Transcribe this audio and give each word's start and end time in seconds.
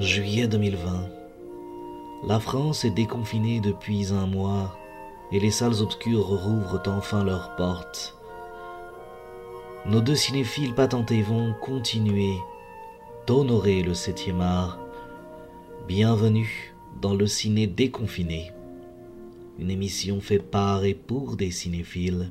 Juillet 0.00 0.48
2020. 0.48 1.10
La 2.26 2.40
France 2.40 2.86
est 2.86 2.90
déconfinée 2.90 3.60
depuis 3.60 4.14
un 4.14 4.26
mois 4.26 4.74
et 5.30 5.38
les 5.38 5.50
salles 5.50 5.82
obscures 5.82 6.26
rouvrent 6.26 6.80
enfin 6.86 7.22
leurs 7.22 7.54
portes. 7.56 8.16
Nos 9.84 10.00
deux 10.00 10.14
cinéphiles 10.14 10.74
patentés 10.74 11.20
vont 11.20 11.52
continuer 11.60 12.32
d'honorer 13.26 13.82
le 13.82 13.92
septième 13.92 14.40
art. 14.40 14.78
Bienvenue 15.86 16.74
dans 17.02 17.14
le 17.14 17.26
ciné 17.26 17.66
déconfiné, 17.66 18.52
une 19.58 19.70
émission 19.70 20.22
faite 20.22 20.50
par 20.50 20.82
et 20.86 20.94
pour 20.94 21.36
des 21.36 21.50
cinéphiles. 21.50 22.30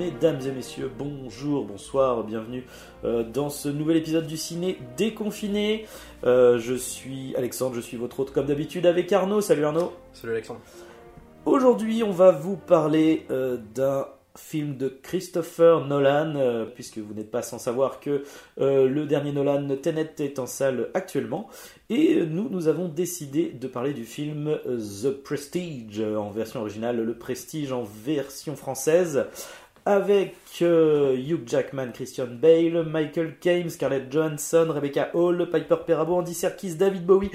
Mesdames 0.00 0.40
et 0.46 0.50
messieurs, 0.50 0.90
bonjour, 0.98 1.66
bonsoir, 1.66 2.24
bienvenue 2.24 2.64
euh, 3.04 3.22
dans 3.22 3.50
ce 3.50 3.68
nouvel 3.68 3.98
épisode 3.98 4.26
du 4.26 4.38
ciné 4.38 4.78
déconfiné. 4.96 5.84
Euh, 6.24 6.56
je 6.56 6.72
suis 6.72 7.36
Alexandre, 7.36 7.74
je 7.74 7.82
suis 7.82 7.98
votre 7.98 8.18
hôte 8.20 8.32
comme 8.32 8.46
d'habitude 8.46 8.86
avec 8.86 9.12
Arnaud. 9.12 9.42
Salut 9.42 9.66
Arnaud. 9.66 9.92
Salut 10.14 10.32
Alexandre. 10.32 10.60
Aujourd'hui, 11.44 12.02
on 12.02 12.12
va 12.12 12.30
vous 12.30 12.56
parler 12.56 13.26
euh, 13.30 13.58
d'un 13.74 14.06
film 14.38 14.78
de 14.78 14.88
Christopher 14.88 15.84
Nolan, 15.86 16.64
puisque 16.74 16.96
vous 16.96 17.12
n'êtes 17.12 17.30
pas 17.30 17.42
sans 17.42 17.58
savoir 17.58 17.98
que 18.00 18.22
le 18.56 19.04
dernier 19.04 19.32
Nolan, 19.32 19.68
Tenet, 19.82 20.14
est 20.20 20.38
en 20.38 20.46
salle 20.46 20.88
actuellement. 20.94 21.48
Et 21.90 22.24
nous, 22.24 22.48
nous 22.48 22.68
avons 22.68 22.88
décidé 22.88 23.50
de 23.50 23.66
parler 23.66 23.92
du 23.92 24.04
film 24.04 24.56
The 24.64 25.10
Prestige 25.10 26.00
en 26.00 26.30
version 26.30 26.60
originale, 26.60 27.04
Le 27.04 27.14
Prestige 27.18 27.72
en 27.72 27.82
version 27.82 28.54
française 28.54 29.26
avec 29.86 30.36
euh, 30.62 31.16
Hugh 31.16 31.42
Jackman, 31.46 31.92
Christian 31.92 32.26
Bale, 32.26 32.84
Michael 32.84 33.36
Caine, 33.40 33.70
Scarlett 33.70 34.10
Johansson, 34.10 34.66
Rebecca 34.70 35.10
Hall, 35.14 35.48
Piper 35.50 35.76
Perabo, 35.86 36.16
Andy 36.16 36.34
Serkis, 36.34 36.74
David 36.74 37.06
Bowie, 37.06 37.30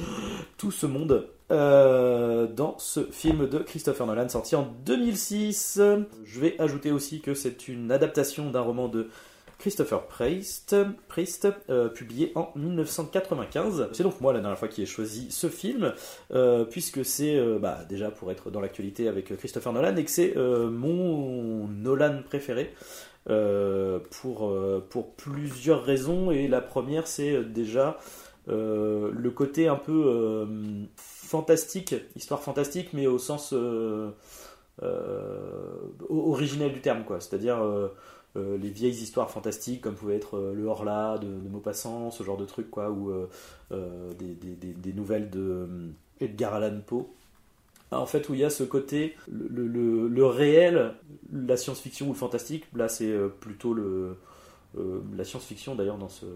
tout 0.56 0.70
ce 0.70 0.86
monde 0.86 1.28
euh, 1.50 2.46
dans 2.46 2.76
ce 2.78 3.00
film 3.10 3.48
de 3.48 3.58
Christopher 3.58 4.06
Nolan 4.06 4.28
sorti 4.28 4.56
en 4.56 4.74
2006. 4.86 5.80
Je 6.24 6.40
vais 6.40 6.60
ajouter 6.60 6.90
aussi 6.90 7.20
que 7.20 7.34
c'est 7.34 7.68
une 7.68 7.92
adaptation 7.92 8.50
d'un 8.50 8.62
roman 8.62 8.88
de 8.88 9.08
Christopher 9.58 10.06
Priest, 10.06 10.76
Priest 11.08 11.48
euh, 11.70 11.88
publié 11.88 12.32
en 12.34 12.50
1995. 12.56 13.88
C'est 13.92 14.02
donc 14.02 14.20
moi 14.20 14.32
la 14.32 14.40
dernière 14.40 14.58
fois 14.58 14.68
qui 14.68 14.82
ai 14.82 14.86
choisi 14.86 15.30
ce 15.30 15.48
film, 15.48 15.92
euh, 16.32 16.64
puisque 16.64 17.04
c'est 17.04 17.36
euh, 17.36 17.58
bah, 17.58 17.80
déjà 17.88 18.10
pour 18.10 18.30
être 18.30 18.50
dans 18.50 18.60
l'actualité 18.60 19.08
avec 19.08 19.36
Christopher 19.36 19.72
Nolan 19.72 19.96
et 19.96 20.04
que 20.04 20.10
c'est 20.10 20.34
mon 20.36 21.68
Nolan 21.68 22.22
préféré. 22.24 22.74
pour, 23.26 24.54
pour 24.90 25.14
plusieurs 25.14 25.82
raisons 25.82 26.30
et 26.30 26.46
la 26.48 26.60
première 26.60 27.06
c'est 27.06 27.42
déjà 27.44 27.98
le 28.46 29.30
côté 29.30 29.68
un 29.68 29.76
peu 29.76 30.46
fantastique, 30.96 31.94
histoire 32.16 32.42
fantastique 32.42 32.90
mais 32.92 33.06
au 33.06 33.18
sens 33.18 33.54
originel 36.10 36.72
du 36.72 36.80
terme 36.80 37.04
quoi, 37.04 37.20
c'est-à-dire 37.20 37.58
euh, 38.36 38.58
les 38.58 38.70
vieilles 38.70 38.90
histoires 38.92 39.30
fantastiques 39.30 39.82
comme 39.82 39.94
pouvait 39.94 40.16
être 40.16 40.36
euh, 40.36 40.54
le 40.54 40.64
Horla 40.64 41.18
de, 41.18 41.26
de 41.26 41.48
Maupassant, 41.48 42.10
ce 42.10 42.24
genre 42.24 42.36
de 42.36 42.44
trucs 42.44 42.70
quoi, 42.70 42.90
ou 42.90 43.10
euh, 43.10 44.12
des, 44.14 44.92
nouvelles 44.92 45.30
de 45.30 45.68
Edgar 46.20 46.54
Allan 46.54 46.80
Poe. 46.84 47.06
Ah, 47.92 48.00
en 48.00 48.06
fait, 48.06 48.28
où 48.28 48.34
il 48.34 48.40
y 48.40 48.44
a 48.44 48.50
ce 48.50 48.64
côté, 48.64 49.14
le, 49.30 50.24
réel, 50.24 50.94
la 51.32 51.56
science-fiction 51.56 52.06
ou 52.06 52.12
le 52.12 52.18
fantastique, 52.18 52.64
là 52.74 52.88
c'est 52.88 53.14
plutôt 53.40 53.72
le, 53.72 54.16
la 55.16 55.24
science-fiction 55.24 55.74
d'ailleurs 55.74 55.98
dans, 55.98 56.08
ce, 56.08 56.26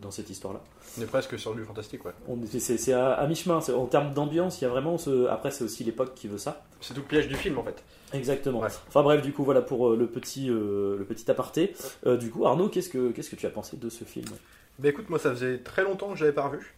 dans 0.00 0.10
cette 0.10 0.30
histoire-là. 0.30 0.62
On 0.98 1.02
est 1.02 1.06
presque 1.06 1.38
sur 1.38 1.54
du 1.54 1.62
fantastique, 1.64 2.04
ouais. 2.04 2.12
C'est 2.58 2.92
à, 2.92 3.12
à 3.12 3.26
mi-chemin. 3.26 3.60
En 3.74 3.86
termes 3.86 4.14
d'ambiance, 4.14 4.60
il 4.60 4.64
y 4.64 4.66
a 4.66 4.70
vraiment. 4.70 4.98
Ce, 4.98 5.26
après, 5.26 5.50
c'est 5.50 5.64
aussi 5.64 5.84
l'époque 5.84 6.14
qui 6.14 6.28
veut 6.28 6.38
ça. 6.38 6.64
C'est 6.80 6.94
tout 6.94 7.00
le 7.00 7.06
piège 7.06 7.28
du 7.28 7.34
film 7.34 7.58
en 7.58 7.64
fait. 7.64 7.82
Exactement. 8.12 8.60
Enfin 8.60 9.02
bref, 9.02 9.22
du 9.22 9.32
coup, 9.32 9.44
voilà 9.44 9.62
pour 9.62 9.88
euh, 9.88 9.96
le 9.96 10.06
petit, 10.06 10.50
euh, 10.50 10.96
le 10.98 11.04
petit 11.04 11.30
aparté. 11.30 11.74
Euh, 12.06 12.16
du 12.16 12.30
coup, 12.30 12.46
Arnaud, 12.46 12.68
qu'est-ce 12.68 12.88
que, 12.88 13.10
qu'est-ce 13.10 13.30
que 13.30 13.36
tu 13.36 13.46
as 13.46 13.50
pensé 13.50 13.76
de 13.76 13.88
ce 13.88 14.04
film? 14.04 14.28
Bah 14.78 14.88
écoute, 14.88 15.08
moi 15.08 15.18
ça 15.18 15.30
faisait 15.30 15.58
très 15.58 15.82
longtemps 15.82 16.10
que 16.10 16.16
je 16.16 16.24
l'avais 16.24 16.34
pas 16.34 16.48
revu. 16.48 16.76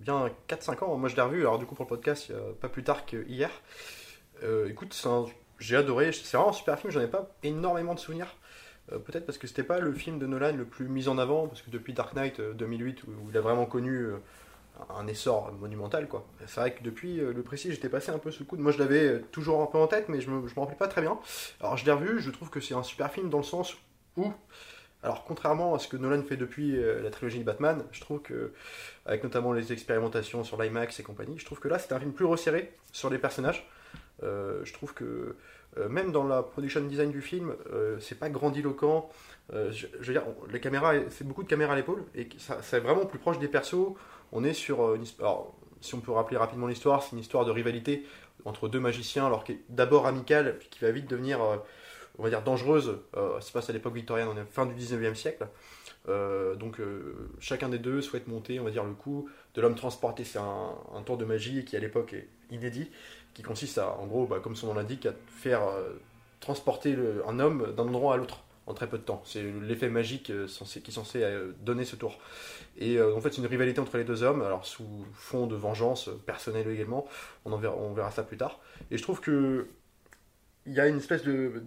bien 0.00 0.30
4-5 0.48 0.84
ans. 0.84 0.96
Moi 0.96 1.08
je 1.08 1.16
l'ai 1.16 1.22
revu, 1.22 1.40
alors 1.40 1.58
du 1.58 1.66
coup 1.66 1.74
pour 1.74 1.84
le 1.84 1.88
podcast, 1.88 2.32
pas 2.60 2.68
plus 2.68 2.82
tard 2.82 3.06
qu'hier. 3.06 3.50
écoute, 4.66 5.00
j'ai 5.60 5.76
adoré. 5.76 6.10
C'est 6.12 6.36
vraiment 6.36 6.50
un 6.50 6.54
super 6.54 6.78
film, 6.78 6.92
j'en 6.92 7.00
ai 7.00 7.06
pas 7.06 7.30
énormément 7.44 7.94
de 7.94 8.00
souvenirs. 8.00 8.34
Peut-être 8.88 9.24
parce 9.24 9.38
que 9.38 9.46
c'était 9.46 9.62
pas 9.62 9.78
le 9.78 9.92
film 9.92 10.18
de 10.18 10.26
Nolan 10.26 10.54
le 10.56 10.64
plus 10.64 10.86
mis 10.86 11.08
en 11.08 11.16
avant, 11.16 11.46
parce 11.46 11.62
que 11.62 11.70
depuis 11.70 11.94
Dark 11.94 12.14
Knight 12.14 12.40
2008, 12.40 13.04
où 13.04 13.30
il 13.30 13.36
a 13.38 13.40
vraiment 13.40 13.64
connu 13.64 14.10
un 14.90 15.06
essor 15.06 15.52
monumental 15.52 16.08
quoi. 16.08 16.26
C'est 16.46 16.60
vrai 16.60 16.74
que 16.74 16.82
depuis 16.82 17.20
euh, 17.20 17.32
le 17.32 17.42
précis 17.42 17.70
j'étais 17.70 17.88
passé 17.88 18.10
un 18.10 18.18
peu 18.18 18.30
sous 18.30 18.42
le 18.42 18.46
coude. 18.46 18.60
Moi 18.60 18.72
je 18.72 18.78
l'avais 18.78 19.06
euh, 19.06 19.24
toujours 19.30 19.62
un 19.62 19.66
peu 19.66 19.78
en 19.78 19.86
tête 19.86 20.08
mais 20.08 20.20
je 20.20 20.30
me, 20.30 20.40
me 20.40 20.60
rappelle 20.60 20.76
pas 20.76 20.88
très 20.88 21.02
bien. 21.02 21.18
Alors 21.60 21.76
je 21.76 21.84
l'ai 21.84 21.92
revu, 21.92 22.20
je 22.20 22.30
trouve 22.30 22.50
que 22.50 22.60
c'est 22.60 22.74
un 22.74 22.82
super 22.82 23.12
film 23.12 23.30
dans 23.30 23.38
le 23.38 23.44
sens 23.44 23.76
où 24.16 24.32
alors 25.02 25.24
contrairement 25.24 25.74
à 25.74 25.78
ce 25.78 25.88
que 25.88 25.96
Nolan 25.96 26.22
fait 26.22 26.36
depuis 26.36 26.76
euh, 26.76 27.02
la 27.02 27.10
trilogie 27.10 27.40
de 27.40 27.44
Batman, 27.44 27.84
je 27.92 28.00
trouve 28.00 28.20
que 28.20 28.52
avec 29.06 29.22
notamment 29.24 29.52
les 29.52 29.72
expérimentations 29.72 30.44
sur 30.44 30.60
l'IMAX 30.60 31.00
et 31.00 31.02
compagnie, 31.02 31.38
je 31.38 31.44
trouve 31.44 31.60
que 31.60 31.68
là 31.68 31.78
c'est 31.78 31.92
un 31.92 32.00
film 32.00 32.12
plus 32.12 32.24
resserré 32.24 32.72
sur 32.92 33.10
les 33.10 33.18
personnages. 33.18 33.68
je 34.22 34.72
trouve 34.72 34.94
que 34.94 35.36
même 35.88 36.12
dans 36.12 36.24
la 36.24 36.42
production 36.42 36.82
design 36.82 37.10
du 37.10 37.22
film, 37.22 37.54
c'est 37.98 38.18
pas 38.18 38.28
grandiloquent. 38.28 39.08
Je, 39.52 39.86
veux 40.00 40.12
dire, 40.12 40.24
les 40.50 40.60
caméras, 40.60 40.94
c'est 41.10 41.26
beaucoup 41.26 41.42
de 41.42 41.48
caméras 41.48 41.72
à 41.72 41.76
l'épaule 41.76 42.04
et 42.14 42.28
ça, 42.38 42.58
c'est 42.62 42.80
vraiment 42.80 43.06
plus 43.06 43.18
proche 43.18 43.38
des 43.38 43.48
persos 43.48 43.94
on 44.32 44.42
est 44.44 44.54
sur 44.54 44.82
euh, 44.82 44.98
alors, 45.20 45.54
si 45.80 45.94
on 45.94 46.00
peut 46.00 46.12
rappeler 46.12 46.36
rapidement 46.36 46.66
l'histoire, 46.66 47.02
c'est 47.02 47.12
une 47.12 47.18
histoire 47.18 47.44
de 47.44 47.50
rivalité 47.50 48.04
entre 48.44 48.68
deux 48.68 48.80
magiciens, 48.80 49.26
alors 49.26 49.44
qui 49.44 49.52
est 49.52 49.60
d'abord 49.68 50.06
amicale, 50.06 50.56
puis 50.58 50.68
qui 50.68 50.80
va 50.80 50.90
vite 50.90 51.08
devenir, 51.08 51.40
euh, 51.42 51.56
on 52.18 52.22
va 52.24 52.30
dire, 52.30 52.42
dangereuse. 52.42 52.98
Euh, 53.16 53.34
ça 53.40 53.46
se 53.46 53.52
passe 53.52 53.70
à 53.70 53.72
l'époque 53.72 53.94
victorienne, 53.94 54.28
on 54.28 54.36
est 54.36 54.44
fin 54.44 54.66
du 54.66 54.74
19e 54.74 55.14
siècle. 55.14 55.46
donc 56.58 56.80
chacun 57.38 57.68
des 57.68 57.78
deux 57.78 58.00
souhaite 58.00 58.26
monter, 58.26 58.58
on 58.58 58.64
va 58.64 58.70
dire, 58.70 58.84
le 58.84 58.94
coup 58.94 59.28
de 59.54 59.60
l'homme 59.60 59.76
transporté. 59.76 60.24
C'est 60.24 60.38
un, 60.38 61.02
tour 61.04 61.16
de 61.16 61.24
magie 61.24 61.64
qui 61.64 61.76
à 61.76 61.80
l'époque 61.80 62.12
est 62.14 62.28
inédit, 62.50 62.90
qui 63.34 63.42
consiste 63.42 63.78
à, 63.78 63.96
en 63.98 64.06
gros, 64.06 64.26
bah, 64.26 64.40
comme 64.42 64.56
son 64.56 64.68
nom 64.68 64.74
l'indique, 64.74 65.06
à 65.06 65.12
faire 65.28 65.62
transporter 66.40 66.96
un 67.26 67.38
homme 67.38 67.72
d'un 67.76 67.84
endroit 67.84 68.14
à 68.14 68.16
l'autre 68.16 68.44
en 68.66 68.74
très 68.74 68.88
peu 68.88 68.98
de 68.98 69.02
temps. 69.02 69.22
C'est 69.24 69.42
l'effet 69.42 69.88
magique 69.88 70.30
euh, 70.30 70.46
qui 70.46 70.90
est 70.90 70.94
censé 70.94 71.22
euh, 71.22 71.52
donner 71.60 71.84
ce 71.84 71.96
tour. 71.96 72.18
Et 72.76 72.96
euh, 72.96 73.14
en 73.14 73.20
fait, 73.20 73.32
c'est 73.32 73.40
une 73.40 73.46
rivalité 73.46 73.80
entre 73.80 73.96
les 73.96 74.04
deux 74.04 74.22
hommes, 74.22 74.42
alors 74.42 74.66
sous 74.66 74.86
fond 75.14 75.46
de 75.46 75.56
vengeance 75.56 76.10
personnelle 76.26 76.68
également. 76.68 77.06
On, 77.44 77.52
en 77.52 77.58
verra, 77.58 77.76
on 77.76 77.92
verra 77.92 78.10
ça 78.10 78.22
plus 78.22 78.36
tard. 78.36 78.60
Et 78.90 78.98
je 78.98 79.02
trouve 79.02 79.20
que 79.20 79.68
il 80.66 80.74
y 80.74 80.80
a 80.80 80.86
une 80.86 80.98
espèce 80.98 81.24
de, 81.24 81.60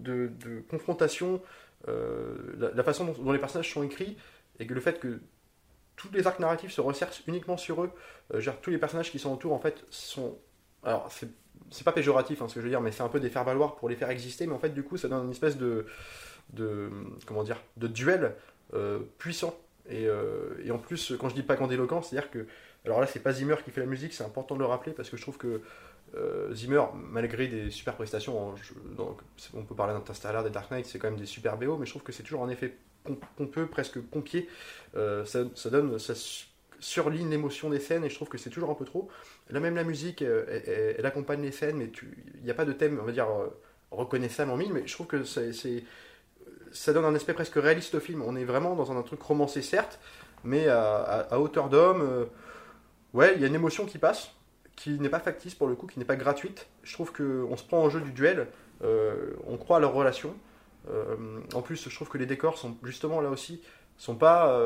confrontation, 0.70 1.42
la, 1.86 2.84
façon 2.84 3.04
dont, 3.06 3.32
les 3.34 3.40
personnages 3.40 3.70
sont 3.74 3.84
écrits, 3.84 4.16
et 4.58 4.66
que 4.66 4.74
le 4.74 4.80
fait 4.80 5.02
que 5.02 5.20
tous 5.98 6.08
les 6.14 6.26
arcs 6.28 6.40
narratifs 6.40 6.72
se 6.72 6.80
resserrent 6.80 7.12
uniquement 7.28 7.58
sur 7.58 7.84
eux, 7.84 7.92
genre 8.36 8.56
tous 8.62 8.70
les 8.70 8.78
personnages 8.78 9.12
qui 9.12 9.20
sont 9.20 9.34
autour, 9.34 9.52
en 9.52 9.60
fait, 9.60 9.84
sont. 9.90 10.38
Alors, 10.82 11.12
c'est 11.12 11.28
pas 11.84 11.92
péjoratif 11.92 12.42
hein, 12.42 12.48
ce 12.48 12.56
que 12.56 12.60
je 12.62 12.66
veux 12.66 12.72
dire, 12.72 12.82
mais 12.82 12.92
c'est 12.92 13.04
un 13.04 13.10
peu 13.10 13.20
des 13.20 13.30
faire-valoir 13.30 13.76
pour 13.76 13.90
les 13.90 13.96
faire 13.96 14.10
exister, 14.10 14.48
mais 14.48 14.54
en 14.54 14.60
fait, 14.60 14.70
du 14.70 14.84
coup, 14.84 14.98
ça 14.98 15.08
donne 15.08 15.26
une 15.26 15.32
espèce 15.32 15.58
de 15.58 15.86
comment 17.26 17.44
dire 17.44 17.62
de 17.78 17.88
duel 17.88 18.36
euh, 18.74 19.00
puissant. 19.20 19.56
Et, 19.88 20.08
euh, 20.08 20.56
et, 20.64 20.72
en 20.72 20.80
plus 20.80 21.14
quand 21.20 21.30
je 21.30 21.36
dis 21.36 21.44
pas 21.44 21.56
grandiloquent 21.56 22.02
c'est 22.02 22.18
à 22.18 22.22
dire 22.22 22.32
que 22.32 22.48
alors 22.86 23.00
là 23.00 23.06
c'est 23.06 23.20
pas 23.20 23.32
Zimmer 23.32 23.58
qui 23.64 23.70
fait 23.70 23.82
la 23.82 23.86
musique 23.86 24.16
c'est 24.16 24.24
important 24.24 24.56
de 24.56 24.60
le 24.60 24.66
rappeler 24.66 24.94
parce 24.94 25.12
que 25.12 25.16
je 25.16 25.22
trouve 25.22 25.38
que 25.38 25.62
euh, 26.16 26.52
Zimmer 26.56 26.82
malgré 26.96 27.48
des 27.48 27.70
super 27.70 27.94
prestations 27.94 28.56
donc, 28.98 29.20
on 29.54 29.62
peut 29.62 29.76
parler 29.76 29.94
d'Interstellar 29.94 30.44
des 30.44 30.50
Dark 30.50 30.72
Knight 30.72 30.88
c'est 30.88 30.98
quand 30.98 31.12
même 31.12 31.20
des 31.20 31.28
super 31.28 31.58
BO 31.58 31.78
mais 31.78 31.86
je 31.86 31.92
trouve 31.92 32.02
que 32.02 32.12
c'est 32.12 32.24
toujours 32.24 32.44
un 32.44 32.50
effet 32.50 32.76
pompeux 33.38 33.68
presque 33.68 34.00
pompier 34.00 34.50
ça, 34.96 35.44
ça, 35.54 35.70
donne 35.70 36.00
surligne 36.80 37.30
l'émotion 37.30 37.70
des 37.70 37.80
scènes 37.80 38.04
et 38.04 38.10
je 38.10 38.16
trouve 38.16 38.30
que 38.30 38.38
c'est 38.38 38.50
toujours 38.50 38.70
un 38.70 38.76
peu 38.76 38.86
trop 38.86 39.10
là 39.50 39.60
même 39.60 39.76
la 39.76 39.84
musique 39.84 40.22
elle, 40.22 41.06
accompagne 41.06 41.42
les 41.42 41.52
scènes 41.52 41.78
mais 41.78 41.92
il 42.36 42.44
n'y 42.44 42.52
a 42.52 42.54
pas 42.54 42.66
de 42.66 42.74
thème 42.74 43.00
on 43.02 43.06
va 43.06 43.12
dire 43.12 43.28
reconnaissable 43.92 44.52
en 44.52 44.58
mille 44.58 44.74
mais 44.74 44.86
je 44.86 44.94
trouve 44.94 45.08
que 45.08 45.24
c'est 45.24 45.52
ça 46.76 46.94
donne 46.94 47.06
un 47.06 47.16
aspect 47.16 47.34
presque 47.34 47.56
réaliste 47.56 47.96
au 47.96 48.00
film. 48.00 48.22
On 48.22 48.36
est 48.36 48.44
vraiment 48.44 48.76
dans 48.76 48.92
un, 48.92 49.02
truc 49.02 49.22
romancé, 49.22 49.62
certes, 49.62 50.00
mais 50.44 50.68
à, 50.68 51.40
hauteur 51.40 51.70
d'homme. 51.70 52.02
Euh, 52.02 52.26
ouais, 53.14 53.34
il 53.36 53.42
y 53.42 53.46
a 53.46 53.48
une 53.48 53.56
émotion 53.56 53.86
qui 53.86 53.98
passe, 53.98 54.32
qui 54.76 55.00
n'est 55.00 55.10
pas 55.10 55.20
factice 55.20 55.56
pour 55.56 55.68
le 55.68 55.76
coup, 55.76 55.88
qui 55.88 56.00
n'est 56.00 56.06
pas 56.06 56.18
gratuite. 56.18 56.68
Je 56.84 56.94
trouve 56.94 57.12
qu'on 57.12 57.58
se 57.58 57.64
prend 57.64 57.82
en 57.82 57.90
jeu 57.90 58.02
du 58.02 58.12
duel, 58.12 58.48
euh, 58.84 59.34
on 59.48 59.58
croit 59.58 59.78
à 59.78 59.80
leur 59.80 59.94
relation. 59.94 60.36
Euh, 60.92 61.16
en 61.54 61.62
plus, 61.62 61.90
je 61.90 61.96
trouve 61.96 62.10
que 62.10 62.18
les 62.18 62.28
décors 62.28 62.58
sont 62.58 62.78
justement 62.84 63.22
là 63.22 63.30
aussi, 63.30 63.62
sont 63.98 64.16
pas. 64.16 64.60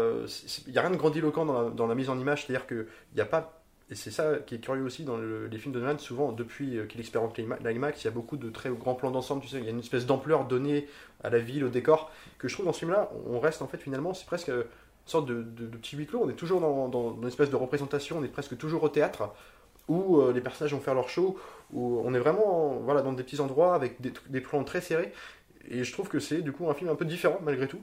Il 0.68 0.72
n'y 0.72 0.78
a 0.78 0.82
rien 0.82 0.92
de 0.92 0.96
grandiloquent 0.96 1.72
dans 1.72 1.88
la, 1.88 1.96
mise 1.96 2.10
en 2.10 2.20
image, 2.20 2.46
c'est-à-dire 2.46 2.68
qu'il 2.68 2.88
n'y 3.16 3.22
a 3.22 3.26
pas 3.26 3.60
et 3.92 3.96
c'est 3.96 4.12
ça 4.12 4.36
qui 4.46 4.56
est 4.56 4.60
curieux 4.60 4.84
aussi 4.84 5.04
dans 5.04 5.18
les 5.18 5.58
films 5.58 5.74
de 5.74 5.80
Nolan, 5.80 5.98
souvent 5.98 6.32
depuis 6.32 6.78
qu'il 6.88 7.00
expérimente 7.00 7.38
l'IMAX, 7.38 8.04
il 8.04 8.06
y 8.06 8.08
a 8.08 8.12
beaucoup 8.12 8.38
de 8.38 8.50
très 8.52 8.70
grands 8.70 8.94
plans 8.94 9.10
d'ensemble, 9.10 9.42
tu 9.42 9.48
sais, 9.48 9.58
il 9.58 9.64
y 9.64 9.68
a 9.68 9.72
une 9.72 9.80
espèce 9.80 10.06
d'ampleur 10.06 10.46
donnée 10.46 10.88
à 11.24 11.32
la 11.32 11.40
ville, 11.40 11.64
au 11.64 11.70
décor, 11.70 12.12
que 12.38 12.48
je 12.48 12.54
trouve 12.54 12.68
dans 12.68 12.74
ce 12.74 12.80
film-là, 12.80 13.10
on 13.28 13.40
reste 13.40 13.64
en 13.64 13.68
fait 13.68 13.80
finalement, 13.80 14.14
c'est 14.14 14.28
presque 14.28 14.50
une 14.50 14.64
sorte 15.08 15.26
de, 15.28 15.42
petit 15.42 15.96
huis 15.96 16.06
clos, 16.06 16.22
on 16.24 16.30
est 16.30 16.36
toujours 16.36 16.62
dans, 16.62 16.88
dans, 16.88 17.18
une 17.20 17.28
espèce 17.28 17.50
de 17.50 17.56
représentation, 17.56 18.20
on 18.20 18.24
est 18.24 18.28
presque 18.28 18.56
toujours 18.58 18.84
au 18.84 18.90
théâtre, 18.90 19.34
où 19.88 20.22
les 20.32 20.42
personnages 20.42 20.76
vont 20.76 20.82
faire 20.82 20.94
leur 20.94 21.10
show, 21.10 21.40
où 21.74 22.00
on 22.06 22.14
est 22.14 22.20
vraiment 22.20 22.80
voilà, 22.84 23.02
dans 23.02 23.14
des 23.14 23.24
petits 23.24 23.40
endroits 23.40 23.74
avec 23.74 24.00
des 24.02 24.42
plans 24.42 24.64
très 24.64 24.82
serrés, 24.82 25.12
et 25.68 25.84
je 25.84 25.92
trouve 25.92 26.10
que 26.10 26.20
c'est 26.20 26.44
du 26.44 26.52
coup 26.52 26.70
un 26.70 26.76
film 26.76 26.92
un 26.92 26.96
peu 26.96 27.06
différent 27.06 27.40
malgré 27.44 27.68
tout 27.68 27.82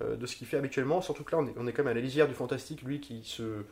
de 0.00 0.26
ce 0.26 0.36
qu'il 0.36 0.46
fait 0.46 0.58
habituellement, 0.58 1.00
surtout 1.00 1.24
que 1.24 1.34
là 1.34 1.42
on 1.42 1.46
est, 1.46 1.54
on 1.56 1.64
quand 1.66 1.78
même 1.78 1.88
à 1.88 1.94
la 1.94 2.00
lisière 2.00 2.28
du 2.28 2.34
fantastique, 2.34 2.82
lui 2.82 3.00
qui 3.00 3.22
se 3.24 3.64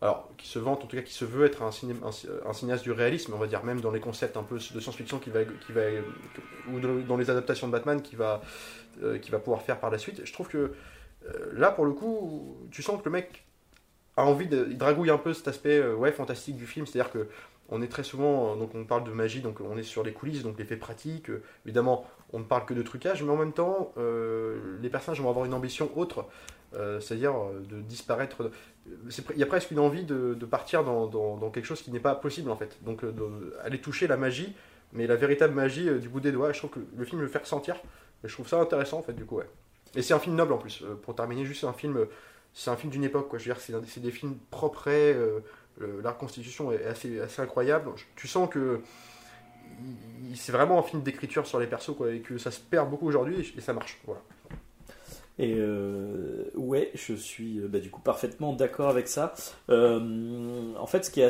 alors, 0.00 0.28
qui 0.36 0.48
se 0.48 0.58
vante, 0.58 0.82
en 0.82 0.86
tout 0.86 0.96
cas 0.96 1.02
qui 1.02 1.14
se 1.14 1.24
veut 1.24 1.46
être 1.46 1.62
un, 1.62 1.70
cinéaste 1.70 2.82
du 2.82 2.92
réalisme, 2.92 3.32
on 3.32 3.38
va 3.38 3.46
dire, 3.46 3.64
même 3.64 3.80
dans 3.80 3.90
les 3.90 4.00
concepts 4.00 4.36
un 4.36 4.42
peu 4.42 4.56
de 4.56 4.80
science-fiction 4.80 5.18
qui 5.18 5.30
va, 5.30 5.44
qui 5.44 5.72
va, 5.72 5.82
ou 6.70 6.80
dans 6.80 7.16
les 7.16 7.30
adaptations 7.30 7.68
de 7.68 7.72
Batman 7.72 8.02
qui 8.02 8.16
va, 8.16 8.42
euh, 9.02 9.18
qui 9.18 9.30
va 9.30 9.38
pouvoir 9.38 9.62
faire 9.62 9.78
par 9.78 9.90
la 9.90 9.98
suite. 9.98 10.22
Je 10.24 10.32
trouve 10.32 10.48
que 10.48 10.72
euh, 11.26 11.50
là, 11.52 11.70
pour 11.70 11.84
le 11.84 11.92
coup, 11.92 12.68
tu 12.70 12.82
sens 12.82 13.00
que 13.00 13.04
le 13.06 13.12
mec 13.12 13.46
a 14.16 14.24
envie 14.24 14.46
de. 14.48 14.66
Il 14.68 14.78
dragouille 14.78 15.10
un 15.10 15.18
peu 15.18 15.32
cet 15.32 15.48
aspect 15.48 15.78
euh, 15.78 15.94
ouais, 15.94 16.12
fantastique 16.12 16.56
du 16.56 16.66
film, 16.66 16.86
c'est-à-dire 16.86 17.12
que 17.12 17.28
on 17.68 17.82
est 17.82 17.88
très 17.88 18.02
souvent, 18.02 18.56
donc 18.56 18.74
on 18.74 18.84
parle 18.84 19.04
de 19.04 19.10
magie, 19.10 19.40
donc 19.40 19.60
on 19.60 19.76
est 19.76 19.82
sur 19.82 20.02
les 20.02 20.12
coulisses, 20.12 20.42
donc 20.42 20.58
l'effet 20.58 20.76
pratique. 20.76 21.30
évidemment, 21.64 22.06
on 22.32 22.40
ne 22.40 22.44
parle 22.44 22.66
que 22.66 22.74
de 22.74 22.82
trucage, 22.82 23.22
mais 23.22 23.30
en 23.30 23.36
même 23.36 23.52
temps, 23.52 23.92
les 23.96 24.88
personnages 24.90 25.20
vont 25.20 25.30
avoir 25.30 25.46
une 25.46 25.54
ambition 25.54 25.90
autre, 25.96 26.26
c'est-à-dire 26.72 27.34
de 27.68 27.80
disparaître 27.80 28.50
il 29.32 29.38
y 29.38 29.42
a 29.42 29.46
presque 29.46 29.70
une 29.70 29.78
envie 29.78 30.04
de, 30.04 30.34
partir 30.44 30.84
dans, 30.84 31.50
quelque 31.50 31.64
chose 31.64 31.82
qui 31.82 31.90
n'est 31.90 32.00
pas 32.00 32.14
possible 32.14 32.50
en 32.50 32.56
fait. 32.56 32.76
Donc 32.82 33.04
euh, 33.04 33.56
aller 33.62 33.80
toucher 33.80 34.06
la 34.06 34.16
magie, 34.16 34.54
mais 34.92 35.06
la 35.06 35.16
véritable 35.16 35.54
magie 35.54 35.88
euh, 35.88 35.98
du 35.98 36.08
bout 36.08 36.20
des 36.20 36.32
doigts. 36.32 36.52
Je 36.52 36.58
trouve 36.58 36.70
que 36.70 36.80
le 36.96 37.04
film 37.04 37.20
le 37.20 37.28
fait 37.28 37.38
ressentir. 37.38 37.76
Et 38.22 38.28
je 38.28 38.32
trouve 38.32 38.48
ça 38.48 38.60
intéressant 38.60 38.98
en 38.98 39.02
fait 39.02 39.12
du 39.12 39.24
coup 39.24 39.36
ouais. 39.36 39.48
Et 39.94 40.02
c'est 40.02 40.14
un 40.14 40.18
film 40.18 40.36
noble 40.36 40.52
en 40.52 40.58
plus. 40.58 40.82
Euh, 40.82 40.94
pour 40.94 41.14
terminer, 41.14 41.44
juste 41.44 41.64
un 41.64 41.72
film, 41.72 42.06
c'est 42.52 42.70
un 42.70 42.76
film 42.76 42.92
d'une 42.92 43.04
époque 43.04 43.28
quoi. 43.28 43.38
Je 43.38 43.48
veux 43.48 43.54
dire, 43.54 43.82
c'est 43.86 44.00
des 44.00 44.10
films 44.10 44.36
propres. 44.50 44.88
La 45.80 46.10
reconstitution 46.10 46.72
est 46.72 46.84
assez, 46.84 47.20
incroyable. 47.38 47.90
Tu 48.16 48.28
sens 48.28 48.48
que 48.48 48.80
c'est 50.34 50.52
vraiment 50.52 50.78
un 50.78 50.82
film 50.82 51.02
d'écriture 51.02 51.46
sur 51.46 51.58
les 51.58 51.66
persos 51.66 51.96
quoi, 51.96 52.12
et 52.12 52.20
que 52.20 52.38
ça 52.38 52.50
se 52.50 52.60
perd 52.60 52.90
beaucoup 52.90 53.06
aujourd'hui 53.06 53.52
et, 53.56 53.60
ça 53.60 53.72
marche. 53.72 54.00
Voilà. 54.04 54.20
Et 55.38 55.54
euh, 55.56 56.50
ouais, 56.54 56.92
je 56.94 57.14
suis 57.14 57.58
euh, 57.58 57.66
bah, 57.66 57.80
du 57.80 57.90
coup 57.90 58.00
parfaitement 58.00 58.52
d'accord 58.52 58.88
avec 58.88 59.08
ça. 59.08 59.34
Euh, 59.68 60.74
en 60.78 60.86
fait, 60.86 61.04
ce 61.04 61.10
qui 61.10 61.20
est 61.20 61.24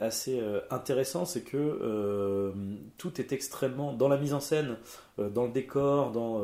assez 0.00 0.42
intéressant, 0.70 1.24
c'est 1.24 1.42
que 1.42 2.52
tout 2.98 3.20
est 3.20 3.32
extrêmement 3.32 3.92
dans 3.92 4.08
la 4.08 4.16
mise 4.16 4.34
en 4.34 4.40
scène, 4.40 4.76
dans 5.18 5.44
le 5.44 5.52
décor, 5.52 6.10
dans 6.10 6.42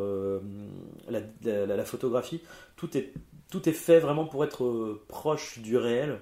la, 1.08 1.84
photographie. 1.84 2.40
Tout 2.76 2.96
est 2.96 3.12
tout 3.50 3.68
est 3.68 3.72
fait 3.72 4.00
vraiment 4.00 4.26
pour 4.26 4.44
être 4.44 5.00
proche 5.08 5.58
du 5.58 5.76
réel. 5.76 6.20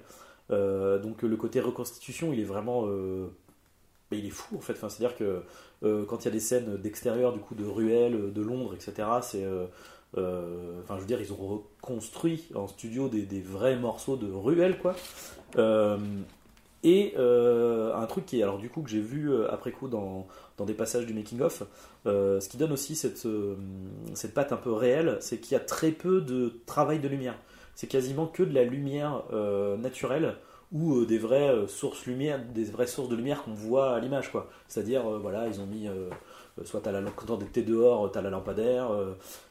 donc 0.49 1.21
le 1.21 1.35
côté 1.37 1.59
reconstitution, 1.59 2.33
il 2.33 2.39
est 2.39 2.43
vraiment 2.43 2.87
il 4.11 4.25
est 4.25 4.31
fou 4.31 4.57
en 4.57 4.61
fait. 4.61 4.75
C'est-à-dire 4.75 5.15
que 5.15 5.41
euh, 5.83 6.05
quand 6.05 6.23
il 6.23 6.25
y 6.25 6.27
a 6.27 6.31
des 6.31 6.39
scènes 6.39 6.77
d'extérieur, 6.77 7.33
du 7.33 7.39
coup, 7.39 7.55
de 7.55 7.65
ruelles, 7.65 8.33
de 8.33 8.41
Londres, 8.41 8.73
etc., 8.73 9.07
c'est. 9.21 9.43
Euh, 9.43 9.65
euh, 10.17 10.79
enfin, 10.83 10.95
je 10.95 11.01
veux 11.01 11.07
dire, 11.07 11.19
ils 11.19 11.33
ont 11.33 11.63
reconstruit 11.81 12.45
en 12.55 12.67
studio 12.67 13.09
des, 13.09 13.41
vrais 13.41 13.75
morceaux 13.75 14.15
de 14.15 14.31
ruelles, 14.31 14.77
quoi. 14.79 14.95
Et 16.85 17.15
un 17.17 18.05
truc 18.05 18.25
qui 18.25 18.39
est, 18.39 18.43
alors 18.43 18.57
du 18.57 18.69
coup, 18.69 18.81
que 18.81 18.89
j'ai 18.89 19.01
vu 19.01 19.29
après 19.49 19.71
coup 19.71 19.87
dans, 19.87 20.27
dans, 20.57 20.65
des 20.65 20.73
passages 20.73 21.05
du 21.05 21.13
making-of, 21.13 21.63
ce 22.05 22.47
qui 22.47 22.57
donne 22.57 22.71
aussi 22.71 22.95
cette, 22.95 23.27
cette 24.13 24.33
patte 24.33 24.53
un 24.53 24.57
peu 24.57 24.71
réelle, 24.71 25.17
c'est 25.19 25.39
qu'il 25.39 25.53
y 25.53 25.55
a 25.55 25.61
très 25.61 25.91
peu 25.91 26.21
de 26.21 26.61
travail 26.65 26.99
de 26.99 27.07
lumière. 27.07 27.35
C'est 27.75 27.87
quasiment 27.87 28.27
que 28.27 28.43
de 28.43 28.53
la 28.53 28.63
lumière 28.63 29.23
naturelle 29.77 30.35
ou 30.71 30.95
euh, 30.95 31.05
des 31.05 31.17
vraies 31.17 31.49
euh, 31.49 31.67
sources 31.67 32.05
lumière, 32.05 32.39
des 32.53 32.65
vraies 32.65 32.87
sources 32.87 33.09
de 33.09 33.15
lumière 33.15 33.43
qu'on 33.43 33.53
voit 33.53 33.95
à 33.95 33.99
l'image 33.99 34.31
quoi. 34.31 34.49
C'est-à-dire 34.67 35.07
euh, 35.07 35.19
voilà, 35.19 35.47
ils 35.47 35.61
ont 35.61 35.65
mis 35.65 35.87
soit 36.63 36.79
t'as 36.81 36.91
la 36.91 37.01
quand 37.11 37.37
t'es 37.51 37.61
dehors, 37.63 38.11
t'as 38.11 38.21
la 38.21 38.29
lampadaire, 38.29 38.89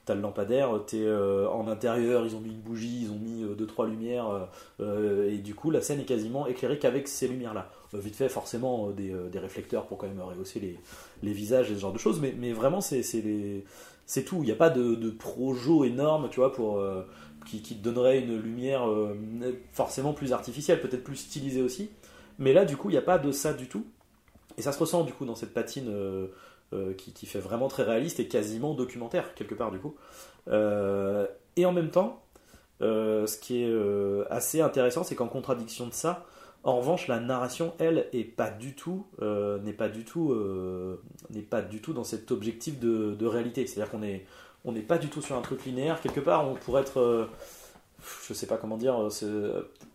t'as 0.05 0.15
le 0.15 0.21
lampadaire, 0.21 0.81
t'es 0.87 1.07
en 1.07 1.69
intérieur, 1.69 2.25
ils 2.25 2.35
ont 2.35 2.41
mis 2.41 2.51
une 2.51 2.61
bougie, 2.61 3.03
ils 3.03 3.11
ont 3.11 3.19
mis 3.19 3.45
deux 3.57 3.67
trois 3.67 3.87
lumières 3.87 4.49
et 4.81 5.39
du 5.39 5.55
coup 5.55 5.71
la 5.71 5.83
scène 5.83 6.01
est 6.01 6.05
quasiment 6.05 6.47
éclairée 6.47 6.79
qu'avec 6.79 7.09
ces 7.09 7.29
lumières 7.29 7.53
là. 7.53 7.71
vite 7.93 8.17
fait 8.17 8.29
forcément 8.29 8.91
des, 8.91 9.15
des, 9.31 9.39
réflecteurs 9.39 9.87
pour 9.87 9.99
quand 9.99 10.07
même 10.07 10.21
rehausser 10.21 10.61
les, 10.61 10.79
les, 11.23 11.33
visages 11.33 11.71
et 11.71 11.75
ce 11.75 11.81
genre 11.81 11.93
de 11.93 11.99
choses, 11.99 12.21
mais, 12.21 12.35
mais 12.39 12.53
vraiment 12.53 12.81
c'est 12.81 13.03
c'est 14.07 14.23
tout. 14.23 14.39
Il 14.43 14.47
n'y 14.47 14.53
a 14.53 14.57
pas 14.57 14.71
de, 14.71 14.95
de 14.95 15.11
projo 15.11 15.85
énorme, 15.85 16.29
tu 16.31 16.41
vois, 16.41 16.53
pour 16.53 16.81
qui, 17.45 17.61
te 17.61 17.75
donnerait 17.75 18.21
une 18.21 18.41
lumière 18.41 18.89
euh, 18.89 19.17
forcément 19.73 20.13
plus 20.13 20.33
artificielle, 20.33 20.81
peut-être 20.81 21.05
plus 21.05 21.17
stylisée 21.17 21.63
aussi. 21.63 21.91
Mais 22.39 22.53
là, 22.53 22.65
du 22.65 22.77
coup, 22.77 22.91
il 22.91 22.93
n'y 22.93 22.99
a 22.99 23.03
pas 23.03 23.19
de 23.19 23.33
ça 23.33 23.53
du 23.53 23.69
tout. 23.69 23.85
Et 24.57 24.63
ça 24.63 24.73
se 24.73 24.79
ressent, 24.79 25.05
du 25.05 25.13
coup, 25.13 25.25
dans 25.25 25.35
cette 25.35 25.55
patine 25.55 25.89
euh, 25.89 26.29
euh, 26.75 26.95
qui, 26.95 27.27
fait 27.27 27.39
vraiment 27.39 27.69
très 27.69 27.83
réaliste 27.83 28.21
et 28.21 28.29
quasiment 28.29 28.75
documentaire, 28.75 29.35
quelque 29.35 29.55
part, 29.55 29.71
du 29.71 29.79
coup. 29.79 29.95
et 30.51 31.67
en 31.67 31.73
même 31.73 31.91
temps, 31.91 32.23
ce 32.81 33.39
qui 33.39 33.63
est 33.63 34.31
assez 34.31 34.61
intéressant, 34.61 35.05
c'est 35.05 35.15
qu'en 35.15 35.29
contradiction 35.29 35.87
de 35.87 35.93
ça, 35.93 36.27
en 36.65 36.79
revanche, 36.79 37.09
la 37.09 37.21
narration, 37.21 37.75
elle, 37.79 38.09
est 38.13 38.25
pas 38.25 38.51
du 38.51 38.75
tout, 38.75 39.07
n'est 39.21 39.73
pas 39.73 39.89
du 39.89 40.05
tout, 40.05 40.35
n'est 41.31 41.43
pas 41.43 41.63
du 41.63 41.81
tout 41.81 41.93
dans 41.93 42.05
cet 42.05 42.31
objectif 42.31 42.79
de, 42.79 43.27
réalité. 43.27 43.67
C'est-à-dire 43.67 43.91
qu'on 43.91 44.03
on 44.65 44.73
n'est 44.73 44.81
pas 44.81 44.99
du 44.99 45.09
tout 45.09 45.23
sur 45.23 45.37
un 45.37 45.43
truc 45.43 45.65
linéaire. 45.65 46.01
Quelque 46.01 46.21
part, 46.21 46.49
on 46.49 46.55
pourrait 46.55 46.83
être, 46.83 46.99
euh, 46.99 47.27
je 48.27 48.35
sais 48.35 48.47
pas 48.47 48.57
comment 48.57 48.77
dire, 48.77 48.97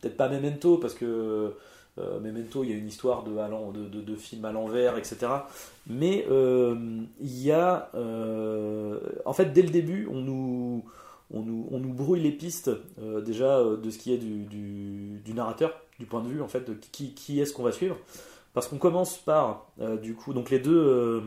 peut-être 0.01 0.17
pas 0.17 0.29
Memento 0.29 0.77
parce 0.77 0.93
que 0.93 1.05
euh, 1.05 1.49
Memento, 2.21 2.63
il 2.63 2.71
y 2.71 2.73
a 2.73 2.77
une 2.77 2.87
histoire 2.87 3.23
de, 3.23 4.15
film 4.15 4.45
à 4.45 4.51
l'envers, 4.51 4.97
etc. 4.97 5.27
Mais 5.87 6.25
euh, 6.29 6.75
il 7.19 7.41
y 7.41 7.51
a, 7.51 7.89
en 9.25 9.33
fait, 9.33 9.53
dès 9.53 9.61
le 9.61 9.69
début, 9.69 10.07
on 10.11 10.19
nous, 10.21 10.83
on 11.31 11.41
nous, 11.41 11.67
on 11.71 11.79
nous 11.79 11.93
brouille 11.93 12.21
les 12.21 12.31
pistes 12.31 12.71
déjà 13.25 13.63
de 13.63 13.89
ce 13.89 13.97
qui 13.97 14.13
est 14.13 14.17
du, 14.17 15.33
narrateur, 15.33 15.81
du 15.99 16.05
point 16.05 16.21
de 16.21 16.27
vue 16.27 16.41
en 16.41 16.47
fait 16.47 16.69
de 16.69 16.73
qui, 16.73 17.39
est-ce 17.39 17.53
qu'on 17.53 17.63
va 17.63 17.71
suivre. 17.71 17.97
Parce 18.53 18.67
qu'on 18.67 18.77
commence 18.77 19.17
par, 19.17 19.67
du 20.01 20.15
coup, 20.15 20.33
donc 20.33 20.49
les 20.49 20.59
deux 20.59 21.23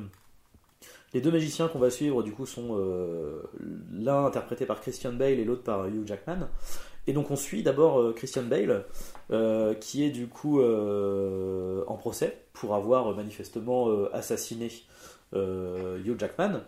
les 1.14 1.20
deux 1.20 1.30
magiciens 1.30 1.68
qu'on 1.68 1.78
va 1.78 1.90
suivre, 1.90 2.22
du 2.22 2.32
coup, 2.32 2.46
sont 2.46 2.78
euh, 2.78 3.42
l'un 3.92 4.24
interprété 4.24 4.64
par 4.64 4.80
Christian 4.80 5.12
Bale 5.12 5.38
et 5.38 5.44
l'autre 5.44 5.62
par 5.62 5.86
Hugh 5.86 6.06
Jackman. 6.06 6.48
Et 7.06 7.12
donc, 7.12 7.30
on 7.30 7.36
suit 7.36 7.62
d'abord 7.62 8.00
euh, 8.00 8.12
Christian 8.12 8.42
Bale, 8.44 8.84
euh, 9.30 9.74
qui 9.74 10.04
est 10.04 10.10
du 10.10 10.28
coup 10.28 10.62
en 10.62 11.96
procès 11.96 12.38
pour 12.52 12.74
avoir 12.74 13.14
manifestement 13.14 13.88
assassiné 14.12 14.70
Hugh 15.34 16.18
Jackman. 16.18 16.60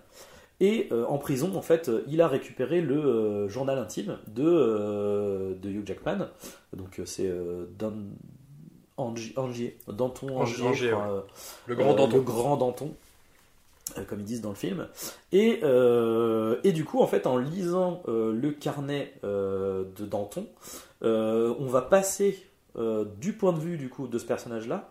Et 0.61 0.89
en 1.09 1.19
prison, 1.19 1.57
en 1.57 1.63
fait, 1.63 1.91
il 2.07 2.21
a 2.21 2.29
récupéré 2.29 2.81
le 2.81 3.49
journal 3.49 3.79
intime 3.79 4.19
de, 4.29 5.57
de 5.61 5.69
Hugh 5.69 5.87
Jackman. 5.87 6.29
Donc, 6.73 7.01
c'est 7.05 7.31
Angier, 8.97 9.35
Danton 9.89 10.39
Angier, 10.39 10.93
le 11.67 11.75
grand 11.75 11.95
Danton. 11.95 12.17
Le 12.17 12.23
grand 12.23 12.57
Danton. 12.57 12.95
Euh, 13.99 14.05
comme 14.05 14.21
ils 14.21 14.25
disent 14.25 14.41
dans 14.41 14.51
le 14.51 14.55
film. 14.55 14.89
Et, 15.31 15.61
euh, 15.63 16.57
et 16.65 16.73
du 16.73 16.85
coup, 16.85 17.01
en 17.01 17.07
fait, 17.07 17.27
en 17.27 17.37
lisant 17.37 18.03
euh, 18.09 18.33
le 18.33 18.51
carnet 18.51 19.15
de 19.23 20.07
Danton, 20.07 20.47
on 21.03 21.67
va 21.67 21.83
passer 21.83 22.47
du 23.21 23.35
point 23.35 23.53
de 23.53 23.59
vue 23.59 23.77
du 23.77 23.89
coup 23.89 24.09
de 24.09 24.19
ce 24.19 24.25
personnage-là. 24.25 24.91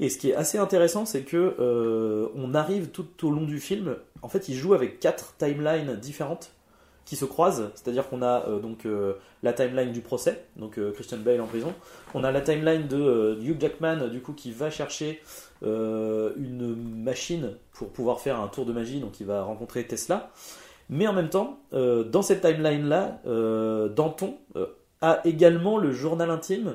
Et 0.00 0.08
ce 0.08 0.18
qui 0.18 0.30
est 0.30 0.34
assez 0.34 0.58
intéressant, 0.58 1.04
c'est 1.04 1.22
que 1.22 2.30
on 2.34 2.54
arrive 2.54 2.88
tout 2.88 3.26
au 3.26 3.30
long 3.30 3.44
du 3.44 3.60
film. 3.60 3.96
En 4.22 4.28
fait, 4.28 4.48
il 4.48 4.56
joue 4.56 4.74
avec 4.74 5.00
quatre 5.00 5.36
timelines 5.36 5.96
différentes 5.96 6.50
qui 7.04 7.16
se 7.16 7.24
croisent, 7.24 7.70
c'est-à-dire 7.74 8.08
qu'on 8.08 8.22
a 8.22 8.46
donc 8.60 8.86
la 9.42 9.52
timeline 9.52 9.92
du 9.92 10.00
procès, 10.00 10.44
donc 10.56 10.78
Christian 10.94 11.18
Bale 11.18 11.40
en 11.40 11.46
prison, 11.46 11.74
on 12.14 12.24
a 12.24 12.32
la 12.32 12.40
timeline 12.40 12.86
de 12.88 13.38
Hugh 13.42 13.60
Jackman 13.60 14.08
du 14.08 14.22
coup 14.22 14.32
qui 14.32 14.52
va 14.52 14.70
chercher 14.70 15.20
euh, 15.64 16.32
une 16.36 16.74
machine 17.02 17.56
pour 17.72 17.88
pouvoir 17.88 18.20
faire 18.20 18.38
un 18.38 18.48
tour 18.48 18.66
de 18.66 18.72
magie, 18.72 19.00
donc 19.00 19.20
il 19.20 19.26
va 19.26 19.42
rencontrer 19.42 19.86
Tesla. 19.86 20.30
Mais 20.90 21.06
en 21.06 21.14
même 21.14 21.30
temps, 21.30 21.58
euh, 21.72 22.04
dans 22.04 22.20
cette 22.20 22.42
timeline-là, 22.42 23.20
euh, 23.26 23.88
Danton 23.88 24.36
a 25.00 25.20
également 25.24 25.78
le 25.78 25.92
journal 25.92 26.30
intime 26.30 26.74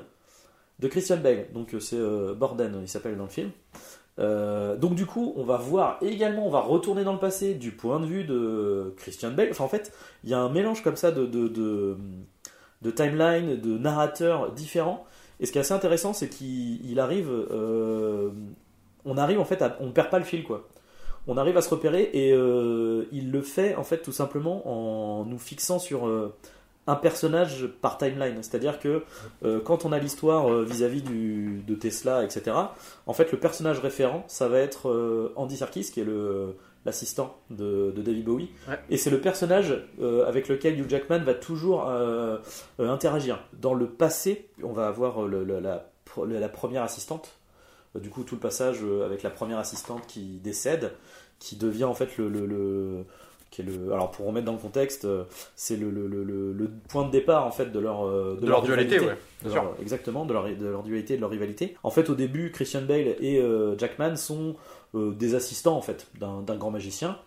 de 0.80 0.88
Christian 0.88 1.18
Bale. 1.18 1.48
Donc 1.54 1.76
c'est 1.80 2.00
Borden, 2.36 2.80
il 2.82 2.88
s'appelle 2.88 3.18
dans 3.18 3.26
le 3.26 3.30
film. 3.30 3.52
Donc 4.20 4.96
du 4.96 5.06
coup, 5.06 5.34
on 5.38 5.44
va 5.44 5.58
voir 5.58 5.98
également, 6.02 6.46
on 6.46 6.50
va 6.50 6.60
retourner 6.60 7.04
dans 7.04 7.14
le 7.14 7.20
passé 7.20 7.54
du 7.54 7.72
point 7.72 8.00
de 8.00 8.06
vue 8.06 8.24
de 8.26 8.94
Christian 8.98 9.32
Bale. 9.32 9.50
Enfin 9.52 9.64
en 9.64 9.70
fait, 9.70 9.94
il 10.24 10.30
y 10.30 10.34
a 10.34 10.40
un 10.40 10.50
mélange 10.50 10.84
comme 10.84 10.98
ça 10.98 11.12
de, 11.12 11.26
timeline, 12.92 13.56
de 13.56 13.78
narrateurs 13.78 14.52
différents 14.52 15.06
Et 15.40 15.46
ce 15.46 15.52
qui 15.52 15.58
est 15.58 15.62
assez 15.62 15.74
intéressant, 15.74 16.14
c'est 16.14 16.30
qu'il 16.30 17.00
arrive, 17.00 17.30
euh, 17.30 18.30
on 19.06 19.18
arrive 19.18 19.40
en 19.40 19.46
fait, 19.46 19.62
à, 19.62 19.78
on 19.80 19.92
perd 19.92 20.10
pas 20.10 20.20
le 20.20 20.26
fil 20.26 20.44
quoi. 20.44 20.68
On 21.28 21.38
arrive 21.38 21.58
à 21.58 21.62
se 21.62 21.70
repérer 21.70 22.10
et 22.14 22.34
euh, 22.34 23.06
il 23.12 23.32
le 23.32 23.42
fait 23.42 23.76
en 23.76 23.84
fait 23.84 24.00
tout 24.00 24.12
simplement 24.12 24.68
en 24.68 25.26
nous 25.26 25.38
fixant 25.38 25.78
sur 25.78 26.08
euh, 26.08 26.36
un 26.90 26.96
personnage 26.96 27.68
par 27.82 27.98
timeline. 27.98 28.42
C'est-à-dire 28.42 28.80
que 28.80 29.04
euh, 29.44 29.60
quand 29.60 29.86
on 29.86 29.92
a 29.92 30.00
l'histoire 30.00 30.52
euh, 30.52 30.64
vis-à-vis 30.64 31.02
du- 31.02 31.62
de 31.66 31.76
Tesla, 31.76 32.24
etc., 32.24 32.52
en 33.06 33.14
fait, 33.14 33.32
le 33.32 33.40
personnage 33.40 33.80
référent, 33.80 34.24
ça 34.28 34.48
va 34.48 34.60
être 34.60 34.90
euh, 34.90 35.32
Andy 35.36 35.56
Serkis, 35.58 35.92
qui 35.92 36.02
est 36.02 36.06
le 36.06 36.56
l'assistant 36.86 37.38
de, 37.50 37.92
de 37.96 38.02
David 38.02 38.24
Bowie. 38.24 38.50
Ouais. 38.70 38.80
Et 38.90 38.96
c'est 38.98 39.10
le 39.10 39.20
personnage 39.20 39.74
avec 40.26 40.48
lequel 40.48 40.80
Hugh 40.80 40.90
Jackman 40.90 41.20
va 41.20 41.34
toujours 41.34 41.86
interagir. 42.80 43.40
Dans 43.54 43.74
le 43.74 43.88
passé, 43.88 44.48
on 44.64 44.72
va 44.72 44.88
avoir 44.88 45.24
le- 45.24 45.44
le- 45.44 45.60
la, 45.60 45.86
la 46.26 46.50
première 46.50 46.84
assistante. 46.84 47.36
Du 48.00 48.10
coup, 48.10 48.24
tout 48.24 48.36
le 48.36 48.40
passage 48.42 48.78
avec 49.06 49.24
la 49.24 49.30
première 49.30 49.58
assistante 49.58 50.06
qui 50.08 50.40
décède, 50.40 50.92
qui 51.40 51.56
devient 51.58 51.84
en 51.86 51.94
fait 51.96 52.18
le, 52.18 52.30
le- 52.30 52.46
le- 52.46 53.04
qui 53.52 53.62
est 53.62 53.66
le, 53.66 53.92
alors 53.94 54.12
pour 54.12 54.26
remettre 54.28 54.46
dans 54.46 54.54
le 54.54 54.60
contexte, 54.60 55.06
euh, 55.06 55.24
c'est 55.56 55.76
le, 55.76 55.90
le, 55.90 56.08
le- 56.08 56.24
le- 56.24 56.54
le 56.54 56.70
point 56.88 57.06
de 57.06 57.12
départ 57.12 57.46
en 57.46 57.52
fait 57.52 57.72
de 57.72 57.80
leur 57.80 58.06
euh, 58.06 58.38
De 58.40 58.48
leur 58.48 58.62
dualité, 58.62 59.00
rivalité. 59.00 59.20
ouais. 59.44 59.46
De 59.50 59.50
bien 59.54 59.64
leur- 59.64 59.76
exactement, 59.82 60.26
de 60.26 60.34
leur, 60.34 60.44
de 60.56 60.68
leur 60.68 60.84
dualité 60.84 61.16
de 61.16 61.22
leur 61.22 61.30
rivalité. 61.30 61.76
En 61.84 61.90
fait, 61.90 62.10
au 62.10 62.16
début, 62.16 62.52
Christian 62.52 62.82
Bale 62.84 63.16
et 63.20 63.40
euh, 63.42 63.78
Jackman 63.78 64.16
sont 64.18 64.56
euh, 64.96 65.12
des 65.12 65.34
assistants 65.36 65.76
en 65.78 65.82
fait 65.82 66.08
d'un 66.20 66.56
grand 66.58 66.72
magicien. 66.72 67.18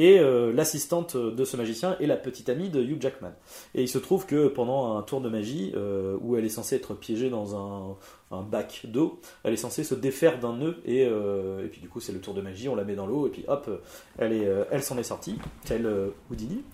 Et 0.00 0.20
euh, 0.20 0.52
l'assistante 0.52 1.16
de 1.16 1.44
ce 1.44 1.56
magicien 1.56 1.96
est 1.98 2.06
la 2.06 2.16
petite 2.16 2.48
amie 2.48 2.68
de 2.70 2.80
Hugh 2.80 3.02
Jackman. 3.02 3.32
Et 3.74 3.82
il 3.82 3.88
se 3.88 3.98
trouve 3.98 4.26
que 4.26 4.46
pendant 4.46 4.96
un 4.96 5.02
tour 5.02 5.20
de 5.20 5.28
magie, 5.28 5.74
où 6.20 6.36
elle 6.36 6.44
est 6.44 6.48
censée 6.50 6.76
être 6.76 6.94
piégée 6.94 7.30
dans 7.30 7.56
un, 7.56 7.96
un 8.30 8.42
bac 8.42 8.82
d'eau, 8.84 9.20
elle 9.42 9.54
est 9.54 9.58
censée 9.58 9.84
se 9.84 9.94
défaire 9.94 10.38
d'un 10.38 10.56
nœud, 10.56 10.78
et, 10.84 11.06
euh, 11.06 11.64
et 11.64 11.68
puis 11.68 11.80
du 11.80 11.88
coup 11.88 12.00
c'est 12.00 12.12
le 12.12 12.20
tour 12.20 12.34
de 12.34 12.40
magie, 12.40 12.68
on 12.68 12.74
la 12.74 12.84
met 12.84 12.94
dans 12.94 13.06
l'eau, 13.06 13.26
et 13.26 13.30
puis 13.30 13.44
hop, 13.48 13.70
elle 14.18 14.32
est, 14.32 14.46
euh, 14.46 14.64
elle 14.70 14.82
s'en 14.82 14.98
est 14.98 15.02
sortie, 15.02 15.38
telle 15.64 15.86
euh, 15.86 16.10
Houdini. 16.30 16.64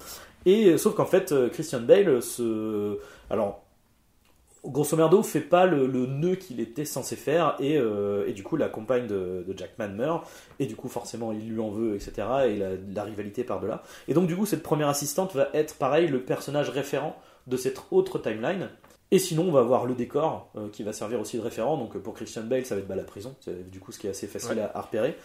Et 0.46 0.66
euh, 0.66 0.78
sauf 0.78 0.94
qu'en 0.94 1.06
fait, 1.06 1.34
Christian 1.50 1.80
Bale 1.80 2.20
se... 2.20 2.98
Alors, 3.30 3.64
grosso 4.64 4.96
merdo, 4.96 5.22
fait 5.22 5.40
pas 5.40 5.66
le, 5.66 5.86
nœud 5.86 6.36
qu'il 6.36 6.60
était 6.60 6.84
censé 6.84 7.16
faire, 7.16 7.56
et, 7.60 7.74
et 7.74 8.32
du 8.32 8.42
coup 8.42 8.56
la 8.56 8.68
compagne 8.68 9.06
de, 9.06 9.44
de 9.46 9.56
Jackman 9.56 9.90
meurt, 9.90 10.26
et 10.58 10.66
du 10.66 10.74
coup 10.74 10.88
forcément 10.88 11.32
il 11.32 11.50
lui 11.50 11.60
en 11.60 11.70
veut, 11.70 11.94
etc. 11.94 12.12
Et 12.48 12.56
la, 12.56 12.70
la 12.94 13.04
rivalité 13.04 13.44
par 13.44 13.60
de 13.60 13.66
là. 13.66 13.82
Et 14.08 14.14
donc 14.14 14.26
du 14.26 14.34
coup 14.34 14.46
cette 14.46 14.62
première 14.62 14.88
assistante 14.88 15.34
va 15.34 15.50
être 15.52 15.76
pareil 15.76 16.08
le 16.08 16.22
personnage 16.22 16.70
référent 16.70 17.14
de 17.46 17.58
cette 17.58 17.82
autre 17.90 18.18
timeline. 18.18 18.70
Et 19.10 19.18
sinon 19.18 19.44
on 19.48 19.52
va 19.52 19.60
avoir 19.60 19.86
le 19.86 19.94
décor 19.94 20.50
euh, 20.56 20.68
qui 20.70 20.82
va 20.82 20.92
servir 20.92 21.20
aussi 21.20 21.36
de 21.36 21.42
référent. 21.42 21.76
Donc 21.76 21.94
euh, 21.94 22.00
pour 22.00 22.14
Christian 22.14 22.42
Bale 22.42 22.64
ça 22.64 22.74
va 22.74 22.80
être 22.80 22.88
bah, 22.88 22.96
la 22.96 23.04
prison, 23.04 23.36
c'est 23.40 23.70
du 23.70 23.78
coup 23.78 23.92
ce 23.92 23.98
qui 23.98 24.06
est 24.06 24.10
assez 24.10 24.26
facile 24.26 24.56
Ouais. 24.56 24.62
à, 24.62 24.72
à 24.76 24.80
repérer. 24.80 25.16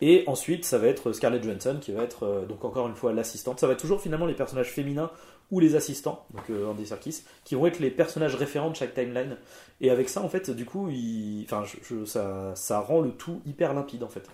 Et 0.00 0.24
ensuite 0.26 0.64
ça 0.64 0.78
va 0.78 0.88
être 0.88 1.12
Scarlett 1.12 1.42
Johansson 1.44 1.76
qui 1.80 1.92
va 1.92 2.02
être 2.02 2.24
euh, 2.24 2.46
donc 2.46 2.64
encore 2.64 2.88
une 2.88 2.94
fois 2.96 3.12
l'assistante. 3.12 3.60
Ça 3.60 3.66
va 3.66 3.74
être 3.74 3.80
toujours 3.80 4.00
finalement 4.00 4.26
les 4.26 4.34
personnages 4.34 4.70
féminins 4.72 5.10
ou 5.50 5.60
les 5.60 5.76
assistants, 5.76 6.26
donc 6.34 6.50
euh, 6.50 6.66
Andy 6.66 6.86
Serkis, 6.86 7.22
qui 7.44 7.54
vont 7.54 7.66
être 7.66 7.78
les 7.78 7.90
personnages 7.90 8.34
référents 8.34 8.68
de 8.70 8.76
chaque 8.76 8.92
timeline. 8.94 9.36
Et 9.80 9.90
avec 9.90 10.08
ça 10.08 10.20
en 10.22 10.28
fait 10.28 10.50
du 10.50 10.64
coup 10.66 10.88
il... 10.90 11.44
enfin, 11.44 11.64
je- 11.64 11.76
je- 12.00 12.04
ça, 12.04 12.52
ça 12.54 12.80
rend 12.80 13.00
le 13.00 13.12
tout 13.12 13.40
hyper 13.46 13.72
limpide 13.72 14.02
en 14.02 14.08
fait. 14.08 14.26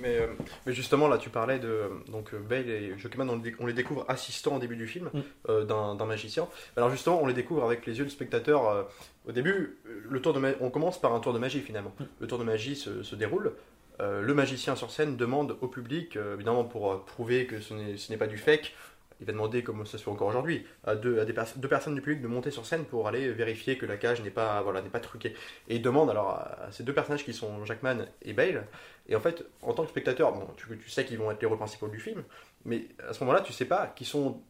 Mais, 0.00 0.16
euh, 0.18 0.26
mais 0.66 0.72
justement, 0.72 1.08
là, 1.08 1.18
tu 1.18 1.30
parlais 1.30 1.58
de. 1.58 1.90
Donc, 2.10 2.32
euh, 2.34 2.38
Bale 2.38 2.68
et 2.68 2.98
Jockeyman, 2.98 3.28
on, 3.30 3.36
les- 3.42 3.54
on 3.58 3.66
les 3.66 3.72
découvre 3.72 4.04
assistants 4.08 4.56
au 4.56 4.58
début 4.58 4.76
du 4.76 4.86
film 4.86 5.10
Mm. 5.12 5.20
euh, 5.48 5.64
d'un 5.64 6.04
magicien. 6.06 6.46
Alors, 6.76 6.90
justement, 6.90 7.22
on 7.22 7.26
les 7.26 7.34
découvre 7.34 7.64
avec 7.64 7.86
les 7.86 7.98
yeux 7.98 8.04
du 8.04 8.10
spectateur. 8.10 8.68
euh, 8.68 8.82
au 9.26 9.32
début, 9.32 9.78
le 10.08 10.20
tour 10.22 10.32
de 10.32 10.56
on 10.60 10.70
commence 10.70 11.00
par 11.00 11.12
un 11.14 11.20
tour 11.20 11.32
de 11.34 11.38
magie 11.38 11.60
finalement. 11.60 11.92
Mm. 11.98 12.04
Le 12.20 12.26
tour 12.26 12.38
de 12.38 12.44
magie 12.44 12.76
se, 12.76 13.02
se 13.02 13.14
déroule. 13.14 13.52
Euh, 14.00 14.22
le 14.22 14.32
magicien 14.32 14.76
sur 14.76 14.90
scène 14.90 15.16
demande 15.16 15.56
au 15.60 15.66
public, 15.66 16.16
évidemment 16.34 16.64
pour 16.64 17.04
prouver 17.04 17.46
que 17.46 17.60
ce 17.60 17.74
n'est 17.74 17.96
ce 17.96 18.12
n'est 18.12 18.16
pas 18.18 18.28
du 18.28 18.38
fake, 18.38 18.74
il 19.20 19.26
va 19.26 19.32
demander, 19.32 19.62
comme 19.62 19.84
ça 19.84 19.98
se 19.98 20.04
fait 20.04 20.10
encore 20.10 20.28
aujourd'hui, 20.28 20.64
à, 20.84 20.94
deux, 20.94 21.24
personnes 21.68 21.94
du 21.94 22.00
public 22.00 22.22
de 22.22 22.28
monter 22.28 22.50
sur 22.50 22.64
scène 22.64 22.84
pour 22.84 23.08
aller 23.08 23.30
vérifier 23.32 23.76
que 23.76 23.86
la 23.86 23.96
cage 23.96 24.22
n'est 24.22 24.30
pas, 24.30 24.62
voilà, 24.62 24.80
pas 24.82 25.00
truquée. 25.00 25.34
Et 25.68 25.76
il 25.76 25.82
demande 25.82 26.08
alors 26.10 26.30
à, 26.30 26.68
ces 26.70 26.84
deux 26.84 26.94
personnages 26.94 27.24
qui 27.24 27.32
sont 27.32 27.64
Jackman 27.64 28.06
et 28.22 28.32
Bale, 28.32 28.66
et 29.08 29.16
en 29.16 29.20
fait, 29.20 29.44
en 29.62 29.72
tant 29.72 29.82
que 29.84 29.90
spectateur, 29.90 30.32
bon, 30.32 30.46
tu, 30.56 30.90
sais 30.90 31.04
qu'ils 31.04 31.18
vont 31.18 31.30
être 31.30 31.40
les 31.40 31.46
rôles 31.46 31.58
principaux 31.58 31.88
du 31.88 31.98
film, 31.98 32.22
mais 32.64 32.86
à 33.08 33.12
ce 33.12 33.20
moment-là, 33.24 33.40
tu 33.40 33.52
sais 33.52 33.64
pas 33.64 33.88
qu'ils 33.88 34.06
sont, 34.06 34.40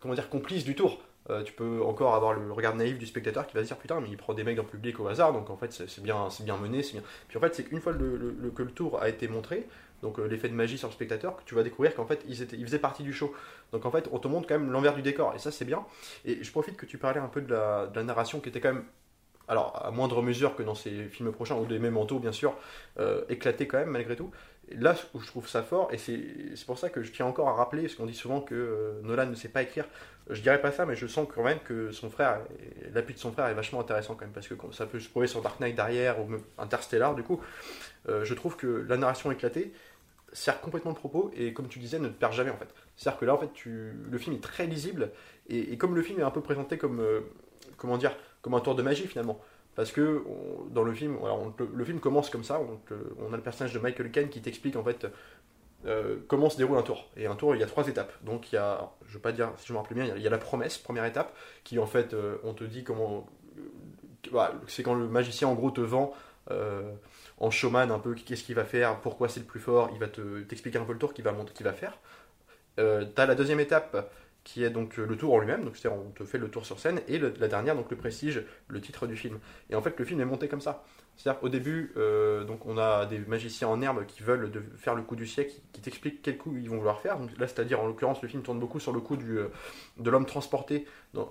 comment 0.00 0.14
dire, 0.14 0.28
complices 0.28 0.64
du 0.64 0.74
tour. 0.74 1.00
Euh, 1.28 1.42
tu 1.42 1.52
peux 1.52 1.82
encore 1.82 2.14
avoir 2.14 2.34
le 2.34 2.52
regard 2.52 2.76
naïf 2.76 2.98
du 2.98 3.06
spectateur 3.06 3.48
qui 3.48 3.54
va 3.54 3.62
se 3.62 3.66
dire 3.66 3.76
putain 3.78 4.00
mais 4.00 4.08
il 4.08 4.16
prend 4.16 4.32
des 4.32 4.44
mecs 4.44 4.54
dans 4.54 4.62
le 4.62 4.68
public 4.68 5.00
au 5.00 5.08
hasard 5.08 5.32
donc 5.32 5.50
en 5.50 5.56
fait 5.56 5.72
c'est 5.72 6.00
bien 6.00 6.30
c'est 6.30 6.44
bien 6.44 6.56
mené 6.56 6.84
c'est 6.84 6.92
bien 6.92 7.02
puis 7.26 7.36
en 7.36 7.40
fait 7.40 7.52
c'est 7.52 7.64
qu'une 7.64 7.80
fois 7.80 7.92
que 7.92 7.98
le 8.62 8.70
tour 8.70 9.02
a 9.02 9.08
été 9.08 9.26
montré 9.26 9.66
donc 10.02 10.18
euh, 10.18 10.26
l'effet 10.26 10.48
de 10.48 10.54
magie 10.54 10.78
sur 10.78 10.88
le 10.88 10.92
spectateur 10.92 11.36
que 11.36 11.42
tu 11.44 11.54
vas 11.54 11.62
découvrir 11.62 11.94
qu'en 11.94 12.06
fait 12.06 12.22
ils, 12.28 12.42
étaient, 12.42 12.56
ils 12.56 12.64
faisaient 12.64 12.78
partie 12.78 13.02
du 13.02 13.12
show. 13.12 13.34
Donc 13.72 13.84
en 13.84 13.90
fait 13.90 14.08
on 14.12 14.18
te 14.18 14.28
montre 14.28 14.46
quand 14.46 14.58
même 14.58 14.70
l'envers 14.70 14.94
du 14.94 15.02
décor 15.02 15.34
et 15.34 15.38
ça 15.38 15.50
c'est 15.50 15.64
bien. 15.64 15.84
Et 16.24 16.42
je 16.42 16.50
profite 16.50 16.76
que 16.76 16.86
tu 16.86 16.98
parlais 16.98 17.20
un 17.20 17.28
peu 17.28 17.40
de 17.40 17.52
la, 17.52 18.02
narration 18.02 18.40
qui 18.40 18.48
était 18.48 18.60
quand 18.60 18.72
même 18.72 18.84
alors 19.48 19.80
à 19.84 19.90
moindre 19.90 20.22
mesure 20.22 20.56
que 20.56 20.62
dans 20.62 20.74
ces 20.74 21.04
films 21.04 21.32
prochains 21.32 21.56
ou 21.56 21.66
des 21.66 21.78
manteaux 21.78 22.18
bien 22.18 22.32
sûr 22.32 22.54
euh, 22.98 23.22
éclaté 23.28 23.66
quand 23.68 23.78
même 23.78 23.90
malgré 23.90 24.16
tout 24.16 24.30
là 24.74 24.94
où 25.14 25.20
je 25.20 25.26
trouve 25.26 25.48
ça 25.48 25.62
fort 25.62 25.88
et 25.92 25.98
c'est 25.98 26.66
pour 26.66 26.78
ça 26.78 26.90
que 26.90 27.02
je 27.02 27.12
tiens 27.12 27.26
encore 27.26 27.48
à 27.48 27.52
rappeler 27.52 27.82
parce 27.82 27.94
qu'on 27.94 28.06
dit 28.06 28.14
souvent 28.14 28.40
que 28.40 28.54
euh, 28.54 29.00
Nolan 29.02 29.26
ne 29.26 29.34
sait 29.34 29.48
pas 29.48 29.62
écrire. 29.62 29.84
Je 30.28 30.40
dirais 30.40 30.60
pas 30.60 30.72
ça 30.72 30.86
mais 30.86 30.96
je 30.96 31.06
sens 31.06 31.28
quand 31.32 31.44
même 31.44 31.60
que 31.60 31.92
son 31.92 32.10
frère 32.10 32.40
l'appui 32.92 33.14
de 33.14 33.18
son 33.18 33.30
frère 33.30 33.46
est 33.46 33.54
vachement 33.54 33.80
intéressant 33.80 34.14
quand 34.14 34.24
même 34.24 34.34
parce 34.34 34.48
que 34.48 34.54
ça 34.72 34.86
peut 34.86 34.98
se 34.98 35.08
prouver 35.08 35.28
sur 35.28 35.40
Dark 35.40 35.60
Knight 35.60 35.76
derrière 35.76 36.20
ou 36.20 36.28
Interstellar 36.58 37.14
du 37.14 37.22
coup 37.22 37.40
euh, 38.08 38.24
je 38.24 38.34
trouve 38.34 38.56
que 38.56 38.84
la 38.88 38.96
narration 38.96 39.30
éclatée 39.30 39.72
sert 40.32 40.60
complètement 40.60 40.90
le 40.90 40.96
propos 40.96 41.30
et 41.36 41.52
comme 41.52 41.68
tu 41.68 41.78
disais 41.78 42.00
ne 42.00 42.08
te 42.08 42.14
perd 42.14 42.32
jamais 42.32 42.50
en 42.50 42.56
fait. 42.56 42.68
C'est 42.96 43.08
à 43.08 43.12
dire 43.12 43.20
que 43.20 43.24
là 43.24 43.34
en 43.34 43.38
fait 43.38 43.50
le 43.64 44.18
film 44.18 44.34
est 44.34 44.42
très 44.42 44.66
lisible 44.66 45.12
et, 45.48 45.72
et 45.72 45.78
comme 45.78 45.94
le 45.94 46.02
film 46.02 46.18
est 46.18 46.24
un 46.24 46.30
peu 46.30 46.40
présenté 46.40 46.76
comme 46.76 47.00
euh, 47.00 47.20
comment 47.76 47.98
dire 47.98 48.16
comme 48.42 48.54
un 48.54 48.60
tour 48.60 48.74
de 48.74 48.82
magie 48.82 49.06
finalement 49.06 49.40
parce 49.76 49.92
que 49.92 50.24
dans 50.70 50.82
le 50.82 50.92
film 50.92 51.18
le 51.72 51.84
film 51.84 52.00
commence 52.00 52.30
comme 52.30 52.42
ça 52.42 52.60
on, 52.60 53.32
a 53.32 53.36
le 53.36 53.42
personnage 53.42 53.72
de 53.72 53.78
Michael 53.78 54.10
Caine 54.10 54.28
qui 54.28 54.40
t'explique 54.40 54.74
en 54.74 54.82
fait 54.82 55.06
euh, 55.84 56.16
comment 56.26 56.50
se 56.50 56.56
déroule 56.56 56.78
un 56.78 56.82
tour 56.82 57.08
et 57.16 57.26
un 57.26 57.36
tour 57.36 57.54
il 57.54 57.60
y 57.60 57.62
a 57.62 57.66
trois 57.66 57.86
étapes 57.86 58.12
donc 58.24 58.50
il 58.50 58.56
y 58.56 58.58
a 58.58 58.90
je 59.06 59.14
vais 59.14 59.20
pas 59.20 59.32
dire 59.32 59.52
si 59.58 59.68
je 59.68 59.72
me 59.74 59.78
rappelle 59.78 59.96
bien 59.96 60.16
il 60.16 60.22
y 60.22 60.26
a, 60.26 60.30
la 60.30 60.38
promesse 60.38 60.78
première 60.78 61.04
étape 61.04 61.36
qui 61.62 61.78
en 61.78 61.86
fait 61.86 62.14
euh, 62.14 62.38
on 62.42 62.54
te 62.54 62.64
dit 62.64 62.82
comment 62.82 63.28
euh, 63.58 63.60
voilà, 64.32 64.54
c'est 64.66 64.82
quand 64.82 64.94
le 64.94 65.06
magicien 65.06 65.46
en 65.46 65.54
gros 65.54 65.70
te 65.70 65.80
vend 65.80 66.12
en 67.38 67.50
showman 67.50 67.90
un 67.90 67.98
peu 67.98 68.14
qu'est-ce 68.14 68.44
qu'il 68.44 68.54
va 68.54 68.64
faire, 68.64 69.00
pourquoi 69.00 69.28
c'est 69.28 69.40
le 69.40 69.46
plus 69.46 69.58
fort, 69.58 69.90
il 69.92 69.98
va 69.98 70.06
te 70.06 70.42
t'expliquer 70.42 70.78
un 70.78 70.84
peu 70.84 70.92
le 70.92 70.98
tour 70.98 71.12
qu'il 71.12 71.24
va, 71.24 71.34
qu'il 71.52 71.66
va 71.66 71.72
faire. 71.72 71.98
T'as 72.76 73.26
la 73.26 73.34
deuxième 73.34 73.58
étape 73.58 74.08
qui 74.46 74.62
est 74.62 74.70
donc 74.70 74.96
le 74.96 75.16
tour 75.16 75.34
en 75.34 75.40
lui-même, 75.40 75.64
donc 75.64 75.76
c'est-à-dire 75.76 76.00
on 76.00 76.10
te 76.10 76.22
fait 76.22 76.38
le 76.38 76.48
tour 76.48 76.64
sur 76.64 76.78
scène, 76.78 77.00
et 77.08 77.18
la 77.18 77.48
dernière, 77.48 77.74
donc 77.74 77.90
le 77.90 77.96
prestige, 77.96 78.44
le 78.68 78.80
titre 78.80 79.08
du 79.08 79.16
film. 79.16 79.40
Et 79.70 79.74
en 79.74 79.82
fait, 79.82 79.98
le 79.98 80.04
film 80.04 80.20
est 80.20 80.24
monté 80.24 80.46
comme 80.46 80.60
ça. 80.60 80.84
C'est-à-dire 81.16 81.40
qu'au 81.40 81.48
début, 81.48 81.92
euh, 81.96 82.44
donc 82.44 82.64
on 82.64 82.78
a 82.78 83.06
des 83.06 83.18
magiciens 83.18 83.66
en 83.66 83.82
herbe 83.82 84.06
qui 84.06 84.22
veulent 84.22 84.52
faire 84.76 84.94
le 84.94 85.02
coup 85.02 85.16
du 85.16 85.26
siècle, 85.26 85.52
qui, 85.72 85.80
t'expliquent 85.80 86.22
quel 86.22 86.38
coup 86.38 86.56
ils 86.56 86.70
vont 86.70 86.76
vouloir 86.76 87.00
faire. 87.00 87.18
Donc 87.18 87.30
là, 87.38 87.48
c'est-à-dire, 87.48 87.80
en 87.80 87.86
l'occurrence, 87.86 88.22
le 88.22 88.28
film 88.28 88.42
tourne 88.42 88.60
beaucoup 88.60 88.78
sur 88.78 88.92
le 88.92 89.00
coup 89.00 89.16
du, 89.16 89.38
euh, 89.38 89.48
de 89.98 90.10
l'homme 90.10 90.26
transporté. 90.26 90.86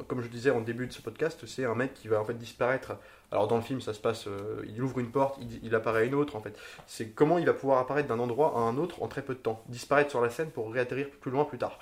comme 0.08 0.22
je 0.22 0.28
disais 0.28 0.50
en 0.50 0.60
début 0.60 0.86
de 0.86 0.92
ce 0.92 1.02
podcast, 1.02 1.46
c'est 1.46 1.64
un 1.64 1.76
mec 1.76 1.94
qui 1.94 2.10
va 2.10 2.20
en 2.20 2.26
fait 2.26 2.38
disparaître. 2.38 2.98
Alors 3.32 3.48
dans 3.48 3.56
le 3.56 3.62
film, 3.62 3.80
ça 3.80 3.94
se 3.94 4.00
passe, 4.02 4.28
euh, 4.28 4.62
il 4.68 4.82
ouvre 4.84 5.00
une 5.00 5.12
porte, 5.12 5.38
il, 5.40 5.64
il 5.64 5.74
apparaît 5.74 6.02
à 6.02 6.04
une 6.04 6.16
autre 6.16 6.36
en 6.36 6.42
fait. 6.42 6.60
C'est 6.88 7.12
comment 7.12 7.38
il 7.38 7.46
va 7.46 7.54
pouvoir 7.54 7.80
apparaître 7.80 8.10
d'un 8.10 8.20
endroit 8.20 8.54
à 8.58 8.60
un 8.60 8.78
autre 8.78 9.04
en 9.04 9.08
très 9.08 9.22
peu 9.22 9.36
de 9.36 9.40
temps, 9.40 9.64
disparaître 9.70 10.10
sur 10.10 10.22
la 10.22 10.30
scène 10.30 10.50
pour 10.50 10.74
réatterrir 10.74 11.10
plus 11.10 11.32
loin 11.32 11.46
plus 11.46 11.58
tard. 11.58 11.80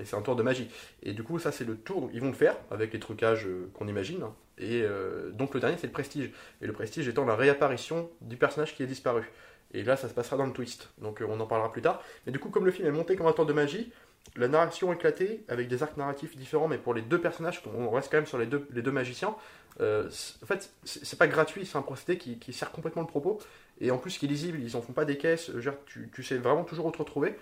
Et 0.00 0.04
c'est 0.04 0.16
un 0.16 0.22
tour 0.22 0.36
de 0.36 0.42
magie. 0.42 0.68
Et 1.02 1.12
du 1.12 1.22
coup, 1.22 1.38
ça 1.38 1.52
c'est 1.52 1.64
le 1.64 1.76
tour, 1.76 2.10
ils 2.12 2.20
vont 2.20 2.28
le 2.28 2.34
faire 2.34 2.56
avec 2.70 2.92
les 2.92 2.98
trucages 2.98 3.46
euh, 3.46 3.70
qu'on 3.74 3.86
imagine. 3.86 4.22
hein. 4.22 4.34
Et 4.58 4.82
euh, 4.82 5.30
donc 5.30 5.54
le 5.54 5.60
dernier 5.60 5.76
c'est 5.78 5.86
le 5.86 5.92
prestige. 5.92 6.30
Et 6.60 6.66
le 6.66 6.72
prestige 6.72 7.08
étant 7.08 7.24
la 7.24 7.36
réapparition 7.36 8.10
du 8.20 8.36
personnage 8.36 8.74
qui 8.74 8.82
est 8.82 8.86
disparu. 8.86 9.30
Et 9.72 9.82
là, 9.82 9.96
ça 9.96 10.08
se 10.08 10.14
passera 10.14 10.36
dans 10.36 10.46
le 10.46 10.52
twist. 10.52 10.90
Donc 10.98 11.20
euh, 11.20 11.26
on 11.28 11.38
en 11.40 11.46
parlera 11.46 11.70
plus 11.70 11.82
tard. 11.82 12.02
Mais 12.26 12.32
du 12.32 12.38
coup, 12.38 12.50
comme 12.50 12.64
le 12.64 12.72
film 12.72 12.86
est 12.88 12.92
monté 12.92 13.16
comme 13.16 13.26
un 13.26 13.32
tour 13.32 13.46
de 13.46 13.52
magie, 13.52 13.92
la 14.36 14.48
narration 14.48 14.92
éclatée, 14.92 15.44
avec 15.48 15.68
des 15.68 15.82
arcs 15.82 15.96
narratifs 15.96 16.36
différents, 16.36 16.66
mais 16.68 16.78
pour 16.78 16.94
les 16.94 17.02
deux 17.02 17.20
personnages, 17.20 17.62
on 17.76 17.90
reste 17.90 18.10
quand 18.10 18.16
même 18.16 18.26
sur 18.26 18.38
les 18.38 18.46
deux, 18.46 18.90
magiciens, 18.90 19.36
en 19.78 20.46
fait, 20.46 20.70
c'est 20.84 21.18
pas 21.18 21.26
gratuit, 21.26 21.66
c'est 21.66 21.76
un 21.76 21.82
procédé 21.82 22.16
qui, 22.16 22.52
sert 22.54 22.72
complètement 22.72 23.02
le 23.02 23.06
propos, 23.06 23.38
et 23.82 23.90
en 23.90 23.98
plus 23.98 24.16
qui 24.16 24.24
est 24.24 24.28
lisible, 24.28 24.60
ils 24.62 24.76
en 24.76 24.80
font 24.80 24.94
pas 24.94 25.04
des 25.04 25.18
caisses, 25.18 25.50
tu 25.86 26.22
sais 26.22 26.38
vraiment 26.38 26.64
toujours 26.64 26.86
où 26.86 26.90
te 26.90 26.96
retrouver, 26.96 27.36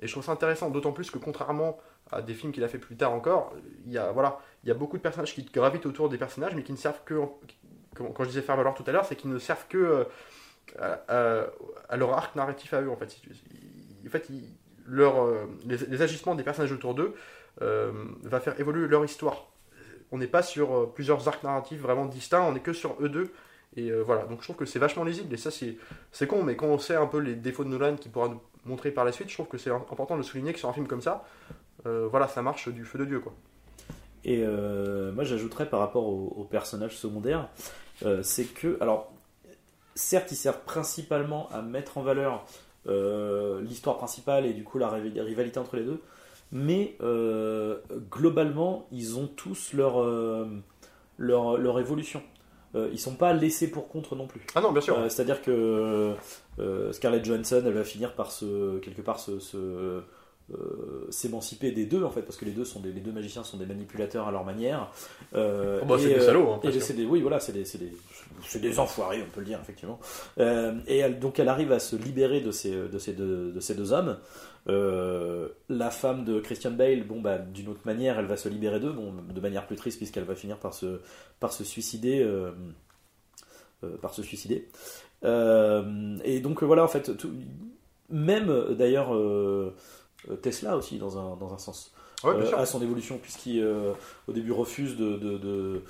et 0.00 0.06
je 0.06 0.12
trouve 0.12 0.24
ça 0.24 0.32
intéressant, 0.32 0.70
d'autant 0.70 0.92
plus 0.92 1.10
que 1.10 1.18
contrairement 1.18 1.78
à 2.10 2.22
des 2.22 2.34
films 2.34 2.52
qu'il 2.52 2.64
a 2.64 2.68
fait 2.68 2.78
plus 2.78 2.96
tard 2.96 3.12
encore, 3.12 3.52
il 3.86 3.92
y 3.92 3.98
a, 3.98 4.12
voilà, 4.12 4.40
il 4.64 4.68
y 4.68 4.72
a 4.72 4.74
beaucoup 4.74 4.96
de 4.96 5.02
personnages 5.02 5.34
qui 5.34 5.42
gravitent 5.42 5.86
autour 5.86 6.08
des 6.08 6.18
personnages, 6.18 6.54
mais 6.54 6.62
qui 6.62 6.72
ne 6.72 6.76
servent 6.76 7.02
que, 7.04 7.20
quand 7.94 8.22
je 8.24 8.28
disais 8.28 8.42
faire 8.42 8.56
valoir 8.56 8.74
tout 8.74 8.84
à 8.86 8.92
l'heure, 8.92 9.04
c'est 9.04 9.16
qu'ils 9.16 9.30
ne 9.30 9.38
servent 9.38 9.66
que 9.68 10.06
euh, 10.80 11.46
à, 11.88 11.96
leur 11.96 12.12
arc 12.12 12.36
narratif 12.36 12.72
à 12.74 12.80
eux, 12.82 12.90
en 12.90 12.96
fait. 12.96 13.16
En 14.06 14.10
fait, 14.10 14.30
euh, 14.90 15.46
les, 15.66 16.02
agissements 16.02 16.34
des 16.34 16.42
personnages 16.42 16.72
autour 16.72 16.94
d'eux 16.94 17.14
euh, 17.62 17.92
va 18.22 18.40
faire 18.40 18.58
évoluer 18.60 18.88
leur 18.88 19.04
histoire. 19.04 19.50
On 20.10 20.18
n'est 20.18 20.26
pas 20.26 20.42
sur 20.42 20.74
euh, 20.74 20.92
plusieurs 20.92 21.28
arcs 21.28 21.42
narratifs 21.42 21.80
vraiment 21.80 22.06
distincts, 22.06 22.42
on 22.42 22.52
n'est 22.52 22.60
que 22.60 22.72
sur 22.72 22.96
eux 23.00 23.08
deux 23.08 23.32
Et 23.76 23.92
voilà, 23.92 24.24
donc 24.24 24.40
je 24.40 24.44
trouve 24.44 24.56
que 24.56 24.64
c'est 24.64 24.78
vachement 24.78 25.04
lisible. 25.04 25.32
Et 25.34 25.36
ça, 25.36 25.50
c'est 25.50 26.26
con, 26.26 26.42
mais 26.42 26.56
quand 26.56 26.66
on 26.66 26.78
sait 26.78 26.96
un 26.96 27.06
peu 27.06 27.18
les 27.18 27.34
défauts 27.34 27.64
de 27.64 27.68
Nolan 27.68 27.96
qu'il 27.96 28.10
pourra 28.10 28.28
nous 28.28 28.40
montrer 28.64 28.90
par 28.90 29.04
la 29.04 29.12
suite, 29.12 29.28
je 29.28 29.34
trouve 29.34 29.48
que 29.48 29.58
c'est 29.58 29.70
important 29.70 30.16
de 30.16 30.22
souligner 30.22 30.52
que 30.52 30.58
sur 30.58 30.68
un 30.68 30.72
film 30.72 30.86
comme 30.86 31.02
ça, 31.02 31.24
euh, 31.86 32.06
voilà, 32.08 32.28
ça 32.28 32.42
marche 32.42 32.68
du 32.68 32.84
feu 32.84 32.98
de 32.98 33.04
Dieu. 33.04 33.20
quoi. 33.20 33.34
Et 34.24 34.42
euh, 34.44 35.12
moi, 35.12 35.24
j'ajouterais 35.24 35.68
par 35.68 35.80
rapport 35.80 36.06
aux, 36.06 36.46
personnages 36.50 36.96
secondaires, 36.96 37.48
euh, 38.04 38.22
c'est 38.22 38.44
que, 38.44 38.78
alors, 38.80 39.12
certes, 39.94 40.32
ils 40.32 40.36
servent 40.36 40.62
principalement 40.64 41.48
à 41.50 41.62
mettre 41.62 41.98
en 41.98 42.02
valeur 42.02 42.44
l'histoire 42.86 43.98
principale 43.98 44.46
et 44.46 44.54
du 44.54 44.64
coup 44.64 44.78
la 44.78 44.88
riv- 44.88 45.20
rivalité 45.20 45.60
entre 45.60 45.76
les 45.76 45.82
deux, 45.82 46.00
mais 46.52 46.96
globalement, 48.10 48.86
ils 48.92 49.18
ont 49.18 49.26
tous 49.26 49.74
leur 49.74 49.98
évolution. 51.78 52.22
Euh, 52.74 52.90
ils 52.92 52.98
sont 52.98 53.14
pas 53.14 53.32
laissés 53.32 53.70
pour 53.70 53.88
contre 53.88 54.14
non 54.14 54.26
plus. 54.26 54.42
Ah 54.54 54.60
non, 54.60 54.72
bien 54.72 54.82
sûr. 54.82 54.98
Euh, 54.98 55.08
C'est-à-dire 55.08 55.40
que 55.40 56.14
euh, 56.58 56.92
Scarlett 56.92 57.24
Johansson, 57.24 57.62
elle 57.64 57.72
va 57.72 57.84
finir 57.84 58.14
par 58.14 58.30
se 58.30 58.78
quelque 58.80 59.00
part 59.00 59.18
se, 59.18 59.32
euh, 59.56 60.00
s'émanciper 61.10 61.72
des 61.72 61.86
deux 61.86 62.04
en 62.04 62.10
fait, 62.10 62.22
parce 62.22 62.36
que 62.36 62.44
les 62.44 62.50
deux 62.50 62.64
sont 62.64 62.80
des, 62.80 62.92
les 62.92 63.00
deux 63.00 63.12
magiciens 63.12 63.42
sont 63.42 63.56
des 63.56 63.66
manipulateurs 63.66 64.28
à 64.28 64.32
leur 64.32 64.44
manière. 64.44 64.90
Oh, 65.34 65.38
bah, 65.86 65.96
c'est 65.98 66.14
des 66.14 66.20
salauds, 66.20 66.52
hein, 66.52 66.60
et 66.62 66.70
des, 66.70 67.04
oui, 67.06 67.22
voilà, 67.22 67.40
c'est 67.40 67.52
des, 67.52 67.64
c'est 67.64 67.78
des, 67.78 67.92
c'est 68.46 68.60
des 68.60 68.78
enfoirés, 68.78 69.22
on 69.22 69.30
peut 69.30 69.40
le 69.40 69.46
dire 69.46 69.58
effectivement. 69.60 69.98
Euh, 70.38 70.74
et 70.86 70.98
elle, 70.98 71.18
donc 71.18 71.38
elle 71.38 71.48
arrive 71.48 71.72
à 71.72 71.78
se 71.78 71.96
libérer 71.96 72.40
de 72.40 72.50
ces, 72.50 72.70
de 72.88 72.98
ces 72.98 73.12
deux, 73.12 73.52
de 73.52 73.60
ces 73.60 73.74
deux 73.74 73.92
hommes. 73.92 74.18
Euh, 74.68 75.48
la 75.68 75.90
femme 75.90 76.24
de 76.24 76.40
Christian 76.40 76.72
Bale, 76.72 77.04
bon 77.04 77.20
bah 77.20 77.38
d'une 77.38 77.68
autre 77.68 77.80
manière, 77.84 78.18
elle 78.18 78.26
va 78.26 78.36
se 78.36 78.48
libérer 78.48 78.80
d'eux, 78.80 78.92
bon 78.92 79.12
de 79.28 79.40
manière 79.40 79.66
plus 79.66 79.76
triste 79.76 79.96
puisqu'elle 79.98 80.24
va 80.24 80.34
finir 80.34 80.58
par 80.58 80.74
se, 80.74 81.00
par 81.40 81.52
se 81.52 81.64
suicider, 81.64 82.20
euh, 82.22 82.50
par 84.02 84.12
se 84.14 84.22
suicider. 84.22 84.68
Et 85.24 86.40
donc 86.40 86.62
voilà 86.62 86.84
en 86.84 86.88
fait, 86.88 87.16
tout- 87.16 87.32
même 88.10 88.74
d'ailleurs 88.76 89.10
Tesla 90.42 90.76
aussi 90.76 90.98
dans 90.98 91.18
un, 91.18 91.36
dans 91.36 91.52
un 91.54 91.58
sens 91.58 91.92
Ouais, 92.24 92.34
euh, 92.34 92.56
à 92.56 92.66
son 92.66 92.82
évolution, 92.82 93.16
puisqu'il 93.18 93.62
euh, 93.62 93.92
au 94.26 94.32
début 94.32 94.50
refuse 94.50 94.96
de, 94.96 95.16
de, 95.18 95.38
de- 95.38 95.82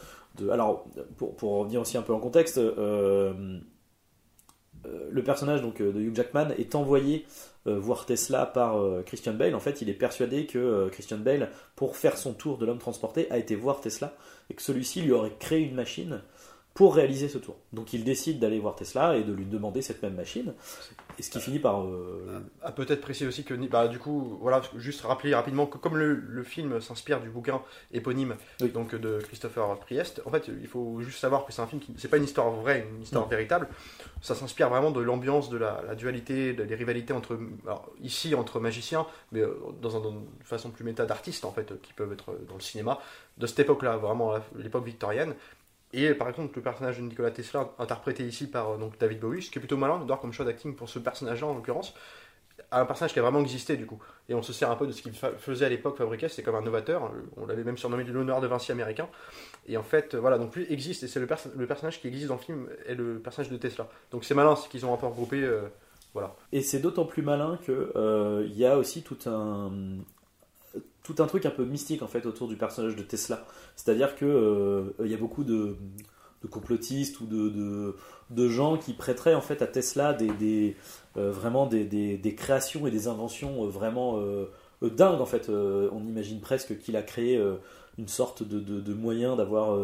Alors, 0.50 0.86
pour, 1.16 1.36
pour 1.36 1.52
revenir 1.58 1.80
aussi 1.80 1.96
un 1.96 2.02
peu 2.02 2.12
en 2.12 2.20
contexte, 2.20 2.58
euh, 2.58 3.60
euh, 4.86 5.08
le 5.10 5.22
personnage 5.22 5.62
donc, 5.62 5.80
euh, 5.80 5.92
de 5.92 6.00
Hugh 6.00 6.14
Jackman 6.14 6.50
est 6.58 6.74
envoyé 6.74 7.26
voir 7.66 8.06
Tesla 8.06 8.46
par 8.46 8.82
Christian 9.04 9.34
Bale. 9.34 9.54
En 9.54 9.60
fait, 9.60 9.82
il 9.82 9.90
est 9.90 9.94
persuadé 9.94 10.46
que 10.46 10.88
Christian 10.88 11.18
Bale, 11.18 11.50
pour 11.76 11.98
faire 11.98 12.16
son 12.16 12.32
tour 12.32 12.56
de 12.56 12.64
l'homme 12.64 12.78
transporté, 12.78 13.30
a 13.30 13.36
été 13.36 13.56
voir 13.56 13.82
Tesla 13.82 14.14
et 14.48 14.54
que 14.54 14.62
celui-ci 14.62 15.02
lui 15.02 15.12
aurait 15.12 15.34
créé 15.38 15.60
une 15.60 15.74
machine 15.74 16.22
pour 16.74 16.94
réaliser 16.94 17.28
ce 17.28 17.38
tour. 17.38 17.56
Donc 17.72 17.92
il 17.92 18.04
décide 18.04 18.38
d'aller 18.38 18.60
voir 18.60 18.76
Tesla 18.76 19.16
et 19.16 19.24
de 19.24 19.32
lui 19.32 19.44
demander 19.46 19.82
cette 19.82 20.00
même 20.02 20.14
machine. 20.14 20.54
Et 21.18 21.22
ce 21.22 21.30
qui 21.30 21.40
finit 21.40 21.58
par... 21.58 21.82
euh, 21.82 22.38
À 22.62 22.70
peut-être 22.70 23.00
préciser 23.00 23.26
aussi 23.26 23.42
que, 23.42 23.52
bah, 23.54 23.88
du 23.88 23.98
coup, 23.98 24.38
voilà, 24.40 24.62
juste 24.76 25.00
rappeler 25.00 25.34
rapidement 25.34 25.66
que 25.66 25.76
comme 25.76 25.96
le, 25.96 26.14
le 26.14 26.42
film 26.44 26.80
s'inspire 26.80 27.20
du 27.20 27.30
bouquin 27.30 27.60
éponyme 27.92 28.36
Oui. 28.60 28.68
donc 28.70 28.94
de 28.94 29.18
Christopher 29.26 29.76
Priest, 29.80 30.22
en 30.24 30.30
fait, 30.30 30.46
il 30.46 30.68
faut 30.68 31.00
juste 31.00 31.18
savoir 31.18 31.44
que 31.44 31.52
c'est 31.52 31.60
un 31.62 31.66
film 31.66 31.80
qui, 31.82 31.92
c'est 31.98 32.06
pas 32.06 32.18
une 32.18 32.22
histoire 32.24 32.48
vraie, 32.52 32.86
une 32.94 33.02
histoire 33.02 33.24
Non. 33.24 33.28
véritable. 33.28 33.66
Ça 34.22 34.36
s'inspire 34.36 34.68
vraiment 34.68 34.92
de 34.92 35.00
l'ambiance, 35.00 35.50
de 35.50 35.56
la, 35.56 35.82
la 35.84 35.96
dualité, 35.96 36.52
de- 36.52 36.64
des 36.64 36.74
rivalités 36.76 37.12
entre, 37.12 37.36
alors, 37.66 37.90
ici 38.00 38.36
entre 38.36 38.60
magiciens, 38.60 39.04
mais 39.32 39.40
euh, 39.40 39.56
dans, 39.82 39.96
un- 39.96 40.00
dans 40.00 40.10
une 40.12 40.26
façon 40.44 40.70
plus 40.70 40.84
méta 40.84 41.04
d'artistes 41.06 41.44
en 41.44 41.50
fait, 41.50 41.72
euh, 41.72 41.80
qui 41.82 41.92
peuvent 41.94 42.12
être 42.12 42.38
dans 42.48 42.54
le 42.54 42.60
cinéma 42.60 43.00
de 43.38 43.46
cette 43.48 43.58
époque-là, 43.58 43.96
vraiment 43.96 44.34
l'époque 44.56 44.84
victorienne. 44.84 45.34
Et 45.92 46.12
par 46.14 46.30
contre, 46.32 46.52
le 46.56 46.62
personnage 46.62 46.98
de 46.98 47.02
Nikola 47.02 47.30
Tesla, 47.30 47.70
interprété 47.78 48.24
ici 48.26 48.46
par 48.46 48.70
euh, 48.70 48.76
donc, 48.76 48.98
David 48.98 49.20
Bowie, 49.20 49.42
ce 49.42 49.50
qui 49.50 49.58
est 49.58 49.60
plutôt 49.60 49.76
malin 49.78 49.98
d'avoir 49.98 50.20
comme 50.20 50.32
choix 50.32 50.44
d'acting 50.44 50.74
pour 50.74 50.88
ce 50.88 50.98
personnage-là 50.98 51.46
en 51.46 51.54
l'occurrence, 51.54 51.94
un 52.70 52.84
personnage 52.84 53.14
qui 53.14 53.18
a 53.18 53.22
vraiment 53.22 53.40
existé 53.40 53.76
du 53.78 53.86
coup. 53.86 53.98
Et 54.28 54.34
on 54.34 54.42
se 54.42 54.52
sert 54.52 54.70
un 54.70 54.76
peu 54.76 54.86
de 54.86 54.92
ce 54.92 55.00
qu'il 55.00 55.14
fa- 55.14 55.32
faisait 55.38 55.64
à 55.64 55.68
l'époque, 55.70 55.96
fabriquait, 55.96 56.28
c'était 56.28 56.42
comme 56.42 56.56
un 56.56 56.60
novateur, 56.60 57.10
on 57.38 57.46
l'avait 57.46 57.64
même 57.64 57.78
surnommé 57.78 58.04
l'honneur 58.04 58.42
de 58.42 58.46
Vinci 58.46 58.70
américain. 58.72 59.08
Et 59.66 59.78
en 59.78 59.82
fait, 59.82 60.14
euh, 60.14 60.20
voilà, 60.20 60.36
donc 60.36 60.54
lui 60.54 60.66
existe, 60.70 61.02
et 61.04 61.08
c'est 61.08 61.20
le, 61.20 61.26
perso- 61.26 61.50
le 61.56 61.66
personnage 61.66 62.00
qui 62.00 62.08
existe 62.08 62.28
dans 62.28 62.34
le 62.34 62.40
film, 62.40 62.68
est 62.86 62.94
le 62.94 63.18
personnage 63.18 63.50
de 63.50 63.56
Tesla. 63.56 63.88
Donc 64.10 64.24
c'est 64.24 64.34
malin, 64.34 64.56
c'est 64.56 64.68
qu'ils 64.68 64.84
ont 64.84 64.92
un 64.92 64.98
peu 64.98 65.06
regroupé, 65.06 65.42
euh, 65.42 65.62
voilà. 66.12 66.34
Et 66.52 66.60
c'est 66.60 66.80
d'autant 66.80 67.06
plus 67.06 67.22
malin 67.22 67.58
que 67.66 67.92
euh, 67.96 68.44
il 68.46 68.58
y 68.58 68.66
a 68.66 68.76
aussi 68.76 69.02
tout 69.02 69.18
un 69.26 69.70
tout 71.08 71.22
un 71.22 71.26
truc 71.26 71.46
un 71.46 71.50
peu 71.50 71.64
mystique 71.64 72.02
en 72.02 72.06
fait 72.06 72.26
autour 72.26 72.48
du 72.48 72.56
personnage 72.56 72.94
de 72.94 73.02
Tesla. 73.02 73.46
C'est-à-dire 73.76 74.14
que 74.14 74.26
euh, 74.26 74.92
il 75.02 75.10
y 75.10 75.14
a 75.14 75.16
beaucoup 75.16 75.42
de, 75.42 75.76
complotistes 76.50 77.20
ou 77.20 77.26
de, 77.26 78.48
gens 78.48 78.76
qui 78.76 78.92
prêteraient 78.92 79.34
en 79.34 79.40
fait 79.40 79.62
à 79.62 79.66
Tesla 79.66 80.12
des, 80.12 80.76
euh, 81.16 81.30
vraiment 81.32 81.66
des, 81.66 82.34
créations 82.36 82.86
et 82.86 82.90
des 82.90 83.08
inventions 83.08 83.64
euh, 83.64 83.68
vraiment 83.68 84.20
dingues 84.82 85.20
en 85.20 85.26
fait. 85.26 85.48
On 85.48 86.06
imagine 86.06 86.40
presque 86.40 86.78
qu'il 86.78 86.96
a 86.96 87.02
créé 87.02 87.42
une 87.96 88.08
sorte 88.08 88.42
de, 88.42 88.92
moyen 88.92 89.34
d'avoir 89.34 89.78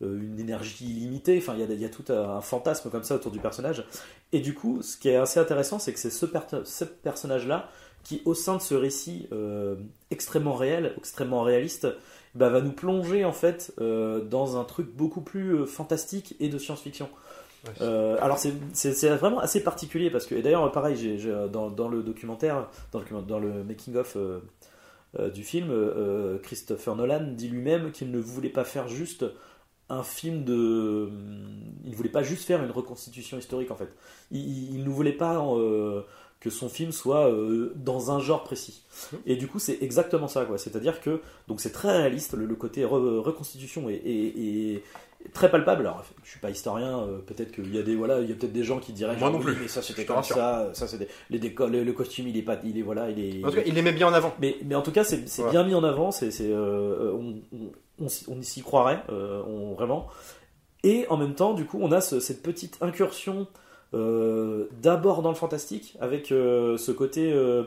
une 0.00 0.40
énergie 0.40 0.86
illimitée. 0.86 1.36
Enfin, 1.36 1.54
il 1.54 1.80
y 1.80 1.84
a, 1.84 1.88
tout 1.90 2.10
un 2.10 2.40
fantasme 2.40 2.88
comme 2.88 3.04
ça 3.04 3.16
autour 3.16 3.30
du 3.30 3.40
personnage. 3.40 3.84
Et 4.32 4.40
du 4.40 4.54
coup, 4.54 4.80
ce 4.80 4.96
qui 4.96 5.10
est 5.10 5.16
assez 5.16 5.38
intéressant, 5.38 5.78
c'est 5.78 5.92
que 5.92 5.98
c'est 5.98 6.10
ce 6.10 6.84
personnage-là 6.84 7.68
qui, 8.04 8.22
au 8.24 8.34
sein 8.34 8.56
de 8.56 8.62
ce 8.62 8.74
récit 8.74 9.28
euh, 9.32 9.76
extrêmement 10.10 10.54
réel, 10.54 10.94
extrêmement 10.96 11.42
réaliste, 11.42 11.86
bah, 12.34 12.48
va 12.48 12.60
nous 12.60 12.72
plonger 12.72 13.24
en 13.24 13.32
fait 13.32 13.72
euh, 13.80 14.20
dans 14.20 14.56
un 14.56 14.64
truc 14.64 14.94
beaucoup 14.94 15.20
plus 15.20 15.54
euh, 15.54 15.66
fantastique 15.66 16.34
et 16.40 16.48
de 16.48 16.58
science-fiction. 16.58 17.08
Ouais, 17.80 17.86
alors 18.20 18.38
c'est- 18.38 19.08
vraiment 19.10 19.38
assez 19.38 19.62
particulier 19.62 20.10
parce 20.10 20.26
que 20.26 20.34
et 20.34 20.42
d'ailleurs 20.42 20.72
pareil 20.72 20.96
j'ai- 20.96 21.46
dans, 21.48 21.70
dans 21.70 21.86
le 21.86 22.02
documentaire 22.02 22.68
dans 22.90 22.98
le, 22.98 23.22
dans 23.22 23.38
le 23.38 23.62
making 23.62 23.94
of 23.94 24.16
du 25.32 25.44
film 25.44 25.70
Christopher 26.42 26.96
Nolan 26.96 27.22
dit 27.36 27.48
lui-même 27.48 27.92
qu'il 27.92 28.10
ne 28.10 28.18
voulait 28.18 28.48
pas 28.48 28.64
faire 28.64 28.88
juste 28.88 29.24
un 29.90 30.02
film 30.02 30.42
de 30.42 31.08
il 31.84 31.90
ne 31.92 31.94
voulait 31.94 32.08
pas 32.08 32.24
juste 32.24 32.48
faire 32.48 32.64
une 32.64 32.72
reconstitution 32.72 33.38
historique 33.38 33.70
en 33.70 33.76
fait 33.76 33.94
il, 34.32 34.82
ne 34.82 34.90
voulait 34.90 35.12
pas 35.12 35.38
que 36.42 36.50
son 36.50 36.68
film 36.68 36.90
soit 36.90 37.28
euh, 37.30 37.72
dans 37.76 38.10
un 38.10 38.18
genre 38.18 38.42
précis. 38.42 38.82
Et 39.26 39.36
du 39.36 39.46
coup 39.46 39.58
c'est 39.60 39.78
exactement 39.80 40.26
ça 40.26 40.44
quoi. 40.44 40.58
C'est 40.58 40.74
à 40.74 40.80
dire 40.80 41.00
que 41.00 41.20
donc 41.46 41.60
c'est 41.60 41.70
très 41.72 41.96
réaliste 41.96 42.34
le, 42.34 42.46
le 42.46 42.54
côté 42.56 42.82
re- 42.82 43.18
reconstitution 43.20 43.88
est, 43.88 43.94
est- 43.94 44.74
est 44.74 44.82
très 45.32 45.48
palpable. 45.52 45.82
Alors 45.86 46.02
je 46.24 46.28
suis 46.30 46.40
pas 46.40 46.50
historien 46.50 46.98
euh, 47.00 47.18
peut-être 47.18 47.52
qu'il 47.52 47.72
y 47.72 47.78
a 47.78 47.82
des 47.82 47.94
voilà 47.94 48.18
il 48.20 48.28
y 48.28 48.32
a 48.32 48.34
peut-être 48.34 48.52
des 48.52 48.64
gens 48.64 48.80
qui 48.80 48.92
diraient 48.92 49.16
Moi 49.16 49.28
genre, 49.30 49.38
non 49.38 49.44
plus, 49.44 49.56
mais 49.60 49.68
ça 49.68 49.82
c'était 49.82 50.04
comme 50.04 50.22
ça 50.24 50.70
ça 50.72 50.88
c'était 50.88 51.06
les 51.30 51.38
le, 51.38 51.84
le 51.84 51.92
costume 51.92 52.26
il 52.26 52.36
est 52.36 52.42
pas 52.42 52.58
il 52.64 52.76
est 52.76 52.82
voilà 52.82 53.08
il 53.08 53.20
est 53.20 53.44
En 53.44 53.50
tout 53.50 53.56
cas, 53.56 53.62
il 53.64 53.74
les 53.74 53.82
met 53.82 53.92
bien 53.92 54.08
en 54.08 54.12
avant. 54.12 54.34
mais, 54.40 54.56
mais 54.64 54.74
en 54.74 54.82
tout 54.82 54.90
cas, 54.92 55.04
c'est 55.04 55.24
bien 55.50 55.62
mis 55.62 55.76
en 55.76 55.84
avant, 55.84 56.10
c'est 56.10 56.30
euh, 56.40 57.12
on, 57.12 57.36
on, 58.00 58.06
on 58.28 58.42
s'y- 58.42 58.62
croirait, 58.62 59.00
on, 59.08 59.74
vraiment. 59.74 60.08
Et 60.82 61.06
en 61.08 61.16
même 61.16 61.36
temps, 61.36 61.54
du 61.54 61.64
coup, 61.66 61.78
on 61.80 61.92
a 61.92 62.00
ce- 62.00 62.18
cette 62.18 62.42
petite 62.42 62.78
incursion 62.80 63.46
euh, 63.94 64.68
d'abord 64.80 65.22
dans 65.22 65.30
le 65.30 65.34
fantastique, 65.34 65.96
avec 66.00 66.32
euh, 66.32 66.76
ce 66.76 66.92
côté... 66.92 67.32
euh, 67.32 67.64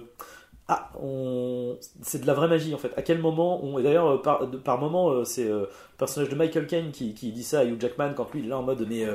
ah, 0.68 0.90
on... 1.00 1.78
c'est 2.02 2.22
de 2.22 2.28
la 2.28 2.34
vraie 2.34 2.48
magie 2.48 2.74
en 2.74 2.80
fait. 2.80 2.92
À 2.98 3.04
quel 3.04 3.20
moment. 3.20 3.78
Et 3.78 3.84
d'ailleurs, 3.84 4.22
par, 4.24 4.80
moment, 4.80 5.24
c'est 5.24 5.46
le 5.46 5.70
personnage 5.98 6.30
de 6.30 6.36
Michael 6.36 6.66
Caine 6.66 6.92
qui, 6.92 7.14
dit 7.14 7.44
ça 7.44 7.60
à 7.60 7.66
Hugh 7.66 7.80
Jackman 7.80 8.14
quand 8.16 8.34
lui 8.34 8.40
il 8.40 8.46
est 8.48 8.50
là 8.50 8.58
en 8.58 8.64
mode 8.64 8.84
mais, 8.90 9.06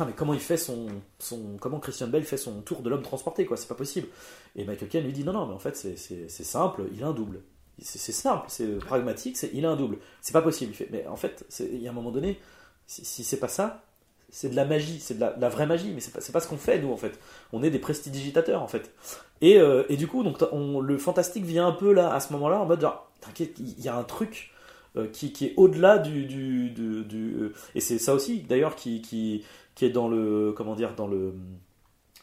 mais 0.00 0.12
comment 0.16 0.34
il 0.34 0.40
fait 0.40 0.56
son. 0.56 0.88
Comment 1.60 1.78
Christian 1.78 2.08
Bale 2.08 2.24
fait 2.24 2.36
son 2.36 2.60
tour 2.62 2.82
de 2.82 2.90
l'homme 2.90 3.02
transporté 3.02 3.46
quoi, 3.46 3.56
c'est 3.56 3.68
pas 3.68 3.76
possible. 3.76 4.08
Et 4.56 4.64
Michael 4.64 4.88
Caine 4.88 5.04
lui 5.04 5.12
dit 5.12 5.22
non, 5.22 5.32
non, 5.32 5.46
mais 5.46 5.54
en 5.54 5.60
fait 5.60 5.76
c'est- 5.76 6.28
simple, 6.28 6.82
il 6.92 7.04
a 7.04 7.06
un 7.06 7.12
double. 7.12 7.40
C'est 7.78 8.10
simple, 8.10 8.46
c'est 8.48 8.78
pragmatique, 8.78 9.38
il 9.52 9.64
a 9.64 9.70
un 9.70 9.76
double. 9.76 9.98
C'est 10.22 10.32
pas 10.32 10.42
possible. 10.42 10.72
Il 10.72 10.76
fait, 10.76 10.88
mais 10.90 11.06
en 11.06 11.16
fait, 11.16 11.44
il 11.60 11.80
y 11.80 11.86
a 11.86 11.90
un 11.90 11.94
moment 11.94 12.10
donné, 12.10 12.40
si 12.86 13.22
c'est 13.22 13.36
pas 13.38 13.48
ça, 13.48 13.85
c'est 14.36 14.50
de 14.50 14.56
la 14.56 14.66
magie, 14.66 15.00
c'est 15.00 15.14
de 15.14 15.20
la, 15.20 15.48
vraie 15.48 15.64
magie, 15.66 15.92
mais 15.94 16.00
c'est 16.00 16.12
pas, 16.12 16.20
pas 16.30 16.40
ce 16.40 16.46
qu'on 16.48 16.58
fait 16.58 16.78
nous 16.78 16.92
en 16.92 16.98
fait. 16.98 17.18
On 17.54 17.62
est 17.62 17.70
des 17.70 17.78
prestidigitateurs 17.78 18.60
en 18.62 18.68
fait. 18.68 18.92
Et, 19.40 19.58
euh, 19.58 19.84
et 19.88 19.96
du 19.96 20.06
coup, 20.06 20.22
donc, 20.22 20.36
on- 20.52 20.80
le 20.80 20.98
fantastique 20.98 21.46
vient 21.46 21.66
un 21.66 21.72
peu 21.72 21.90
là, 21.90 22.12
à 22.12 22.20
ce 22.20 22.34
moment-là, 22.34 22.60
en 22.60 22.66
mode 22.66 22.82
genre, 22.82 23.10
t'inquiète, 23.22 23.58
il 23.58 23.82
y 23.82 23.88
a 23.88 23.96
un 23.96 24.02
truc 24.04 24.50
euh, 24.98 25.06
qui, 25.10 25.32
qui 25.32 25.46
est 25.46 25.54
au-delà 25.56 25.96
du. 25.96 26.26
du, 26.26 26.74
euh, 26.78 27.54
et 27.74 27.80
c'est 27.80 27.96
ça 27.98 28.12
aussi 28.12 28.40
d'ailleurs 28.42 28.76
qui, 28.76 29.00
qui, 29.00 29.42
qui 29.74 29.86
est 29.86 29.90
dans 29.90 30.06
le. 30.06 30.52
Comment 30.54 30.74
dire 30.74 30.94
Dans 30.94 31.06
le. 31.06 31.32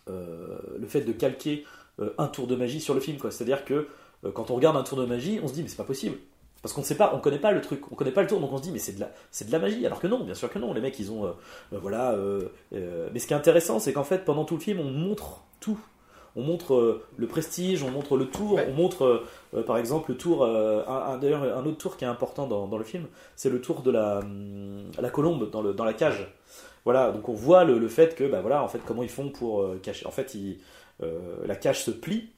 le 0.07 0.87
fait 0.87 1.01
de 1.01 1.13
calquer 1.13 1.65
un 2.19 2.27
tour 2.27 2.45
de 2.45 2.55
magie 2.55 2.79
sur 2.79 2.93
le 2.93 2.99
film, 2.99 3.17
quoi. 3.17 3.31
C'est-à-dire 3.31 3.65
que 3.65 3.87
quand 4.35 4.51
on 4.51 4.55
regarde 4.55 4.77
un 4.77 4.83
tour 4.83 4.99
de 4.99 5.05
magie, 5.05 5.39
on 5.41 5.47
se 5.47 5.53
dit, 5.53 5.63
mais 5.63 5.67
c'est 5.67 5.77
pas 5.77 5.83
possible. 5.83 6.17
Parce 6.63 6.73
qu'on 6.73 6.81
ne 6.81 6.85
sait 6.85 6.95
pas, 6.95 7.11
on 7.13 7.19
connaît 7.19 7.37
pas 7.39 7.51
le 7.51 7.59
truc, 7.61 7.81
on 7.91 7.95
connaît 7.95 8.11
pas 8.11 8.21
le 8.21 8.27
tour, 8.27 8.39
donc 8.39 8.51
on 8.51 8.57
se 8.57 8.63
dit 8.63 8.71
mais 8.71 8.79
c'est 8.79 8.93
de 8.93 9.01
la, 9.01 9.11
c'est 9.31 9.45
de 9.45 9.51
la 9.51 9.59
magie. 9.59 9.85
Alors 9.85 9.99
que 9.99 10.07
non, 10.07 10.23
bien 10.23 10.33
sûr 10.33 10.49
que 10.49 10.57
non. 10.57 10.73
Les 10.73 10.79
mecs, 10.81 10.97
ils 10.97 11.11
ont, 11.11 11.25
euh, 11.25 11.31
euh, 11.73 11.77
voilà. 11.79 12.13
euh, 12.13 12.47
euh, 12.73 13.09
mais 13.13 13.19
ce 13.19 13.27
qui 13.27 13.33
est 13.33 13.35
intéressant, 13.35 13.79
c'est 13.79 13.91
qu'en 13.93 14.05
fait, 14.05 14.19
pendant 14.25 14.45
tout 14.45 14.55
le 14.55 14.61
film, 14.61 14.79
on 14.79 14.89
montre 14.89 15.43
tout. 15.59 15.77
On 16.35 16.41
montre 16.41 17.01
le 17.17 17.27
prestige, 17.27 17.83
on 17.83 17.91
montre 17.91 18.17
le 18.17 18.25
tour, 18.25 18.53
Ouais. 18.53 18.67
on 18.67 18.73
montre, 18.73 19.23
par 19.67 19.77
exemple, 19.77 20.09
le 20.11 20.17
tour. 20.17 20.43
un, 20.45 20.83
un- 20.87 21.17
D'ailleurs, 21.19 21.43
un 21.43 21.63
autre 21.65 21.77
tour 21.77 21.95
qui 21.97 22.05
est 22.05 22.07
important 22.07 22.47
dans, 22.47 22.65
dans 22.67 22.77
le 22.79 22.83
film, 22.85 23.05
c'est 23.35 23.49
le 23.51 23.61
tour 23.61 23.81
de 23.83 23.91
la, 23.91 24.19
hum, 24.19 24.89
la 24.99 25.09
colombe 25.11 25.51
dans, 25.51 25.61
le, 25.61 25.73
dans 25.75 25.85
la 25.85 25.93
cage. 25.93 26.27
voilà, 26.85 27.11
donc 27.11 27.29
on 27.29 27.33
voit 27.33 27.65
le, 27.65 27.77
le 27.77 27.87
fait 27.87 28.15
que, 28.15 28.23
bah 28.23 28.41
voilà, 28.41 28.63
en 28.63 28.67
fait, 28.67 28.79
comment 28.85 29.03
ils 29.03 29.09
font 29.09 29.29
pour 29.29 29.63
cacher. 29.83 30.07
En 30.07 30.11
fait, 30.11 30.33
ils, 30.33 30.57
la 31.45 31.55
cage 31.55 31.83
se 31.83 31.91
plie, 31.91 32.29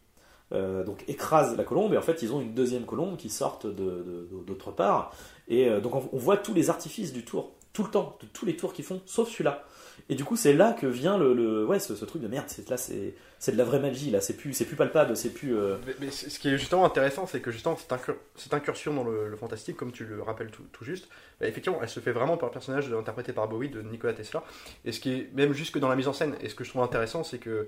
euh, 0.53 0.84
donc 0.84 1.03
écrase 1.08 1.58
la 1.58 1.63
colombe, 1.63 1.93
et 1.93 1.97
en 1.97 2.01
fait, 2.01 2.21
ils 2.21 2.34
ont 2.34 2.41
une 2.41 2.53
deuxième 2.53 2.86
colombe 2.86 3.17
qui 3.17 3.29
sortent 3.29 3.67
d'autre 3.67 4.71
part. 4.71 5.12
Et 5.47 5.67
euh, 5.67 5.79
donc, 5.79 5.95
on, 5.95 6.17
voit 6.17 6.38
tous 6.38 6.53
les 6.53 6.69
artifices 6.69 7.13
du 7.13 7.23
tour, 7.23 7.51
tout 7.73 7.84
le 7.84 7.89
temps, 7.89 8.17
de 8.21 8.27
tous 8.27 8.45
les 8.45 8.55
tours 8.55 8.73
qu'ils 8.73 8.86
font, 8.86 9.01
sauf 9.05 9.29
celui-là. 9.29 9.65
Et 10.10 10.15
du 10.15 10.23
coup, 10.23 10.36
c'est 10.36 10.53
là 10.53 10.73
que 10.73 10.86
vient 10.86 11.17
le, 11.17 11.65
ouais, 11.65 11.79
ce, 11.79 11.93
truc 12.05 12.21
de 12.21 12.27
merde. 12.27 12.45
C'est 12.47 12.69
là, 12.69 12.77
c'est 12.77 13.51
de 13.51 13.58
la 13.58 13.63
vraie 13.63 13.79
magie. 13.79 14.12
Là, 14.12 14.21
c'est 14.21 14.36
plus, 14.36 14.53
c'est 14.53 14.65
plus 14.65 14.75
palpable, 14.75 15.15
c'est 15.17 15.31
plus. 15.31 15.55
euh, 15.55 15.77
Mais, 15.99 16.12
ce 16.12 16.38
qui 16.38 16.49
est 16.49 16.58
justement 16.58 16.86
intéressant, 16.86 17.25
c'est 17.25 17.39
que 17.39 17.51
justement 17.51 17.75
cette, 17.75 17.91
cette 18.36 18.53
incursion 18.53 18.93
dans 18.93 19.03
le, 19.03 19.36
fantastique, 19.36 19.77
comme 19.77 19.91
tu 19.91 20.05
le 20.05 20.21
rappelles 20.21 20.51
tout, 20.51 20.63
tout 20.71 20.84
juste, 20.84 21.08
bah, 21.39 21.47
effectivement, 21.47 21.79
elle 21.81 21.89
se 21.89 21.99
fait 21.99 22.12
vraiment 22.12 22.38
par 22.38 22.49
le 22.49 22.53
personnage 22.53 22.91
interprété 22.93 23.34
par 23.34 23.47
Bowie 23.47 23.69
de 23.69 23.81
Nikola 23.81 24.13
Tesla. 24.13 24.43
Et 24.84 24.91
ce 24.91 24.99
qui 24.99 25.13
est 25.13 25.29
même 25.34 25.53
jusque 25.53 25.79
dans 25.79 25.89
la 25.89 25.95
mise 25.95 26.08
en 26.08 26.13
scène, 26.13 26.36
et 26.41 26.49
ce 26.49 26.55
que 26.55 26.63
je 26.63 26.69
trouve 26.69 26.84
intéressant, 26.84 27.23
c'est 27.23 27.39
que 27.39 27.67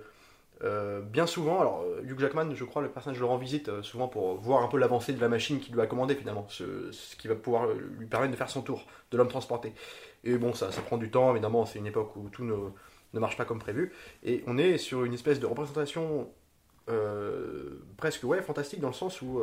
euh, 0.63 1.01
bien 1.01 1.27
souvent, 1.27 1.59
alors 1.59 1.81
euh, 1.83 2.01
Hugh 2.03 2.19
Jackman, 2.19 2.53
je 2.55 2.63
crois, 2.63 2.81
le 2.81 2.89
personnage 2.89 3.19
le 3.19 3.25
rend 3.25 3.37
visite 3.37 3.69
euh, 3.69 3.83
souvent 3.83 4.07
pour 4.07 4.35
voir 4.35 4.63
un 4.63 4.67
peu 4.67 4.77
l'avancée 4.77 5.13
de 5.13 5.21
la 5.21 5.29
machine 5.29 5.59
qu'il 5.59 5.75
lui 5.75 5.81
a 5.81 5.87
commandée 5.87 6.15
finalement, 6.15 6.45
ce, 6.49 7.15
qui 7.17 7.27
va 7.27 7.35
pouvoir 7.35 7.67
lui 7.67 8.07
permettre 8.07 8.31
de 8.31 8.37
faire 8.37 8.49
son 8.49 8.61
tour 8.61 8.85
de 9.11 9.17
l'homme 9.17 9.27
transporté. 9.27 9.73
Et 10.23 10.37
bon, 10.37 10.53
ça, 10.53 10.69
prend 10.85 10.97
du 10.97 11.11
temps, 11.11 11.31
évidemment, 11.31 11.65
c'est 11.65 11.79
une 11.79 11.85
époque 11.85 12.15
où 12.15 12.29
tout 12.29 12.43
ne, 12.43 12.55
ne 13.13 13.19
marche 13.19 13.37
pas 13.37 13.45
comme 13.45 13.59
prévu. 13.59 13.93
Et 14.23 14.43
on 14.47 14.57
est 14.57 14.77
sur 14.77 15.03
une 15.03 15.13
espèce 15.13 15.39
de 15.39 15.45
représentation 15.45 16.29
presque 17.97 18.23
ouais, 18.23 18.41
fantastique 18.41 18.79
dans 18.79 18.87
le 18.87 18.93
sens 18.93 19.21
où 19.21 19.41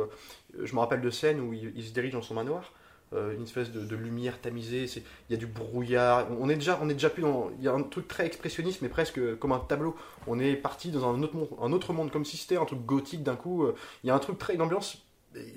je 0.59 0.73
me 0.73 0.79
rappelle 0.79 1.01
de 1.01 1.11
scènes 1.11 1.39
où 1.39 1.53
il 1.53 1.83
se 1.83 1.93
dirige 1.93 2.13
dans 2.13 2.23
son 2.23 2.33
manoir. 2.33 2.73
Euh, 3.13 3.35
une 3.35 3.43
espèce 3.43 3.71
de, 3.71 3.95
lumière 3.95 4.39
tamisée, 4.41 4.85
il 4.85 5.33
y 5.33 5.35
a 5.35 5.37
du 5.37 5.45
brouillard. 5.45 6.27
On 6.39 6.49
est 6.49 6.55
déjà, 6.55 6.79
on 6.81 6.89
est 6.89 6.93
déjà 6.93 7.09
plus 7.09 7.21
dans, 7.21 7.51
il 7.57 7.63
y 7.63 7.67
a 7.67 7.73
un 7.73 7.83
truc 7.83 8.07
très 8.07 8.25
expressionniste, 8.25 8.81
mais 8.81 8.89
presque 8.89 9.37
comme 9.37 9.51
un 9.51 9.59
tableau. 9.59 9.95
On 10.27 10.39
est 10.39 10.55
parti 10.55 10.91
dans 10.91 11.07
un 11.07 11.21
autre 11.21 11.93
monde, 11.93 12.11
comme 12.11 12.25
si 12.25 12.37
c'était 12.37 12.57
un 12.57 12.65
truc 12.65 12.85
gothique 12.85 13.23
d'un 13.23 13.35
coup. 13.35 13.63
euh, 13.63 13.75
Il 14.03 14.07
y 14.07 14.09
a 14.09 14.15
un 14.15 14.19
truc 14.19 14.37
très, 14.37 14.55
une 14.55 14.61
ambiance 14.61 15.01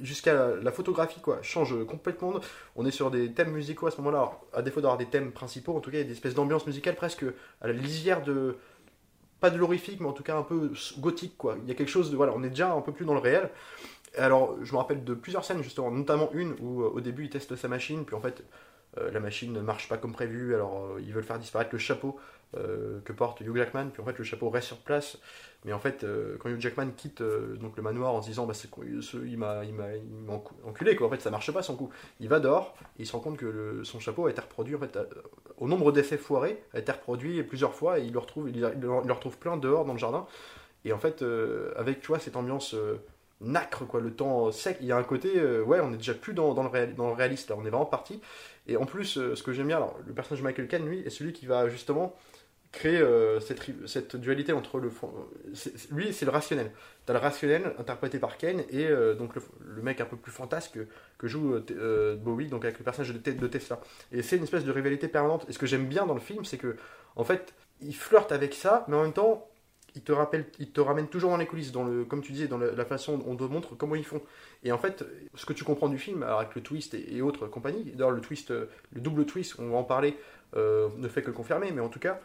jusqu'à 0.03 0.35
la, 0.35 0.57
la 0.57 0.73
photographie 0.73 1.21
quoi 1.21 1.39
change 1.43 1.85
complètement. 1.87 2.35
On 2.75 2.85
est 2.85 2.91
sur 2.91 3.11
des 3.13 3.33
thèmes 3.33 3.53
musicaux 3.53 3.87
à 3.87 3.91
ce 3.91 3.99
moment-là. 3.99 4.33
À 4.53 4.63
défaut 4.63 4.81
d'avoir 4.81 4.99
des 4.99 5.07
thèmes 5.07 5.33
principaux, 5.33 5.77
en 5.77 5.81
tout 5.81 5.91
cas, 5.91 5.99
il 5.99 6.01
y 6.01 6.05
a 6.05 6.07
des 6.07 6.13
espèces 6.13 6.35
d'ambiance 6.35 6.67
musicale 6.67 6.97
presque 6.97 7.25
à 7.61 7.69
la 7.69 7.73
lisière 7.73 8.23
de 8.23 8.57
pas 9.41 9.51
de 9.51 9.57
l'horrifique, 9.57 10.01
mais 10.01 10.09
en 10.09 10.13
tout 10.13 10.23
cas 10.23 10.37
un 10.37 10.43
peu 10.43 10.73
gothique, 10.99 11.37
quoi. 11.39 11.57
Il 11.63 11.69
y 11.69 11.71
a 11.71 11.75
quelque 11.75 11.91
chose 11.91 12.11
de. 12.11 12.17
Voilà, 12.17 12.33
on 12.35 12.43
est 12.43 12.51
déjà 12.51 12.73
un 12.73 12.81
peu 12.81 12.93
plus 12.93 13.05
dans 13.05 13.15
le 13.15 13.21
réel. 13.21 13.51
Alors, 14.17 14.57
je 14.63 14.73
me 14.73 14.79
rappelle 14.79 15.05
de 15.05 15.15
plusieurs 15.15 15.45
scènes, 15.45 15.63
justement, 15.63 15.91
notamment 15.91 16.31
une 16.33 16.55
où 16.61 16.83
euh, 16.83 16.89
au 16.89 17.01
début 17.01 17.25
il 17.25 17.31
teste 17.31 17.55
sa 17.57 17.69
machine, 17.69 18.05
puis 18.05 18.15
en 18.17 18.21
fait 18.21 18.43
euh, 18.99 19.11
la 19.11 19.21
machine 19.21 19.53
ne 19.53 19.61
marche 19.61 19.89
pas 19.89 19.99
comme 19.99 20.13
prévu, 20.13 20.55
alors 20.55 20.85
euh, 20.85 21.01
ils 21.01 21.13
veulent 21.13 21.25
faire 21.25 21.39
disparaître 21.39 21.71
le 21.73 21.79
chapeau 21.79 22.19
que 23.05 23.13
porte 23.13 23.43
Hugh 23.43 23.55
Jackman, 23.55 23.91
puis 23.93 24.01
en 24.01 24.07
fait 24.07 24.17
le 24.17 24.25
chapeau 24.25 24.49
reste 24.49 24.69
sur 24.69 24.79
place, 24.79 25.19
mais 25.67 25.75
en 25.75 25.79
fait 25.79 26.07
quand 26.39 26.49
Hugh 26.49 26.59
Jackman 26.59 26.93
quitte 26.97 27.23
donc 27.61 27.77
le 27.77 27.83
manoir 27.83 28.15
en 28.15 28.23
se 28.23 28.29
disant 28.29 28.47
bah, 28.47 28.55
c'est, 28.55 28.71
ce- 29.03 29.27
il 29.27 29.37
m'a, 29.37 29.61
enculé, 30.65 30.97
quoi, 30.97 31.09
en 31.09 31.11
fait 31.11 31.21
ça 31.21 31.31
marche 31.31 31.53
pas 31.53 31.61
son 31.63 31.77
coup, 31.77 31.91
il 32.21 32.29
va 32.31 32.41
dehors, 32.41 32.75
et 32.99 33.03
il 33.03 33.07
se 33.07 33.13
rend 33.13 33.21
compte 33.21 33.37
que 33.37 33.83
son 33.85 34.01
chapeau 34.01 34.29
a 34.29 34.31
été 34.31 34.41
reproduit, 34.41 34.75
en 34.75 34.79
fait, 34.79 34.99
au 35.59 35.69
nombre 35.69 35.93
d'essais 35.93 36.17
foirés, 36.17 36.63
a 36.73 36.79
été 36.79 36.91
reproduit 36.91 37.43
plusieurs 37.43 37.75
fois, 37.75 37.99
et 37.99 38.05
il 38.05 38.15
le 38.15 38.19
retrouve, 38.19 38.49
il, 38.49 38.61
le 38.61 39.13
retrouve 39.13 39.37
plein 39.37 39.59
dehors 39.59 39.85
dans 39.85 39.93
le 39.93 39.99
jardin, 39.99 40.27
et 40.87 40.95
en 40.95 40.99
fait 40.99 41.23
avec 41.77 42.01
tu 42.01 42.07
vois 42.07 42.19
cette 42.19 42.37
ambiance 42.37 42.75
nacre 43.41 43.87
quoi. 43.87 44.01
Le 44.01 44.13
temps 44.13 44.51
sec 44.53 44.79
il 44.81 44.87
y 44.87 44.93
a 44.93 44.97
un 44.97 45.05
côté 45.05 45.33
euh, 45.37 45.63
ouais 45.63 45.81
on 45.81 45.93
est 45.93 45.97
déjà 45.97 46.15
plus 46.15 46.35
dans, 46.35 46.55
dans 46.55 46.63
le, 46.65 46.69
réal- 46.69 46.95
dans 46.95 47.09
le 47.09 47.15
réaliste 47.15 47.51
là 47.51 47.57
on 47.59 47.65
est 47.65 47.71
vraiment 47.71 47.87
parti. 47.87 48.21
Et 48.67 48.77
en 48.77 48.85
plus 48.85 49.17
euh, 49.19 49.35
ce 49.37 49.43
que 49.43 49.53
j'aime 49.53 49.69
bien 49.69 49.77
alors 49.77 49.97
le 50.07 50.13
personnage 50.13 50.41
de 50.41 50.45
Michael 50.45 50.69
Caine 50.69 50.87
lui 50.87 51.01
est 51.01 51.11
celui 51.11 51.33
qui 51.33 51.47
va 51.47 51.69
justement 51.69 52.15
créer 52.71 52.99
euh, 52.99 53.41
cette, 53.41 53.63
cette 53.87 54.17
dualité 54.17 54.53
entre 54.53 54.79
le 54.79 54.91
lui 55.91 56.13
c'est 56.13 56.27
le 56.27 56.31
rationnel. 56.31 56.73
T'as 57.07 57.15
le 57.15 57.19
rationnel 57.21 57.75
interprété 57.79 58.19
par 58.19 58.37
Kane 58.37 58.63
et 58.71 58.89
donc 59.17 59.35
le, 59.35 59.43
le 59.61 59.83
mec 59.83 60.01
un 60.03 60.05
peu 60.05 60.17
plus 60.17 60.33
fantasque 60.33 60.79
que, 61.17 61.27
joue 61.27 61.55
Bowie 62.19 62.49
donc 62.49 62.65
avec 62.65 62.79
le 62.79 62.85
personnage 62.85 63.15
de, 63.15 63.33
de 63.33 63.47
Tesla. 63.47 63.81
Et 64.13 64.23
c'est 64.23 64.37
une 64.37 64.43
espèce 64.43 64.65
de 64.65 64.73
rivalité 64.73 65.09
permanente. 65.09 65.47
Et 65.49 65.53
ce 65.53 65.59
que 65.59 65.65
j'aime 65.67 65.87
bien 65.87 66.05
dans 66.05 66.13
le 66.15 66.21
film 66.21 66.45
c'est 66.45 66.59
que 66.59 66.77
en 67.17 67.25
fait 67.25 67.55
il 67.81 67.95
flirte 67.95 68.33
avec 68.33 68.53
ça 68.53 68.85
mais 68.89 68.97
en 68.97 69.03
même 69.05 69.15
temps 69.15 69.49
il 69.95 70.03
te 70.03 70.13
rappelle, 70.13 70.47
il 70.59 70.71
te 70.71 70.81
ramène 70.81 71.09
toujours 71.09 71.31
dans 71.31 71.37
les 71.37 71.47
coulisses, 71.47 71.73
comme 72.09 72.23
tu 72.23 72.33
disais, 72.33 72.49
dans 72.49 72.59
la, 72.59 72.85
façon 72.85 73.19
dont 73.19 73.33
on 73.33 73.37
te 73.37 73.45
montre 73.45 73.75
comment 73.77 73.95
ils 73.95 74.05
font. 74.05 74.23
Et 74.65 74.73
en 74.73 74.79
fait, 74.79 75.05
ce 75.35 75.47
que 75.47 75.53
tu 75.53 75.65
comprends 75.65 75.89
du 75.89 75.99
film, 75.99 76.23
avec 76.23 76.55
le 76.55 76.63
twist 76.63 76.95
et, 76.95 77.21
autres 77.23 77.47
compagnies, 77.47 77.85
d'ailleurs 77.85 78.11
le 78.11 78.21
twist, 78.21 78.51
euh, 78.51 78.67
le 78.93 79.01
double 79.01 79.27
twist, 79.27 79.57
on 79.59 79.71
va 79.71 79.79
en 79.79 79.85
parler, 79.85 80.17
euh, 80.57 80.89
ne 80.97 81.09
fait 81.09 81.23
que 81.23 81.31
confirmer, 81.31 81.73
mais 81.73 81.81
en 81.81 81.89
tout 81.89 81.99
cas, 81.99 82.21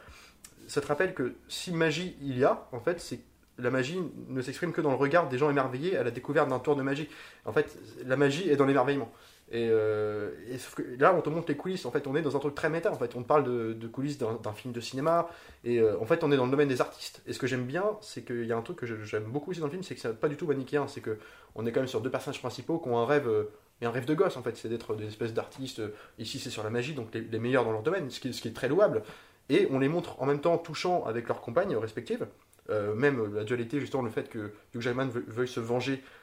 ça 0.68 0.82
te 0.82 0.88
rappelle 0.88 1.14
que 1.14 1.34
si 1.48 1.72
magie 1.72 2.16
il 2.22 2.38
y 2.38 2.44
a, 2.44 2.68
en 2.72 2.80
fait, 2.80 3.00
c'est 3.00 3.20
la 3.60 3.70
magie 3.70 4.00
ne 4.30 4.42
s'exprime 4.42 4.72
que 4.72 4.82
dans 4.82 4.90
le 4.90 4.96
regard 4.96 5.30
des 5.30 5.38
gens 5.38 5.50
émerveillés 5.50 5.96
à 5.96 6.04
la 6.04 6.12
découverte 6.12 6.50
d'un 6.50 6.60
tour 6.60 6.76
de 6.76 6.82
magie. 6.82 7.08
En 7.46 7.54
fait, 7.54 7.78
la 8.04 8.18
magie 8.18 8.50
est 8.50 8.56
dans 8.56 8.66
l'émerveillement. 8.66 9.12
Et, 9.54 9.68
euh, 9.70 10.32
et 10.50 10.98
là, 10.98 11.14
on 11.16 11.22
te 11.22 11.30
montre 11.30 11.48
les 11.48 11.56
coulisses. 11.56 11.86
En 11.86 11.92
fait, 11.92 12.08
on 12.08 12.16
est 12.16 12.24
dans 12.24 12.36
un 12.36 12.40
truc 12.40 12.56
très 12.56 12.70
méta. 12.70 12.92
En 12.92 12.98
fait, 12.98 13.16
on 13.16 13.22
parle 13.22 13.44
de, 13.44 13.88
coulisses 13.88 14.18
d'un 14.18 14.54
film 14.54 14.74
de 14.74 14.82
cinéma. 14.82 15.30
Et 15.64 15.80
euh, 15.80 15.96
en 16.02 16.06
fait, 16.06 16.24
on 16.24 16.32
est 16.32 16.38
dans 16.38 16.46
le 16.46 16.52
domaine 16.52 16.68
des 16.68 16.82
artistes. 16.82 17.22
Et 17.28 17.34
ce 17.34 17.40
que 17.40 17.46
j'aime 17.46 17.66
bien, 17.66 17.86
c'est 18.02 18.24
qu'il 18.24 18.46
y 18.46 18.52
a 18.52 18.58
un 18.58 18.64
truc 18.64 18.78
que 18.78 18.88
j'aime 18.88 19.26
beaucoup 19.26 19.52
aussi 19.52 19.60
dans 19.60 19.68
le 19.68 19.72
film, 19.72 19.84
c'est 19.84 19.94
que 19.94 20.02
c'est 20.02 20.20
pas 20.20 20.28
du 20.28 20.36
tout 20.38 20.48
manichéen. 20.48 20.88
C'est 20.88 21.02
que 21.02 21.20
on 21.54 21.68
est 21.68 21.72
quand 21.72 21.82
même 21.82 21.88
sur 21.88 22.02
deux 22.02 22.10
personnages 22.10 22.40
principaux 22.40 22.80
qui 22.80 22.90
ont 22.90 22.98
un 22.98 23.06
rêve, 23.06 23.28
euh, 23.28 23.44
et 23.82 23.86
un 23.86 23.92
rêve 23.92 24.06
de 24.06 24.16
gosse 24.16 24.38
en 24.38 24.42
fait, 24.44 24.58
c'est 24.58 24.70
d'être 24.70 24.96
des 24.96 25.06
espèces 25.08 25.34
d'artistes. 25.34 25.84
Ici, 26.18 26.40
c'est 26.40 26.50
sur 26.50 26.64
la 26.64 26.72
magie, 26.72 26.94
donc 26.96 27.14
les, 27.14 27.40
meilleurs 27.40 27.64
dans 27.64 27.72
leur 27.74 27.84
domaine, 27.84 28.10
ce 28.10 28.20
qui, 28.20 28.30
est- 28.30 28.54
très 28.56 28.68
louable. 28.70 29.04
Et 29.50 29.68
on 29.72 29.78
les 29.78 29.90
montre 29.90 30.20
en 30.22 30.26
même 30.26 30.40
temps 30.40 30.58
touchants 30.58 31.04
avec 31.06 31.28
leurs 31.28 31.42
compagnes 31.42 31.76
respectives. 31.76 32.26
Euh, 32.70 32.96
même 32.96 33.36
la 33.36 33.44
dualité, 33.44 33.80
justement, 33.80 34.04
le 34.04 34.10
fait 34.10 34.30
que 34.30 34.54
Hugh 34.74 34.82
Jackman 34.82 35.08
veu- 35.08 35.26
veuille 35.28 35.48
se 35.50 35.60
venger, 35.60 36.02
euh, 36.02 36.23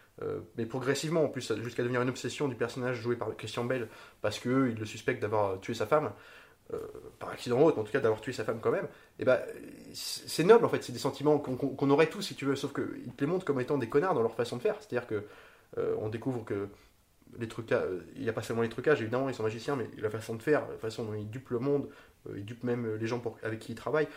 mais 0.57 0.67
progressivement, 0.67 1.25
en 1.25 1.29
plus, 1.29 1.53
jusqu'à 1.63 1.83
devenir 1.83 2.03
une 2.03 2.11
obsession 2.11 2.47
du 2.47 2.55
personnage 2.55 3.01
joué 3.01 3.17
par 3.17 3.35
Christian 3.37 3.65
Bell, 3.65 3.89
parce 4.21 4.39
qu'il 4.39 4.75
le 4.75 4.85
suspecte 4.85 5.23
d'avoir 5.23 5.59
tué 5.61 5.73
sa 5.73 5.87
femme, 5.87 6.13
euh, 6.73 6.79
par 7.19 7.31
accident 7.31 7.61
ou 7.61 7.65
autre, 7.65 7.79
en 7.79 7.85
tout 7.85 7.91
cas 7.91 8.01
d'avoir 8.01 8.21
tué 8.21 8.33
sa 8.33 8.45
femme 8.45 8.61
quand 8.61 8.71
même, 8.71 8.87
et 9.19 9.25
ben 9.25 9.41
c'est 9.93 10.45
noble 10.45 10.65
en 10.65 10.69
fait, 10.69 10.85
c'est 10.85 10.93
des 10.93 11.01
sentiments 11.01 11.39
qu'on 11.39 11.91
aurait 11.91 12.07
tous 12.07 12.23
si 12.23 12.37
tu 12.37 12.45
veux, 12.45 12.55
sauf 12.55 12.73
qu'ils 12.73 13.13
te 13.13 13.25
les 13.25 13.27
montrent 13.27 13.45
comme 13.45 13.61
étant 13.61 13.77
des 13.77 13.89
connards 13.89 14.15
dans 14.15 14.23
leur 14.23 14.35
façon 14.35 14.57
de 14.57 14.63
faire, 14.63 14.77
c'est-à-dire 14.79 15.09
que 15.09 15.25
euh, 15.79 15.97
on 15.99 16.09
découvre 16.09 16.45
que 16.45 16.69
les 17.39 17.49
trucages, 17.49 17.89
il 18.15 18.23
n'y 18.23 18.29
a 18.29 18.33
pas 18.33 18.43
seulement 18.43 18.63
les 18.63 18.69
trucages, 18.69 19.01
évidemment, 19.01 19.29
ils 19.29 19.35
sont 19.35 19.43
magiciens, 19.43 19.75
mais 19.75 19.91
la 19.99 20.11
façon 20.11 20.37
de 20.37 20.43
faire, 20.43 20.69
la 20.71 20.79
façon 20.79 21.05
dont 21.05 21.15
ils 21.15 21.29
dupent 21.29 21.51
le 21.51 21.59
monde, 21.59 21.89
euh, 22.29 22.35
ils 22.37 22.45
dupent 22.45 22.65
même 22.65 22.95
les 22.95 23.07
gens 23.07 23.21
avec 23.43 23.59
qui 23.59 23.73
ils 23.73 23.77
travaillent, 23.77 24.09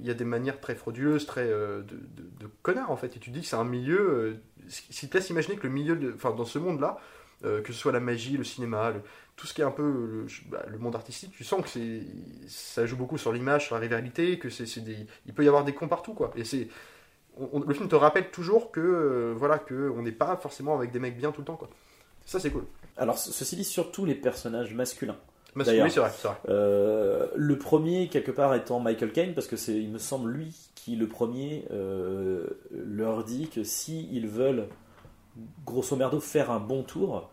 il 0.00 0.06
y 0.06 0.10
a 0.10 0.14
des 0.14 0.24
manières 0.24 0.60
très 0.60 0.74
frauduleuses, 0.74 1.26
très 1.26 1.46
euh, 1.46 1.82
de, 1.82 1.96
de, 2.40 2.50
connards 2.62 2.90
en 2.90 2.96
fait. 2.96 3.16
Et 3.16 3.20
tu 3.20 3.30
dis 3.30 3.40
que 3.42 3.46
c'est 3.46 3.56
un 3.56 3.64
milieu. 3.64 4.00
Euh, 4.00 4.34
S'il 4.68 5.08
te 5.08 5.16
laisse 5.18 5.30
imaginer 5.30 5.56
que 5.56 5.66
le 5.66 5.72
milieu, 5.72 6.12
enfin 6.14 6.32
dans 6.32 6.44
ce 6.44 6.58
monde-là, 6.58 6.98
euh, 7.44 7.62
que 7.62 7.72
ce 7.72 7.78
soit 7.78 7.92
la 7.92 8.00
magie, 8.00 8.36
le 8.36 8.44
cinéma, 8.44 8.92
tout 9.36 9.46
ce 9.46 9.54
qui 9.54 9.60
est 9.62 9.64
un 9.64 9.70
peu 9.70 9.82
le, 9.82 10.26
bah, 10.50 10.64
le 10.68 10.78
monde 10.78 10.94
artistique, 10.94 11.32
tu 11.32 11.44
sens 11.44 11.62
que 11.62 11.68
c'est 11.68 12.02
ça 12.48 12.84
joue 12.86 12.96
beaucoup 12.96 13.18
sur 13.18 13.32
l'image, 13.32 13.66
sur 13.66 13.74
la 13.76 13.80
rivalité, 13.80 14.38
que 14.38 14.50
c'est 14.50 14.80
des, 14.80 15.06
il 15.26 15.32
peut 15.34 15.44
y 15.44 15.48
avoir 15.48 15.64
des 15.64 15.74
cons 15.74 15.88
partout 15.88 16.14
quoi. 16.14 16.30
Et 16.36 16.44
c'est 16.44 16.68
le 17.38 17.72
film 17.74 17.88
te 17.88 17.94
rappelle 17.94 18.30
toujours 18.30 18.70
que 18.70 19.32
voilà 19.36 19.58
que 19.58 19.90
on 19.96 20.02
n'est 20.02 20.12
pas 20.12 20.36
forcément 20.36 20.76
avec 20.76 20.90
des 20.90 20.98
mecs 20.98 21.16
bien 21.16 21.32
tout 21.32 21.40
le 21.40 21.46
temps 21.46 21.56
quoi. 21.56 21.70
Ça 22.26 22.38
c'est 22.38 22.50
cool. 22.50 22.64
Alors, 22.96 23.16
ce- 23.18 23.32
ceci 23.32 23.56
dit, 23.56 23.64
surtout 23.64 24.04
les 24.04 24.14
personnages 24.14 24.74
masculins. 24.74 25.16
Oui 25.84 25.90
c'est 25.90 26.00
vrai. 26.00 26.10
Euh, 26.48 27.26
le 27.34 27.58
premier, 27.58 28.08
quelque 28.08 28.30
part, 28.30 28.54
étant 28.54 28.80
Michael 28.80 29.12
Caine, 29.12 29.34
parce 29.34 29.46
que 29.46 29.56
c'est, 29.56 29.74
il 29.74 29.90
me 29.90 29.98
semble, 29.98 30.30
lui 30.30 30.54
qui, 30.74 30.96
le 30.96 31.06
premier, 31.08 31.64
euh, 31.72 32.46
leur 32.72 33.24
dit 33.24 33.48
que 33.48 33.64
si 33.64 34.08
ils 34.12 34.28
veulent, 34.28 34.66
grosso 35.66 35.96
merdo, 35.96 36.20
faire 36.20 36.50
un 36.50 36.60
bon 36.60 36.82
tour, 36.82 37.30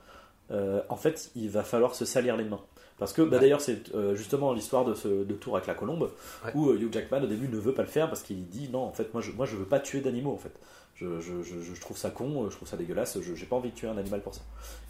euh, 0.52 0.82
en 0.90 0.96
fait, 0.96 1.30
il 1.36 1.50
va 1.50 1.64
falloir 1.64 1.94
se 1.96 2.06
salir 2.06 2.38
les 2.38 2.44
mains. 2.46 2.62
Parce 2.98 3.14
que, 3.14 3.22
bah, 3.22 3.36
Ouais. 3.36 3.42
d'ailleurs, 3.42 3.62
c'est 3.62 3.94
euh, 3.94 4.16
justement 4.16 4.54
l'histoire 4.54 4.84
de 4.84 4.96
ce 4.96 5.08
de 5.08 5.34
tour 5.36 5.56
avec 5.56 5.68
la 5.68 5.76
colombe, 5.76 6.10
Ouais. 6.46 6.52
où 6.56 6.74
Hugh 6.74 6.92
Jackman, 6.92 7.22
au 7.24 7.28
début, 7.28 7.48
ne 7.48 7.58
veut 7.58 7.74
pas 7.74 7.84
le 7.84 7.88
faire 7.88 8.08
parce 8.08 8.24
qu'il 8.24 8.48
dit 8.48 8.70
non, 8.72 8.80
en 8.84 8.92
fait, 8.94 9.14
moi, 9.14 9.22
je, 9.22 9.32
moi, 9.32 9.46
je 9.46 9.56
veux 9.56 9.66
pas 9.66 9.80
tuer 9.80 10.02
d'animaux, 10.02 10.34
en 10.34 10.38
fait. 10.38 10.54
Je, 11.00 11.80
trouve 11.80 11.98
ça 11.98 12.10
con, 12.10 12.50
je 12.50 12.56
trouve 12.56 12.68
ça 12.68 12.76
dégueulasse, 12.76 13.22
je 13.22 13.36
j'ai 13.36 13.46
pas 13.46 13.56
envie 13.56 13.70
de 13.70 13.76
tuer 13.76 13.88
un 13.88 13.98
animal 13.98 14.22
pour 14.22 14.34
ça. 14.34 14.42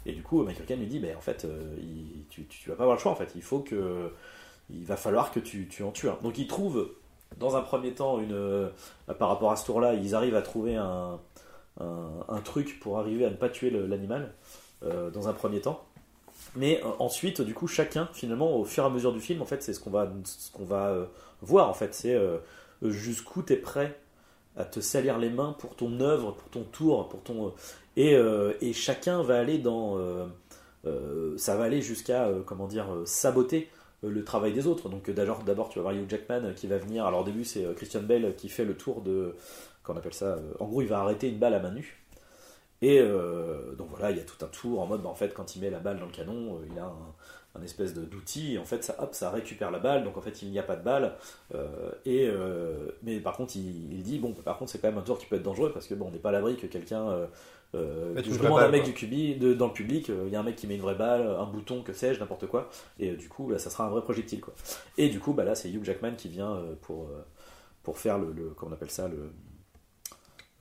Et 0.06 0.12
du 0.12 0.22
coup, 0.22 0.42
Michael 0.42 0.64
Caine 0.64 0.80
lui 0.80 0.86
dit, 0.86 1.00
mais 1.00 1.14
en 1.14 1.20
fait, 1.20 1.44
euh, 1.44 1.74
il- 1.78 2.24
tu, 2.30 2.46
tu, 2.46 2.70
vas 2.70 2.76
pas 2.76 2.84
avoir 2.84 2.96
le 2.96 3.02
choix, 3.02 3.12
en 3.12 3.16
fait. 3.16 3.30
Il 3.36 3.42
faut 3.42 3.60
que, 3.60 4.10
il 4.70 4.84
va 4.84 4.96
falloir 4.96 5.30
que 5.30 5.40
tu, 5.40 5.68
en 5.82 5.90
tues 5.90 6.08
un. 6.08 6.18
Donc, 6.22 6.38
il 6.38 6.46
trouve, 6.46 6.94
dans 7.36 7.56
un 7.56 7.60
premier 7.60 7.92
temps, 7.92 8.20
une, 8.20 8.32
euh, 8.32 8.70
par 9.18 9.28
rapport 9.28 9.52
à 9.52 9.56
ce 9.56 9.66
tour-là, 9.66 9.94
ils 9.94 10.14
arrivent 10.14 10.36
à 10.36 10.42
trouver 10.42 10.76
un, 10.76 11.18
truc 12.44 12.80
pour 12.80 12.98
arriver 12.98 13.24
à 13.26 13.30
ne 13.30 13.36
pas 13.36 13.50
tuer 13.50 13.70
l'animal, 13.70 14.32
euh, 14.84 15.10
dans 15.10 15.28
un 15.28 15.34
premier 15.34 15.60
temps. 15.60 15.84
Mais 16.56 16.80
ensuite, 16.98 17.42
du 17.42 17.52
coup, 17.52 17.66
chacun, 17.66 18.08
finalement, 18.14 18.56
au 18.56 18.64
fur 18.64 18.84
et 18.84 18.86
à 18.86 18.90
mesure 18.90 19.12
du 19.12 19.20
film, 19.20 19.42
en 19.42 19.44
fait, 19.44 19.62
c'est 19.62 19.74
ce 19.74 19.80
qu'on 19.80 19.90
va, 19.90 20.10
ce 20.24 20.50
va 20.62 21.06
voir, 21.42 21.68
en 21.68 21.74
fait. 21.74 21.94
C'est 21.94 22.18
jusqu'où 22.82 23.42
tu 23.42 23.52
es 23.52 23.56
prêt 23.56 23.98
à 24.58 24.64
te 24.64 24.80
salir 24.80 25.18
les 25.18 25.30
mains 25.30 25.54
pour 25.58 25.74
ton 25.76 26.00
œuvre, 26.00 26.32
pour 26.32 26.48
ton 26.50 26.64
tour, 26.64 27.08
pour 27.08 27.22
ton... 27.22 27.54
Et, 27.96 28.14
euh, 28.14 28.52
et 28.60 28.74
chacun 28.74 29.22
va 29.22 29.38
aller 29.38 29.58
dans... 29.58 29.96
euh, 29.98 30.26
euh, 30.84 31.38
ça 31.38 31.56
va 31.56 31.64
aller 31.64 31.80
jusqu'à, 31.80 32.26
euh, 32.26 32.42
comment 32.44 32.66
dire, 32.66 32.92
euh, 32.92 33.06
saboter 33.06 33.70
le 34.02 34.22
travail 34.24 34.52
des 34.52 34.66
autres. 34.66 34.88
Donc 34.88 35.10
d'abord, 35.10 35.42
d'abord 35.44 35.68
tu 35.70 35.78
vas 35.78 35.84
voir 35.84 35.94
Hugh 35.94 36.08
Jackman 36.10 36.52
qui 36.54 36.66
va 36.66 36.78
venir. 36.78 37.06
Alors 37.06 37.22
au 37.22 37.24
début 37.24 37.44
c'est 37.44 37.64
Christian 37.74 38.02
Bale 38.02 38.34
qui 38.36 38.48
fait 38.48 38.64
le 38.64 38.76
tour 38.76 39.00
de, 39.00 39.34
qu'on 39.82 39.96
appelle 39.96 40.14
ça. 40.14 40.38
En 40.60 40.66
gros, 40.66 40.82
il 40.82 40.88
va 40.88 41.00
arrêter 41.00 41.28
une 41.28 41.38
balle 41.38 41.54
à 41.54 41.60
main 41.60 41.72
nue. 41.72 42.02
Et 42.80 43.02
donc 43.76 43.88
voilà, 43.90 44.12
il 44.12 44.18
y 44.18 44.20
a 44.20 44.24
tout 44.24 44.44
un 44.44 44.48
tour 44.48 44.80
en 44.80 44.86
mode, 44.86 45.02
bah, 45.02 45.08
en 45.08 45.16
fait, 45.16 45.34
quand 45.34 45.56
il 45.56 45.62
met 45.62 45.70
la 45.70 45.80
balle 45.80 45.98
dans 45.98 46.06
le 46.06 46.12
canon, 46.12 46.60
il 46.70 46.78
a 46.78 46.84
un, 46.84 47.14
un 47.58 47.62
espèce 47.64 47.94
d'outil, 47.94 48.54
et 48.54 48.58
en 48.58 48.64
fait 48.64 48.84
ça, 48.84 48.96
hop, 49.00 49.14
ça 49.14 49.30
récupère 49.30 49.70
la 49.70 49.78
balle, 49.78 50.04
donc 50.04 50.16
en 50.16 50.20
fait 50.20 50.42
il 50.42 50.50
n'y 50.50 50.58
a 50.58 50.62
pas 50.62 50.76
de 50.76 50.82
balle, 50.82 51.14
euh, 51.54 51.90
et, 52.04 52.26
euh, 52.26 52.90
mais 53.02 53.20
par 53.20 53.36
contre 53.36 53.56
il, 53.56 54.02
dit, 54.02 54.18
bon 54.18 54.32
par 54.32 54.58
contre 54.58 54.70
c'est 54.70 54.78
quand 54.78 54.88
même 54.88 54.98
un 54.98 55.02
tour 55.02 55.18
qui 55.18 55.26
peut 55.26 55.36
être 55.36 55.42
dangereux, 55.42 55.70
parce 55.72 55.86
que 55.86 55.94
bon 55.94 56.06
on 56.08 56.10
n'est 56.10 56.18
pas 56.18 56.30
à 56.30 56.32
l'abri 56.32 56.56
que 56.56 56.66
quelqu'un, 56.66 57.08
euh, 57.74 58.14
je 58.16 58.38
demande 58.38 58.60
un 58.60 58.68
mec 58.68 58.84
du 58.84 58.92
cubi, 58.92 59.36
de, 59.36 59.54
dans 59.54 59.66
le 59.66 59.72
public, 59.72 60.08
il 60.08 60.32
y 60.32 60.36
a 60.36 60.40
un 60.40 60.44
mec 60.44 60.56
qui 60.56 60.66
met 60.66 60.76
une 60.76 60.82
vraie 60.82 60.94
balle, 60.94 61.26
un 61.26 61.46
bouton, 61.46 61.82
que 61.82 61.92
sais-je, 61.92 62.20
n'importe 62.20 62.46
quoi, 62.46 62.70
et 62.98 63.12
du 63.12 63.28
coup 63.28 63.48
bah, 63.48 63.58
ça 63.58 63.70
sera 63.70 63.84
un 63.86 63.90
vrai 63.90 64.02
projectile 64.02 64.40
quoi. 64.40 64.54
Et 64.96 65.08
du 65.08 65.20
coup 65.20 65.32
bah, 65.32 65.44
là 65.44 65.54
c'est 65.54 65.70
Hugh 65.70 65.84
Jackman 65.84 66.14
qui 66.16 66.28
vient 66.28 66.62
pour, 66.82 67.10
pour 67.82 67.98
faire 67.98 68.18
le, 68.18 68.32
le, 68.32 68.50
comment 68.50 68.72
on 68.72 68.74
appelle 68.74 68.90
ça, 68.90 69.08
le 69.08 69.30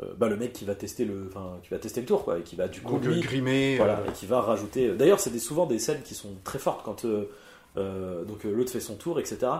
euh, 0.03 0.13
bah, 0.15 0.27
le 0.27 0.37
mec 0.37 0.53
qui 0.53 0.63
va 0.63 0.75
tester 0.75 1.05
le, 1.05 1.27
enfin, 1.27 1.57
qui 1.63 1.69
va 1.69 1.79
tester 1.79 2.01
le 2.01 2.05
tour, 2.05 2.23
quoi, 2.23 2.37
et 2.37 2.43
qui 2.43 2.55
va 2.55 2.67
du 2.67 2.81
coup 2.81 2.99
lui, 2.99 3.19
grimer, 3.19 3.77
voilà, 3.77 4.03
et 4.07 4.11
qui 4.11 4.27
va 4.27 4.41
rajouter. 4.41 4.89
D'ailleurs, 4.93 5.19
c'est 5.19 5.37
souvent 5.39 5.65
des 5.65 5.79
scènes 5.79 6.03
qui 6.03 6.13
sont 6.13 6.35
très 6.43 6.59
fortes 6.59 6.83
quand 6.83 7.05
euh, 7.05 7.29
euh, 7.77 8.23
donc 8.23 8.43
l'autre 8.43 8.71
fait 8.71 8.79
son 8.79 8.95
tour, 8.95 9.19
etc. 9.19 9.51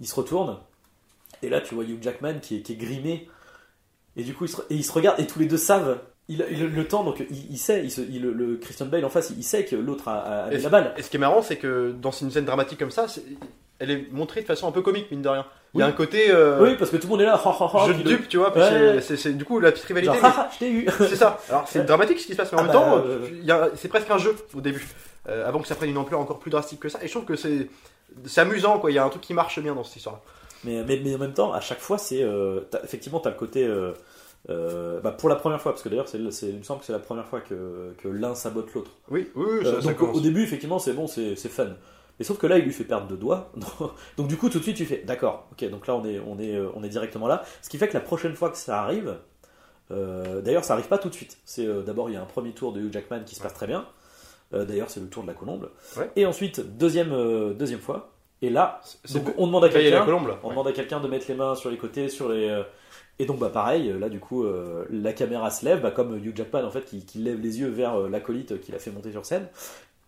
Il 0.00 0.06
se 0.06 0.14
retourne, 0.14 0.58
et 1.42 1.48
là 1.48 1.60
tu 1.60 1.74
vois 1.74 1.84
Hugh 1.84 2.00
Jackman 2.00 2.38
qui 2.40 2.58
est, 2.58 2.60
qui 2.60 2.74
est 2.74 2.76
grimé, 2.76 3.28
et 4.16 4.22
du 4.22 4.34
coup 4.34 4.44
il 4.44 4.48
se, 4.48 4.60
et 4.70 4.76
il 4.76 4.84
se 4.84 4.92
regarde, 4.92 5.18
et 5.18 5.26
tous 5.26 5.40
les 5.40 5.46
deux 5.46 5.56
savent. 5.56 5.98
Il, 6.28 6.38
le 6.38 6.88
temps, 6.88 7.02
donc 7.02 7.22
il, 7.30 7.58
sait, 7.58 7.84
il 7.84 8.22
le 8.22 8.56
Christian 8.56 8.86
Bale 8.86 9.04
en 9.04 9.10
face, 9.10 9.32
il 9.36 9.42
sait 9.42 9.64
que 9.64 9.74
l'autre 9.74 10.06
a, 10.06 10.44
a 10.44 10.50
la 10.50 10.68
balle. 10.68 10.94
Et 10.96 11.02
ce 11.02 11.10
qui 11.10 11.16
est 11.16 11.20
marrant, 11.20 11.42
c'est 11.42 11.56
que 11.56 11.92
dans 12.00 12.12
une 12.12 12.30
scène 12.30 12.44
dramatique 12.44 12.78
comme 12.78 12.92
ça, 12.92 13.06
elle 13.82 13.90
est 13.90 14.06
montrée 14.12 14.42
de 14.42 14.46
façon 14.46 14.68
un 14.68 14.72
peu 14.72 14.80
comique, 14.80 15.10
mine 15.10 15.22
de 15.22 15.28
rien. 15.28 15.44
Il 15.74 15.80
y 15.80 15.82
a 15.82 15.86
un 15.86 15.92
côté. 15.92 16.30
Euh, 16.30 16.62
oui, 16.62 16.76
parce 16.78 16.90
que 16.90 16.96
tout 16.98 17.08
le 17.08 17.10
monde 17.10 17.22
est 17.22 17.24
là. 17.24 17.40
je 17.44 17.92
te 17.92 18.08
dupe, 18.08 18.28
tu 18.28 18.36
vois. 18.36 18.52
c'est, 19.00 19.36
du 19.36 19.44
coup 19.44 19.58
la 19.58 19.72
petite 19.72 19.86
rivalité. 19.86 20.16
je 20.52 20.58
t'ai 20.58 20.70
eu. 20.70 20.88
c'est 20.98 21.16
ça. 21.16 21.40
Alors 21.48 21.66
c'est 21.66 21.84
dramatique 21.84 22.20
ce 22.20 22.26
qui 22.26 22.32
se 22.32 22.36
passe, 22.36 22.52
mais 22.52 22.58
en 22.58 22.62
ah 22.62 22.64
même 22.64 22.72
temps, 22.72 23.04
bah, 23.44 23.70
c'est 23.74 23.88
presque 23.88 24.10
un 24.10 24.18
jeu 24.18 24.36
au 24.54 24.60
début. 24.60 24.86
Euh, 25.28 25.48
avant 25.48 25.60
que 25.60 25.68
ça 25.68 25.74
prenne 25.74 25.90
une 25.90 25.98
ampleur 25.98 26.20
encore 26.20 26.38
plus 26.38 26.50
drastique 26.50 26.80
que 26.80 26.88
ça. 26.88 26.98
Et 27.02 27.06
je 27.06 27.12
trouve 27.12 27.24
que 27.24 27.36
c'est, 27.36 27.68
c'est 28.24 28.40
amusant, 28.40 28.78
quoi. 28.78 28.90
Il 28.90 28.94
y 28.94 28.98
a 28.98 29.04
un 29.04 29.08
truc 29.08 29.22
qui 29.22 29.34
marche 29.34 29.58
bien 29.60 29.74
dans 29.74 29.84
cette 29.84 29.96
histoire. 29.96 30.20
Mais, 30.64 30.84
mais, 30.84 31.00
mais 31.02 31.14
en 31.14 31.18
même 31.18 31.34
temps, 31.34 31.52
à 31.52 31.60
chaque 31.60 31.80
fois, 31.80 31.98
c'est. 31.98 32.22
Euh, 32.22 32.60
effectivement, 32.84 33.18
tu 33.18 33.26
as 33.26 33.32
le 33.32 33.36
côté. 33.36 33.68
bah 34.48 35.10
pour 35.10 35.28
la 35.28 35.36
première 35.36 35.60
fois, 35.60 35.72
parce 35.72 35.82
que 35.82 35.88
d'ailleurs, 35.88 36.08
c'est, 36.08 36.18
il 36.18 36.58
me 36.58 36.62
semble 36.62 36.80
que 36.80 36.86
c'est 36.86 36.92
la 36.92 37.00
première 37.00 37.26
fois 37.26 37.40
que, 37.40 37.94
que 37.98 38.08
l'un 38.08 38.36
sabote 38.36 38.72
l'autre. 38.74 38.90
Oui, 39.10 39.30
oui, 39.34 39.64
ça, 39.64 39.80
donc 39.80 40.00
au 40.02 40.20
début, 40.20 40.44
effectivement, 40.44 40.78
c'est 40.78 40.92
bon, 40.92 41.08
c'est, 41.08 41.34
c'est 41.34 41.48
fun. 41.48 41.68
Mais 42.18 42.24
sauf 42.24 42.38
que 42.38 42.46
là, 42.46 42.58
il 42.58 42.64
lui 42.64 42.72
fait 42.72 42.84
perdre 42.84 43.06
deux 43.06 43.16
doigts. 43.16 43.52
donc 44.16 44.28
du 44.28 44.36
coup, 44.36 44.48
tout 44.48 44.58
de 44.58 44.62
suite, 44.62 44.76
tu 44.76 44.84
fais, 44.84 44.98
d'accord, 44.98 45.48
ok, 45.52 45.68
donc 45.70 45.86
là, 45.86 45.96
on 45.96 46.04
est, 46.04 46.20
on, 46.20 46.38
est, 46.38 46.54
euh, 46.54 46.68
on 46.74 46.82
est 46.82 46.88
directement 46.88 47.26
là. 47.26 47.42
Ce 47.62 47.68
qui 47.68 47.78
fait 47.78 47.88
que 47.88 47.94
la 47.94 48.00
prochaine 48.00 48.34
fois 48.34 48.50
que 48.50 48.56
ça 48.56 48.82
arrive, 48.82 49.16
euh, 49.90 50.40
d'ailleurs, 50.40 50.64
ça 50.64 50.74
arrive 50.74 50.88
pas 50.88 50.98
tout 50.98 51.08
de 51.08 51.14
suite. 51.14 51.38
C'est 51.44 51.66
euh, 51.66 51.82
d'abord, 51.82 52.10
il 52.10 52.12
y 52.12 52.16
a 52.16 52.22
un 52.22 52.26
premier 52.26 52.52
tour 52.52 52.72
de 52.72 52.80
Hugh 52.80 52.92
Jackman 52.92 53.24
qui 53.24 53.34
se 53.34 53.42
passe 53.42 53.54
très 53.54 53.66
bien. 53.66 53.86
d'ailleurs, 54.52 54.90
c'est 54.90 55.00
le 55.00 55.06
tour 55.06 55.22
de 55.22 55.28
la 55.28 55.34
colombe. 55.34 55.70
Et 56.16 56.26
ensuite, 56.26 56.60
deuxième, 56.76 57.54
deuxième 57.54 57.80
fois. 57.80 58.10
Et 58.42 58.50
là, 58.50 58.80
on 59.38 59.46
demande 59.46 59.64
à 59.64 59.68
quelqu'un, 59.68 60.04
on 60.42 60.50
demande 60.50 60.66
à 60.66 60.72
quelqu'un 60.72 61.00
de 61.00 61.06
mettre 61.08 61.26
les 61.28 61.34
mains 61.34 61.54
sur 61.54 61.70
les 61.70 61.78
côtés, 61.78 62.08
sur 62.08 62.28
les. 62.28 62.62
Et 63.18 63.26
donc 63.26 63.38
bah 63.38 63.50
pareil, 63.50 63.94
là 64.00 64.08
du 64.08 64.18
coup 64.18 64.44
la 64.90 65.12
caméra 65.12 65.50
se 65.50 65.64
lève, 65.64 65.80
bah, 65.80 65.92
comme 65.92 66.16
Hugh 66.16 66.36
Jackman 66.36 66.64
en 66.64 66.70
fait 66.70 66.84
qui, 66.84 67.04
qui 67.04 67.18
lève 67.18 67.40
les 67.40 67.60
yeux 67.60 67.68
vers 67.68 67.96
l'acolyte 68.08 68.60
qu'il 68.60 68.74
a 68.74 68.78
fait 68.78 68.90
monter 68.90 69.12
sur 69.12 69.24
scène. 69.24 69.48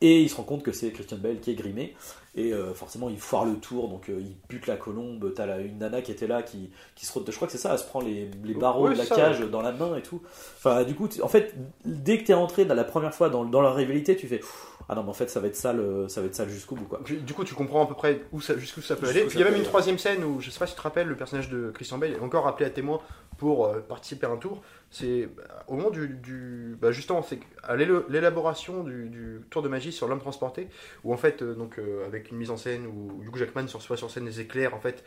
Et 0.05 0.21
il 0.21 0.29
se 0.29 0.37
rend 0.37 0.43
compte 0.43 0.63
que 0.63 0.71
c'est 0.71 0.91
Christian 0.91 1.17
Bale 1.17 1.41
qui 1.41 1.51
est 1.51 1.55
grimé. 1.55 1.97
Et 2.35 2.53
euh, 2.53 2.75
forcément, 2.75 3.09
il 3.09 3.17
foire 3.17 3.47
le 3.47 3.55
tour, 3.55 3.89
donc 3.89 4.11
euh, 4.11 4.21
il 4.21 4.37
bute 4.51 4.67
la 4.67 4.77
colombe. 4.77 5.33
T'as 5.35 5.47
là, 5.47 5.61
une 5.61 5.79
nana 5.79 6.03
qui 6.03 6.13
était 6.13 6.27
là, 6.27 6.43
qui, 6.43 6.69
qui 6.95 7.07
se. 7.07 7.13
Je 7.27 7.35
crois 7.35 7.47
que 7.47 7.53
c'est 7.53 7.59
ça, 7.59 7.73
elle 7.73 7.79
se 7.79 7.85
prend 7.85 8.03
les, 8.03 8.29
les 8.45 8.53
barreaux 8.53 8.91
de 8.91 8.99
la 8.99 9.07
cage 9.07 9.41
dans 9.41 9.63
la 9.63 9.73
main 9.73 9.97
et 9.97 10.03
tout. 10.03 10.21
Enfin, 10.59 10.85
du 10.85 10.95
coup, 10.95 11.09
en 11.23 11.29
fait, 11.29 11.55
dès 11.87 12.19
que 12.19 12.25
t'es 12.25 12.35
rentré 12.35 12.67
dans 12.67 12.75
la 12.75 12.85
première 12.85 13.15
fois 13.15 13.31
dans, 13.31 13.47
dans 13.47 13.63
la 13.63 13.73
rivalité, 13.73 14.15
tu 14.15 14.29
fais. 14.29 14.43
Ah 14.91 14.95
non, 14.95 15.05
mais 15.05 15.09
en 15.09 15.15
fait, 15.15 15.31
ça 15.31 15.41
va 15.41 15.47
être 15.47 15.57
sale, 15.57 15.83
ça 16.09 16.21
va 16.21 16.27
être 16.27 16.35
sale 16.35 16.51
jusqu'au 16.51 16.75
bout, 16.75 16.85
quoi. 16.85 17.01
Du 17.07 17.33
coup, 17.33 17.45
tu 17.45 17.55
comprends 17.55 17.85
à 17.85 17.87
peu 17.87 17.95
près 17.95 18.21
où 18.33 18.43
ça, 18.43 18.59
jusqu'où 18.59 18.83
ça 18.83 18.97
peut 18.97 19.09
aller. 19.09 19.27
il 19.33 19.39
y 19.39 19.43
a 19.43 19.47
même 19.47 19.57
une 19.57 19.63
troisième 19.63 19.97
scène 19.97 20.23
où, 20.23 20.43
je 20.43 20.51
sais 20.51 20.59
pas 20.59 20.67
si 20.67 20.75
tu 20.75 20.79
te 20.79 20.83
rappelles, 20.83 21.07
le 21.07 21.17
personnage 21.17 21.49
de 21.49 21.71
Christian 21.71 21.97
Bale 21.97 22.13
est 22.13 22.21
encore 22.21 22.47
appelé 22.47 22.67
à 22.67 22.71
témoin 22.71 23.01
pour 23.37 23.67
euh, 23.67 23.81
participer 23.81 24.27
à 24.27 24.31
un 24.31 24.37
tour 24.37 24.63
c'est 24.91 25.27
bah, 25.27 25.43
au 25.67 25.75
moment 25.75 25.91
du, 25.91 26.77
bah, 26.81 26.93
justement 26.93 27.23
c'est 27.23 27.41
à 27.63 27.77
l'élaboration 27.77 28.85
du, 28.85 29.41
tour 29.51 29.63
de 29.63 29.69
magie 29.69 29.93
sur 29.93 30.09
l'homme 30.09 30.21
transporté 30.21 30.69
où 31.03 31.13
en 31.13 31.17
fait 31.17 31.43
euh, 31.43 31.55
donc 31.55 31.79
euh, 31.79 32.07
avec 32.07 32.31
une 32.31 32.37
mise 32.37 32.51
en 32.51 32.57
scène 32.57 32.87
où 32.87 33.23
Hugh 33.23 33.37
Jackman 33.37 33.67
reçoit 33.73 33.97
sur 33.97 34.11
scène 34.11 34.25
des 34.25 34.41
éclairs 34.41 34.75
en 34.75 34.81
fait 34.81 35.05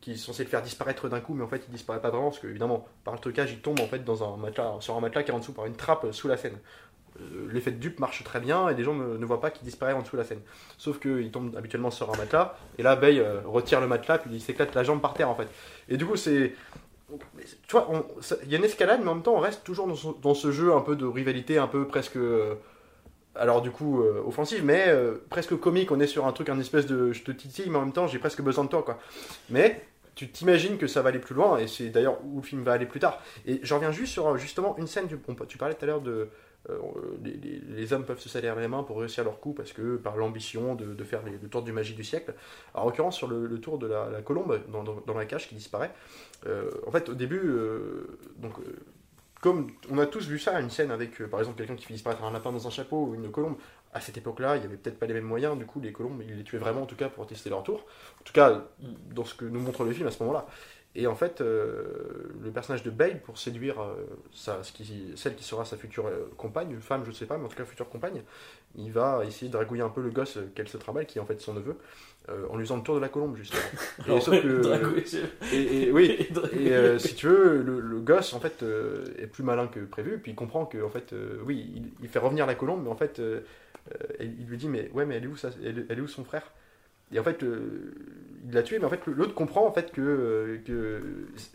qui 0.00 0.16
sont 0.16 0.32
censés 0.32 0.44
le 0.44 0.50
faire 0.50 0.62
disparaître 0.62 1.08
d'un 1.08 1.20
coup 1.20 1.34
mais 1.34 1.44
en 1.44 1.48
fait 1.48 1.62
il 1.68 1.72
disparaît 1.72 2.00
pas 2.00 2.10
vraiment 2.10 2.30
parce 2.30 2.40
que 2.40 2.48
évidemment 2.48 2.86
par 3.04 3.14
le 3.14 3.20
trucage 3.20 3.52
il 3.52 3.60
tombe 3.60 3.80
en 3.80 3.86
fait 3.86 4.04
dans 4.04 4.22
un 4.22 4.36
matelas 4.36 4.76
sur 4.80 4.96
un 4.96 5.00
matelas 5.00 5.22
qui 5.22 5.30
est 5.30 5.34
en 5.34 5.38
dessous 5.38 5.52
par 5.52 5.66
une 5.66 5.76
trappe 5.76 6.12
sous 6.12 6.28
la 6.28 6.36
scène. 6.36 6.58
L'effet 7.50 7.72
de 7.72 7.78
dupe 7.78 7.98
marche 7.98 8.22
très 8.22 8.38
bien 8.38 8.68
et 8.68 8.74
les 8.74 8.84
gens 8.84 8.94
ne, 8.94 9.24
voient 9.26 9.40
pas 9.40 9.50
qu'il 9.50 9.64
disparaît 9.64 9.92
en 9.92 10.02
dessous 10.02 10.14
de 10.14 10.22
la 10.22 10.28
scène. 10.28 10.40
Sauf 10.76 11.00
qu'il 11.00 11.32
tombe 11.32 11.56
habituellement 11.56 11.90
sur 11.90 12.14
un 12.14 12.16
matelas 12.16 12.56
et 12.78 12.84
là 12.84 12.94
Bay 12.94 13.20
retire 13.44 13.80
le 13.80 13.88
matelas 13.88 14.18
puis 14.18 14.30
il 14.32 14.40
s'éclate 14.40 14.72
la 14.76 14.84
jambe 14.84 15.00
par 15.00 15.14
terre 15.14 15.28
en 15.28 15.34
fait. 15.34 15.48
Et 15.88 15.96
du 15.96 16.06
coup 16.06 16.14
c'est 16.14 16.54
tu 17.66 17.72
vois, 17.72 17.88
il 18.44 18.50
y 18.50 18.54
a 18.54 18.58
une 18.58 18.64
escalade, 18.64 19.00
mais 19.02 19.10
en 19.10 19.14
même 19.14 19.22
temps, 19.22 19.34
on 19.34 19.40
reste 19.40 19.64
toujours 19.64 19.88
dans 20.20 20.34
ce, 20.34 20.50
jeu 20.52 20.74
un 20.74 20.80
peu 20.80 20.96
de 20.96 21.06
rivalité, 21.06 21.58
un 21.58 21.66
peu 21.66 21.86
presque. 21.86 22.16
Euh, 22.16 22.54
alors, 23.34 23.62
du 23.62 23.70
coup, 23.70 24.02
euh, 24.02 24.22
offensive, 24.26 24.64
mais 24.64 24.86
euh, 24.88 25.16
presque 25.30 25.56
comique. 25.58 25.90
On 25.90 26.00
est 26.00 26.06
sur 26.06 26.26
un 26.26 26.32
truc, 26.32 26.48
un 26.48 26.58
espèce 26.60 26.86
de. 26.86 27.12
Je 27.12 27.22
te 27.22 27.32
titille, 27.32 27.70
mais 27.70 27.76
en 27.76 27.82
même 27.82 27.92
temps, 27.92 28.06
j'ai 28.06 28.18
presque 28.18 28.42
besoin 28.42 28.64
de 28.64 28.68
toi, 28.68 28.82
quoi. 28.82 28.98
Mais 29.48 29.86
tu 30.14 30.28
t'imagines 30.28 30.76
que 30.76 30.86
ça 30.86 31.00
va 31.00 31.10
aller 31.10 31.20
plus 31.20 31.34
loin, 31.34 31.58
et 31.58 31.66
c'est 31.66 31.88
d'ailleurs 31.90 32.18
où 32.24 32.40
le 32.40 32.42
film 32.42 32.62
va 32.62 32.72
aller 32.72 32.86
plus 32.86 33.00
tard. 33.00 33.22
Et 33.46 33.60
j'en 33.62 33.76
reviens 33.76 33.92
juste 33.92 34.12
sur 34.12 34.36
justement 34.36 34.76
une 34.76 34.86
scène. 34.86 35.06
Tu, 35.08 35.16
tu 35.46 35.58
parlais 35.58 35.74
tout 35.74 35.84
à 35.84 35.86
l'heure 35.86 36.02
de 36.02 36.28
euh, 36.70 36.76
les, 37.22 37.92
hommes 37.92 38.04
peuvent 38.04 38.20
se 38.20 38.28
salir 38.28 38.54
les 38.56 38.68
mains 38.68 38.82
pour 38.82 38.98
réussir 38.98 39.24
leur 39.24 39.40
coup 39.40 39.52
parce 39.52 39.72
que 39.72 39.96
par 39.96 40.16
l'ambition 40.16 40.74
de, 40.74 41.04
faire 41.04 41.22
le 41.24 41.48
tour 41.48 41.62
du 41.62 41.72
magie 41.72 41.94
du 41.94 42.04
siècle. 42.04 42.34
en 42.74 42.84
l'occurrence, 42.84 43.16
sur 43.16 43.28
le, 43.28 43.60
tour 43.60 43.78
de 43.78 43.86
la, 43.86 44.22
colombe 44.22 44.60
dans, 44.70 45.14
la 45.14 45.24
cage 45.24 45.48
qui 45.48 45.54
disparaît, 45.54 45.90
euh, 46.46 46.70
en 46.86 46.90
fait, 46.90 47.08
au 47.08 47.14
début, 47.14 47.40
euh, 47.42 48.18
donc, 48.36 48.54
comme 49.40 49.70
on 49.90 49.98
a 49.98 50.06
tous 50.06 50.26
vu 50.26 50.38
ça, 50.38 50.60
une 50.60 50.70
scène 50.70 50.90
avec 50.90 51.22
par 51.28 51.40
exemple 51.40 51.58
quelqu'un 51.58 51.76
qui 51.76 51.86
fait 51.86 51.94
disparaître 51.94 52.24
un 52.24 52.32
lapin 52.32 52.52
dans 52.52 52.66
un 52.66 52.70
chapeau 52.70 53.06
ou 53.06 53.14
une 53.14 53.30
colombe, 53.30 53.56
à 53.94 54.00
cette 54.00 54.18
époque-là, 54.18 54.56
il 54.56 54.60
n'y 54.60 54.66
avait 54.66 54.76
peut-être 54.76 54.98
pas 54.98 55.06
les 55.06 55.14
mêmes 55.14 55.24
moyens, 55.24 55.56
du 55.56 55.64
coup, 55.64 55.80
les 55.80 55.92
colombes, 55.92 56.22
ils 56.26 56.36
les 56.36 56.44
tuaient 56.44 56.58
vraiment 56.58 56.82
en 56.82 56.86
tout 56.86 56.96
cas 56.96 57.08
pour 57.08 57.26
tester 57.26 57.48
leur 57.48 57.62
tour. 57.62 57.86
En 58.20 58.24
tout 58.24 58.34
cas, 58.34 58.64
dans 59.14 59.24
ce 59.24 59.34
que 59.34 59.46
nous 59.46 59.60
montre 59.60 59.84
le 59.84 59.92
film 59.92 60.06
à 60.06 60.10
ce 60.10 60.22
moment-là. 60.24 60.46
Et 60.94 61.06
en 61.06 61.14
fait, 61.14 61.40
euh, 61.40 61.84
le 62.42 62.50
personnage 62.50 62.82
de 62.82 62.90
Bale, 62.90 63.20
pour 63.20 63.38
séduire 63.38 63.80
euh, 63.80 63.94
sa, 64.32 64.62
ce 64.62 64.72
qui, 64.72 65.12
celle 65.16 65.34
qui 65.36 65.44
sera 65.44 65.64
sa 65.64 65.76
future 65.76 66.06
euh, 66.06 66.30
compagne, 66.36 66.70
une 66.70 66.80
femme, 66.80 67.02
je 67.04 67.10
ne 67.10 67.14
sais 67.14 67.26
pas, 67.26 67.36
mais 67.36 67.44
en 67.44 67.48
tout 67.48 67.56
cas 67.56 67.64
future 67.64 67.88
compagne, 67.88 68.22
il 68.74 68.90
va 68.90 69.22
essayer 69.26 69.48
de 69.48 69.52
dragouiller 69.52 69.82
un 69.82 69.90
peu 69.90 70.02
le 70.02 70.10
gosse 70.10 70.38
qu'elle 70.54 70.68
se 70.68 70.78
travaille, 70.78 71.06
qui 71.06 71.18
est 71.18 71.20
en 71.20 71.26
fait 71.26 71.40
son 71.40 71.54
neveu, 71.54 71.76
en 72.50 72.56
lui 72.56 72.64
faisant 72.64 72.76
le 72.76 72.82
tour 72.82 72.94
de 72.96 73.00
la 73.00 73.08
colombe, 73.08 73.36
justement. 73.36 73.62
et, 74.08 74.20
sauf 74.20 74.42
que, 74.42 75.54
et, 75.54 75.90
oui, 75.92 76.28
et 76.52 76.98
si 76.98 77.14
tu 77.14 77.28
veux, 77.28 77.62
le, 77.62 78.00
gosse, 78.00 78.34
en 78.34 78.40
fait, 78.40 78.62
est 79.18 79.26
plus 79.26 79.42
malin 79.42 79.66
que 79.66 79.80
prévu, 79.80 80.18
puis 80.18 80.32
il 80.32 80.34
comprend 80.34 80.66
que, 80.66 80.82
en 80.82 80.90
fait, 80.90 81.14
oui, 81.44 81.82
il, 82.02 82.08
fait 82.08 82.18
revenir 82.18 82.44
la 82.44 82.54
colombe, 82.54 82.82
mais 82.84 82.90
en 82.90 82.96
fait, 82.96 83.22
il 84.20 84.46
lui 84.46 84.58
dit, 84.58 84.68
mais 84.68 84.90
ouais, 84.92 85.06
mais 85.06 85.16
elle 85.16 85.24
est 85.24 85.28
où, 85.28 85.36
ça, 85.36 85.50
elle 85.64 85.86
est 85.90 86.00
où 86.00 86.08
son 86.08 86.24
frère? 86.24 86.52
Et 87.12 87.18
en 87.18 87.22
fait, 87.22 87.42
il 88.48 88.54
l'a 88.54 88.62
tué, 88.62 88.78
mais 88.78 88.84
en 88.84 88.90
fait, 88.90 89.00
l'autre 89.06 89.34
comprend 89.34 89.66
en 89.66 89.72
fait 89.72 89.92
que, 89.92 90.60
que, 90.66 91.02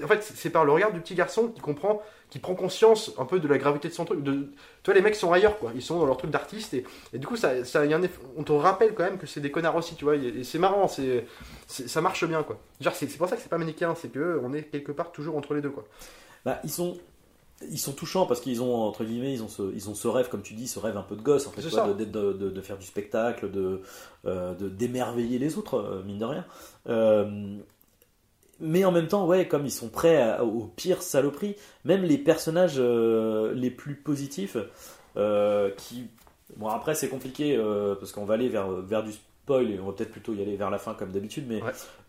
en 0.03 0.07
fait, 0.07 0.21
c'est 0.23 0.49
par 0.49 0.65
le 0.65 0.71
regard 0.71 0.91
du 0.91 0.99
petit 0.99 1.15
garçon 1.15 1.47
qui 1.47 1.61
comprend, 1.61 2.01
qui 2.29 2.39
prend 2.39 2.55
conscience 2.55 3.13
un 3.17 3.25
peu 3.25 3.39
de 3.39 3.47
la 3.47 3.57
gravité 3.57 3.87
de 3.87 3.93
son 3.93 4.05
truc. 4.05 4.23
De, 4.23 4.49
toi, 4.83 4.93
les 4.93 5.01
mecs 5.01 5.15
sont 5.15 5.31
ailleurs, 5.31 5.57
quoi. 5.59 5.71
Ils 5.75 5.81
sont 5.81 5.99
dans 5.99 6.05
leur 6.05 6.17
truc 6.17 6.31
d'artiste 6.31 6.73
et, 6.73 6.83
et, 7.13 7.19
du 7.19 7.27
coup, 7.27 7.35
ça, 7.35 7.63
ça 7.65 7.85
y 7.85 7.95
on 8.37 8.43
te 8.43 8.51
rappelle 8.51 8.93
quand 8.93 9.03
même 9.03 9.17
que 9.17 9.27
c'est 9.27 9.41
des 9.41 9.51
connards 9.51 9.75
aussi, 9.75 9.95
tu 9.95 10.03
vois. 10.05 10.15
Et, 10.15 10.43
c'est 10.43 10.59
marrant, 10.59 10.87
c'est, 10.87 11.25
ça 11.67 12.01
marche 12.01 12.25
bien, 12.25 12.43
quoi. 12.43 12.59
Genre, 12.81 12.93
c'est, 12.93 13.07
pour 13.17 13.27
ça 13.27 13.35
que 13.35 13.41
c'est 13.41 13.49
pas 13.49 13.57
manichéen, 13.57 13.95
c'est 13.95 14.11
que 14.11 14.39
on 14.43 14.53
est 14.53 14.63
quelque 14.63 14.91
part 14.91 15.11
toujours 15.11 15.37
entre 15.37 15.53
les 15.53 15.61
deux, 15.61 15.71
quoi. 15.71 15.85
Bah, 16.45 16.59
ils 16.63 16.71
sont 16.71 16.97
ils 17.71 17.79
sont 17.79 17.93
touchants 17.93 18.25
parce 18.25 18.39
qu'ils 18.39 18.61
ont 18.61 18.75
entre 18.75 19.03
guillemets 19.03 19.33
ils 19.33 19.43
ont 19.43 19.47
ce, 19.47 19.73
ils 19.73 19.89
ont 19.89 19.95
ce 19.95 20.07
rêve 20.07 20.29
comme 20.29 20.41
tu 20.41 20.53
dis 20.53 20.67
ce 20.67 20.79
rêve 20.79 20.97
un 20.97 21.03
peu 21.03 21.15
de 21.15 21.21
gosse 21.21 21.47
en 21.47 21.51
fait 21.51 21.61
de, 21.61 22.33
de, 22.33 22.61
faire 22.61 22.77
du 22.77 22.85
spectacle 22.85 23.51
de 23.51 23.81
euh, 24.25 24.53
d'émerveiller 24.53 25.39
les 25.39 25.57
autres 25.57 25.75
euh, 25.75 26.03
mine 26.03 26.17
de 26.17 26.25
rien. 26.25 26.45
Euh, 26.89 27.57
mais 28.59 28.85
en 28.85 28.91
même 28.91 29.07
temps 29.07 29.25
ouais 29.25 29.47
comme 29.47 29.65
ils 29.65 29.71
sont 29.71 29.89
prêts 29.89 30.39
au 30.39 30.71
pire 30.75 31.01
saloperie 31.01 31.55
même 31.85 32.03
les 32.03 32.17
personnages 32.17 32.79
les 32.79 33.71
plus 33.71 33.95
positifs 33.95 34.57
qui 35.15 36.07
bon 36.55 36.67
après 36.67 36.95
c'est 36.95 37.09
compliqué 37.09 37.57
parce 37.99 38.11
qu'on 38.11 38.25
va 38.25 38.35
aller 38.35 38.49
vers 38.49 38.69
vers 38.69 39.03
du 39.03 39.11
spoil 39.11 39.71
et 39.71 39.79
on 39.79 39.87
va 39.87 39.93
peut-être 39.93 40.11
plutôt 40.11 40.33
y 40.33 40.41
aller 40.41 40.55
vers 40.55 40.69
la 40.69 40.77
fin 40.77 40.93
comme 40.93 41.11
d'habitude 41.11 41.45
mais 41.49 41.61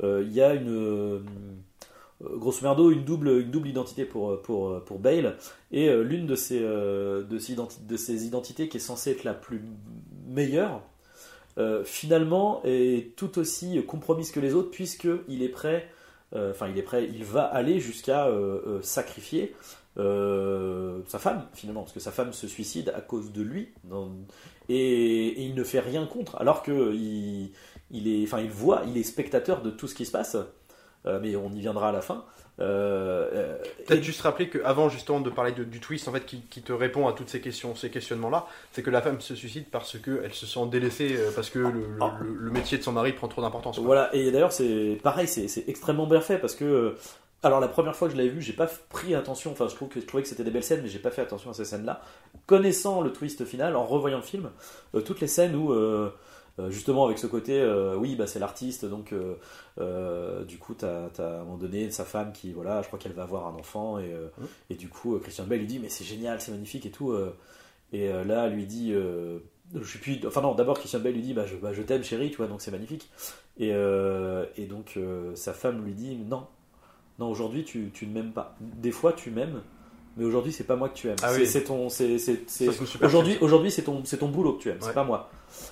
il 0.02 0.32
y 0.32 0.42
a 0.42 0.54
une 0.54 1.24
grosso 2.22 2.60
merdo 2.62 2.90
une 2.90 3.04
double, 3.04 3.40
une 3.40 3.50
double 3.50 3.68
identité 3.68 4.04
pour, 4.04 4.30
euh, 4.30 4.42
pour, 4.42 4.68
euh, 4.68 4.80
pour 4.80 4.98
Bale 4.98 5.36
et 5.72 5.92
l'une 6.02 6.26
de 6.26 6.36
ces, 6.36 6.60
de, 6.60 7.38
ces 7.38 7.56
de 7.56 7.96
ces 7.96 8.26
identités 8.26 8.68
qui 8.68 8.76
est 8.76 8.80
censée 8.80 9.10
être 9.10 9.24
la 9.24 9.34
plus 9.34 9.62
meilleure 10.26 10.82
euh, 11.56 11.84
finalement 11.84 12.62
est 12.64 13.14
tout 13.14 13.38
aussi 13.38 13.80
compromise 13.86 14.32
que 14.32 14.40
les 14.40 14.54
autres 14.54 14.70
puisque 14.70 15.06
il 15.28 15.42
est 15.42 15.48
prêt, 15.48 15.88
euh, 16.34 16.50
enfin 16.50 16.68
il 16.68 16.76
est 16.76 16.82
prêt, 16.82 17.08
il 17.08 17.24
va 17.24 17.44
aller 17.44 17.78
jusqu'à 17.78 18.26
euh, 18.26 18.82
sacrifier 18.82 19.54
sa 19.96 21.20
femme 21.20 21.46
finalement 21.52 21.82
parce 21.82 21.92
que 21.92 22.00
sa 22.00 22.10
femme 22.10 22.32
se 22.32 22.48
suicide 22.48 22.92
à 22.96 23.00
cause 23.00 23.32
de 23.32 23.42
lui 23.42 23.68
et, 24.68 25.40
il 25.44 25.54
ne 25.54 25.62
fait 25.62 25.78
rien 25.78 26.04
contre 26.06 26.34
alors 26.40 26.64
que 26.64 26.92
il, 26.92 27.52
il 27.92 28.08
est, 28.08 28.24
enfin 28.24 28.40
il 28.40 28.50
voit, 28.50 28.82
il 28.88 28.98
est 28.98 29.04
spectateur 29.04 29.62
de 29.62 29.70
tout 29.70 29.86
ce 29.86 29.94
qui 29.94 30.04
se 30.04 30.10
passe. 30.10 30.36
Mais 31.04 31.36
on 31.36 31.50
y 31.50 31.60
viendra 31.60 31.90
à 31.90 31.92
la 31.92 32.00
fin. 32.00 32.24
Euh, 32.60 33.28
euh, 33.32 33.56
Peut-être 33.86 34.02
juste 34.02 34.20
rappeler 34.20 34.48
qu'avant 34.48 34.88
justement 34.88 35.20
de 35.20 35.28
parler 35.28 35.52
du 35.52 35.80
twist 35.80 36.06
en 36.06 36.12
fait 36.12 36.24
qui, 36.24 36.62
te 36.62 36.72
répond 36.72 37.08
à 37.08 37.12
toutes 37.12 37.28
ces 37.28 37.40
questions, 37.40 37.74
ces 37.74 37.90
questionnements 37.90 38.30
là, 38.30 38.46
c'est 38.70 38.82
que 38.82 38.90
la 38.90 39.02
femme 39.02 39.20
se 39.20 39.34
suicide 39.34 39.66
parce 39.72 39.98
qu'elle 39.98 40.32
se 40.32 40.46
sent 40.46 40.66
délaissée 40.70 41.16
euh, 41.16 41.30
parce 41.34 41.50
que 41.50 41.72
ah. 42.00 42.16
le, 42.22 42.50
métier 42.50 42.78
de 42.78 42.82
son 42.84 42.92
mari 42.92 43.12
prend 43.12 43.26
trop 43.26 43.42
d'importance. 43.42 43.80
Voilà 43.80 44.14
et 44.14 44.30
d'ailleurs 44.30 44.52
c'est 44.52 45.00
pareil, 45.02 45.26
c'est 45.26 45.68
extrêmement 45.68 46.06
bien 46.06 46.20
fait 46.20 46.38
parce 46.38 46.54
que 46.54 46.94
alors 47.42 47.60
la 47.60 47.68
première 47.68 47.96
fois 47.96 48.08
que 48.08 48.14
je 48.14 48.18
l'avais 48.18 48.30
vu, 48.30 48.40
j'ai 48.40 48.54
pas 48.54 48.70
pris 48.88 49.14
attention. 49.14 49.52
Enfin, 49.52 49.68
je 49.68 49.74
trouve 49.74 49.88
que 49.88 50.00
je 50.00 50.06
trouvais 50.06 50.22
que 50.22 50.28
c'était 50.30 50.44
des 50.44 50.50
belles 50.50 50.64
scènes, 50.64 50.80
mais 50.82 50.88
j'ai 50.88 50.98
pas 50.98 51.10
fait 51.10 51.20
attention 51.20 51.50
à 51.50 51.52
ces 51.52 51.66
scènes-là. 51.66 52.00
Connaissant 52.46 53.02
le 53.02 53.12
twist 53.12 53.44
final, 53.44 53.76
en 53.76 53.84
revoyant 53.84 54.16
le 54.16 54.22
film, 54.22 54.48
toutes 55.04 55.20
les 55.20 55.26
scènes 55.26 55.54
où 55.54 55.70
euh, 55.70 56.08
justement 56.68 57.06
avec 57.06 57.18
ce 57.18 57.26
côté, 57.26 57.60
euh, 57.60 57.96
oui, 57.96 58.14
bah, 58.16 58.26
c'est 58.26 58.38
l'artiste, 58.38 58.84
donc 58.84 59.12
euh, 59.12 60.44
du 60.44 60.58
coup, 60.58 60.74
tu 60.74 60.84
as, 60.84 61.10
à 61.18 61.40
un 61.40 61.44
moment 61.44 61.56
donné 61.56 61.90
sa 61.90 62.04
femme 62.04 62.32
qui, 62.32 62.52
voilà, 62.52 62.82
je 62.82 62.86
crois 62.86 62.98
qu'elle 62.98 63.12
va 63.12 63.24
avoir 63.24 63.46
un 63.46 63.54
enfant, 63.54 63.98
et, 63.98 64.08
mmh. 64.08 64.44
et 64.70 64.74
du 64.74 64.88
coup, 64.88 65.18
Christian 65.18 65.44
Bale 65.44 65.60
lui 65.60 65.66
dit, 65.66 65.78
mais 65.78 65.88
c'est 65.88 66.04
génial, 66.04 66.40
c'est 66.40 66.52
magnifique 66.52 66.86
et 66.86 66.90
tout. 66.90 67.16
et 67.92 68.08
là, 68.08 68.48
lui 68.48 68.66
dit, 68.66 68.92
je 68.92 69.84
suis 69.84 69.98
plus, 69.98 70.20
enfin 70.26 70.42
non, 70.42 70.54
d'abord 70.54 70.78
Christian 70.78 71.00
Bale 71.00 71.14
lui 71.14 71.22
dit, 71.22 71.34
bah, 71.34 71.46
je, 71.46 71.56
bah, 71.56 71.72
je 71.72 71.82
t'aime 71.82 72.04
chérie, 72.04 72.30
tu 72.30 72.36
vois, 72.36 72.46
donc 72.46 72.62
c'est 72.62 72.70
magnifique. 72.70 73.10
Et, 73.58 73.70
et 73.70 74.66
donc 74.66 74.98
sa 75.34 75.52
femme 75.52 75.84
lui 75.84 75.94
dit, 75.94 76.16
non, 76.16 76.46
non, 77.18 77.30
aujourd'hui 77.30 77.64
tu, 77.64 77.90
tu 77.92 78.06
ne 78.06 78.12
m'aimes 78.12 78.32
pas. 78.32 78.56
Des 78.60 78.90
fois 78.90 79.12
tu 79.12 79.30
m'aimes, 79.30 79.62
mais 80.16 80.24
aujourd'hui 80.24 80.52
c'est 80.52 80.64
pas 80.64 80.76
moi 80.76 80.88
que 80.88 80.94
tu 80.94 81.08
aimes. 81.08 81.16
Ah 81.22 81.32
c'est 81.44 81.64
ton, 81.64 81.88
c'est, 81.88 82.16
aujourd'hui, 83.02 83.38
aujourd'hui 83.40 83.70
c'est 83.70 83.82
ton, 83.82 84.04
c'est 84.04 84.18
ton 84.18 84.28
boulot 84.28 84.54
que 84.54 84.62
tu 84.62 84.70
aimes, 84.70 84.78
c'est 84.80 84.94
pas 84.94 85.04
moi. 85.04 85.30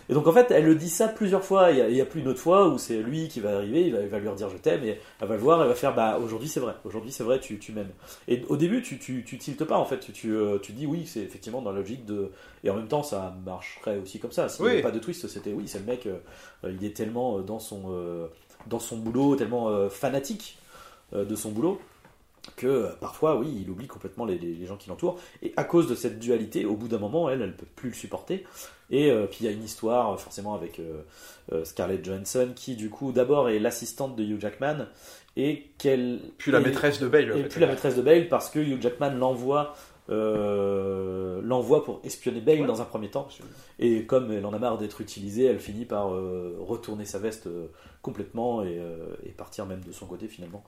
Et 0.08 0.14
donc 0.14 0.26
en 0.26 0.32
fait, 0.32 0.50
elle 0.50 0.64
le 0.64 0.74
dit 0.74 0.88
ça 0.88 1.08
plusieurs 1.08 1.44
fois. 1.44 1.70
Il 1.70 1.94
y 1.94 2.00
a, 2.00 2.04
plus 2.04 2.20
une 2.20 2.28
autre 2.28 2.40
fois 2.40 2.68
où 2.68 2.78
c'est 2.78 2.98
lui 2.98 3.28
qui 3.28 3.40
va 3.40 3.56
arriver, 3.56 3.82
il 3.86 3.94
va, 3.94 4.18
lui 4.18 4.28
redire 4.28 4.48
je 4.50 4.56
t'aime, 4.56 4.84
et 4.84 4.98
elle 5.20 5.28
va 5.28 5.34
le 5.34 5.40
voir, 5.40 5.62
elle 5.62 5.68
va 5.68 5.74
faire 5.74 5.94
bah 5.94 6.18
aujourd'hui 6.22 6.48
c'est 6.48 6.60
vrai, 6.60 6.74
aujourd'hui 6.84 7.12
c'est 7.12 7.24
vrai, 7.24 7.40
tu, 7.40 7.58
tu 7.58 7.72
m'aimes. 7.72 7.90
Et 8.28 8.42
au 8.48 8.56
début, 8.56 8.82
tu, 8.82 8.98
tu, 8.98 9.24
tu 9.24 9.38
tiltes 9.38 9.64
pas 9.64 9.78
en 9.78 9.84
fait, 9.84 10.00
tu, 10.00 10.12
tu, 10.12 10.34
euh, 10.34 10.58
tu 10.58 10.72
dis 10.72 10.86
oui, 10.86 11.06
c'est 11.06 11.20
effectivement 11.20 11.62
dans 11.62 11.72
la 11.72 11.80
logique 11.80 12.04
de. 12.04 12.30
Et 12.64 12.70
en 12.70 12.76
même 12.76 12.88
temps, 12.88 13.02
ça 13.02 13.34
marcherait 13.44 13.98
aussi 13.98 14.18
comme 14.18 14.32
ça. 14.32 14.48
S'il 14.48 14.64
n'y 14.64 14.70
avait 14.70 14.82
pas 14.82 14.90
de 14.90 14.98
twist, 14.98 15.26
c'était 15.28 15.52
oui, 15.52 15.64
c'est 15.66 15.78
le 15.78 15.86
mec, 15.86 16.06
euh, 16.06 16.18
il 16.64 16.84
est 16.84 16.96
tellement 16.96 17.38
euh, 17.38 17.42
dans 17.42 17.58
son, 17.58 17.92
dans 18.66 18.80
son 18.80 18.98
boulot, 18.98 19.36
tellement 19.36 19.88
fanatique 19.88 20.58
de 21.12 21.34
son 21.34 21.50
boulot 21.50 21.80
que 22.56 22.66
euh, 22.66 22.88
parfois, 23.00 23.36
oui, 23.36 23.60
il 23.62 23.70
oublie 23.70 23.86
complètement 23.86 24.24
les, 24.24 24.66
gens 24.66 24.76
qui 24.76 24.88
l'entourent. 24.88 25.18
Et 25.42 25.52
à 25.56 25.64
cause 25.64 25.88
de 25.88 25.94
cette 25.94 26.18
dualité, 26.18 26.64
au 26.64 26.76
bout 26.76 26.88
d'un 26.88 26.98
moment, 26.98 27.30
elle, 27.30 27.42
elle 27.42 27.48
ne 27.48 27.54
peut 27.54 27.66
plus 27.76 27.90
le 27.90 27.94
supporter. 27.94 28.44
Et 28.90 29.10
euh, 29.10 29.26
puis 29.26 29.38
il 29.40 29.46
y 29.46 29.48
a 29.48 29.52
une 29.52 29.64
histoire, 29.64 30.18
forcément, 30.20 30.54
avec 30.54 30.80
euh, 30.80 31.64
Scarlett 31.64 32.04
Johansson, 32.04 32.50
qui 32.54 32.76
du 32.76 32.90
coup, 32.90 33.12
d'abord 33.12 33.48
est 33.48 33.58
l'assistante 33.58 34.16
de 34.16 34.24
Hugh 34.24 34.40
Jackman, 34.40 34.86
et 35.36 35.70
qu'elle. 35.78 36.20
Puis 36.38 36.52
la 36.52 36.60
maîtresse 36.60 37.00
de 37.00 37.08
Bale. 37.08 37.36
Et 37.36 37.44
puis 37.44 37.60
la 37.60 37.66
maîtresse 37.66 37.96
de 37.96 38.02
Bale, 38.02 38.28
parce 38.28 38.50
que 38.50 38.58
Hugh 38.58 38.80
Jackman 38.80 39.14
l'envoie. 39.14 39.74
l'envoie 40.08 41.84
pour 41.84 42.00
espionner 42.04 42.40
Bale 42.40 42.66
dans 42.66 42.82
un 42.82 42.84
premier 42.84 43.08
temps 43.08 43.28
et 43.78 44.04
comme 44.04 44.30
elle 44.30 44.44
en 44.44 44.52
a 44.52 44.58
marre 44.58 44.76
d'être 44.76 45.00
utilisée 45.00 45.44
elle 45.46 45.60
finit 45.60 45.86
par 45.86 46.10
retourner 46.10 47.06
sa 47.06 47.18
veste 47.18 47.48
complètement 48.02 48.62
et, 48.62 48.78
et, 49.24 49.30
partir 49.30 49.64
même 49.64 49.80
de 49.80 49.92
son 49.92 50.06
côté 50.06 50.28
finalement 50.28 50.64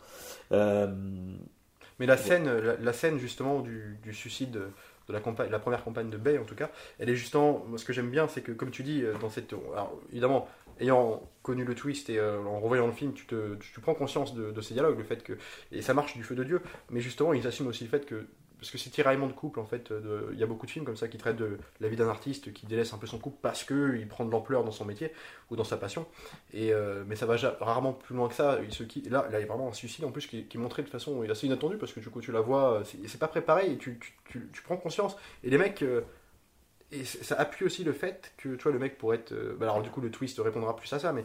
mais 1.98 2.06
la 2.06 2.16
scène, 2.16 2.48
la, 2.80 2.92
scène 2.92 3.18
justement 3.18 3.60
du, 3.60 3.98
suicide 4.12 4.50
de 4.50 5.12
la, 5.12 5.20
première 5.20 5.84
campagne 5.84 6.10
de 6.10 6.16
Bay 6.16 6.38
en 6.38 6.44
tout 6.44 6.54
cas, 6.54 6.70
elle 6.98 7.10
est 7.10 7.16
justement, 7.16 7.64
ce 7.76 7.84
que 7.84 7.92
j'aime 7.92 8.10
bien, 8.10 8.28
c'est 8.28 8.42
que 8.42 8.52
comme 8.52 8.70
tu 8.70 8.82
dis, 8.82 9.02
euh, 9.02 9.14
dans 9.20 9.30
cette, 9.30 9.52
alors, 9.52 10.00
évidemment, 10.10 10.48
ayant 10.80 11.22
connu 11.42 11.64
le 11.64 11.74
twist 11.74 12.10
et 12.10 12.18
euh, 12.18 12.42
en 12.42 12.58
revoyant 12.60 12.86
le 12.86 12.92
film, 12.92 13.12
tu, 13.12 13.26
te, 13.26 13.54
tu, 13.56 13.80
prends 13.80 13.94
conscience 13.94 14.34
de, 14.34 14.50
de, 14.50 14.60
ces 14.60 14.74
dialogues, 14.74 14.98
le 14.98 15.04
fait 15.04 15.22
que, 15.22 15.34
et 15.72 15.82
ça 15.82 15.94
marche 15.94 16.16
du 16.16 16.22
feu 16.22 16.34
de 16.34 16.44
Dieu, 16.44 16.60
mais 16.90 17.00
justement, 17.00 17.32
ils 17.32 17.46
assument 17.46 17.68
aussi 17.68 17.84
le 17.84 17.90
fait 17.90 18.06
que 18.06 18.26
parce 18.58 18.70
que 18.70 18.78
c'est 18.78 18.90
tiraillement 18.90 19.26
de 19.26 19.32
couple 19.32 19.60
en 19.60 19.64
fait. 19.64 19.92
Il 20.32 20.38
y 20.38 20.42
a 20.42 20.46
beaucoup 20.46 20.66
de 20.66 20.70
films 20.70 20.84
comme 20.84 20.96
ça 20.96 21.08
qui 21.08 21.18
traitent 21.18 21.36
de 21.36 21.58
la 21.80 21.88
vie 21.88 21.96
d'un 21.96 22.08
artiste 22.08 22.52
qui 22.52 22.66
délaisse 22.66 22.92
un 22.92 22.98
peu 22.98 23.06
son 23.06 23.18
couple 23.18 23.38
parce 23.42 23.64
qu'il 23.64 24.06
prend 24.08 24.24
de 24.24 24.30
l'ampleur 24.30 24.64
dans 24.64 24.70
son 24.70 24.84
métier 24.84 25.12
ou 25.50 25.56
dans 25.56 25.64
sa 25.64 25.76
passion. 25.76 26.06
Et, 26.52 26.72
euh, 26.72 27.04
mais 27.06 27.16
ça 27.16 27.26
va 27.26 27.36
rarement 27.60 27.92
plus 27.92 28.14
loin 28.14 28.28
que 28.28 28.34
ça. 28.34 28.58
Il 28.62 29.10
là, 29.10 29.26
il 29.28 29.32
y 29.32 29.36
a 29.36 29.46
vraiment 29.46 29.68
un 29.68 29.72
suicide 29.72 30.04
en 30.04 30.10
plus 30.10 30.26
qui, 30.26 30.38
est 30.38 30.58
montré 30.58 30.82
de 30.82 30.88
façon 30.88 31.22
assez 31.28 31.46
inattendue 31.46 31.76
parce 31.76 31.92
que 31.92 32.00
du 32.00 32.08
coup 32.08 32.20
tu 32.20 32.32
la 32.32 32.40
vois, 32.40 32.82
c'est 32.84 33.18
pas 33.20 33.28
préparé 33.28 33.70
et 33.70 33.76
tu, 33.76 33.98
prends 34.64 34.76
conscience. 34.76 35.16
Et 35.42 35.50
les 35.50 35.58
mecs. 35.58 35.82
Euh, 35.82 36.02
et 36.92 37.04
ça 37.04 37.34
appuie 37.36 37.64
aussi 37.64 37.82
le 37.82 37.92
fait 37.92 38.32
que 38.36 38.54
tu 38.54 38.62
vois 38.62 38.70
le 38.70 38.78
mec 38.78 38.98
pourrait 38.98 39.16
être 39.16 39.32
euh, 39.32 39.56
bah 39.58 39.64
alors 39.64 39.82
du 39.82 39.90
coup 39.90 40.00
le 40.00 40.10
twist 40.10 40.38
répondra 40.38 40.76
plus 40.76 40.92
à 40.92 40.98
ça 40.98 41.12
mais 41.12 41.24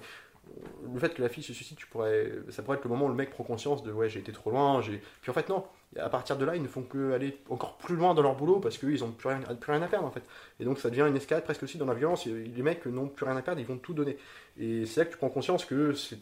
le 0.91 0.99
fait 0.99 1.13
que 1.13 1.21
la 1.21 1.29
fille 1.29 1.43
se 1.43 1.53
suicide 1.53 1.77
tu 1.77 1.85
pourrais 1.85 2.31
ça 2.49 2.63
pourrait 2.63 2.77
être 2.77 2.85
le 2.85 2.89
moment 2.89 3.05
où 3.05 3.09
le 3.09 3.13
mec 3.13 3.29
prend 3.29 3.43
conscience 3.43 3.83
de 3.83 3.91
ouais 3.91 4.09
j'ai 4.09 4.19
été 4.19 4.31
trop 4.31 4.49
loin 4.49 4.81
puis 4.81 5.29
en 5.29 5.33
fait 5.33 5.47
non 5.49 5.65
à 5.97 6.09
partir 6.09 6.37
de 6.37 6.45
là, 6.45 6.55
ils 6.55 6.61
ne 6.61 6.67
font 6.67 6.83
que 6.83 7.13
aller 7.13 7.39
encore 7.49 7.77
plus 7.77 7.95
loin 7.95 8.13
dans 8.13 8.21
leur 8.21 8.35
boulot 8.35 8.59
parce 8.59 8.77
qu'ils 8.77 8.99
n'ont 8.99 9.11
plus 9.11 9.29
rien, 9.29 9.41
à 9.47 9.87
perdre 9.87 10.05
en 10.05 10.11
fait. 10.11 10.23
Et 10.59 10.65
donc 10.65 10.79
ça 10.79 10.89
devient 10.89 11.05
une 11.07 11.15
escalade 11.15 11.43
presque 11.43 11.63
aussi 11.63 11.77
dans 11.77 11.85
la 11.85 11.95
violence. 11.95 12.25
Les 12.25 12.61
mecs 12.61 12.85
n'ont 12.85 13.07
plus 13.07 13.25
rien 13.25 13.35
à 13.35 13.41
perdre, 13.41 13.59
ils 13.59 13.65
vont 13.65 13.77
tout 13.77 13.93
donner. 13.93 14.17
Et 14.59 14.85
c'est 14.85 15.01
là 15.01 15.05
que 15.05 15.11
tu 15.11 15.17
prends 15.17 15.29
conscience 15.29 15.65
que 15.65 15.93
c'est 15.93 16.19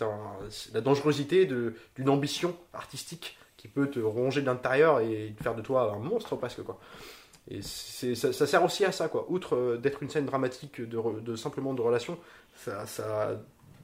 la 0.74 0.82
dangerosité 0.82 1.46
d'une 1.46 2.10
ambition 2.10 2.56
artistique 2.74 3.38
qui 3.58 3.68
peut 3.68 3.90
te 3.90 4.00
ronger 4.00 4.42
de 4.42 4.46
l'intérieur 4.46 5.02
et 5.02 5.34
faire 5.42 5.56
de 5.56 5.62
toi 5.62 5.92
un 5.94 6.00
monstre 6.00 6.36
presque 6.36 6.64
quoi. 6.64 6.80
Et 7.50 7.62
ça, 7.62 8.46
sert 8.46 8.64
aussi 8.64 8.86
à 8.86 8.92
ça 8.92 9.08
quoi. 9.08 9.26
Outre 9.30 9.56
euh, 9.56 9.78
d'être 9.78 10.04
une 10.04 10.10
scène 10.10 10.26
dramatique 10.26 10.82
de, 10.82 11.36
simplement 11.36 11.74
de 11.74 11.82
relation, 11.82 12.18
ça, 12.56 12.86
ça 12.86 13.40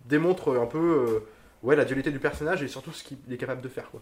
démontre 0.06 0.58
un 0.58 0.66
peu 0.66 0.78
euh, 0.78 1.20
ouais, 1.64 1.76
la 1.76 1.86
dualité 1.86 2.12
du 2.12 2.20
personnage 2.20 2.62
et 2.62 2.68
surtout 2.68 2.92
ce 2.92 3.04
qu'il 3.04 3.18
est 3.32 3.38
capable 3.38 3.62
de 3.62 3.70
faire 3.70 3.90
quoi. 3.90 4.02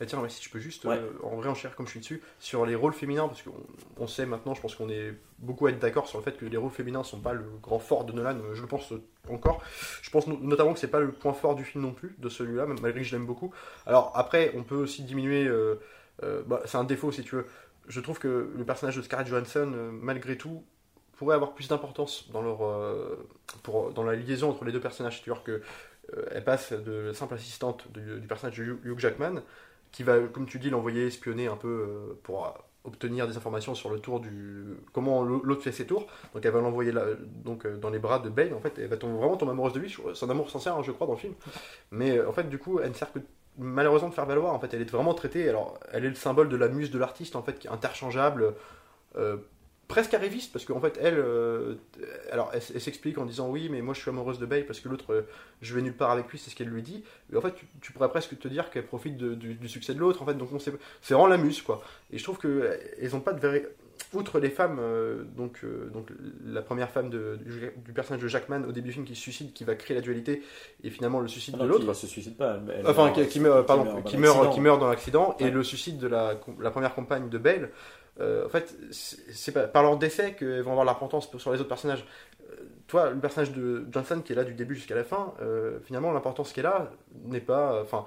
Et 0.00 0.06
tiens, 0.06 0.22
si 0.28 0.40
tu 0.40 0.50
peux 0.50 0.58
juste 0.58 0.84
euh, 0.84 1.10
en 1.22 1.36
vrai 1.36 1.48
enchère 1.48 1.74
comme 1.74 1.86
je 1.86 1.92
suis 1.92 2.00
dessus 2.00 2.22
sur 2.38 2.66
les 2.66 2.74
rôles 2.74 2.92
féminins, 2.92 3.28
parce 3.28 3.42
qu'on 3.42 4.06
sait 4.06 4.26
maintenant, 4.26 4.54
je 4.54 4.60
pense 4.60 4.74
qu'on 4.74 4.90
est 4.90 5.14
beaucoup 5.38 5.66
à 5.66 5.70
être 5.70 5.78
d'accord 5.78 6.06
sur 6.06 6.18
le 6.18 6.24
fait 6.24 6.36
que 6.36 6.44
les 6.44 6.56
rôles 6.56 6.70
féminins 6.70 7.02
sont 7.02 7.20
pas 7.20 7.32
le 7.32 7.44
grand 7.62 7.78
fort 7.78 8.04
de 8.04 8.12
Nolan, 8.12 8.38
je 8.52 8.60
le 8.60 8.68
pense 8.68 8.92
encore. 9.30 9.62
Je 10.02 10.10
pense 10.10 10.26
notamment 10.26 10.74
que 10.74 10.78
c'est 10.78 10.86
pas 10.88 11.00
le 11.00 11.12
point 11.12 11.32
fort 11.32 11.54
du 11.54 11.64
film 11.64 11.82
non 11.84 11.92
plus, 11.92 12.14
de 12.18 12.28
celui-là, 12.28 12.66
malgré 12.66 13.00
que 13.00 13.06
je 13.06 13.16
l'aime 13.16 13.26
beaucoup. 13.26 13.52
Alors 13.86 14.12
après, 14.14 14.52
on 14.54 14.64
peut 14.64 14.76
aussi 14.76 15.02
diminuer, 15.02 15.46
euh, 15.46 15.80
euh, 16.22 16.42
bah, 16.46 16.60
c'est 16.66 16.76
un 16.76 16.84
défaut 16.84 17.10
si 17.10 17.22
tu 17.22 17.36
veux. 17.36 17.46
Je 17.88 18.00
trouve 18.00 18.18
que 18.18 18.52
le 18.54 18.64
personnage 18.64 18.96
de 18.96 19.02
Scarlett 19.02 19.28
Johansson, 19.28 19.72
malgré 19.92 20.36
tout, 20.36 20.62
pourrait 21.16 21.36
avoir 21.36 21.54
plus 21.54 21.68
d'importance 21.68 22.28
dans 22.32 22.42
leur 22.42 22.58
pour 23.62 23.92
dans 23.92 24.02
la 24.02 24.16
liaison 24.16 24.50
entre 24.50 24.64
les 24.64 24.72
deux 24.72 24.80
personnages. 24.80 25.22
C'est-à-dire 25.22 25.44
que 25.44 25.62
elle 26.32 26.44
passe 26.44 26.72
de 26.72 27.12
simple 27.12 27.34
assistante 27.34 27.90
du, 27.92 28.20
du 28.20 28.26
personnage 28.26 28.58
de 28.58 28.76
Hugh 28.84 28.98
Jackman 28.98 29.40
qui 29.92 30.02
va, 30.02 30.20
comme 30.20 30.46
tu 30.46 30.58
dis, 30.58 30.70
l'envoyer 30.70 31.06
espionner 31.06 31.46
un 31.46 31.56
peu 31.56 31.68
euh, 31.68 32.20
pour 32.22 32.52
obtenir 32.84 33.26
des 33.26 33.36
informations 33.36 33.74
sur 33.74 33.90
le 33.90 33.98
tour 33.98 34.20
du 34.20 34.64
comment 34.92 35.22
l'autre 35.22 35.62
fait 35.62 35.72
ses 35.72 35.86
tours. 35.86 36.06
Donc 36.34 36.44
elle 36.44 36.52
va 36.52 36.60
l'envoyer 36.60 36.92
donc 37.44 37.66
euh, 37.66 37.76
dans 37.76 37.90
les 37.90 37.98
bras 37.98 38.18
de 38.18 38.28
Bane. 38.28 38.54
En 38.54 38.60
fait, 38.60 38.78
elle 38.78 38.88
va 38.88 38.96
tomber, 38.96 39.18
vraiment 39.18 39.36
tomber 39.36 39.52
amoureuse 39.52 39.72
de 39.72 39.80
lui. 39.80 39.94
C'est 40.14 40.24
un 40.24 40.30
amour 40.30 40.50
sincère, 40.50 40.76
hein, 40.76 40.82
je 40.82 40.92
crois, 40.92 41.06
dans 41.06 41.14
le 41.14 41.18
film. 41.18 41.34
Mais 41.90 42.18
euh, 42.18 42.28
en 42.28 42.32
fait, 42.32 42.48
du 42.48 42.58
coup, 42.58 42.80
elle 42.80 42.90
ne 42.90 42.94
sert 42.94 43.12
que 43.12 43.18
malheureusement 43.58 44.08
de 44.08 44.14
faire 44.14 44.26
valoir. 44.26 44.54
En 44.54 44.60
fait, 44.60 44.72
elle 44.74 44.82
est 44.82 44.90
vraiment 44.90 45.14
traitée. 45.14 45.48
Alors, 45.48 45.78
elle 45.92 46.04
est 46.04 46.10
le 46.10 46.14
symbole 46.14 46.48
de 46.48 46.56
la 46.56 46.68
muse 46.68 46.90
de 46.90 46.98
l'artiste, 46.98 47.36
en 47.36 47.42
fait, 47.42 47.58
qui 47.58 47.66
est 47.66 47.70
interchangeable 47.70 48.54
presque 49.88 50.14
arriviste 50.14 50.52
parce 50.52 50.64
qu'en 50.64 50.80
fait 50.80 50.98
elle 51.00 51.18
euh, 51.18 51.74
alors 52.32 52.50
elle, 52.52 52.80
s'explique 52.80 53.18
en 53.18 53.24
disant 53.24 53.48
oui 53.48 53.68
mais 53.70 53.82
moi 53.82 53.94
je 53.94 54.00
suis 54.00 54.10
amoureuse 54.10 54.38
de 54.38 54.46
Bay 54.46 54.62
parce 54.62 54.80
que 54.80 54.88
l'autre 54.88 55.12
euh, 55.12 55.22
je 55.62 55.74
vais 55.74 55.82
nulle 55.82 55.96
part 55.96 56.10
avec 56.10 56.28
lui 56.28 56.38
c'est 56.38 56.50
ce 56.50 56.56
qu'elle 56.56 56.68
lui 56.68 56.82
dit. 56.82 57.04
Mais 57.30 57.38
en 57.38 57.40
fait 57.40 57.54
tu, 57.80 57.92
pourrais 57.92 58.08
presque 58.08 58.38
te 58.38 58.48
dire 58.48 58.70
qu'elle 58.70 58.86
profite 58.86 59.16
du, 59.16 59.68
succès 59.68 59.94
de 59.94 60.00
l'autre 60.00 60.22
en 60.22 60.26
fait. 60.26 60.34
Donc 60.34 60.48
c'est 60.60 61.14
vraiment 61.14 61.28
la 61.28 61.38
muse 61.38 61.62
quoi. 61.62 61.82
Et 62.12 62.18
je 62.18 62.24
trouve 62.24 62.38
que 62.38 62.78
elles 63.00 63.14
ont 63.14 63.20
pas 63.20 63.32
de 63.32 63.46
vrai 63.46 63.68
outre 64.12 64.38
les 64.38 64.50
femmes 64.50 64.78
euh, 64.78 65.24
donc 65.36 65.64
donc 65.92 66.08
la 66.44 66.62
première 66.62 66.90
femme 66.90 67.08
de, 67.08 67.38
du, 67.44 67.92
personnage 67.92 68.22
de 68.22 68.28
Jackman 68.28 68.62
au 68.68 68.72
début 68.72 68.88
du 68.88 68.92
film 68.92 69.06
qui 69.06 69.14
se 69.14 69.22
suicide 69.22 69.52
qui 69.52 69.64
va 69.64 69.74
créer 69.74 69.94
la 69.94 70.02
dualité 70.02 70.42
et 70.84 70.90
finalement 70.90 71.20
le 71.20 71.28
suicide 71.28 71.54
ah 71.58 71.62
de 71.62 71.68
l'autre. 71.68 71.90
qui 71.92 71.98
se 71.98 72.06
suicide 72.06 72.36
pas 72.36 72.60
enfin 72.86 73.10
qui, 73.10 73.40
meurt 73.40 73.66
pardon 73.66 74.02
qui 74.02 74.18
meurt, 74.18 74.52
qui 74.52 74.60
meurt 74.60 74.78
dans 74.78 74.88
l'accident 74.88 75.34
et 75.40 75.50
le 75.50 75.62
suicide 75.64 75.98
de 75.98 76.08
la, 76.08 76.38
la 76.60 76.70
première 76.70 76.94
compagne 76.94 77.28
de 77.30 77.38
Bale 77.38 77.62
euh, 77.64 78.05
en 78.20 78.48
fait, 78.48 78.74
c'est 78.90 79.52
par 79.72 79.82
leur 79.82 79.96
décès 79.98 80.34
qu'elles 80.34 80.62
vont 80.62 80.72
avoir 80.72 80.86
l'importance 80.86 81.28
sur 81.36 81.52
les 81.52 81.60
autres 81.60 81.68
personnages. 81.68 82.04
Euh, 82.50 82.54
toi, 82.86 83.10
le 83.10 83.18
personnage 83.18 83.52
de 83.52 83.86
Johnson 83.90 84.22
qui 84.24 84.32
est 84.32 84.36
là 84.36 84.44
du 84.44 84.54
début 84.54 84.74
jusqu'à 84.74 84.94
la 84.94 85.04
fin, 85.04 85.34
euh, 85.42 85.78
finalement, 85.84 86.12
l'importance 86.12 86.52
qu'elle 86.52 86.66
a 86.66 86.90
n'est 87.24 87.40
pas. 87.40 87.82
Enfin, 87.82 88.04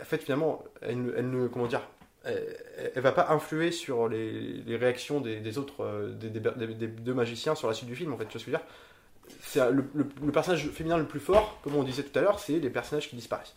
en 0.00 0.04
fait, 0.04 0.18
finalement, 0.18 0.64
elle, 0.82 1.30
ne. 1.30 1.48
Comment 1.48 1.66
dire 1.66 1.82
elle, 2.24 3.02
va 3.02 3.12
pas 3.12 3.28
influer 3.30 3.70
sur 3.70 4.08
les, 4.08 4.76
réactions 4.76 5.20
des, 5.20 5.58
autres, 5.58 6.10
des, 6.18 6.88
deux 6.88 7.14
magiciens 7.14 7.54
sur 7.54 7.68
la 7.68 7.74
suite 7.74 7.88
du 7.88 7.94
film, 7.94 8.12
en 8.12 8.16
fait, 8.16 8.24
tu 8.26 8.32
vois 8.32 8.40
ce 8.40 8.46
que 8.46 8.50
je 8.50 8.56
veux 8.56 9.70
dire? 9.70 9.84
Le, 10.24 10.32
personnage 10.32 10.68
féminin 10.70 10.98
le 10.98 11.06
plus 11.06 11.20
fort, 11.20 11.60
comme 11.62 11.76
on 11.76 11.84
disait 11.84 12.02
tout 12.02 12.18
à 12.18 12.22
l'heure, 12.22 12.40
c'est 12.40 12.58
les 12.58 12.70
personnages 12.70 13.08
qui 13.08 13.14
disparaissent. 13.14 13.54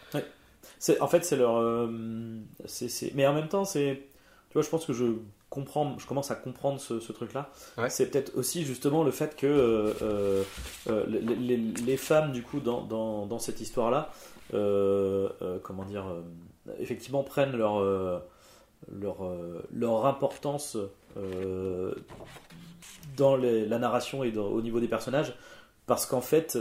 C'est, 0.77 1.01
en 1.01 1.07
fait, 1.07 1.25
c'est 1.25 1.35
leur. 1.35 1.57
euh, 1.57 1.87
c'est- 2.65 3.13
Mais 3.15 3.25
en 3.25 3.33
même 3.33 3.47
temps, 3.47 3.65
c'est. 3.65 4.03
Tu 4.49 4.53
vois, 4.53 4.61
je 4.61 4.69
pense 4.69 4.85
que 4.85 4.93
je 4.93 5.05
comprends, 5.49 5.97
je 5.97 6.05
commence 6.05 6.31
à 6.31 6.35
comprendre 6.35 6.79
ce, 6.79 6.99
ce 6.99 7.11
truc-là. 7.11 7.49
Ouais. 7.77 7.89
C'est 7.89 8.07
peut-être 8.07 8.31
aussi 8.37 8.63
justement 8.65 9.03
le 9.03 9.11
fait 9.11 9.35
que 9.35 9.47
euh, 9.47 9.93
euh, 10.01 10.43
euh, 10.89 11.05
les, 11.07 11.19
les- 11.35 11.57
les 11.57 11.97
femmes, 11.97 12.31
du 12.31 12.43
coup, 12.43 12.59
dans, 12.59 12.81
dans, 12.83 13.25
dans 13.25 13.39
cette 13.39 13.59
histoire-là, 13.61 14.11
euh, 14.53 15.29
comment 15.63 15.85
dire, 15.85 16.05
effectivement, 16.79 17.23
prennent 17.23 17.55
leur, 17.57 17.81
leur, 18.91 19.17
leur 19.73 20.05
importance 20.05 20.77
dans 23.17 23.35
les- 23.35 23.65
la 23.65 23.79
narration 23.79 24.23
et 24.23 24.31
dans- 24.31 24.47
au 24.47 24.61
niveau 24.61 24.79
des 24.79 24.87
personnages. 24.87 25.33
Parce 25.85 26.05
qu'en 26.05 26.21
fait, 26.21 26.57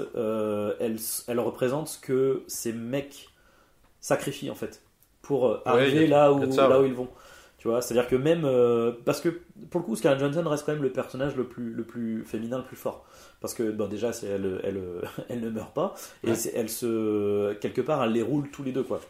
elles, 0.81 0.99
elles 1.29 1.41
représentent 1.41 1.89
ce 1.89 1.99
que 1.99 2.43
ces 2.47 2.73
mecs 2.73 3.29
sacrifient 4.01 4.51
en 4.51 4.55
fait 4.55 4.81
pour 5.23 5.43
Ouais, 5.45 5.57
arriver 5.67 6.05
a- 6.05 6.09
là 6.09 6.31
ça, 6.53 6.81
où 6.81 6.87
ils 6.87 6.95
vont. 6.95 7.09
Tu 7.59 7.67
vois, 7.67 7.83
c'est-à-dire 7.83 8.09
que 8.09 8.15
même 8.15 8.45
euh, 8.45 8.93
parce 9.05 9.21
que 9.21 9.29
pour 9.71 9.81
le 9.81 9.87
coup, 9.87 9.97
Scarlett 9.97 10.21
Johansson 10.21 10.49
reste 10.49 10.65
quand 10.65 10.73
même 10.73 10.83
le 10.83 10.93
personnage 10.93 11.35
le 11.37 11.45
plus 11.45 11.73
le 11.75 11.83
plus 11.83 12.23
féminin, 12.25 12.59
le 12.59 12.65
plus 12.65 12.77
fort. 12.77 13.05
Parce 13.41 13.53
que 13.53 13.71
bon, 13.73 13.89
déjà, 13.89 14.13
c'est 14.13 14.29
elle, 14.29 14.61
elle, 14.63 14.81
elle 15.29 15.41
ne 15.41 15.51
meurt 15.51 15.75
pas 15.75 15.95
et 16.25 16.31
Ouais. 16.31 16.37
elle 16.55 16.69
se 16.71 17.55
quelque 17.55 17.81
part, 17.81 18.03
elle 18.05 18.13
les 18.13 18.23
roule 18.23 18.49
tous 18.51 18.63
les 18.63 18.71
deux 18.73 18.85
quoi. 18.85 19.01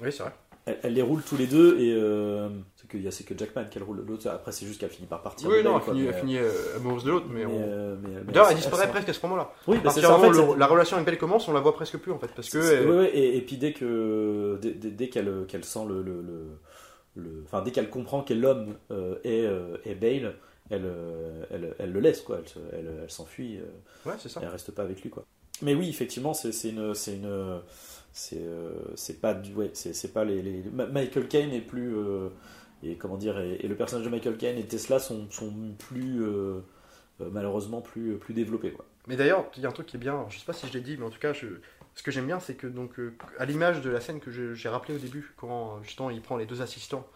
Oui, 0.00 0.12
c'est 0.12 0.22
vrai. 0.22 0.32
Elle, 0.66 0.78
elle 0.82 0.94
les 0.94 1.02
roule 1.02 1.22
tous 1.22 1.36
les 1.36 1.46
deux 1.46 1.78
et 1.80 1.94
euh, 1.94 2.48
c'est 2.76 2.88
que 2.88 2.96
il 2.96 3.02
y 3.04 3.08
a 3.08 3.10
c'est 3.12 3.22
que 3.24 3.36
Jackman 3.38 3.64
qu'elle 3.70 3.82
roule 3.84 4.04
l'autre. 4.06 4.28
Après, 4.28 4.50
c'est 4.52 4.66
juste 4.66 4.80
qu'elle 4.80 4.90
finit 4.90 5.06
par 5.08 5.22
partir. 5.22 5.48
Oui, 5.48 5.62
non, 5.64 5.76
elle 5.78 5.84
finit, 5.84 6.06
elle 6.06 6.14
finit, 6.14 6.38
euh, 6.38 6.50
amoureuse 6.76 7.04
de 7.04 7.10
l'autre, 7.10 7.26
mais, 7.30 7.44
mais, 7.44 7.52
on... 7.52 7.60
euh, 7.62 7.96
mais- 8.02 8.20
mais 8.26 8.32
D'ailleurs, 8.32 8.50
elle 8.50 8.56
disparaît 8.56 8.88
presque 8.88 9.08
à 9.08 9.12
ce 9.12 9.24
moment-là. 9.26 9.50
Oui, 9.68 9.78
À 9.78 9.80
bah, 9.80 9.90
En 9.90 10.20
fait, 10.20 10.30
le- 10.30 10.56
la 10.58 10.66
relation 10.66 10.96
avec 10.96 11.06
Belle 11.06 11.18
commence, 11.18 11.46
on 11.48 11.52
la 11.52 11.60
voit 11.60 11.74
presque 11.74 11.98
plus 11.98 12.10
en 12.12 12.18
fait, 12.18 12.30
parce 12.34 12.50
que 12.50 12.58
elle- 12.58 12.88
ouais, 12.90 13.10
et, 13.16 13.36
et 13.36 13.40
puis 13.42 13.56
dès 13.58 13.72
que 13.72 14.58
dès, 14.60 14.72
dès- 14.72 14.90
dès 14.90 15.08
qu'elle 15.08 15.44
qu'elle 15.48 15.64
sent 15.64 15.84
le, 15.88 16.02
le, 16.02 16.20
le- 16.22 16.46
le- 17.16 17.42
enfin 17.44 17.62
dès 17.62 17.70
qu'elle 17.72 17.90
comprend 17.90 18.22
qu'est 18.22 18.34
l'homme 18.34 18.76
euh, 18.90 19.16
est, 19.24 19.44
euh, 19.44 19.76
est 19.84 19.94
Bale, 19.94 20.34
elle, 20.70 20.82
euh, 20.84 21.44
elle, 21.50 21.74
elle 21.78 21.92
le 21.92 22.00
laisse 22.00 22.20
quoi, 22.22 22.40
elle, 22.72 22.88
elle, 23.02 23.10
s'enfuit, 23.10 23.60
ouais, 24.04 24.14
c'est 24.18 24.28
ça. 24.28 24.40
elle 24.42 24.48
reste 24.48 24.72
pas 24.72 24.82
avec 24.82 25.02
lui 25.02 25.10
quoi. 25.10 25.24
Mais 25.62 25.74
oui, 25.74 25.88
effectivement, 25.88 26.34
c'est 26.34 26.52
c'est 26.52 26.70
une 26.70 26.94
c'est 26.94 27.14
une 27.16 27.60
c'est 28.12 28.42
c'est 28.94 29.20
pas 29.20 29.34
du 29.34 29.54
ouais, 29.54 29.70
c'est 29.74 29.94
c'est 29.94 30.12
pas 30.12 30.24
les, 30.24 30.42
les- 30.42 30.62
Michael 30.70 31.28
Caine 31.28 31.52
est 31.52 31.60
plus 31.60 31.94
et 32.82 32.96
comment 32.96 33.16
dire 33.16 33.38
et, 33.40 33.54
et 33.56 33.68
le 33.68 33.74
personnage 33.76 34.04
de 34.04 34.10
Michael 34.10 34.36
Caine 34.36 34.58
et 34.58 34.64
Tesla 34.66 34.98
sont 34.98 35.30
sont 35.30 35.52
plus 35.78 36.20
malheureusement 37.20 37.80
plus 37.80 38.16
plus 38.18 38.34
développés 38.34 38.72
quoi. 38.72 38.84
Mais 39.06 39.16
d'ailleurs, 39.16 39.46
il 39.56 39.62
y 39.62 39.66
a 39.66 39.68
un 39.68 39.72
truc 39.72 39.86
qui 39.86 39.96
est 39.96 40.00
bien, 40.00 40.26
je 40.28 40.38
sais 40.38 40.44
pas 40.44 40.52
si 40.52 40.66
je 40.66 40.72
l'ai 40.72 40.80
dit, 40.80 40.96
mais 40.96 41.04
en 41.04 41.10
tout 41.10 41.20
cas, 41.20 41.32
je- 41.32 41.46
ce 41.96 42.02
que 42.02 42.12
j'aime 42.12 42.26
bien, 42.26 42.38
c'est 42.38 42.54
que, 42.54 42.68
donc, 42.68 43.00
euh, 43.00 43.16
à 43.38 43.44
l'image 43.44 43.80
de 43.80 43.90
la 43.90 44.00
scène 44.00 44.20
que 44.20 44.30
j'ai 44.30 44.68
rappelé 44.68 44.94
au 44.94 44.98
début, 44.98 45.34
quand 45.36 45.82
justement 45.82 46.10
il 46.10 46.22
prend 46.22 46.36
les 46.36 46.46
deux 46.46 46.62
assistants, 46.62 47.06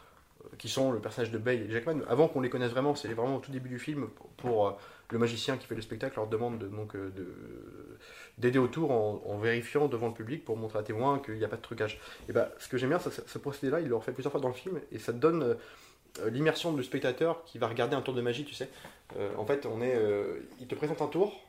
euh, 0.44 0.48
qui 0.58 0.68
sont 0.68 0.92
le 0.92 1.00
personnage 1.00 1.30
de 1.30 1.38
Bale 1.38 1.62
et 1.62 1.70
Jackman, 1.70 2.00
avant 2.08 2.28
qu'on 2.28 2.40
les 2.40 2.50
connaisse 2.50 2.70
vraiment, 2.70 2.94
c'est 2.94 3.08
vraiment 3.08 3.36
au 3.36 3.40
tout 3.40 3.50
début 3.50 3.68
du 3.68 3.78
film, 3.78 4.08
pour, 4.36 4.68
euh, 4.68 4.72
le 5.10 5.18
magicien 5.18 5.56
qui 5.56 5.66
fait 5.66 5.74
le 5.74 5.82
spectacle 5.82 6.16
leur 6.16 6.28
demande 6.28 6.58
de, 6.58 6.68
donc, 6.68 6.94
euh, 6.94 7.10
de, 7.10 7.26
d'aider 8.38 8.58
autour 8.58 8.92
en, 8.92 9.22
en 9.26 9.38
vérifiant 9.38 9.88
devant 9.88 10.08
le 10.08 10.14
public 10.14 10.44
pour 10.44 10.56
montrer 10.56 10.78
à 10.78 10.82
témoin 10.82 11.18
qu'il 11.18 11.34
n'y 11.34 11.44
a 11.44 11.48
pas 11.48 11.56
de 11.56 11.62
trucage. 11.62 12.00
Et 12.28 12.32
bah, 12.32 12.50
ce 12.58 12.68
que 12.68 12.78
j'aime 12.78 12.90
bien, 12.90 12.98
ce, 12.98 13.38
procédé-là, 13.38 13.80
il 13.80 13.88
le 13.88 13.96
refait 13.96 14.12
plusieurs 14.12 14.30
fois 14.30 14.40
dans 14.40 14.48
le 14.48 14.54
film, 14.54 14.80
et 14.92 14.98
ça 14.98 15.12
donne 15.12 15.56
l'immersion 16.26 16.72
du 16.72 16.82
spectateur 16.82 17.44
qui 17.44 17.58
va 17.58 17.68
regarder 17.68 17.96
un 17.96 18.02
tour 18.02 18.14
de 18.14 18.20
magie, 18.20 18.44
tu 18.44 18.54
sais. 18.54 18.68
En 19.36 19.44
fait, 19.44 19.66
on 19.66 19.80
est, 19.80 19.96
il 20.60 20.66
te 20.66 20.74
présente 20.74 21.02
un 21.02 21.06
tour, 21.06 21.40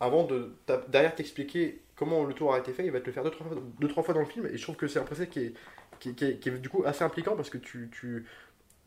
avant 0.00 0.24
de 0.24 0.52
derrière 0.88 1.14
t'expliquer 1.14 1.82
comment 1.94 2.24
le 2.24 2.32
tour 2.34 2.54
a 2.54 2.58
été 2.58 2.72
fait, 2.72 2.84
il 2.86 2.90
va 2.90 3.00
te 3.00 3.06
le 3.06 3.12
faire 3.12 3.22
deux 3.22 3.30
trois 3.30 3.46
fois, 3.46 3.56
trois 3.88 4.02
fois 4.02 4.14
dans 4.14 4.20
le 4.20 4.26
film 4.26 4.46
et 4.46 4.56
je 4.56 4.62
trouve 4.62 4.76
que 4.76 4.88
c'est 4.88 4.98
un 4.98 5.04
procès 5.04 5.28
qui 5.28 5.40
est, 5.40 5.54
qui, 5.98 6.08
est- 6.10 6.38
qui 6.40 6.48
est- 6.48 6.58
du 6.58 6.68
coup 6.70 6.82
assez 6.86 7.04
impliquant 7.04 7.36
parce 7.36 7.50
que 7.50 7.58
tu, 7.58 7.90
tu 7.92 8.26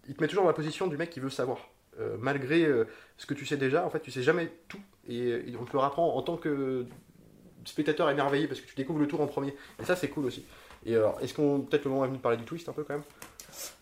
il 0.08 0.16
te 0.16 0.22
met 0.22 0.28
toujours 0.28 0.44
dans 0.44 0.50
la 0.50 0.56
position 0.56 0.88
du 0.88 0.98
mec 0.98 1.10
qui 1.12 1.20
veut 1.20 1.30
savoir. 1.30 1.70
Euh, 2.00 2.18
malgré 2.20 2.66
euh, 2.66 2.86
ce 3.18 3.28
que 3.28 3.36
tu 3.36 3.46
sais 3.46 3.56
déjà 3.58 3.86
en 3.86 3.90
fait 3.92 4.00
tu 4.00 4.10
sais 4.10 4.24
jamais 4.24 4.52
tout 4.68 4.80
et, 5.08 5.30
et 5.30 5.56
on 5.60 5.66
te 5.66 5.74
le 5.74 5.78
rapprend 5.80 6.16
en 6.16 6.22
tant 6.24 6.38
que 6.38 6.88
spectateur 7.66 8.10
émerveillé 8.10 8.48
parce 8.48 8.60
que 8.62 8.68
tu 8.68 8.76
découvres 8.76 9.00
le 9.00 9.08
tour 9.08 9.22
en 9.22 9.28
premier. 9.28 9.56
Et 9.80 9.86
ça 9.86 9.96
c'est 9.96 10.10
cool 10.10 10.26
aussi. 10.26 10.46
Et 10.86 10.96
alors 10.96 11.20
est-ce 11.22 11.34
qu'on 11.36 11.62
peut-être 11.62 11.86
le 11.86 11.92
moment 11.92 12.04
est 12.06 12.08
venu 12.08 12.18
de 12.18 12.22
parler 12.24 12.38
du 12.38 12.46
twist 12.46 12.68
un 12.68 12.74
peu 12.74 12.84
quand 12.84 12.96
même? 12.96 13.04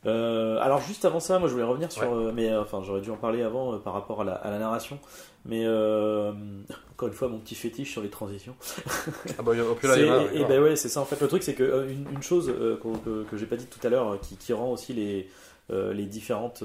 Euh, 0.06 0.58
alors 0.62 0.82
juste 0.82 1.06
avant 1.06 1.20
ça, 1.20 1.40
moi 1.40 1.48
je 1.48 1.54
voulais 1.54 1.66
revenir 1.66 1.92
sur, 1.92 2.04
Ouais. 2.04 2.26
euh, 2.28 2.32
mais 2.34 2.50
euh, 2.52 2.62
enfin 2.62 2.82
j'aurais 2.84 3.02
dû 3.02 3.12
en 3.12 3.18
parler 3.18 3.42
avant 3.44 3.78
par 3.80 3.94
rapport 3.94 4.22
à 4.22 4.24
la, 4.24 4.34
à 4.34 4.50
la 4.52 4.60
narration, 4.60 4.98
mais 5.46 5.66
encore 5.68 7.08
une 7.08 7.14
fois 7.14 7.28
mon 7.28 7.40
petit 7.40 7.56
fétiche 7.56 7.92
sur 7.92 8.02
les 8.02 8.10
transitions. 8.10 8.56
ah 9.38 9.42
bah 9.44 9.52
au 9.70 9.76
plus 9.76 9.88
là, 9.88 9.96
C'est- 9.96 10.02
il 10.02 10.08
y 10.08 10.10
en 10.10 10.14
a, 10.14 10.22
et 10.24 10.26
d'accord. 10.34 10.48
ben 10.50 10.62
ouais, 10.64 10.76
c'est 10.76 10.90
ça 10.90 11.02
en 11.02 11.06
fait. 11.06 11.20
Le 11.22 11.28
truc 11.28 11.44
c'est 11.44 11.54
que 11.54 11.88
une, 11.90 12.06
une 12.12 12.24
chose 12.24 12.48
que, 12.48 13.24
que 13.24 13.38
j'ai 13.38 13.46
pas 13.46 13.56
dit 13.58 13.66
tout 13.68 13.86
à 13.86 13.90
l'heure, 13.90 14.20
qui, 14.22 14.36
qui 14.38 14.54
rend 14.54 14.72
aussi 14.72 14.94
les 14.94 15.28
les 15.70 16.06
différentes 16.06 16.64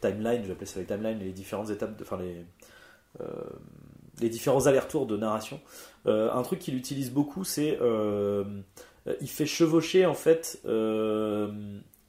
timelines, 0.00 0.42
je 0.42 0.46
vais 0.46 0.52
appeler 0.52 0.66
ça 0.66 0.78
les 0.80 0.86
timelines, 0.86 1.18
les 1.18 1.32
différentes 1.32 1.70
étapes, 1.70 1.96
de- 1.96 2.02
enfin 2.04 2.18
les 2.18 2.44
les 4.20 4.28
différents 4.30 4.66
allers-retours 4.66 5.06
de 5.06 5.16
narration. 5.16 5.60
Un 6.06 6.42
truc 6.42 6.58
qu'il 6.60 6.76
utilise 6.76 7.10
beaucoup, 7.10 7.44
c'est 7.44 7.78
il 9.20 9.28
fait 9.28 9.46
chevaucher 9.46 10.06
en 10.06 10.14
fait 10.14 10.60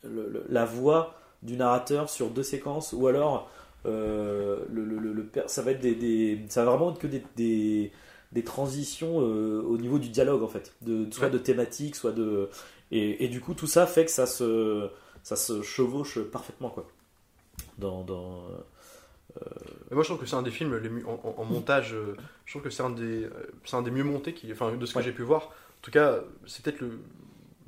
le- 0.10 0.46
la 0.50 0.66
voix 0.66 1.16
du 1.44 1.56
narrateur 1.58 2.10
sur 2.10 2.30
deux 2.30 2.44
séquences, 2.44 2.94
ou 2.94 3.08
alors 3.08 3.50
euh, 3.86 4.60
le, 4.72 4.84
le- 4.86 5.30
ça 5.48 5.62
va 5.62 5.72
être 5.72 5.80
des, 5.80 5.96
des- 5.96 6.42
ça 6.50 6.64
va 6.66 6.72
vraiment 6.72 6.92
être 6.92 7.00
que 7.00 7.08
des, 7.08 7.24
des, 7.36 7.92
des 8.32 8.44
transitions 8.44 9.22
euh, 9.22 9.62
au 9.62 9.78
niveau 9.78 10.00
du 10.00 10.10
dialogue 10.10 10.44
en 10.44 10.48
fait, 10.48 10.74
de, 10.82 11.10
soit 11.12 11.26
Ouais. 11.28 11.32
de 11.32 11.38
thématique, 11.38 11.96
soit 11.96 12.12
de 12.12 12.50
et, 12.92 13.24
et 13.26 13.28
du 13.30 13.40
coup 13.42 13.54
tout 13.54 13.68
ça 13.68 13.86
fait 13.86 14.06
que 14.06 14.12
ça 14.12 14.26
se 14.26 14.90
ça 15.24 15.36
se 15.36 15.62
chevauche 15.62 16.20
parfaitement 16.20 16.70
quoi. 16.70 16.88
Dans, 17.78 18.04
dans 18.04 18.44
Mais 19.90 19.96
moi, 19.96 20.04
je 20.04 20.10
trouve 20.10 20.20
que 20.20 20.26
c'est 20.26 20.36
un 20.36 20.42
des 20.42 20.52
films 20.52 20.76
les 20.78 20.90
en, 21.06 21.44
montage. 21.46 21.94
euh, 21.94 22.16
je 22.46 22.54
trouve 22.54 22.64
que 22.64 22.70
c'est 22.70 22.84
un 22.84 22.90
des, 22.90 23.26
euh, 23.26 23.30
c'est 23.66 23.76
un 23.76 23.82
des 23.84 23.92
mieux 23.92 24.04
montés, 24.04 24.34
qui, 24.34 24.52
enfin, 24.52 24.76
de 24.76 24.86
ce 24.86 24.94
que 24.94 24.98
Ouais. 25.00 25.04
j'ai 25.04 25.12
pu 25.12 25.22
voir. 25.22 25.44
En 25.48 25.82
tout 25.84 25.92
cas, 25.92 26.20
c'est 26.48 26.64
peut-être 26.64 26.82
le. 26.82 27.00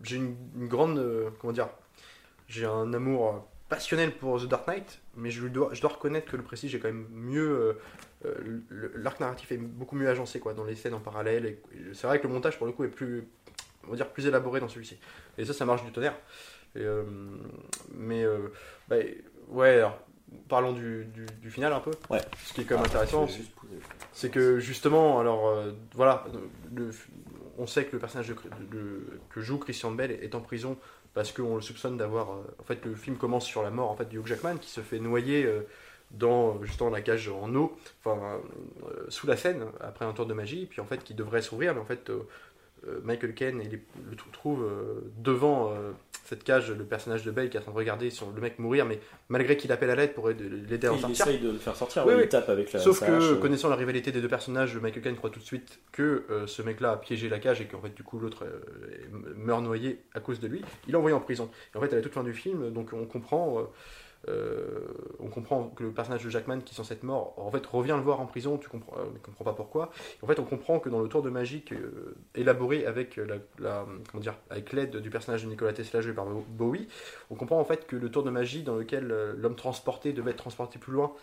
J'ai 0.03 0.15
une, 0.15 0.35
une 0.57 0.67
grande, 0.67 0.97
euh, 0.97 1.29
comment 1.39 1.53
dire, 1.53 1.69
j'ai 2.49 2.65
un 2.65 2.91
amour 2.93 3.27
euh, 3.29 3.39
passionnel 3.69 4.11
pour 4.11 4.41
The 4.41 4.47
Dark 4.47 4.67
Knight, 4.67 4.99
mais 5.15 5.29
je 5.29 5.47
dois, 5.47 5.69
je 5.73 5.79
dois 5.81 5.91
reconnaître 5.91 6.29
que 6.29 6.35
le 6.35 6.43
Prestige 6.43 6.75
est 6.75 6.79
quand 6.79 6.89
même 6.89 7.07
mieux. 7.11 7.49
euh, 7.49 7.73
euh, 8.25 8.91
L'arc 8.95 9.19
narratif 9.21 9.51
est 9.53 9.57
beaucoup 9.57 9.95
mieux 9.95 10.09
agencé, 10.09 10.39
quoi, 10.39 10.53
dans 10.53 10.65
les 10.65 10.75
scènes 10.75 10.95
en 10.95 10.99
parallèle. 10.99 11.57
C'est 11.93 12.07
vrai 12.07 12.19
que 12.19 12.27
le 12.27 12.33
montage, 12.33 12.57
pour 12.57 12.65
le 12.67 12.73
coup, 12.73 12.83
est 12.83 12.87
plus, 12.89 13.23
on 13.87 13.91
va 13.91 13.95
dire, 13.95 14.09
plus 14.09 14.25
élaboré 14.25 14.59
dans 14.59 14.67
celui-ci. 14.67 14.97
Et 15.37 15.45
ça, 15.45 15.53
ça 15.53 15.65
marche 15.65 15.85
du 15.85 15.91
tonnerre. 15.91 16.15
Et, 16.75 16.81
euh, 16.81 17.03
mais, 17.93 18.23
euh, 18.25 18.49
bah, 18.89 18.97
ouais, 19.49 19.75
alors, 19.77 19.99
parlons 20.47 20.73
du, 20.73 21.05
du, 21.05 21.25
du 21.41 21.49
final 21.51 21.71
un 21.71 21.79
peu. 21.79 21.91
Ouais. 22.09 22.21
Ce 22.43 22.53
qui 22.53 22.61
est 22.61 22.65
quand 22.65 22.75
même 22.75 22.85
intéressant, 22.85 23.25
juste 23.27 23.51
poser- 23.55 23.79
c'est 24.13 24.29
que 24.29 24.59
justement, 24.59 25.19
alors 25.19 25.63
voilà, 25.95 26.25
le- 26.75 26.91
on 27.57 27.65
sait 27.67 27.85
que 27.85 27.93
le 27.93 27.99
personnage 27.99 28.27
de- 28.27 28.35
de- 28.71 29.19
que 29.29 29.41
joue 29.41 29.57
Christian 29.57 29.91
Bell 29.91 30.11
est 30.11 30.35
en 30.35 30.41
prison 30.41 30.77
parce 31.13 31.31
qu'on 31.31 31.55
le 31.55 31.61
soupçonne 31.61 31.97
d'avoir. 31.97 32.31
euh, 32.31 32.41
en 32.59 32.63
fait, 32.63 32.83
le 32.85 32.95
film 32.95 33.17
commence 33.17 33.45
sur 33.45 33.63
la 33.63 33.69
mort 33.71 33.89
en 33.91 33.95
fait 33.95 34.09
du 34.09 34.17
Hugh 34.19 34.27
Jackman 34.27 34.57
qui 34.57 34.69
se 34.69 34.81
fait 34.81 34.99
noyer 34.99 35.45
euh, 35.45 35.61
dans 36.11 36.61
justement 36.63 36.89
la 36.89 37.01
cage 37.01 37.29
en 37.29 37.53
eau, 37.55 37.77
enfin 38.03 38.19
euh, 38.83 39.05
sous 39.09 39.27
la 39.27 39.37
Seine 39.37 39.65
après 39.79 40.05
un 40.05 40.13
tour 40.13 40.25
de 40.25 40.33
magie, 40.33 40.65
puis 40.65 40.81
en 40.81 40.85
fait 40.85 41.03
qui 41.03 41.13
devrait 41.13 41.41
s'ouvrir, 41.41 41.73
mais 41.75 41.81
en 41.81 41.85
fait 41.85 42.09
euh, 42.09 42.27
euh, 42.87 42.99
Michael 43.03 43.33
Caine 43.35 43.61
le 43.61 44.15
trou- 44.15 44.29
trouve 44.31 44.63
euh, 44.63 45.01
devant 45.17 45.71
euh, 45.71 45.91
cette 46.25 46.43
cage 46.43 46.71
le 46.71 46.83
personnage 46.83 47.23
de 47.23 47.31
Bale 47.31 47.49
qui 47.49 47.57
est 47.57 47.59
en 47.59 47.63
train 47.63 47.71
de 47.71 47.77
regarder 47.77 48.09
le 48.35 48.41
mec 48.41 48.59
mourir, 48.59 48.85
mais 48.85 48.99
malgré 49.29 49.57
qu'il 49.57 49.71
appelle 49.71 49.89
à 49.89 49.95
l'aide 49.95 50.13
pour 50.13 50.29
aider- 50.29 50.47
l'aider 50.47 50.87
à 50.87 50.91
en 50.93 50.95
Il 50.95 51.01
sortir. 51.01 51.27
essaye 51.27 51.39
de 51.39 51.49
le 51.51 51.57
faire 51.57 51.75
sortir, 51.75 52.03
Oui, 52.05 52.13
ouais, 52.13 52.19
oui. 52.19 52.25
il 52.25 52.29
tape 52.29 52.49
avec 52.49 52.71
la 52.71 52.79
Sauf 52.79 52.99
sa 52.99 53.07
que, 53.07 53.11
hache, 53.13 53.23
euh, 53.23 53.35
connaissant 53.37 53.69
la 53.69 53.75
rivalité 53.75 54.11
des 54.11 54.21
deux 54.21 54.27
personnages, 54.27 54.77
Michael 54.77 55.01
Caine 55.03 55.15
croit 55.15 55.29
tout 55.31 55.39
de 55.39 55.45
suite 55.45 55.79
que 55.91 56.23
euh, 56.29 56.45
ce 56.47 56.61
mec-là 56.61 56.91
a 56.91 56.97
piégé 56.97 57.29
la 57.29 57.39
cage 57.39 57.61
et 57.61 57.65
qu'en 57.65 57.81
fait, 57.81 57.93
du 57.95 58.03
coup, 58.03 58.19
l'autre 58.19 58.45
euh, 58.45 58.59
meurt 59.35 59.63
noyé 59.63 60.01
à 60.13 60.19
cause 60.19 60.39
de 60.39 60.47
lui. 60.47 60.61
Il 60.87 60.93
est 60.93 60.97
envoyé 60.97 61.15
en 61.15 61.19
prison. 61.19 61.49
Et 61.73 61.77
en 61.77 61.81
fait, 61.81 61.91
à 61.93 61.95
la 61.95 62.01
toute 62.01 62.13
fin 62.13 62.23
du 62.23 62.33
film, 62.33 62.71
donc 62.71 62.89
on 62.93 63.05
comprend, 63.05 63.67
euh, 64.27 64.79
on 65.19 65.27
comprend 65.27 65.69
que 65.69 65.83
le 65.83 65.91
personnage 65.91 66.23
de 66.23 66.29
Jackman, 66.29 66.59
qui 66.59 66.73
est 66.73 66.77
censé 66.77 66.97
mort, 67.03 67.33
revient 67.37 67.95
le 67.95 68.01
voir 68.01 68.19
en 68.19 68.25
prison. 68.25 68.57
Tu 68.57 68.67
comprends, 68.67 68.97
euh, 68.97 69.05
comprends 69.23 69.45
pas 69.45 69.53
pourquoi. 69.53 69.91
En 70.21 70.27
fait, 70.27 70.39
on 70.39 70.43
comprend 70.43 70.79
que 70.79 70.89
dans 70.89 70.99
le 70.99 71.07
tour 71.07 71.21
de 71.21 71.29
magie 71.29 71.63
euh, 71.71 72.15
élaboré 72.35 72.85
avec 72.85 73.17
la, 73.17 73.85
comment 74.11 74.21
dire, 74.21 74.35
avec 74.49 74.73
l'aide 74.73 74.97
du 74.97 75.09
personnage 75.09 75.43
de 75.43 75.49
Nikola 75.49 75.73
Tesla 75.73 76.01
joué 76.01 76.13
par 76.13 76.25
Bowie, 76.25 76.87
on 77.29 77.35
comprend 77.35 77.59
en 77.59 77.65
fait 77.65 77.87
que 77.87 77.95
le 77.95 78.11
tour 78.11 78.23
de 78.23 78.29
magie 78.29 78.63
dans 78.63 78.75
lequel 78.75 79.07
l'homme 79.37 79.55
transporté 79.55 80.13
devait 80.13 80.31
être 80.31 80.37
transporté 80.37 80.79
plus 80.79 80.93
loin 80.93 81.13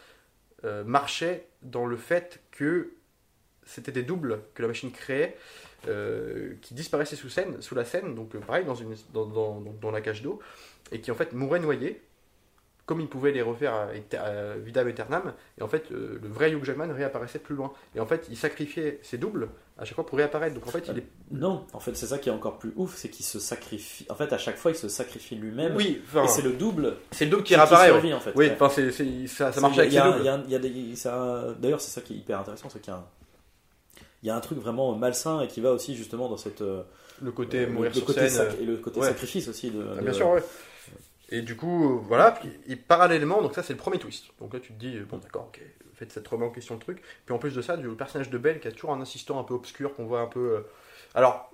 marchait 0.84 1.47
dans 1.62 1.86
le 1.86 1.97
fait 1.97 2.40
que 2.51 2.90
c'était 3.62 3.92
des 3.92 4.03
doubles 4.03 4.40
que 4.55 4.62
la 4.62 4.68
machine 4.68 4.90
créait 4.90 5.36
qui 6.62 6.74
disparaissaient 6.74 7.14
sous, 7.14 7.28
scène, 7.28 7.61
sous 7.62 7.76
la 7.76 7.84
scène, 7.84 8.14
donc 8.16 8.36
pareil 8.38 8.64
dans, 8.64 8.74
une, 8.74 8.97
dans, 9.12 9.26
dans, 9.61 9.90
la 9.92 10.01
cage 10.01 10.22
d'eau, 10.22 10.40
et 10.90 11.01
qui 11.01 11.12
en 11.12 11.14
fait 11.14 11.32
mouraient 11.32 11.61
noyés 11.61 12.03
comme 12.87 13.01
il 13.01 13.09
pouvait 13.09 13.32
les 13.32 13.43
refaire 13.43 13.74
à, 13.74 13.89
à 14.18 14.55
Vidam 14.57 14.87
Aeternam. 14.89 15.32
Et 15.59 15.62
en 15.62 15.68
fait, 15.68 15.91
euh, 15.91 16.18
le 16.22 16.28
vrai 16.28 16.53
Hugh 16.53 16.64
Jackman 16.64 16.93
réapparaissait 16.95 17.41
plus 17.41 17.57
loin. 17.57 17.72
Et 17.97 18.01
en 18.01 18.07
fait, 18.07 18.26
il 18.30 18.37
sacrifiait 18.37 19.01
ses 19.03 19.18
doubles 19.18 19.49
à 19.76 19.84
chaque 19.84 19.97
fois 19.97 20.07
pour 20.07 20.16
réapparaître. 20.18 20.55
Donc 20.55 20.66
en 20.68 20.70
fait, 20.70 20.84
il 20.93 20.99
est. 20.99 21.07
Non, 21.32 21.66
en 21.72 21.80
fait, 21.80 21.97
c'est 21.97 22.07
ça 22.07 22.18
qui 22.18 22.28
est 22.28 22.32
encore 22.32 22.59
plus 22.59 22.72
ouf, 22.76 22.95
c'est 22.97 23.09
qu'il 23.09 23.26
se 23.26 23.41
sacrifie. 23.41 24.07
En 24.09 24.14
fait, 24.14 24.32
à 24.32 24.39
chaque 24.39 24.57
fois, 24.57 24.70
il 24.70 24.76
se 24.76 24.89
sacrifie 24.89 25.34
lui-même. 25.34 25.74
Oui, 25.74 26.01
Et 26.14 26.28
c'est 26.28 26.43
le 26.43 26.53
double 26.53 26.95
c'est 27.11 27.24
le 27.24 27.32
double 27.32 27.43
qui 27.43 27.49
qui 27.55 27.57
réapparaît. 27.57 27.87
ouais. 27.89 27.93
survit, 27.95 28.14
en 28.14 28.20
fait. 28.20 28.32
Oui, 28.37 28.51
enfin, 28.53 28.68
ça, 28.70 29.61
marche 29.61 29.78
avec 29.78 29.91
il 29.91 29.95
y 29.95 29.97
ses 29.97 31.09
a- 31.09 31.47
doubles. 31.53 31.57
D'ailleurs, 31.61 31.80
c'est 31.80 31.91
ça 31.91 32.01
qui 32.01 32.14
est 32.14 32.16
hyper 32.18 32.39
intéressant, 32.41 32.68
c'est 32.70 32.80
qu'il 32.80 32.93
y 32.93 32.97
a 32.97 32.99
un, 33.01 33.05
il 34.22 34.28
y 34.28 34.30
a 34.30 34.37
un 34.37 34.41
truc 34.41 34.59
vraiment 34.59 34.95
malsain 34.95 35.41
et 35.43 35.49
qui 35.49 35.61
va 35.61 35.72
aussi 35.72 35.95
justement 35.97 36.28
dans 36.28 36.37
cette 36.37 36.62
euh, 36.62 36.82
Le 37.22 37.32
côté 37.32 37.66
mourir 37.66 37.91
le 37.91 37.97
sur 37.97 38.07
côté 38.07 38.28
scène. 38.28 38.49
et 38.61 38.64
le 38.64 38.76
côté 38.76 39.01
ouais. 39.01 39.09
sacrifice 39.09 39.49
aussi 39.49 39.70
de, 39.70 39.84
Ah, 39.93 39.97
de- 39.97 40.03
bien 40.03 40.12
sûr, 40.12 40.28
ouais. 40.30 40.43
Et 41.31 41.43
du 41.43 41.57
coup, 41.57 41.97
euh, 41.97 42.01
voilà, 42.03 42.39
et 42.68 42.77
parallèlement, 42.77 43.43
donc 43.43 43.55
ça 43.55 43.62
c'est 43.62 43.72
le 43.72 43.79
premier 43.79 43.99
twist. 43.99 44.27
Donc 44.41 44.55
là 44.55 44.61
tu 44.61 44.72
te 44.72 44.79
dis, 44.79 44.97
euh, 44.97 45.05
bon 45.11 45.18
d'accord, 45.18 45.49
ok, 45.49 45.61
faites 45.95 46.12
cette 46.12 46.27
remet 46.29 46.47
en 46.47 46.51
question 46.51 46.74
le 46.74 46.81
truc. 46.81 47.03
Puis 47.24 47.35
en 47.35 47.39
plus 47.39 47.55
de 47.55 47.62
ça, 47.62 47.77
du 47.77 47.85
le 47.87 47.95
personnage 47.97 48.31
de 48.31 48.39
Belle 48.39 48.61
qui 48.61 48.68
a 48.68 48.72
toujours 48.72 48.93
un 48.93 49.01
assistant 49.01 49.41
un 49.41 49.43
peu 49.45 49.55
obscur 49.55 49.95
qu'on 49.97 50.05
voit 50.07 50.20
un 50.20 50.27
peu. 50.29 50.39
euh, 50.57 50.61
alors, 51.14 51.51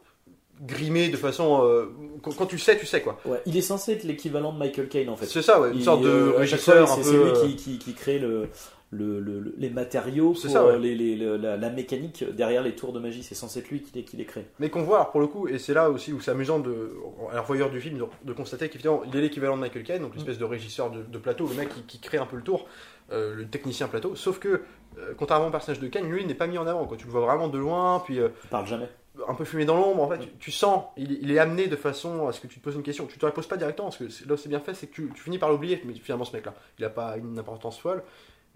grimé 0.61 1.09
de 1.09 1.17
façon. 1.17 1.63
euh, 1.65 1.87
quand, 2.23 2.37
quand 2.37 2.47
tu 2.47 2.59
sais, 2.59 2.77
tu 2.77 2.85
sais 2.87 3.01
quoi. 3.01 3.19
Ouais, 3.25 3.41
il 3.47 3.57
est 3.57 3.63
censé 3.63 3.93
être 3.93 4.05
l'équivalent 4.05 4.53
de 4.53 4.59
Michael 4.59 4.89
Caine 4.89 5.09
en 5.09 5.17
fait. 5.17 5.27
C'est 5.27 5.41
ça, 5.43 5.59
ouais, 5.61 5.71
une 5.71 5.79
Il- 5.79 5.85
sorte 5.85 6.03
de 6.03 6.09
euh, 6.09 6.29
à 6.39 6.45
chaque 6.47 6.61
régisseur 6.61 6.91
un 6.93 6.95
c'est 6.97 7.03
peu. 7.03 7.07
c'est 7.07 7.13
lui 7.13 7.31
euh, 7.31 7.47
qui, 7.47 7.57
qui, 7.57 7.79
qui 7.79 7.95
crée 7.95 8.19
le, 8.19 8.49
le- 8.93 9.19
le- 9.21 9.41
le- 9.41 9.55
les 9.57 9.71
matériaux 9.71 10.33
pour 10.33 10.37
ça, 10.43 10.65
ouais. 10.67 10.79
les, 10.79 10.95
les- 10.95 11.17
le- 11.17 11.37
la, 11.39 11.57
la 11.57 11.71
mécanique 11.71 12.25
derrière 12.37 12.63
les 12.63 12.75
tours 12.77 12.93
de 12.93 13.01
magie. 13.01 13.23
C'est 13.23 13.35
censé 13.35 13.59
être 13.61 13.71
lui 13.71 13.81
qui 13.81 13.91
les, 13.95 14.05
qui 14.05 14.17
les 14.17 14.25
crée. 14.27 14.47
Mais 14.61 14.69
qu'on 14.71 14.83
voit, 14.83 14.99
alors 14.99 15.11
pour 15.11 15.21
le 15.21 15.27
coup, 15.27 15.49
et 15.49 15.59
c'est 15.59 15.75
là 15.75 15.91
aussi 15.91 16.13
où 16.13 16.21
c'est 16.21 16.31
amusant 16.31 16.59
de, 16.61 16.93
à 17.31 17.35
la 17.35 17.41
revoyure 17.41 17.71
du 17.71 17.81
film 17.81 17.99
de, 17.99 18.05
de 18.23 18.33
constater 18.33 18.69
qu'évidemment 18.69 19.03
il 19.07 19.17
est 19.17 19.21
l'équivalent 19.23 19.57
de 19.57 19.63
Michael 19.63 19.83
Caine, 19.83 20.03
donc 20.03 20.15
l'espèce 20.15 20.39
de 20.39 20.45
régisseur 20.45 20.91
de, 20.91 21.03
de 21.03 21.19
plateau, 21.19 21.47
le 21.49 21.55
mec 21.55 21.71
qui, 21.71 21.83
qui 21.83 21.99
crée 22.01 22.19
un 22.19 22.27
peu 22.27 22.37
le 22.37 22.43
tour, 22.43 22.67
euh, 23.11 23.35
le 23.35 23.47
technicien 23.49 23.89
plateau. 23.89 24.15
Sauf 24.15 24.39
que, 24.39 24.63
euh, 24.99 25.15
contrairement 25.17 25.47
au 25.49 25.51
personnage 25.51 25.81
de 25.81 25.89
Caine, 25.89 26.07
lui 26.11 26.21
il 26.21 26.27
n'est 26.27 26.35
pas 26.35 26.47
mis 26.47 26.59
en 26.59 26.67
avant. 26.67 26.85
Quoi. 26.87 26.97
Tu 26.99 27.07
le 27.07 27.13
vois 27.13 27.23
vraiment 27.23 27.49
de 27.49 27.59
loin, 27.59 28.03
puis 28.05 28.21
euh, 28.21 28.29
Il 28.45 28.51
parle 28.51 28.67
jamais. 28.67 28.89
un 29.27 29.35
peu 29.35 29.45
fumé 29.45 29.65
dans 29.65 29.77
l'ombre. 29.77 30.03
En 30.03 30.09
fait, 30.09 30.19
tu, 30.19 30.29
tu 30.39 30.51
sens, 30.51 30.85
il, 30.99 31.13
il 31.23 31.31
est 31.31 31.39
amené 31.39 31.67
de 31.67 31.77
façon 31.77 32.29
à 32.29 32.33
ce 32.33 32.41
que 32.41 32.47
tu 32.47 32.59
te 32.61 32.65
poses 32.65 32.75
une 32.75 32.83
question. 32.83 33.07
Tu 33.07 33.19
te 33.19 33.25
la 33.25 33.33
poses 33.33 33.47
pas 33.47 33.57
directement, 33.57 33.89
parce 33.89 33.97
que 33.99 34.05
là 34.29 34.35
où 34.35 34.37
c'est 34.37 34.49
bien 34.51 34.61
fait, 34.61 34.75
c'est 34.75 34.87
que 34.87 34.95
tu, 34.95 35.11
tu 35.15 35.23
finis 35.23 35.39
par 35.39 35.51
l'oublier. 35.51 35.81
Mais 35.87 35.95
finalement, 35.95 36.25
ce 36.27 36.33
mec-là, 36.37 36.53
il 36.79 36.85
a 36.85 36.91
pas 36.91 37.17
une 37.17 37.39
importance 37.39 37.79
folle. 37.79 38.03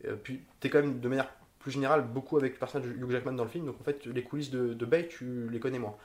Euh, 0.04 0.16
puis 0.22 0.40
t'es 0.60 0.68
quand 0.68 0.80
même 0.80 1.00
de 1.00 1.08
manière 1.08 1.28
plus 1.58 1.72
générale 1.72 2.02
beaucoup 2.02 2.36
avec 2.36 2.52
le 2.52 2.58
personnage 2.58 2.88
de 2.88 2.94
Hugh 2.94 3.10
Jackman 3.10 3.32
dans 3.32 3.44
le 3.44 3.50
film, 3.50 3.66
donc 3.66 3.76
en 3.80 3.84
fait 3.84 4.06
les 4.06 4.22
coulisses 4.22 4.50
de, 4.50 4.74
de 4.74 4.86
Bay 4.86 5.08
tu 5.08 5.48
les 5.50 5.58
connais 5.58 5.78
moins. 5.78 5.96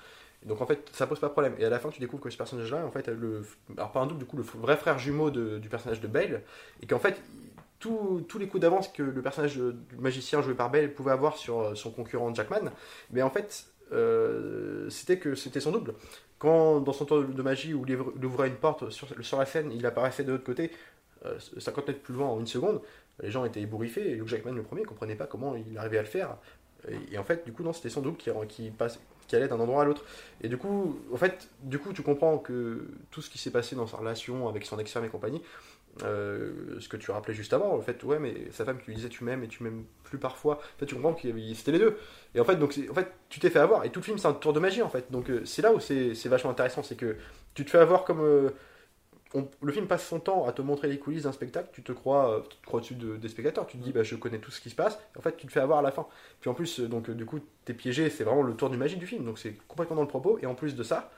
Donc 0.46 0.60
en 0.62 0.66
fait 0.66 0.90
ça 0.92 1.06
pose 1.06 1.20
pas 1.20 1.28
de 1.28 1.34
problème. 1.34 1.54
Et 1.60 1.66
à 1.66 1.70
la 1.70 1.80
fin 1.80 1.90
tu 1.90 2.00
découvres 2.00 2.24
que 2.24 2.30
ce 2.30 2.38
personnage-là, 2.38 2.86
en 2.86 2.92
fait, 2.92 3.08
le, 3.08 3.46
alors 3.78 3.92
pas 3.92 4.00
un 4.00 4.08
double, 4.08 4.20
du 4.20 4.26
coup 4.26 4.38
le 4.38 4.44
vrai 4.44 4.76
frère 4.76 4.98
jumeau 4.98 5.30
du 5.30 5.70
personnage 5.70 6.02
de 6.02 6.08
Bale, 6.08 6.42
et 6.82 6.88
qu'en 6.88 7.00
fait 7.00 7.22
tous 7.80 8.24
tous 8.28 8.38
les 8.40 8.48
coups 8.48 8.62
d'avance 8.62 8.88
que 8.88 9.04
le 9.04 9.22
personnage 9.22 9.58
du 9.58 9.98
magicien 9.98 10.42
joué 10.42 10.54
par 10.54 10.72
Bale 10.72 10.94
pouvait 10.94 11.12
avoir 11.12 11.38
sur 11.38 11.60
euh, 11.60 11.76
son 11.76 11.92
concurrent 11.92 12.34
Jackman, 12.34 12.72
mais 13.12 13.22
en 13.22 13.30
fait 13.30 13.66
euh, 13.92 14.90
c'était 14.90 15.20
que 15.20 15.36
c'était 15.36 15.60
son 15.60 15.72
double. 15.72 15.94
Quand 16.40 16.80
dans 16.80 16.94
son 16.94 17.06
tour 17.06 17.24
de 17.24 17.42
magie 17.44 17.74
où 17.74 17.86
il 17.88 18.26
ouvrait 18.26 18.48
une 18.48 18.56
porte 18.56 18.90
sur, 18.90 19.08
sur 19.24 19.38
la 19.38 19.46
scène, 19.46 19.72
il 19.72 19.86
apparaissait 19.86 20.24
de 20.24 20.32
l'autre 20.32 20.44
côté, 20.44 20.72
euh, 21.26 21.38
50 21.58 21.88
mètres 21.88 22.00
plus 22.02 22.16
loin 22.16 22.28
en 22.28 22.40
une 22.40 22.48
seconde, 22.48 22.82
les 23.22 23.32
gens 23.32 23.46
étaient 23.46 23.62
ébouriffés, 23.62 24.12
et 24.12 24.16
Hugh 24.16 24.28
Jackman 24.28 24.54
le 24.54 24.64
premier 24.64 24.84
comprenait 24.84 25.16
pas 25.16 25.28
comment 25.28 25.56
il 25.56 25.78
arrivait 25.78 25.98
à 25.98 26.02
le 26.02 26.08
faire. 26.08 26.38
Et, 27.12 27.18
en 27.18 27.24
fait, 27.24 27.46
du 27.46 27.54
coup, 27.54 27.64
non, 27.64 27.74
c'était 27.74 27.90
son 27.90 28.02
double 28.02 28.18
qui, 28.18 28.72
passe, 28.72 29.00
qui 29.28 29.36
allait 29.36 29.48
d'un 29.48 29.60
endroit 29.60 29.84
à 29.84 29.86
l'autre. 29.86 30.04
Et 30.42 30.50
du 30.50 30.58
coup, 30.58 31.00
en 31.14 31.18
fait, 31.18 31.48
du 31.62 31.78
coup, 31.78 31.94
tu 31.94 32.02
comprends 32.02 32.38
que 32.40 32.88
tout 33.12 33.22
ce 33.22 33.30
qui 33.30 33.38
s'est 33.38 33.52
passé 33.52 33.76
dans 33.76 33.88
sa 33.88 33.98
relation 33.98 34.48
avec 34.50 34.66
son 34.66 34.80
ex-femme 34.80 35.06
et 35.06 35.10
compagnie, 35.10 35.42
euh, 36.04 36.80
ce 36.80 36.88
que 36.88 36.98
tu 36.98 37.12
rappelais 37.12 37.34
juste 37.34 37.54
avant, 37.54 37.76
en 37.76 37.82
fait, 37.82 38.04
ouais, 38.04 38.18
mais 38.18 38.34
sa 38.52 38.66
femme 38.66 38.80
qui 38.80 38.88
lui 38.88 38.96
disait 38.96 39.10
tu 39.10 39.24
m'aimes 39.24 39.44
et 39.44 39.48
tu 39.48 39.62
m'aimes 39.62 39.84
plus 40.04 40.18
parfois, 40.18 40.56
en 40.56 40.80
fait, 40.80 40.86
tu 40.86 40.96
comprends 40.96 41.14
que 41.14 41.22
c'était 41.54 41.72
les 41.72 41.80
deux. 41.80 41.98
Et 42.34 42.40
en 42.40 42.46
fait, 42.46 42.56
donc, 42.56 42.80
en 42.90 42.94
fait, 42.94 43.12
tu 43.30 43.40
t'es 43.40 43.50
fait 43.50 43.60
avoir. 43.60 43.86
Et 43.86 43.92
tout 43.92 44.00
le 44.00 44.06
film, 44.06 44.18
c'est 44.18 44.28
un 44.28 44.34
tour 44.34 44.54
de 44.54 44.60
magie, 44.60 44.82
en 44.82 44.90
fait. 44.90 45.12
Donc, 45.12 45.30
euh, 45.30 45.46
c'est 45.46 45.62
là 45.62 45.72
où 45.74 45.80
c'est 45.80 46.26
vachement 46.26 46.50
intéressant, 46.50 46.82
c'est 46.82 46.96
que 46.96 47.16
tu 47.54 47.64
te 47.64 47.70
fais 47.70 47.80
avoir 47.80 48.06
comme. 48.06 48.22
euh, 48.22 48.50
le 49.34 49.72
film 49.72 49.88
passe 49.88 50.08
son 50.08 50.20
temps 50.20 50.46
à 50.46 50.52
te 50.52 50.62
montrer 50.62 50.88
les 50.88 51.00
coulisses 51.00 51.24
d'un 51.24 51.32
spectacle, 51.32 51.70
tu 51.72 51.84
te 51.84 51.92
crois, 51.92 52.40
euh, 52.40 52.42
crois 52.66 52.80
au-dessus 52.80 52.96
de- 52.96 53.16
des 53.16 53.30
spectateurs, 53.30 53.66
tu 53.68 53.78
te 53.78 53.84
dis 53.84 53.92
bah, 53.92 54.04
je 54.04 54.16
connais 54.16 54.40
tout 54.40 54.52
ce 54.52 54.60
qui 54.60 54.70
se 54.70 54.76
passe, 54.76 55.00
en 55.18 55.22
fait 55.22 55.38
tu 55.38 55.48
te 55.48 55.52
fais 55.52 55.60
avoir 55.60 55.80
à 55.80 55.82
la 55.82 55.92
fin. 55.92 56.06
Puis 56.42 56.50
en 56.50 56.54
plus, 56.54 56.80
euh, 56.82 56.88
donc 56.88 57.10
euh, 57.10 57.14
du 57.14 57.26
coup, 57.26 57.40
t'es 57.66 57.74
piégé, 57.74 58.10
c'est 58.10 58.24
vraiment 58.24 58.44
le 58.44 58.56
tour 58.56 58.70
du 58.70 58.78
magie 58.78 58.98
du 58.98 59.08
film, 59.08 59.24
donc 59.24 59.40
c'est 59.40 59.56
complètement 59.68 59.96
dans 59.96 60.02
le 60.02 60.08
propos, 60.08 60.38
et 60.42 60.46
en 60.46 60.56
plus 60.56 60.76
de 60.76 60.84
ça, 60.84 61.12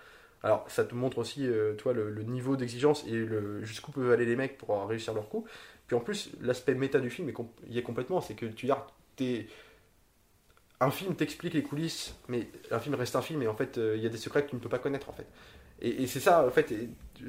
alors 0.43 0.65
ça 0.69 0.83
te 0.83 0.93
montre 0.93 1.19
aussi 1.19 1.47
toi, 1.77 1.93
le, 1.93 2.11
niveau 2.23 2.57
d'exigence 2.57 3.05
et 3.07 3.25
jusqu'où 3.61 3.93
peuvent 3.93 4.11
aller 4.11 4.25
les 4.25 4.35
mecs 4.35 4.57
pour 4.57 4.85
réussir 4.87 5.13
leur 5.13 5.29
coup. 5.29 5.45
Puis 5.87 5.95
en 5.95 6.01
plus, 6.01 6.31
l'aspect 6.41 6.75
méta 6.75 6.99
du 6.99 7.09
film 7.09 7.31
y 7.69 7.77
est 7.77 7.81
complètement, 7.81 8.19
c'est 8.21 8.33
que 8.35 8.45
tu 8.47 8.69
t'es. 9.15 9.47
Un 10.81 10.91
film 10.91 11.15
t'explique 11.15 11.53
les 11.53 11.63
coulisses, 11.63 12.15
mais 12.27 12.49
un 12.71 12.79
film 12.79 12.95
reste 12.95 13.15
un 13.15 13.21
film, 13.21 13.41
et 13.41 13.47
en 13.47 13.55
fait, 13.55 13.77
il 13.77 14.01
y 14.01 14.05
a 14.05 14.09
des 14.09 14.17
secrets 14.17 14.43
que 14.43 14.49
tu 14.49 14.55
ne 14.57 14.61
peux 14.61 14.67
pas 14.69 14.79
connaître 14.79 15.09
en 15.09 15.13
fait. 15.13 15.27
Et, 15.83 16.07
c'est 16.07 16.21
ça, 16.21 16.47
en 16.47 16.51
fait, 16.51 16.73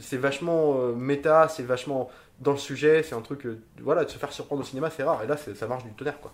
c'est 0.01 0.17
vachement 0.17 0.77
euh, 0.81 0.93
méta, 0.95 1.49
c'est 1.49 1.63
vachement 1.63 2.11
dans 2.41 2.53
le 2.53 2.59
sujet, 2.59 3.03
c'est 3.03 3.15
un 3.15 3.21
truc, 3.21 3.47
euh, 3.47 3.59
voilà, 3.81 4.05
de 4.05 4.11
se 4.11 4.19
faire 4.19 4.33
surprendre 4.33 4.63
au 4.63 4.65
cinéma, 4.65 4.91
c'est 4.91 5.03
rare, 5.05 5.23
et 5.23 5.27
là, 5.27 5.37
ça 5.37 5.67
marche 5.67 5.85
du 5.85 5.91
tonnerre, 5.93 6.21
quoi. 6.21 6.33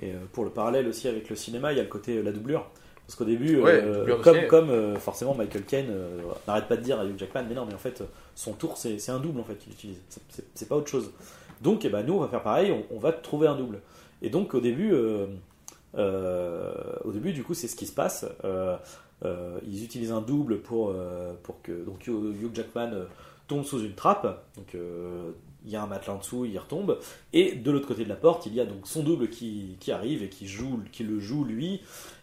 Et 0.00 0.10
euh, 0.12 0.16
pour 0.32 0.44
le 0.44 0.50
parallèle 0.50 0.86
aussi 0.88 1.08
avec 1.08 1.28
le 1.30 1.36
cinéma, 1.36 1.72
il 1.72 1.76
y 1.76 1.80
a 1.80 1.84
le 1.84 1.88
côté 1.88 2.18
euh, 2.18 2.22
la 2.22 2.32
doublure. 2.32 2.66
Parce 3.06 3.16
qu'au 3.16 3.24
début, 3.24 3.58
Ouais, 3.60 3.80
euh, 3.82 4.04
comme, 4.48 4.68
euh, 4.70 4.96
forcément 4.96 5.34
Michael 5.34 5.62
Caine 5.62 5.86
euh, 5.90 6.20
n'arrête 6.46 6.68
pas 6.68 6.76
de 6.76 6.82
dire 6.82 7.00
à 7.00 7.06
Hugh 7.06 7.18
Jackman, 7.18 7.44
mais 7.48 7.54
non, 7.54 7.64
mais 7.64 7.72
en 7.72 7.78
fait, 7.78 8.02
son 8.34 8.52
tour, 8.52 8.76
c'est 8.76 9.08
un 9.08 9.18
double 9.18 9.40
en 9.40 9.44
fait 9.44 9.54
qu'il 9.54 9.72
utilise. 9.72 9.96
C'est- 10.54 10.68
pas 10.68 10.76
autre 10.76 10.90
chose. 10.90 11.10
Donc, 11.62 11.84
eh 11.86 11.88
ben, 11.88 12.02
nous, 12.04 12.14
on 12.14 12.20
va 12.20 12.28
faire 12.28 12.42
pareil, 12.42 12.70
on, 12.70 12.84
on 12.94 12.98
va 12.98 13.12
trouver 13.12 13.48
un 13.48 13.56
double. 13.56 13.80
Et 14.20 14.28
donc, 14.28 14.52
au 14.52 14.60
début, 14.60 14.92
au 15.96 17.12
début, 17.12 17.32
du 17.32 17.42
coup, 17.44 17.54
c'est 17.54 17.66
ce 17.68 17.76
qui 17.76 17.86
se 17.86 17.92
passe. 17.94 18.26
Euh, 19.24 19.58
ils 19.66 19.82
utilisent 19.84 20.12
un 20.12 20.20
double 20.20 20.58
pour, 20.60 20.90
euh, 20.90 21.32
pour 21.42 21.60
que 21.62 21.84
donc, 21.84 22.06
Hugh 22.06 22.54
Jackman 22.54 22.90
euh, 22.92 23.04
tombe 23.48 23.64
sous 23.64 23.80
une 23.80 23.94
trappe. 23.94 24.44
Donc, 24.56 24.74
il 25.64 25.70
y 25.70 25.76
a 25.76 25.82
un 25.82 25.86
matelas 25.86 26.14
en 26.14 26.18
dessous, 26.18 26.44
il 26.44 26.52
y 26.52 26.58
retombe. 26.58 26.98
Et 27.32 27.52
de 27.56 27.70
l'autre 27.70 27.88
côté 27.88 28.04
de 28.04 28.08
la 28.08 28.14
porte, 28.16 28.46
il 28.46 28.54
y 28.54 28.60
a 28.60 28.64
donc 28.64 28.86
son 28.86 29.02
double 29.02 29.28
qui, 29.28 29.76
qui 29.80 29.90
arrive 29.90 30.22
et 30.22 30.28
qui, 30.28 30.46
joue, 30.46 30.80
qui 30.92 31.02
le 31.02 31.18
joue 31.18 31.44
lui. 31.44 31.80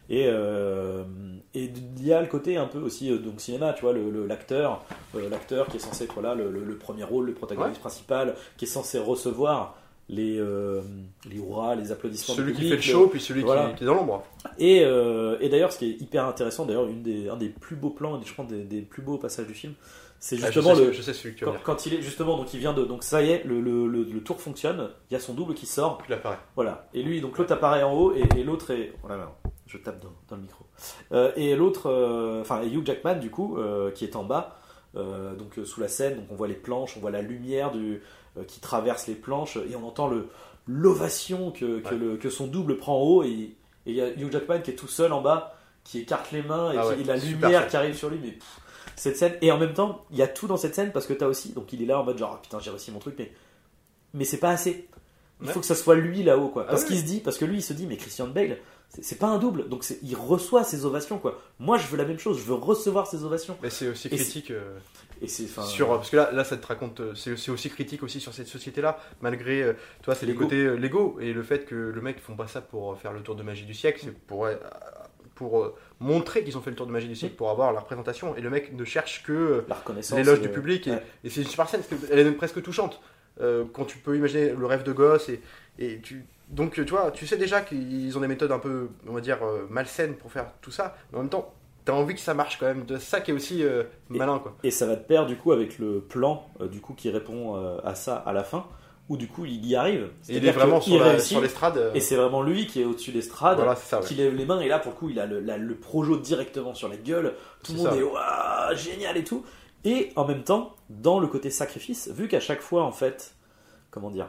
Et, 0.08 0.26
euh, 0.28 1.04
et 1.56 1.72
il 1.98 2.06
y 2.06 2.14
a 2.14 2.22
le 2.22 2.28
côté 2.28 2.58
un 2.58 2.68
peu 2.68 2.78
aussi 2.80 3.12
euh, 3.12 3.18
donc 3.18 3.42
cinéma, 3.42 3.74
tu 3.74 3.82
vois, 3.82 3.92
le- 3.92 4.12
le- 4.12 4.28
l'acteur, 4.28 4.86
euh, 5.16 5.28
l'acteur 5.30 5.66
qui 5.66 5.78
est 5.78 5.80
censé 5.80 6.04
être 6.04 6.22
là, 6.22 6.36
le, 6.36 6.52
le- 6.52 6.64
le 6.64 6.76
premier 6.78 7.04
rôle, 7.04 7.26
le 7.26 7.34
protagoniste 7.34 7.80
principal, 7.80 8.36
qui 8.56 8.66
est 8.66 8.68
censé 8.68 9.00
recevoir 9.00 9.76
les 10.08 10.38
euh, 10.40 10.82
les 11.30 11.38
hurrahs, 11.38 11.76
les 11.76 11.92
applaudissements 11.92 12.36
Celui 12.36 12.54
qui 12.54 12.70
fait 12.70 12.76
le 12.76 12.82
show, 12.82 13.08
puis 13.08 13.20
celui 13.20 13.42
qui- 13.42 13.46
voilà. 13.48 13.72
qui, 13.74 13.84
est 13.84 13.88
dans 13.88 13.96
l'ombre. 13.96 14.24
et, 14.60 14.84
euh, 14.84 15.38
et 15.42 15.50
d'ailleurs, 15.50 15.72
ce 15.72 15.80
qui 15.80 15.86
est 15.92 16.02
hyper 16.02 16.26
intéressant, 16.26 16.66
d'ailleurs, 16.66 16.86
des, 16.88 17.28
un 17.30 17.38
des 17.38 17.50
plus 17.50 17.76
beaux 17.76 17.90
plans, 17.90 18.22
je 18.24 18.34
pense 18.34 18.48
des, 18.48 18.64
des 18.64 18.82
plus 18.82 19.02
beaux 19.02 19.18
passages 19.18 19.48
du 19.48 19.54
film, 19.56 19.74
c'est 20.20 20.36
Ah, 20.38 20.52
je, 20.52 20.60
justement 20.60 20.76
sais, 20.76 20.86
le, 20.86 20.92
je 20.92 21.02
sais 21.02 21.14
celui 21.14 21.34
que 21.34 21.40
tu 21.40 21.46
veux 21.46 21.52
quand, 21.52 21.58
quand 21.64 21.86
il 21.88 21.96
est 21.96 22.02
justement, 22.02 22.38
donc 22.38 22.54
il 22.54 22.60
vient 22.60 22.74
de, 22.74 22.84
donc 22.86 23.04
ça 23.04 23.22
y 23.24 23.32
est, 23.32 23.44
le, 23.46 23.60
le, 23.62 23.88
le, 23.88 24.04
le 24.04 24.20
tour 24.22 24.40
fonctionne, 24.40 24.90
il 25.10 25.14
y 25.14 25.18
a 25.18 25.20
son 25.20 25.34
double 25.34 25.56
qui 25.56 25.66
sort, 25.66 26.02
Il 26.08 26.14
apparaît. 26.14 26.38
voilà. 26.56 26.88
Et 26.94 27.02
lui, 27.02 27.20
donc 27.20 27.38
l'autre 27.40 27.54
apparaît 27.54 27.84
en 27.84 27.94
haut 27.94 28.14
et, 28.14 28.24
et 28.38 28.44
l'autre 28.44 28.72
est, 28.72 28.94
voilà, 29.02 29.24
non, 29.26 29.52
je 29.66 29.78
tape 29.80 30.02
dans, 30.04 30.14
dans 30.30 30.36
le 30.36 30.44
micro. 30.44 30.66
Euh, 31.14 31.32
et 31.36 31.56
l'autre, 31.56 31.90
euh, 31.90 32.42
enfin, 32.42 32.62
Hugh 32.64 32.86
Jackman 32.86 33.16
du 33.16 33.32
coup, 33.32 33.58
qui 33.96 34.06
est 34.06 34.16
en 34.16 34.24
bas, 34.24 34.60
donc 34.96 35.60
sous 35.66 35.82
la 35.82 35.88
scène, 35.90 36.16
donc 36.18 36.26
on 36.32 36.36
voit 36.36 36.48
les 36.48 36.54
planches, 36.54 36.96
on 36.96 37.02
voit 37.02 37.12
la 37.12 37.22
lumière 37.22 37.72
du, 37.72 38.02
qui 38.44 38.60
traverse 38.60 39.08
les 39.08 39.16
planches 39.16 39.58
et 39.58 39.76
on 39.76 39.88
entend 39.88 40.08
le 40.08 40.28
l'ovation 40.68 41.52
que, 41.52 41.80
que, 41.80 41.90
Ouais. 41.90 41.96
le, 41.98 42.18
que 42.18 42.30
son 42.30 42.48
double 42.48 42.78
prend 42.78 42.98
en 43.00 43.02
haut 43.04 43.24
et 43.24 43.56
il 43.86 43.94
y 43.96 44.02
a 44.02 44.10
Hugh 44.10 44.32
Jackman 44.32 44.62
qui 44.62 44.72
est 44.72 44.76
tout 44.76 44.88
seul 44.88 45.14
en 45.14 45.22
bas, 45.22 45.56
qui 45.84 46.00
écarte 46.00 46.32
les 46.32 46.42
mains 46.42 46.72
et 46.74 46.78
Ah 46.78 46.82
qui 46.82 46.88
ouais, 46.90 47.02
et 47.02 47.04
la 47.04 47.18
lumière 47.18 47.68
qui 47.68 47.78
arrive 47.78 47.96
sur 47.96 48.10
lui, 48.10 48.18
mais 48.22 48.32
pff, 48.32 48.60
cette 48.96 49.16
scène 49.18 49.34
et 49.42 49.52
en 49.52 49.60
même 49.60 49.74
temps 49.74 50.06
il 50.10 50.18
y 50.18 50.22
a 50.24 50.28
tout 50.28 50.48
dans 50.48 50.58
cette 50.58 50.74
scène 50.74 50.92
parce 50.92 51.06
que 51.06 51.14
t'as 51.14 51.28
aussi 51.28 51.54
donc 51.54 51.72
il 51.74 51.84
est 51.84 51.86
là 51.86 52.00
en 52.00 52.04
mode 52.04 52.18
genre 52.18 52.34
Ah, 52.36 52.40
putain 52.42 52.60
j'ai 52.60 52.72
réussi 52.72 52.92
mon 52.92 53.00
truc 53.00 53.16
mais 53.20 53.32
mais 54.14 54.26
c'est 54.26 54.38
pas 54.40 54.50
assez 54.50 54.88
il 55.42 55.48
Ouais. 55.48 55.54
faut 55.54 55.60
que 55.60 55.66
ça 55.66 55.76
soit 55.76 55.96
lui 55.96 56.24
là-haut 56.24 56.48
quoi 56.48 56.64
Ah 56.68 56.72
parce 56.72 56.84
oui. 56.84 56.88
qu'il 56.90 57.00
se 57.00 57.04
dit 57.04 57.20
parce 57.20 57.38
que 57.38 57.46
lui 57.46 57.58
il 57.58 57.62
se 57.62 57.74
dit 57.74 57.86
mais 57.88 57.98
Christian 57.98 58.28
Bale 58.28 58.58
c'est 58.90 59.20
pas 59.20 59.28
un 59.28 59.38
double 59.40 59.68
donc 59.68 59.86
il 60.04 60.16
reçoit 60.16 60.64
ses 60.64 60.86
ovations 60.86 61.18
quoi 61.18 61.42
moi 61.60 61.78
je 61.78 61.88
veux 61.88 61.98
la 61.98 62.06
même 62.06 62.20
chose 62.20 62.38
je 62.38 62.44
veux 62.44 62.54
recevoir 62.54 63.08
ces 63.08 63.24
ovations 63.26 63.58
Mais 63.62 63.70
c'est 63.70 63.88
aussi 63.90 64.10
critique 64.10 64.52
euh, 64.52 64.78
et 65.22 65.28
c'est 65.28 65.44
enfin 65.46 65.64
sur. 65.64 65.88
Parce 65.88 66.10
que 66.10 66.18
là, 66.18 66.32
là, 66.34 66.44
ça 66.44 66.58
te 66.58 66.68
raconte. 66.68 67.00
euh, 67.00 67.16
C'est 67.16 67.50
aussi 67.52 67.70
critique 67.70 68.04
aussi 68.04 68.20
sur 68.20 68.34
cette 68.34 68.48
société-là, 68.48 69.00
malgré. 69.22 69.64
euh, 69.64 69.74
toi, 70.04 70.14
c'est 70.14 70.26
le 70.26 70.34
côté 70.34 70.76
l'ego 70.78 71.18
et 71.22 71.32
le 71.32 71.42
fait 71.42 71.66
que 71.66 71.76
le 71.76 72.02
mec, 72.02 72.20
font 72.20 72.36
pas 72.36 72.48
ça 72.48 72.60
pour 72.62 72.98
faire 72.98 73.14
le 73.14 73.22
tour 73.22 73.36
de 73.36 73.44
magie 73.44 73.66
du 73.66 73.74
siècle, 73.74 74.02
c'est 74.04 74.18
pour. 74.28 74.48
pour 75.36 75.74
montrer 76.00 76.44
qu'ils 76.44 76.58
ont 76.58 76.62
fait 76.62 76.70
le 76.70 76.76
tour 76.76 76.86
de 76.88 76.92
magie 76.92 77.08
du 77.08 77.16
siècle 77.16 77.36
pour 77.36 77.50
avoir 77.50 77.72
la 77.74 77.80
représentation 77.80 78.36
et 78.36 78.42
le 78.42 78.50
mec 78.50 78.74
ne 78.74 78.84
cherche 78.86 79.24
que 79.24 79.64
la 79.68 79.76
reconnaissance 79.76 80.18
l'éloge 80.18 80.42
du 80.42 80.50
public 80.50 80.88
et, 80.88 80.92
ouais. 80.92 81.04
et 81.24 81.30
c'est 81.30 81.42
une 81.42 81.48
super 81.48 81.68
scène 81.70 81.82
parce 81.90 82.02
qu'elle 82.08 82.20
est 82.20 82.24
même 82.24 82.36
presque 82.38 82.62
touchante 82.62 83.02
Euh, 83.42 83.66
quand 83.74 83.84
tu 83.84 83.98
peux 83.98 84.16
imaginer 84.16 84.52
le 84.52 84.66
rêve 84.66 84.84
de 84.84 84.94
gosse 84.94 85.28
et, 85.28 85.42
et 85.78 86.00
tu 86.02 86.24
donc 86.50 86.74
tu 86.74 86.84
vois 86.86 87.12
tu 87.12 87.26
sais 87.28 87.38
déjà 87.38 87.62
qu'ils 87.62 88.18
ont 88.18 88.22
des 88.22 88.28
méthodes 88.28 88.52
un 88.52 88.60
peu 88.60 88.90
on 89.08 89.14
va 89.14 89.22
dire 89.22 89.40
euh, 89.44 89.66
malsaines 89.70 90.16
pour 90.16 90.32
faire 90.32 90.48
tout 90.62 90.72
ça 90.72 90.96
mais 91.12 91.18
en 91.18 91.22
même 91.22 91.30
temps 91.30 91.54
t'as 91.86 91.94
envie 91.94 92.14
que 92.16 92.20
ça 92.22 92.34
marche 92.34 92.58
quand 92.60 92.66
même 92.68 92.86
de 92.86 92.98
ça 92.98 93.22
qui 93.22 93.32
est 93.32 93.34
aussi 93.34 93.64
euh, 93.64 93.84
malin 94.10 94.40
quoi 94.40 94.56
Et 94.64 94.72
ça 94.72 94.86
va 94.86 94.96
de 94.96 95.02
pair 95.04 95.26
du 95.26 95.36
coup 95.38 95.52
avec 95.52 95.78
le 95.80 96.00
plan 96.02 96.48
euh, 96.62 96.68
du 96.68 96.82
coup 96.82 96.94
qui 96.94 97.10
répond 97.10 97.56
euh, 97.58 97.78
à 97.84 97.96
ça 97.96 98.16
à 98.18 98.34
la 98.34 98.44
fin. 98.44 98.66
où 99.08 99.18
du 99.18 99.28
coup 99.28 99.46
il 99.46 99.64
y 99.68 99.76
arrive. 99.76 100.10
Et 100.30 100.38
il 100.38 100.46
est 100.48 100.52
vraiment 100.52 100.82
sur 100.82 101.42
l'estrade. 101.42 101.78
euh, 101.78 101.94
Et 101.94 102.00
c'est 102.00 102.16
vraiment 102.16 102.42
lui 102.42 102.66
qui 102.66 102.82
est 102.82 102.86
au-dessus 102.86 103.12
Voilà, 103.40 103.76
c'est 103.76 103.88
ça. 103.88 104.00
ouais. 104.00 104.06
qui 104.06 104.16
lève 104.16 104.34
les 104.36 104.46
mains, 104.46 104.60
et 104.62 104.68
là 104.68 104.80
pour 104.80 104.94
le 104.94 104.98
coup 104.98 105.10
il 105.10 105.20
a 105.20 105.28
le, 105.28 105.40
la- 105.42 105.58
le 105.60 105.76
projo 105.76 106.18
directement 106.18 106.74
sur 106.74 106.90
la 106.90 106.98
gueule, 106.98 107.34
tout 107.64 107.74
le 107.74 107.78
monde 107.80 107.88
ça. 107.90 107.96
est 107.98 108.02
waouh, 108.04 108.76
génial 108.76 109.16
et 109.18 109.24
tout. 109.24 109.44
Et 109.84 110.12
en 110.16 110.26
même 110.26 110.42
temps, 110.44 110.76
dans 110.90 111.20
le 111.20 111.28
côté 111.28 111.52
sacrifice, 111.52 112.10
vu 112.10 112.28
qu'à 112.28 112.40
chaque 112.40 112.62
fois 112.62 112.82
en 112.84 112.92
fait, 112.92 113.36
comment 113.92 114.10
dire, 114.10 114.28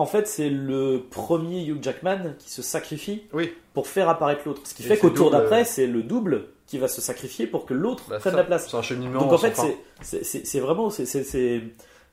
en 0.00 0.06
fait 0.06 0.26
c'est 0.26 0.50
le 0.50 1.04
premier 1.10 1.64
Hugh 1.64 1.82
Jackman 1.82 2.34
qui 2.38 2.50
se 2.50 2.62
sacrifie 2.62 3.22
Oui, 3.32 3.52
pour 3.74 3.86
faire 3.86 4.08
apparaître 4.08 4.42
l'autre. 4.46 4.62
Ce 4.64 4.74
qui 4.74 4.82
Et 4.82 4.86
fait 4.86 4.98
qu'au 4.98 5.10
tour 5.10 5.30
d'après, 5.30 5.62
euh, 5.62 5.66
c'est 5.66 5.86
le 5.86 6.02
double 6.02 6.46
qui 6.66 6.78
va 6.78 6.88
se 6.88 7.00
sacrifier 7.00 7.46
pour 7.46 7.66
que 7.66 7.74
l'autre 7.74 8.04
bah, 8.08 8.18
prenne 8.18 8.32
ça, 8.32 8.36
la 8.38 8.44
place. 8.44 8.68
C'est 8.70 8.76
un 8.76 8.82
cheminement. 8.82 9.20
Donc 9.20 9.32
en 9.32 9.38
fait, 9.38 9.54
c'est- 10.02 10.60
vraiment 10.60 10.90
c'est 10.90 11.62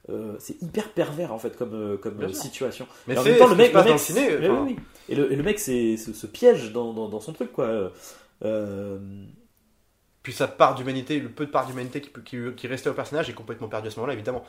euh, 0.10 0.36
c'est 0.40 0.62
hyper 0.62 0.90
pervers 0.90 1.34
en 1.34 1.40
fait 1.40 1.58
comme 1.58 1.74
euh, 1.74 1.98
comme 1.98 2.34
situation. 2.34 2.88
Mais 3.08 3.16
Et 3.16 3.18
en 3.18 3.24
même 3.24 3.38
temps, 3.38 3.48
le 3.48 3.56
mec, 3.56 3.74
le 3.74 3.84
mec, 3.84 3.92
le 3.94 3.98
ciné. 3.98 4.38
Mais 4.40 4.50
oui, 4.50 4.58
oui. 4.64 4.76
Et 5.10 5.16
le, 5.16 5.32
et 5.32 5.36
le 5.36 5.44
mec 5.44 5.60
c'est 5.60 5.98
se, 5.98 6.28
piège 6.28 6.72
dans, 6.72 6.94
dans, 6.94 7.10
dans 7.10 7.20
son 7.20 7.34
truc 7.34 7.52
quoi. 7.52 7.92
Euh, 8.46 9.00
Puis 10.24 10.34
sa 10.34 10.48
part 10.48 10.76
d'humanité, 10.76 11.20
le 11.20 11.30
peu 11.30 11.46
de 11.46 11.52
part 11.52 11.68
d'humanité 11.68 12.02
qui, 12.02 12.38
qui 12.56 12.68
restait 12.68 12.90
au 12.90 12.94
personnage 12.94 13.30
est 13.30 13.34
complètement 13.34 13.68
perdu 13.68 13.88
à 13.88 13.92
ce 13.92 13.98
moment-là, 13.98 14.14
évidemment. 14.14 14.44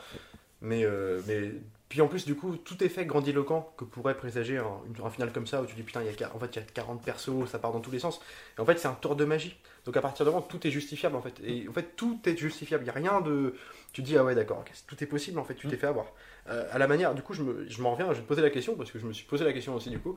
Mais, 0.61 0.85
euh, 0.85 1.21
mais 1.27 1.53
puis 1.89 2.01
en 2.03 2.09
plus, 2.09 2.27
du 2.27 2.35
coup, 2.35 2.57
tout 2.57 2.83
est 2.85 2.89
fait 2.89 3.07
grandiloquent 3.07 3.73
que 3.79 3.85
pourrait 3.85 4.17
présager 4.17 4.59
un, 4.59 4.67
un 5.05 5.09
final 5.11 5.33
comme 5.33 5.47
ça 5.47 5.63
où 5.63 5.67
tu 5.67 5.75
dis 5.75 5.83
putain, 5.83 6.03
il 6.03 6.21
y 6.21 6.25
a, 6.25 6.35
en 6.35 6.39
fait, 6.39 6.55
il 6.55 6.57
y 6.57 6.63
a 6.63 6.67
40 6.75 7.03
persos, 7.03 7.47
ça 7.49 7.59
part 7.59 7.73
dans 7.73 7.81
tous 7.81 7.91
les 7.91 7.99
sens. 7.99 8.21
Et 8.59 8.61
en 8.61 8.67
fait, 8.67 8.79
c'est 8.79 8.89
un 8.89 8.95
tour 8.95 9.17
de 9.17 9.25
magie. 9.25 9.57
Donc 9.87 9.97
à 9.97 10.03
partir 10.03 10.27
de 10.27 10.31
moment, 10.31 10.43
tout 10.43 10.67
est 10.67 10.71
justifiable 10.71 11.17
en 11.17 11.23
fait. 11.23 11.35
Et 11.43 11.67
en 11.69 11.73
fait, 11.73 11.97
tout 11.97 12.21
est 12.27 12.37
justifiable. 12.37 12.83
Il 12.83 12.87
n'y 12.87 12.91
a 12.91 13.11
rien 13.11 13.21
de. 13.23 13.55
Tu 13.95 14.03
dis 14.03 14.19
ah 14.19 14.25
ouais, 14.25 14.35
d'accord, 14.35 14.63
tout 14.87 15.03
est 15.03 15.07
possible 15.07 15.39
en 15.39 15.45
fait, 15.45 15.55
tu 15.55 15.67
t'es 15.67 15.77
fait 15.79 15.87
avoir. 15.87 16.07
Euh, 16.51 16.67
à 16.73 16.79
la 16.79 16.87
manière, 16.89 17.15
du 17.15 17.23
coup, 17.23 17.33
je 17.33 17.43
me- 17.43 17.67
je 17.69 17.81
m'en 17.81 17.93
reviens, 17.93 18.09
je 18.09 18.15
vais 18.19 18.23
te 18.23 18.29
poser 18.29 18.43
la 18.43 18.51
question 18.51 18.75
parce 18.75 18.91
que 18.91 18.99
je 18.99 19.07
me 19.07 19.13
suis 19.15 19.25
posé 19.27 19.45
la 19.47 19.53
question 19.55 19.75
aussi 19.75 19.89
du 19.89 19.99
coup. 19.99 20.17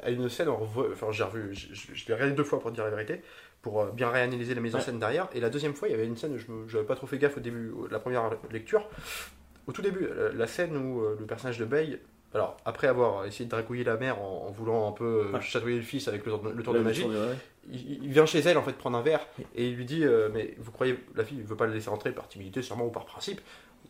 À 0.00 0.10
une 0.10 0.28
scène, 0.28 0.48
en 0.48 0.56
revo- 0.60 0.92
enfin, 0.92 1.10
j'ai 1.10 1.24
revu, 1.24 1.52
je, 1.52 1.74
je- 1.74 1.94
je 1.94 2.06
l'ai 2.06 2.14
regardé 2.14 2.34
deux 2.34 2.44
fois 2.44 2.60
pour 2.60 2.70
te 2.70 2.76
dire 2.76 2.84
la 2.84 2.90
vérité 2.90 3.22
pour 3.62 3.80
euh, 3.80 3.90
bien 3.90 4.08
réanalyser 4.10 4.54
la 4.54 4.60
mise 4.60 4.76
en 4.76 4.78
scène 4.84 5.00
derrière. 5.00 5.28
Et 5.34 5.40
la 5.40 5.50
deuxième 5.50 5.74
fois, 5.74 5.88
il 5.88 5.92
y 5.92 5.94
avait 5.94 6.06
une 6.06 6.16
scène 6.16 6.36
je 6.38 6.76
n'avais 6.76 6.86
pas 6.86 6.94
trop 6.94 7.08
fait 7.08 7.18
gaffe 7.18 7.38
au 7.38 7.40
début, 7.40 7.70
au- 7.70 7.88
la 7.88 7.98
première 7.98 8.30
lecture. 8.52 8.88
Au 9.68 9.72
tout 9.72 9.82
début, 9.82 10.08
la, 10.16 10.32
la 10.32 10.46
scène 10.48 10.76
où 10.76 11.02
euh, 11.02 11.16
le 11.20 11.26
personnage 11.26 11.58
de 11.58 11.64
Bay, 11.64 12.00
alors 12.34 12.56
après 12.64 12.88
avoir 12.88 13.24
essayé 13.26 13.44
de 13.44 13.50
dragouiller 13.50 13.84
la 13.84 13.96
mère 13.96 14.20
en, 14.20 14.46
en 14.48 14.50
voulant 14.50 14.88
un 14.88 14.92
peu 14.92 15.30
euh, 15.34 15.40
chatouiller 15.40 15.76
le 15.76 15.82
fils 15.82 16.08
avec 16.08 16.26
le, 16.26 16.32
tour 16.32 16.40
de- 16.42 16.50
le 16.50 16.62
tour 16.62 16.72
le 16.72 16.80
de 16.80 16.84
magie, 16.84 17.02
tour 17.02 17.10
de- 17.12 17.16
ouais. 17.16 17.34
il, 17.70 18.04
il 18.04 18.10
vient 18.10 18.26
chez 18.26 18.40
elle 18.40 18.58
en 18.58 18.62
fait 18.62 18.72
prendre 18.72 18.98
un 18.98 19.02
verre 19.02 19.26
et 19.54 19.68
il 19.68 19.76
lui 19.76 19.84
dit 19.84 20.04
euh, 20.04 20.28
mais 20.34 20.54
vous 20.58 20.70
croyez 20.72 20.98
la 21.14 21.24
fille 21.24 21.38
ne 21.38 21.44
veut 21.44 21.56
pas 21.56 21.66
le 21.66 21.72
laisser 21.74 21.88
rentrer 21.90 22.12
par 22.12 22.26
timidité 22.28 22.60
sûrement 22.62 22.86
ou 22.86 22.90
par 22.90 23.04
principe. 23.06 23.40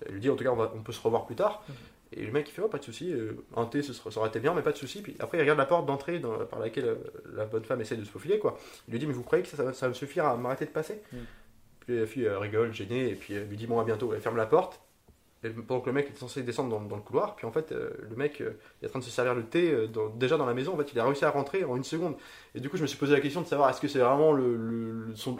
Elle 0.07 0.13
lui 0.13 0.21
dit 0.21 0.31
en 0.31 0.37
tout 0.37 0.45
cas 0.45 0.51
on, 0.51 0.57
va- 0.57 0.73
on 0.77 0.83
peut 0.83 0.93
se 0.93 1.01
revoir 1.01 1.27
plus 1.27 1.37
tard. 1.37 1.65
Et 2.13 2.25
le 2.25 2.31
mec 2.33 2.49
il 2.49 2.53
fait 2.53 2.63
oh 2.63 2.69
pas 2.69 2.79
de 2.79 2.85
souci 2.85 3.13
euh, 3.13 3.33
un 3.57 3.67
thé 3.67 3.83
ce 3.83 3.93
serait- 3.93 4.11
ça 4.11 4.21
aurait 4.21 4.29
été 4.31 4.41
bien 4.41 4.55
mais 4.55 4.63
pas 4.63 4.73
de 4.73 4.77
souci. 4.79 5.03
Puis 5.03 5.15
après 5.21 5.39
il 5.39 5.41
regarde 5.43 5.59
la 5.59 5.67
porte 5.67 5.87
d'entrée 5.87 6.21
par 6.51 6.59
laquelle 6.61 6.87
euh, 6.87 6.95
la 7.35 7.45
bonne 7.45 7.65
femme 7.65 7.81
essaie 7.81 7.97
de 7.97 8.05
se 8.05 8.11
faufiler 8.11 8.39
quoi. 8.39 8.57
Il 8.89 8.93
lui 8.93 8.99
dit 9.01 9.07
mais 9.07 9.13
vous 9.13 9.23
croyez 9.25 9.43
que 9.45 9.51
ça, 9.51 9.57
ça 9.57 9.63
va, 9.65 9.73
ça 9.73 9.87
va 9.87 9.91
me 9.91 9.95
suffire 9.95 10.27
à 10.27 10.37
m'arrêter 10.37 10.65
de 10.65 10.71
passer? 10.71 11.03
Mm. 11.13 11.17
puis 11.81 11.99
la 12.01 12.07
fille 12.07 12.27
euh, 12.27 12.39
rigole 12.39 12.73
gênée 12.73 13.11
et 13.11 13.15
puis 13.17 13.35
elle 13.35 13.49
lui 13.49 13.57
dit 13.57 13.67
bon 13.67 13.81
à 13.81 13.85
bientôt. 13.85 14.13
Elle 14.15 14.21
ferme 14.21 14.37
la 14.37 14.47
porte 14.47 14.81
et 15.45 15.51
pendant 15.51 15.81
que 15.81 15.87
le 15.87 15.93
mec 15.93 16.11
est 16.13 16.19
censé 16.19 16.43
descendre 16.43 16.71
dans, 16.71 16.81
dans 16.85 16.97
le 16.97 17.03
couloir, 17.03 17.37
puis 17.37 17.47
en 17.47 17.53
fait, 17.53 17.71
euh, 17.73 17.91
le 18.11 18.17
mec 18.17 18.41
euh, 18.41 18.59
est 18.83 18.87
en 18.87 18.91
train 18.91 18.99
de 18.99 19.05
se 19.05 19.11
servir 19.11 19.35
le 19.35 19.45
thé 19.45 19.71
euh, 19.71 19.87
dans- 19.87 20.09
déjà 20.09 20.37
dans 20.37 20.47
la 20.47 20.55
maison. 20.55 20.75
En 20.75 20.77
fait, 20.77 20.91
il 20.93 20.99
a 20.99 21.05
réussi 21.05 21.25
à 21.25 21.31
rentrer 21.31 21.63
en 21.65 21.77
une 21.77 21.85
seconde. 21.85 22.15
Et 22.57 22.61
du 22.61 22.69
coup, 22.69 22.77
je 22.77 22.83
me 22.83 22.89
suis 22.89 22.99
posé 22.99 23.13
la 23.15 23.21
question 23.21 23.41
de 23.43 23.47
savoir 23.47 23.71
est-ce 23.71 23.81
que 23.81 23.87
c'est 23.89 24.01
vraiment 24.01 24.33
le, 24.33 25.13
son- 25.15 25.37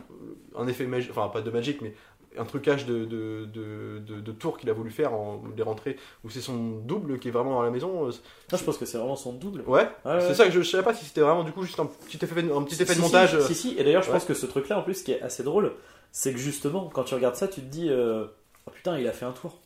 un 0.57 0.69
effet 0.69 0.87
magique, 0.87 1.11
enfin 1.11 1.29
pas 1.29 1.41
de 1.41 1.51
magique, 1.51 1.81
mais 1.83 1.95
un 2.39 2.45
trucage 2.45 2.87
de, 2.87 3.05
de, 3.07 3.47
de, 3.47 3.99
de- 4.07 4.21
de 4.21 4.33
tour 4.33 4.59
qu'il 4.59 4.71
a 4.71 4.73
voulu 4.73 4.91
faire 4.91 5.13
en 5.15 5.43
les 5.57 5.63
rentrées, 5.65 5.97
ou 6.23 6.31
c'est 6.31 6.43
son 6.43 6.79
double 6.79 7.19
qui 7.19 7.27
est 7.29 7.31
vraiment 7.33 7.55
dans 7.55 7.63
la 7.63 7.71
maison. 7.71 8.05
Non, 8.07 8.11
je 8.57 8.63
pense 8.65 8.79
que 8.79 8.85
c'est 8.87 8.99
vraiment 8.99 9.17
son 9.17 9.33
double. 9.33 9.63
Ouais, 9.67 9.89
c'est 10.05 10.35
ça 10.35 10.45
que 10.45 10.53
je, 10.53 10.61
je 10.63 10.71
savais 10.71 10.85
pas 10.85 10.95
si 10.95 11.05
c'était 11.07 11.23
vraiment 11.23 11.43
du 11.43 11.51
coup 11.51 11.65
juste 11.65 11.81
un 11.81 11.87
petit 11.87 12.25
effet, 12.25 12.39
un 12.53 12.63
petit 12.63 12.81
effet 12.81 12.93
Si, 12.93 12.99
de 12.99 13.03
montage. 13.05 13.41
Si, 13.41 13.55
si. 13.57 13.75
Et 13.79 13.83
d'ailleurs, 13.83 14.03
je 14.03 14.09
Ouais. 14.09 14.15
pense 14.15 14.25
que 14.27 14.35
ce 14.35 14.47
truc-là, 14.47 14.79
en 14.79 14.83
plus, 14.83 15.03
qui 15.03 15.11
est 15.11 15.23
assez 15.23 15.43
drôle, 15.43 15.73
c'est 16.13 16.33
que 16.33 16.39
justement, 16.39 16.89
quand 16.95 17.03
tu 17.03 17.15
regardes 17.15 17.35
ça, 17.35 17.49
tu 17.49 17.61
te 17.63 17.67
dis, 17.67 17.91
oh 17.93 18.71
putain, 18.73 18.97
il 18.99 19.09
a 19.09 19.13
fait 19.13 19.25
un 19.25 19.33
tour. 19.33 19.59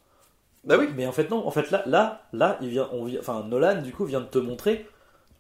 Bah 0.65 0.77
oui. 0.79 0.89
Mais 0.97 1.07
en 1.07 1.13
fait, 1.13 1.31
non. 1.31 1.47
En 1.47 1.51
fait, 1.51 1.71
là, 1.71 1.83
là, 1.87 2.23
là, 2.33 2.59
il 2.61 2.69
vient, 2.69 2.89
on 2.93 3.05
vient, 3.05 3.21
enfin, 3.21 3.45
Nolan, 3.49 3.83
du 3.83 3.93
coup, 3.93 4.05
vient 4.05 4.21
de 4.21 4.27
te 4.27 4.39
montrer 4.39 4.87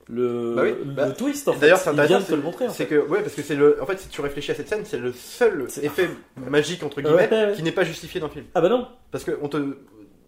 le, 0.08 0.54
Bah 0.56 0.62
oui, 0.64 0.74
le 0.84 0.92
bah, 0.92 1.10
twist. 1.12 1.46
En 1.48 1.52
fait. 1.52 1.60
D'ailleurs, 1.60 1.78
c'est 1.78 1.90
intéressant. 1.90 2.20
de 2.20 2.24
te 2.24 2.34
le 2.34 2.42
montrer. 2.42 2.66
En 2.66 2.70
C'est 2.70 2.86
fait. 2.86 2.96
que, 2.96 3.06
ouais, 3.08 3.22
parce 3.22 3.34
que 3.34 3.42
c'est 3.42 3.54
le. 3.54 3.80
En 3.80 3.86
fait, 3.86 3.98
si 3.98 4.08
tu 4.08 4.20
réfléchis 4.20 4.50
à 4.50 4.54
cette 4.54 4.68
scène, 4.68 4.84
c'est 4.84 4.98
le 4.98 5.12
seul 5.12 5.66
effet 5.82 6.10
magique, 6.36 6.82
entre 6.82 7.00
guillemets, 7.00 7.28
Ouais, 7.30 7.46
ouais. 7.46 7.52
qui 7.54 7.62
n'est 7.62 7.72
pas 7.72 7.84
justifié 7.84 8.20
dans 8.20 8.26
le 8.26 8.32
film. 8.32 8.46
Ah 8.54 8.60
bah 8.60 8.68
non. 8.68 8.88
Parce 9.12 9.22
que 9.24 9.38
on 9.42 9.48
te... 9.48 9.76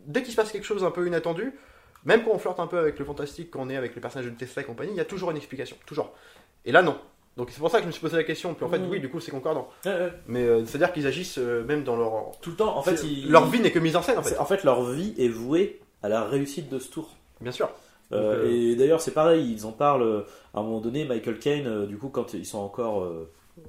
dès 0.07 0.23
qu'il 0.23 0.31
se 0.31 0.37
passe 0.37 0.53
quelque 0.53 0.65
chose 0.67 0.85
un 0.85 0.91
peu 0.93 1.05
inattendu, 1.07 1.53
même 2.05 2.23
quand 2.23 2.31
on 2.33 2.39
flirte 2.39 2.61
un 2.61 2.69
peu 2.69 2.79
avec 2.79 2.99
le 2.99 3.05
fantastique, 3.05 3.51
quand 3.51 3.61
on 3.63 3.69
est 3.69 3.77
avec 3.77 3.95
les 3.97 4.01
personnages 4.01 4.31
de 4.31 4.37
Tesla 4.37 4.63
et 4.63 4.65
compagnie, 4.65 4.93
il 4.93 4.97
y 4.97 5.01
a 5.01 5.05
toujours 5.05 5.31
une 5.33 5.37
explication. 5.37 5.77
Toujours. 5.87 6.15
Et 6.65 6.71
là, 6.73 6.83
non. 6.83 6.97
Donc 7.37 7.51
c'est 7.51 7.59
pour 7.59 7.71
ça 7.71 7.79
que 7.79 7.83
je 7.83 7.89
me 7.89 7.93
suis 7.93 8.01
posé 8.01 8.17
la 8.17 8.23
question. 8.25 8.55
Puis 8.55 8.65
en 8.65 8.69
fait, 8.69 8.81
oui, 8.89 9.01
du 9.01 9.09
coup, 9.11 9.19
c'est 9.21 9.31
concordant. 9.33 9.69
Mais 10.29 10.43
euh, 10.45 10.65
c'est-à-dire 10.65 10.93
qu'ils 10.93 11.07
agissent 11.07 11.39
euh, 11.39 11.65
même 11.65 11.83
dans 11.85 11.97
leur. 11.97 12.33
Tout 12.41 12.51
le 12.51 12.57
temps. 12.57 12.77
En 12.77 12.83
fait, 12.83 13.03
ils- 13.05 13.29
Leur 13.31 13.47
vie 13.47 13.61
n'est 13.61 13.73
que 13.73 13.79
mise 13.81 13.97
en 13.97 14.03
scène, 14.03 14.19
en 14.19 14.23
fait. 14.23 14.39
en 14.39 14.45
fait, 14.45 14.63
leur 14.65 14.85
vie 14.85 15.15
est 15.19 15.29
vouée 15.29 15.81
à 16.03 16.09
la 16.09 16.23
réussite 16.25 16.69
de 16.71 16.79
ce 16.79 16.91
tour. 16.91 17.11
Bien 17.41 17.53
sûr. 17.53 17.69
Euh, 18.13 18.43
Donc, 18.45 18.53
Et 18.53 18.77
d'ailleurs, 18.77 19.01
c'est 19.01 19.11
pareil, 19.15 19.51
ils 19.53 19.67
en 19.67 19.73
parlent 19.73 20.25
à 20.53 20.61
un 20.61 20.63
moment 20.63 20.81
donné. 20.81 21.05
Michael 21.05 21.39
Caine, 21.39 21.87
du 21.87 21.97
coup, 21.99 22.09
quand 22.09 22.35
ils 22.35 22.47
sont 22.47 22.59
encore 22.59 23.09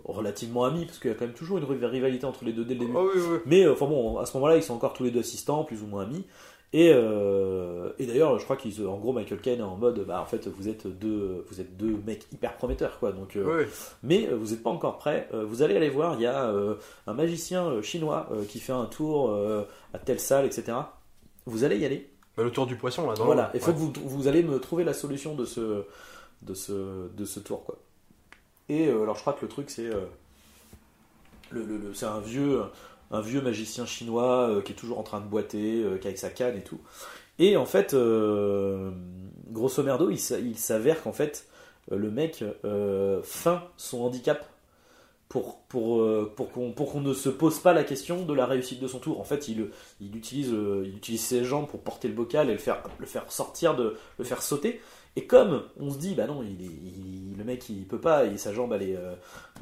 relativement 0.03 0.65
amis, 0.65 0.85
parce 0.85 0.99
qu'il 0.99 1.09
y 1.09 1.13
a 1.13 1.17
quand 1.17 1.25
même 1.25 1.33
toujours 1.33 1.57
une 1.57 1.63
rivalité 1.85 2.25
entre 2.25 2.43
les 2.45 2.53
deux 2.53 2.65
dès 2.65 2.73
le 2.73 2.81
début. 2.81 2.93
Oh, 2.95 3.09
oui, 3.15 3.21
oui. 3.31 3.37
Mais 3.45 3.67
enfin 3.67 3.85
bon, 3.87 4.17
à 4.19 4.25
ce 4.25 4.35
moment-là, 4.37 4.57
ils 4.57 4.63
sont 4.63 4.73
encore 4.73 4.93
tous 4.93 5.03
les 5.03 5.11
deux 5.11 5.19
assistants, 5.21 5.63
plus 5.63 5.81
ou 5.81 5.87
moins 5.87 6.03
amis. 6.03 6.25
Et, 6.73 6.91
euh, 6.93 7.91
et 7.99 8.05
d'ailleurs, 8.05 8.37
je 8.37 8.43
crois 8.43 8.57
qu'ils, 8.57 8.85
en 8.85 8.97
gros, 8.97 9.13
Michael 9.13 9.39
Caine 9.39 9.59
est 9.59 9.63
en 9.63 9.77
mode, 9.77 10.03
bah 10.05 10.19
en 10.21 10.25
fait, 10.25 10.45
vous 10.47 10.67
êtes 10.67 10.87
deux, 10.87 11.45
vous 11.49 11.61
êtes 11.61 11.77
deux 11.77 11.97
mecs 12.05 12.25
hyper 12.33 12.57
prometteurs, 12.57 12.99
quoi. 12.99 13.13
Donc, 13.13 13.37
euh, 13.37 13.59
oui, 13.63 13.71
mais 14.03 14.27
euh, 14.27 14.35
vous 14.35 14.47
n'êtes 14.51 14.61
pas 14.61 14.71
encore 14.71 14.97
prêts. 14.97 15.29
Vous 15.31 15.61
allez 15.61 15.77
aller 15.77 15.89
voir, 15.89 16.15
il 16.15 16.21
y 16.21 16.25
a 16.25 16.49
euh, 16.49 16.75
un 17.07 17.13
magicien 17.13 17.81
chinois 17.81 18.27
qui 18.49 18.59
fait 18.59 18.73
un 18.73 18.85
tour 18.85 19.33
à 19.93 19.99
telle 19.99 20.19
salle, 20.19 20.45
etc. 20.45 20.77
Vous 21.45 21.63
allez 21.63 21.77
y 21.77 21.85
aller. 21.85 22.09
Bah, 22.35 22.43
le 22.43 22.51
tour 22.51 22.65
du 22.67 22.75
poisson, 22.75 23.07
là. 23.07 23.13
Dans 23.15 23.23
Voilà, 23.25 23.51
il 23.53 23.57
ouais. 23.57 23.61
faut 23.61 23.71
que 23.71 23.77
vous, 23.77 23.93
vous 24.03 24.27
allez 24.27 24.43
me 24.43 24.59
trouver 24.59 24.83
la 24.83 24.93
solution 24.93 25.35
de 25.35 25.45
ce, 25.45 25.83
de 26.41 26.53
ce, 26.53 27.07
de 27.15 27.23
ce 27.23 27.39
tour, 27.39 27.63
quoi. 27.63 27.77
Et 28.67 28.89
alors, 28.89 29.15
je 29.15 29.21
crois 29.21 29.31
que 29.33 29.43
le 29.43 29.47
truc, 29.47 29.69
c'est. 29.69 29.89
le, 31.51 31.63
le- 31.63 31.77
le- 31.77 31.93
c'est 31.93 32.07
un 32.07 32.19
vieux, 32.19 32.61
un 33.11 33.21
vieux 33.21 33.41
magicien 33.41 33.85
chinois 33.85 34.49
euh, 34.49 34.61
qui 34.61 34.71
est 34.73 34.75
toujours 34.75 34.99
en 34.99 35.03
train 35.03 35.21
de 35.21 35.27
boiter, 35.27 35.83
euh, 35.83 35.97
qui 35.97 36.07
avec 36.07 36.17
sa 36.17 36.29
canne 36.29 36.57
et 36.57 36.63
tout. 36.63 36.79
Et 37.39 37.57
en 37.57 37.65
fait, 37.65 37.93
euh, 37.93 38.91
grosso 39.49 39.83
merdo, 39.83 40.09
il, 40.09 40.19
s'a- 40.19 40.39
il 40.39 40.57
s'avère 40.57 41.01
qu'en 41.03 41.13
fait, 41.13 41.47
le 41.91 42.09
mec 42.09 42.43
feint 43.23 43.63
son 43.77 44.01
handicap 44.01 44.43
pour, 45.29 45.67
qu'on 45.67 47.01
ne 47.01 47.13
se 47.13 47.29
pose 47.29 47.59
pas 47.59 47.73
la 47.73 47.83
question 47.83 48.25
de 48.25 48.33
la 48.33 48.45
réussite 48.45 48.79
de 48.79 48.87
son 48.87 48.99
tour. 48.99 49.19
En 49.19 49.23
fait, 49.23 49.47
il, 49.49 49.69
il, 50.01 50.15
utilise, 50.15 50.49
il 50.83 50.95
utilise 50.95 51.21
ses 51.21 51.43
jambes 51.43 51.67
pour 51.67 51.81
porter 51.81 52.07
le 52.07 52.13
bocal 52.13 52.49
et 52.49 52.53
le 52.53 52.57
faire, 52.57 52.81
le 52.99 53.05
faire 53.05 53.31
sortir, 53.31 53.75
de, 53.75 53.97
le 54.17 54.23
faire 54.25 54.41
sauter. 54.41 54.81
Et 55.17 55.27
comme 55.27 55.63
on 55.79 55.91
se 55.91 55.97
dit, 55.97 56.13
bah 56.13 56.27
non, 56.27 56.43
il 56.43 56.61
est, 56.61 56.65
il- 56.65 57.35
le 57.37 57.43
mec 57.43 57.67
il 57.69 57.85
peut 57.85 57.99
pas, 58.01 58.25
et 58.25 58.37
sa 58.37 58.53
jambe 58.53 58.73
elle 58.73 58.83
est, 58.83 58.95
euh, 58.97 59.13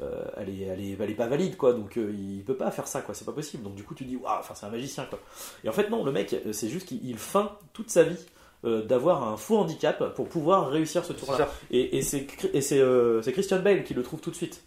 euh, 0.02 0.24
elle 0.36 0.48
est, 0.48 0.62
elle 0.62 0.80
est, 0.80 0.96
elle 0.98 1.10
est 1.10 1.14
pas 1.14 1.26
valide 1.26 1.56
quoi, 1.56 1.72
donc 1.72 1.96
euh, 1.96 2.12
il 2.12 2.42
peut 2.44 2.56
pas 2.56 2.70
faire 2.70 2.86
ça 2.88 3.00
quoi, 3.02 3.14
c'est 3.14 3.24
pas 3.24 3.32
possible. 3.32 3.62
Donc 3.62 3.74
du 3.74 3.82
coup 3.84 3.94
tu 3.94 4.04
dis, 4.04 4.16
waouh, 4.16 4.38
enfin 4.40 4.54
c'est 4.54 4.66
un 4.66 4.70
magicien 4.70 5.04
quoi. 5.06 5.18
Et 5.64 5.68
en 5.68 5.72
fait 5.72 5.90
non, 5.90 6.04
le 6.04 6.10
mec 6.12 6.34
c'est 6.52 6.68
juste 6.68 6.86
qu'il 6.88 7.04
il 7.08 7.18
feint 7.18 7.52
toute 7.72 7.90
sa 7.90 8.02
vie 8.04 8.18
euh, 8.64 8.82
d'avoir 8.82 9.28
un 9.28 9.36
faux 9.36 9.58
handicap 9.58 10.14
pour 10.14 10.28
pouvoir 10.28 10.68
réussir 10.70 11.04
ce 11.04 11.12
tour-là. 11.12 11.36
Et, 11.70 11.98
et 11.98 12.02
c'est 12.02 12.26
et 12.52 12.60
c'est 12.60 12.82
c'est 13.22 13.32
Christian 13.32 13.60
Bale 13.60 13.84
qui 13.84 13.94
le 13.94 14.02
trouve 14.02 14.20
tout 14.20 14.30
de 14.30 14.36
suite, 14.36 14.62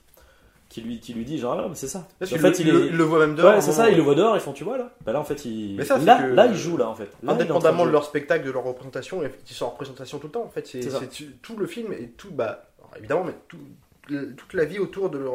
qui 0.70 0.82
lui, 0.82 1.00
qui 1.00 1.14
lui 1.14 1.24
dit 1.26 1.38
genre 1.38 1.58
ah 1.60 1.70
c'est 1.74 1.88
ça. 1.88 2.08
Parce 2.20 2.34
en 2.34 2.38
fait 2.38 2.50
le- 2.50 2.60
il 2.60 2.68
il 2.68 2.74
le- 2.74 2.84
est 2.84 2.88
il 2.90 2.96
le 2.98 3.04
voit 3.04 3.20
même 3.20 3.36
dehors. 3.36 3.56
Ouais, 3.56 3.62
c'est 3.62 3.72
ça, 3.72 3.90
ils 3.90 3.96
le 3.98 4.04
voient 4.04 4.16
dehors, 4.16 4.36
ils 4.36 4.42
font, 4.42 4.54
tu 4.54 4.64
vois 4.64 4.78
là 4.78 4.92
Bah 5.06 5.14
là, 5.14 5.20
en 5.20 5.24
fait, 5.24 5.46
ils... 5.46 5.76
Mais 5.78 5.86
ça, 5.86 5.98
là, 5.98 6.22
que- 6.22 6.28
là, 6.34 6.46
ils 6.48 6.56
jouent, 6.56 6.78
là, 6.78 6.90
en 6.90 6.96
fait. 6.96 7.06
Là, 7.06 7.10
il 7.24 7.30
Indépendamment 7.30 7.86
de 7.86 7.92
leur 7.92 8.04
spectacle, 8.04 8.46
de 8.46 8.52
leur 8.52 8.64
représentation, 8.64 9.22
ils 9.24 9.54
sont 9.56 9.66
en 9.66 9.70
représentation 9.70 10.20
tout 10.20 10.28
le 10.28 10.32
temps. 10.34 10.44
En 10.44 10.50
fait, 10.50 10.68
c'est 10.68 10.82
tout 11.42 11.56
le 11.58 11.66
film 11.68 11.94
et 11.94 12.10
tout, 12.18 12.32
bah, 12.32 12.66
évidemment, 12.98 13.24
mais 13.24 13.34
tout- 13.48 13.58
toute 14.38 14.54
la 14.54 14.64
vie 14.64 14.80
autour 14.80 15.10
de, 15.10 15.18
leur, 15.18 15.34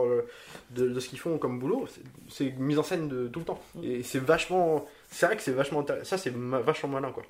de, 0.71 0.89
de 0.89 0.99
ce 1.01 1.09
qu'ils 1.11 1.19
font 1.19 1.37
comme 1.37 1.59
boulot, 1.59 1.87
c'est- 2.31 2.57
mise 2.59 2.79
en 2.79 2.83
scène 2.83 3.07
de 3.09 3.29
tout 3.29 3.41
le 3.41 3.45
temps. 3.45 3.61
Mm. 3.75 3.85
Et 3.85 4.03
c'est 4.03 4.19
vachement, 4.19 4.87
c'est 5.11 5.27
vrai 5.27 5.37
que 5.37 5.43
c'est 5.43 5.53
vachement, 5.53 5.85
ça 6.05 6.17
c'est 6.17 6.33
vachement 6.35 6.89
malin 6.89 7.11
quoi. 7.13 7.23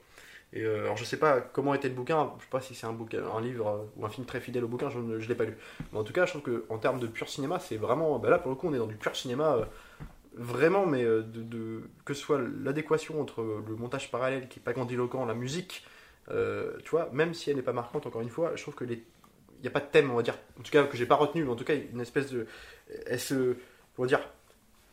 Et 0.52 0.62
euh, 0.62 0.82
alors 0.84 0.96
je 0.96 1.04
sais 1.04 1.18
pas 1.18 1.40
comment 1.40 1.74
était 1.74 1.88
le 1.88 1.94
bouquin, 1.94 2.32
je 2.38 2.44
sais 2.44 2.50
pas 2.50 2.60
si 2.60 2.74
c'est 2.74 2.86
un 2.86 2.92
bouquin, 2.92 3.24
un 3.24 3.40
livre 3.40 3.68
euh, 3.68 3.84
ou 3.96 4.04
un 4.06 4.10
film 4.10 4.26
très 4.26 4.40
fidèle 4.40 4.64
au 4.64 4.68
bouquin, 4.68 4.90
je 4.90 4.98
ne 4.98 5.16
l'ai 5.16 5.34
pas 5.34 5.44
lu. 5.44 5.56
Mais 5.92 5.98
en 5.98 6.04
tout 6.04 6.12
cas, 6.12 6.26
je 6.26 6.30
trouve 6.32 6.42
que 6.42 6.64
en 6.68 6.78
termes 6.78 7.00
de 7.00 7.06
pur 7.06 7.28
cinéma, 7.28 7.58
c'est 7.58 7.76
vraiment, 7.76 8.18
bah 8.18 8.30
là 8.30 8.38
pour 8.38 8.50
le 8.50 8.56
coup, 8.56 8.68
on 8.68 8.74
est 8.74 8.78
dans 8.78 8.86
du 8.86 8.96
pur 8.96 9.16
cinéma. 9.16 9.56
euh, 9.56 9.64
Vraiment, 10.34 10.86
mais 10.86 11.04
de, 11.04 11.82
que 12.06 12.14
ce 12.14 12.22
soit 12.22 12.40
l'adéquation 12.62 13.20
entre 13.20 13.42
le 13.42 13.76
montage 13.76 14.10
parallèle 14.10 14.48
qui 14.48 14.60
est 14.60 14.62
pas 14.62 14.72
grandiloquent, 14.72 15.26
la 15.26 15.34
musique, 15.34 15.84
tu 16.28 16.90
vois, 16.90 17.10
même 17.12 17.34
si 17.34 17.50
elle 17.50 17.56
n'est 17.56 17.62
pas 17.62 17.74
marquante, 17.74 18.06
encore 18.06 18.22
une 18.22 18.30
fois, 18.30 18.52
je 18.56 18.62
trouve 18.62 18.74
que 18.74 18.84
il 18.84 19.02
n'y 19.60 19.68
a 19.68 19.70
pas 19.70 19.80
de 19.80 19.86
thème, 19.90 20.10
on 20.10 20.16
va 20.16 20.22
dire, 20.22 20.38
en 20.58 20.62
tout 20.62 20.70
cas 20.70 20.84
que 20.84 20.96
j'ai 20.96 21.04
pas 21.06 21.16
retenu, 21.16 21.44
mais 21.44 21.50
en 21.50 21.56
tout 21.56 21.64
cas 21.64 21.74
une 21.74 22.00
espèce 22.00 22.32
de, 22.32 22.46
se, 23.18 23.56
comment 23.94 24.06
dire, 24.06 24.20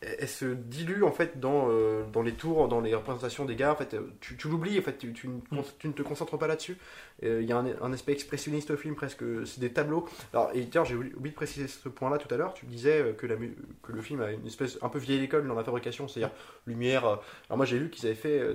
elle 0.02 0.28
se 0.28 0.46
dilue 0.46 1.02
en 1.02 1.12
fait 1.12 1.40
dans, 1.40 1.66
euh, 1.68 2.04
dans 2.12 2.22
les 2.22 2.32
tours, 2.32 2.68
dans 2.68 2.80
les 2.80 2.94
représentations 2.94 3.44
des 3.44 3.54
gars. 3.54 3.72
En 3.72 3.76
fait, 3.76 3.94
euh, 3.94 4.10
tu, 4.20 4.36
tu 4.36 4.48
l'oublies, 4.48 4.78
en 4.78 4.82
fait, 4.82 4.96
tu, 4.96 5.12
tu, 5.12 5.28
ne, 5.28 5.40
con- 5.40 5.64
tu 5.78 5.88
ne 5.88 5.92
te 5.92 6.02
concentres 6.02 6.38
pas 6.38 6.46
là-dessus. 6.46 6.78
Euh, 7.22 7.42
Il 7.42 7.48
y 7.48 7.52
a 7.52 7.58
un, 7.58 7.66
un 7.82 7.92
aspect 7.92 8.12
expressionniste 8.12 8.70
au 8.70 8.76
film, 8.76 8.94
presque. 8.94 9.22
C'est 9.44 9.60
des 9.60 9.72
tableaux. 9.72 10.08
Alors, 10.32 10.50
et 10.54 10.66
tiens, 10.68 10.84
j'ai 10.84 10.94
oublié 10.94 11.30
de 11.30 11.36
préciser 11.36 11.68
ce 11.68 11.88
point-là 11.88 12.18
tout 12.18 12.32
à 12.34 12.38
l'heure. 12.38 12.54
Tu 12.54 12.64
disais 12.66 13.14
que, 13.18 13.26
la, 13.26 13.36
mu- 13.36 13.54
que 13.82 13.92
le 13.92 14.00
film 14.00 14.22
a 14.22 14.32
une 14.32 14.46
espèce 14.46 14.78
un 14.80 14.88
peu 14.88 14.98
vieille 14.98 15.22
école 15.22 15.46
dans 15.46 15.54
la 15.54 15.64
fabrication, 15.64 16.08
c'est-à-dire 16.08 16.32
lumière. 16.66 17.04
Alors, 17.04 17.22
moi, 17.56 17.66
j'ai 17.66 17.78
lu 17.78 17.90
qu'ils 17.90 18.06
avaient 18.06 18.14
fait, 18.14 18.38
euh, 18.40 18.54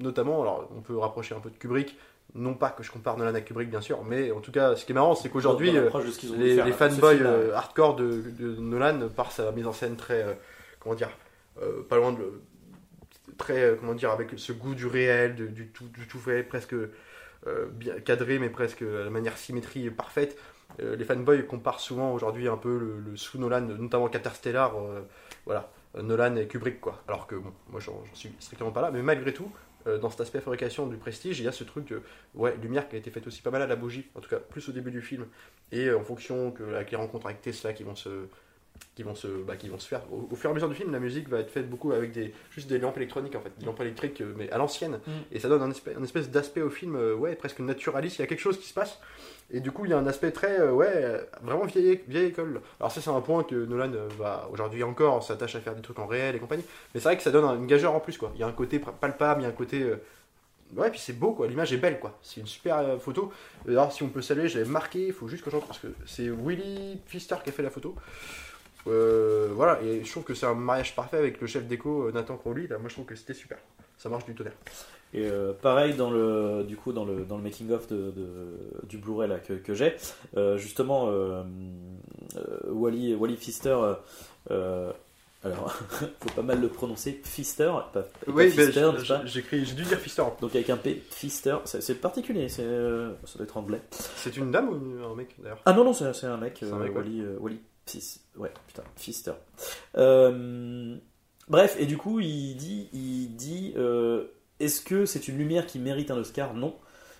notamment, 0.00 0.42
alors 0.42 0.70
on 0.76 0.80
peut 0.80 0.96
rapprocher 0.96 1.34
un 1.34 1.40
peu 1.40 1.50
de 1.50 1.56
Kubrick. 1.56 1.96
Non 2.38 2.54
pas 2.54 2.70
que 2.70 2.82
je 2.82 2.90
compare 2.92 3.16
Nolan 3.16 3.34
à 3.34 3.40
Kubrick, 3.40 3.70
bien 3.70 3.80
sûr, 3.80 4.04
mais 4.04 4.30
en 4.30 4.40
tout 4.40 4.52
cas, 4.52 4.76
ce 4.76 4.84
qui 4.84 4.92
est 4.92 4.94
marrant, 4.94 5.14
c'est 5.14 5.28
qu'aujourd'hui, 5.30 5.70
euh, 5.76 5.90
ce 6.12 6.34
les, 6.36 6.72
fanboys 6.72 7.22
euh, 7.22 7.54
hardcore 7.54 7.96
de, 7.96 8.22
de 8.38 8.54
Nolan 8.60 9.08
par 9.08 9.32
sa 9.32 9.50
mise 9.52 9.66
en 9.66 9.72
scène 9.72 9.96
très 9.96 10.22
euh, 10.22 10.32
comment 10.80 10.94
dire 10.94 11.10
euh, 11.62 11.82
pas 11.88 11.96
loin 11.96 12.12
de 12.12 12.42
très 13.38 13.76
comment 13.80 13.94
dire 13.94 14.10
avec 14.10 14.30
ce 14.36 14.52
goût 14.52 14.74
du 14.74 14.86
réel 14.86 15.34
de- 15.34 15.46
du 15.46 15.68
tout 15.68 15.88
du 15.88 16.06
tout 16.06 16.18
fait 16.18 16.42
presque 16.42 16.74
euh, 16.74 17.66
bien 17.72 17.98
cadré 18.00 18.38
mais 18.38 18.48
presque 18.50 18.82
à 18.82 19.04
la 19.04 19.10
manière 19.10 19.36
symétrie 19.38 19.88
parfaite. 19.90 20.36
Les 20.78 21.04
fanboys 21.04 21.46
comparent 21.46 21.80
souvent 21.80 22.12
aujourd'hui 22.12 22.48
un 22.48 22.56
peu 22.58 22.76
le, 22.76 22.98
le 23.10 23.16
sous 23.16 23.38
Nolan 23.38 23.62
notamment 23.62 24.08
Caterstellar 24.08 24.74
voilà 25.46 25.70
Nolan 26.02 26.36
et 26.36 26.46
Kubrick 26.48 26.80
quoi. 26.82 27.02
Alors 27.08 27.26
que 27.26 27.34
bon 27.36 27.52
moi 27.70 27.80
j'en 27.80 28.02
suis 28.12 28.30
strictement 28.40 28.72
pas 28.72 28.82
là 28.82 28.90
mais 28.90 29.00
malgré 29.00 29.32
tout 29.32 29.50
euh, 29.86 29.98
dans 29.98 30.10
cet 30.10 30.20
aspect 30.20 30.40
fabrication 30.40 30.86
du 30.86 30.96
prestige, 30.96 31.38
il 31.40 31.44
y 31.44 31.48
a 31.48 31.52
ce 31.52 31.64
truc 31.64 31.88
de 31.88 32.02
ouais, 32.34 32.56
lumière 32.62 32.88
qui 32.88 32.96
a 32.96 32.98
été 32.98 33.10
faite 33.10 33.26
aussi 33.26 33.42
pas 33.42 33.50
mal 33.50 33.62
à 33.62 33.66
la 33.66 33.76
bougie, 33.76 34.06
en 34.14 34.20
tout 34.20 34.28
cas 34.28 34.38
plus 34.38 34.68
au 34.68 34.72
début 34.72 34.90
du 34.90 35.02
film, 35.02 35.26
et 35.72 35.90
en 35.92 36.02
fonction 36.02 36.50
que 36.50 36.62
avec 36.74 36.90
les 36.90 36.96
rencontres 36.96 37.26
avec 37.26 37.40
Tesla 37.40 37.72
qui 37.72 37.82
vont 37.82 37.96
se 37.96 38.28
qui 38.94 39.02
vont 39.02 39.14
se 39.14 39.26
bah, 39.28 39.56
qui 39.56 39.68
vont 39.68 39.78
se 39.78 39.88
faire. 39.88 40.02
Au, 40.12 40.28
au 40.30 40.36
fur 40.36 40.48
et 40.48 40.52
à 40.52 40.54
mesure 40.54 40.68
du 40.68 40.74
film 40.74 40.92
la 40.92 40.98
musique 41.00 41.28
va 41.28 41.38
être 41.40 41.50
faite 41.50 41.68
beaucoup 41.68 41.92
avec 41.92 42.12
des 42.12 42.32
juste 42.50 42.68
des 42.68 42.78
lampes 42.78 42.96
électroniques 42.96 43.34
en 43.36 43.40
fait. 43.40 43.52
Des 43.58 43.66
lampes 43.66 43.80
électriques 43.80 44.20
euh, 44.20 44.32
mais 44.36 44.50
à 44.50 44.58
l'ancienne. 44.58 45.00
Mm. 45.06 45.10
et 45.32 45.38
ça 45.38 45.48
donne 45.48 45.62
un 45.62 45.70
espèce, 45.70 45.96
un 45.96 46.02
espèce 46.02 46.30
d'aspect 46.30 46.62
au 46.62 46.70
film 46.70 46.96
euh, 46.96 47.14
ouais 47.14 47.34
presque 47.36 47.60
naturaliste. 47.60 48.16
Il 48.18 48.22
y 48.22 48.24
a 48.24 48.26
quelque 48.26 48.40
chose 48.40 48.58
qui 48.58 48.66
se 48.68 48.74
passe. 48.74 48.98
Et 49.52 49.60
du 49.60 49.70
coup 49.70 49.84
il 49.84 49.90
y 49.90 49.94
a 49.94 49.98
un 49.98 50.06
aspect 50.06 50.32
très 50.32 50.58
euh, 50.60 50.72
ouais 50.72 51.20
vraiment 51.42 51.64
vieille, 51.66 52.00
vieille 52.08 52.26
école. 52.26 52.60
Alors 52.80 52.90
ça 52.90 53.00
c'est 53.00 53.10
un 53.10 53.20
point 53.20 53.44
que 53.44 53.54
Nolan 53.54 53.92
va 54.18 54.48
aujourd'hui 54.52 54.82
encore 54.82 55.22
s'attache 55.22 55.54
à 55.56 55.60
faire 55.60 55.74
des 55.74 55.82
trucs 55.82 55.98
en 55.98 56.06
réel 56.06 56.34
et 56.34 56.38
compagnie. 56.38 56.64
Mais 56.94 57.00
c'est 57.00 57.08
vrai 57.08 57.16
que 57.16 57.22
ça 57.22 57.30
donne 57.30 57.44
un- 57.44 57.56
une 57.56 57.66
gageure 57.66 57.94
en 57.94 58.00
plus 58.00 58.18
quoi. 58.18 58.32
Il 58.34 58.40
y 58.40 58.44
a 58.44 58.46
un 58.46 58.52
côté 58.52 58.78
palpable 58.78 59.42
il 59.42 59.44
y 59.44 59.46
a 59.46 59.50
un 59.50 59.52
côté 59.52 59.82
euh, 59.82 59.96
Ouais, 60.74 60.90
puis 60.90 60.98
c'est 60.98 61.12
beau 61.12 61.30
quoi, 61.32 61.46
l'image 61.46 61.72
est 61.72 61.76
belle 61.76 62.00
quoi. 62.00 62.18
C'est 62.22 62.40
une 62.40 62.46
super 62.48 62.78
euh, 62.78 62.98
photo. 62.98 63.32
Alors, 63.68 63.92
si 63.92 64.02
on 64.02 64.08
peut 64.08 64.20
saluer, 64.20 64.48
je 64.48 64.58
l'avais 64.58 64.68
marqué, 64.68 65.06
il 65.06 65.12
faut 65.12 65.28
juste 65.28 65.44
que 65.44 65.50
j'entre 65.50 65.68
parce 65.68 65.78
que 65.78 65.86
c'est 66.06 66.28
Willy 66.28 66.96
Pfister 67.06 67.36
qui 67.44 67.50
a 67.50 67.52
fait 67.52 67.62
la 67.62 67.70
photo. 67.70 67.94
Euh, 68.86 69.48
voilà, 69.52 69.80
et 69.82 70.04
je 70.04 70.10
trouve 70.10 70.24
que 70.24 70.34
c'est 70.34 70.46
un 70.46 70.54
mariage 70.54 70.94
parfait 70.94 71.16
avec 71.18 71.40
le 71.40 71.46
chef 71.46 71.66
déco 71.66 72.08
euh, 72.08 72.12
Nathan 72.12 72.36
Crowley. 72.36 72.66
Là, 72.68 72.78
moi 72.78 72.88
je 72.88 72.94
trouve 72.94 73.06
que 73.06 73.14
c'était 73.16 73.34
super. 73.34 73.58
Ça 73.98 74.08
marche 74.08 74.24
du 74.26 74.34
tonnerre. 74.34 74.52
Et 75.14 75.24
euh, 75.24 75.52
pareil 75.52 75.94
dans 75.94 76.10
le 76.10 76.64
du 76.64 76.76
coup 76.76 76.92
dans 76.92 77.04
le 77.04 77.24
dans 77.24 77.36
le 77.36 77.42
making 77.42 77.70
of 77.70 77.86
de, 77.88 78.10
de- 78.10 78.86
du 78.88 78.98
Blu-ray 78.98 79.28
là 79.28 79.38
que, 79.38 79.54
que 79.54 79.72
j'ai 79.72 79.94
euh, 80.36 80.58
justement 80.58 81.08
Wally 82.68 83.14
Wally 83.14 83.36
Pfister 83.36 83.76
alors 85.44 85.70
faut 86.20 86.30
pas 86.34 86.42
mal 86.42 86.60
le 86.60 86.68
prononcer 86.68 87.12
Pfister 87.12 87.70
pas, 87.92 88.06
Oui, 88.26 88.48
Pfister, 88.50 88.90
n'est-ce 88.92 89.06
pas 89.06 89.24
j'écris, 89.26 89.64
j'ai 89.64 89.74
dû 89.74 89.82
dire 89.84 89.98
Pfister. 90.00 90.22
donc 90.40 90.54
avec 90.54 90.68
un 90.70 90.76
P 90.76 90.94
Pfister 90.94 91.56
c'est 91.64 92.00
particulier 92.00 92.48
c'est 92.48 92.64
ça 92.64 93.38
doit 93.38 93.44
être 93.44 93.56
anglais 93.56 93.80
C'est 93.90 94.36
une 94.36 94.50
dame 94.50 94.68
ou 94.70 95.04
un 95.06 95.14
mec 95.14 95.34
d'ailleurs? 95.38 95.60
Ah 95.64 95.72
non 95.72 95.84
non 95.84 95.92
c'est 95.92 96.12
c'est 96.14 96.26
un 96.26 96.36
mec, 96.36 96.56
C'est 96.60 96.70
un 96.72 96.78
mec, 96.78 96.90
ouais. 96.90 96.96
Wally 96.96 97.20
euh, 97.22 97.36
Wally 97.40 97.60
Ouais 98.36 98.52
putain 98.66 98.82
Pfister 98.96 99.32
Euh, 99.96 100.96
bref 101.48 101.76
et 101.78 101.86
du 101.86 101.96
coup 101.96 102.20
il 102.20 102.56
dit 102.56 102.88
il 102.92 103.36
dit 103.36 103.72
euh, 103.76 104.24
est-ce 104.60 104.80
que 104.80 105.06
c'est 105.06 105.28
une 105.28 105.38
lumière 105.38 105.66
qui 105.66 105.78
mérite 105.78 106.10
un 106.10 106.16
Oscar? 106.16 106.54
Non. 106.54 106.74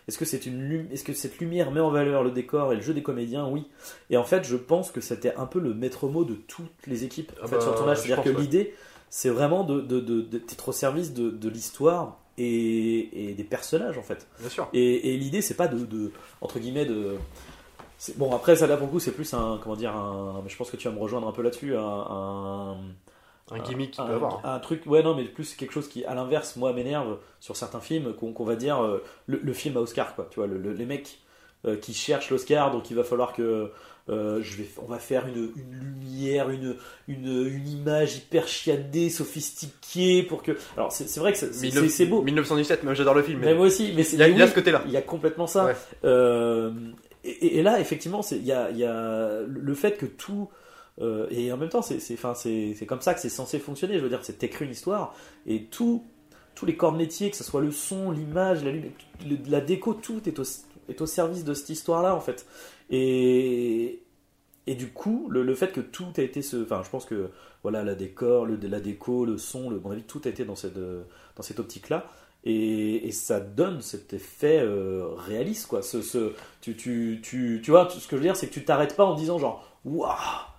Est-ce 0.09 0.19
que, 0.19 0.25
c'est 0.25 0.47
une 0.47 0.87
Est-ce 0.93 1.03
que 1.03 1.13
cette 1.13 1.39
lumière 1.41 1.73
met 1.73 1.81
en 1.81 1.91
valeur 1.91 2.23
le 2.23 2.31
décor 2.31 2.73
et 2.73 2.77
le 2.77 2.81
jeu 2.81 2.95
des 2.95 3.03
comédiens? 3.03 3.49
Oui. 3.49 3.65
Et 4.09 4.17
en 4.17 4.23
fait, 4.23 4.45
je 4.45 4.55
pense 4.57 4.93
que 4.93 5.01
c'était 5.01 5.35
un 5.35 5.47
peu 5.47 5.59
le 5.59 5.75
maître 5.75 6.07
mot 6.09 6.25
de 6.25 6.35
toutes 6.35 6.71
les 6.87 7.03
équipes 7.03 7.33
en 7.41 7.45
Ah 7.45 7.47
fait, 7.49 7.57
bah, 7.57 7.61
sur 7.61 7.71
le 7.73 7.77
tournage. 7.77 7.99
je 7.99 8.03
C'est-à-dire 8.05 8.23
que 8.25 8.31
ouais. 8.31 8.41
l'idée, 8.41 8.75
c'est 9.11 9.31
vraiment 9.31 9.65
de, 9.65 9.81
de, 9.81 9.99
de- 9.99 10.21
d'être 10.23 10.69
au 10.69 10.73
service 10.73 11.13
de, 11.13 11.31
de 11.31 11.49
l'histoire 11.49 12.21
et, 12.39 13.31
et 13.31 13.35
des 13.35 13.43
personnages, 13.43 13.99
en 13.99 14.03
fait. 14.05 14.29
Bien 14.39 14.49
sûr. 14.49 14.69
Et, 14.73 15.13
et 15.13 15.17
l'idée, 15.17 15.43
c'est 15.43 15.55
pas 15.55 15.67
de, 15.67 15.85
de- 15.85 16.13
entre 16.41 16.61
guillemets, 16.61 16.87
de. 16.87 17.17
Bon, 18.17 18.35
après, 18.35 18.57
ça 18.57 18.67
là 18.67 18.77
pour 18.77 18.87
le 18.87 18.93
coup, 18.93 19.01
c'est 19.01 19.13
plus 19.13 19.33
un. 19.35 19.59
Comment 19.63 19.77
dire 19.77 19.95
un, 19.97 20.41
mais 20.45 20.51
Je 20.51 20.57
pense 20.57 20.71
que 20.71 20.77
tu 20.77 20.89
vas 20.89 20.95
me 20.95 21.01
rejoindre 21.01 21.27
un 21.29 21.33
peu 21.33 21.43
là-dessus. 21.43 21.77
Un, 21.77 22.77
un, 23.51 23.59
gimmick 23.65 23.93
qu'il 23.93 24.03
un, 24.05 24.07
peut 24.07 24.15
avoir. 24.15 24.45
un 24.45 24.59
truc, 24.59 24.83
ouais, 24.87 25.03
non, 25.03 25.15
mais 25.15 25.25
plus 25.25 25.55
quelque 25.55 25.73
chose 25.73 25.89
qui, 25.89 26.05
à 26.05 26.15
l'inverse, 26.15 26.57
moi, 26.57 26.73
m'énerve 26.73 27.17
sur 27.41 27.57
certains 27.57 27.81
films, 27.81 28.13
qu'on 28.15 28.45
va 28.45 28.57
dire 28.57 28.83
euh, 28.83 29.03
le, 29.27 29.39
le 29.43 29.53
film 29.53 29.77
à 29.77 29.81
Oscar, 29.81 30.15
quoi. 30.15 30.27
Tu 30.31 30.37
vois, 30.41 30.47
le- 30.47 30.59
le- 30.59 30.73
les 30.73 30.85
mecs 30.87 31.19
euh, 31.65 31.77
qui 31.77 31.95
cherchent 31.95 32.31
l'Oscar, 32.31 32.71
donc 32.71 32.91
il 32.91 32.97
va 32.97 33.03
falloir 33.05 33.33
que. 33.33 33.71
euh, 34.09 34.41
je 34.43 34.57
vais, 34.59 34.69
on 34.83 34.87
va 34.87 34.99
faire 34.99 35.27
une, 35.27 35.51
une 35.57 35.73
lumière, 35.81 36.51
une, 36.51 36.77
une, 37.09 37.47
une 37.47 37.67
image 37.69 38.17
hyper 38.17 38.47
chiadée, 38.47 39.09
sophistiquée 39.11 40.23
pour 40.23 40.43
que. 40.43 40.53
Alors 40.77 40.93
c'est 40.93 41.19
vrai 41.19 41.33
que 41.33 41.39
c'est- 41.39 41.53
c'est 41.53 41.69
19- 41.69 41.89
c'est 41.89 42.07
beau. 42.07 42.23
1917, 42.23 42.83
même 42.85 42.95
j'adore 42.95 43.15
le 43.15 43.23
film. 43.23 43.41
Mais 43.41 43.47
Mais 43.47 43.55
moi 43.55 43.67
aussi, 43.67 43.93
mais 43.97 44.03
il 44.05 44.19
y 44.19 44.23
a, 44.23 44.27
mais 44.27 44.33
il 44.33 44.39
y 44.39 44.43
a 44.43 44.45
oui, 44.45 44.51
ce 44.51 44.55
côté-là. 44.55 44.83
il 44.87 44.93
y 44.93 44.97
a 44.97 45.03
complètement 45.03 45.47
ça. 45.47 45.65
Ouais. 45.65 45.77
Euh, 46.05 46.71
et, 47.27 47.63
là, 47.63 47.81
effectivement, 47.81 48.21
il 48.31 48.45
y 48.45 48.53
a, 48.53 49.41
le 49.47 49.75
fait 49.75 49.97
que 49.97 50.07
tout. 50.07 50.49
euh, 51.01 51.27
et 51.31 51.53
en 51.53 51.57
même 51.57 51.69
temps, 51.69 51.83
c'est 51.83 52.87
comme 52.87 53.01
ça 53.01 53.15
que 53.15 53.21
c'est 53.21 53.29
censé 53.29 53.59
fonctionner. 53.59 53.95
Je 53.99 54.01
veux 54.01 54.09
dire, 54.09 54.21
c'est 54.23 54.39
t'écris 54.39 54.65
une 54.65 54.71
histoire 54.71 55.15
et 55.47 55.65
tout, 55.65 56.05
tous 56.55 56.67
les 56.67 56.77
corps 56.77 56.93
de 56.93 56.99
métier, 56.99 57.31
que 57.31 57.37
ce 57.37 57.45
soit 57.45 57.61
le 57.61 57.71
son, 57.71 58.11
l'image, 58.11 58.61
la, 59.49 59.61
déco, 59.61 59.95
tout 59.95 60.23
est 60.29 60.39
au, 60.39 61.07
service 61.07 61.45
de 61.45 61.55
cette 61.55 61.71
histoire-là, 61.71 62.15
en 62.15 62.21
fait. 62.21 62.47
Et, 62.91 64.03
du 64.67 64.89
coup, 64.89 65.29
le, 65.31 65.55
fait 65.55 65.73
que 65.73 65.81
tout 65.81 66.13
a 66.17 66.23
été. 66.23 66.41
Enfin, 66.63 66.83
je 66.85 66.91
pense 66.91 67.05
que 67.05 67.31
voilà, 67.63 67.83
la 67.83 67.95
décor, 67.95 68.47
la 68.47 68.81
déco, 68.81 69.25
le 69.25 69.39
son, 69.39 69.71
le, 69.71 69.81
mon 69.81 69.91
avis, 69.91 70.05
tout 70.05 70.21
a 70.25 70.29
été 70.29 70.45
dans 70.45 70.57
cette, 70.57 70.79
dans 70.79 71.43
cette 71.43 71.59
optique-là. 71.59 72.07
Et, 72.49 73.09
et 73.09 73.11
ça 73.11 73.41
donne 73.41 73.83
cet 73.83 74.13
effet 74.13 74.61
euh, 74.63 75.09
réaliste, 75.17 75.67
quoi. 75.67 75.83
Ce, 75.83 76.01
ce, 76.01 76.33
tu, 76.61 76.77
tu, 76.77 77.19
tu, 77.23 77.61
tu 77.63 77.71
vois, 77.73 77.89
ce 77.91 77.97
que 78.07 78.13
je 78.13 78.17
veux 78.17 78.23
dire, 78.23 78.37
c'est 78.37 78.47
que 78.47 78.55
tu 78.55 78.65
t'arrêtes 78.65 78.95
pas 78.95 79.05
en 79.05 79.15
disant 79.15 79.39
genre, 79.41 79.69
waouh, 79.85 80.13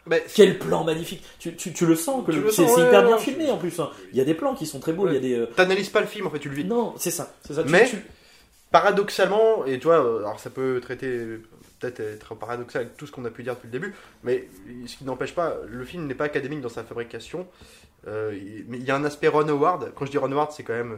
Mais 0.05 0.21
quel 0.35 0.59
plan 0.59 0.83
magnifique. 0.83 1.23
Tu, 1.39 1.55
tu, 1.55 1.71
tu 1.71 1.85
le 1.85 1.95
sens 1.95 2.25
que 2.25 2.31
c'est 2.51 2.63
ouais, 2.63 2.71
hyper 2.71 2.99
ouais, 3.01 3.05
bien 3.07 3.15
ouais. 3.15 3.21
filmé 3.21 3.49
en 3.49 3.57
plus. 3.57 3.79
hein. 3.79 3.89
Il 4.11 4.17
y 4.17 4.21
a 4.21 4.25
des 4.25 4.33
plans 4.33 4.53
qui 4.53 4.65
sont 4.65 4.79
très 4.81 4.91
beaux. 4.91 5.07
Il 5.07 5.13
y 5.13 5.17
a 5.17 5.21
des. 5.21 5.33
euh, 5.35 5.45
t'analyses 5.55 5.89
pas 5.89 6.01
le 6.01 6.07
film 6.07 6.27
en 6.27 6.29
fait, 6.29 6.39
tu 6.39 6.49
le 6.49 6.55
vis. 6.55 6.65
Non, 6.65 6.93
c'est 6.97 7.11
ça, 7.11 7.33
c'est 7.45 7.53
ça. 7.53 7.63
Mais- 7.65 7.89
paradoxalement, 8.71 9.65
et 9.65 9.79
tu 9.79 9.85
vois, 9.87 10.03
euh, 10.03 10.19
alors 10.19 10.39
ça 10.39 10.49
peut 10.49 10.79
traiter, 10.81 11.07
peut-être 11.79 12.01
être 12.01 12.35
paradoxal 12.35 12.81
avec 12.83 12.97
tout 12.97 13.07
ce 13.07 13.11
qu'on 13.13 13.23
a 13.25 13.29
pu 13.29 13.43
dire 13.43 13.55
depuis 13.55 13.67
le 13.67 13.71
début, 13.71 13.95
mais 14.23 14.49
ce 14.85 14.97
qui 14.97 15.05
n'empêche 15.05 15.33
pas, 15.33 15.55
le 15.65 15.85
film 15.85 16.05
n'est 16.05 16.15
pas 16.15 16.25
académique 16.25 16.61
dans 16.61 16.67
sa 16.69 16.83
fabrication, 16.83 17.47
euh, 18.07 18.33
il- 18.35 18.65
mais 18.67 18.77
il 18.77 18.83
y 18.83 18.91
a 18.91 18.95
un 18.95 19.05
aspect 19.05 19.29
Ron 19.29 19.47
Howard, 19.47 19.93
quand 19.95 20.05
je 20.05 20.11
dis 20.11 20.17
Ron 20.17 20.31
Howard, 20.33 20.51
c'est 20.51 20.63
quand 20.63 20.73
même, 20.73 20.97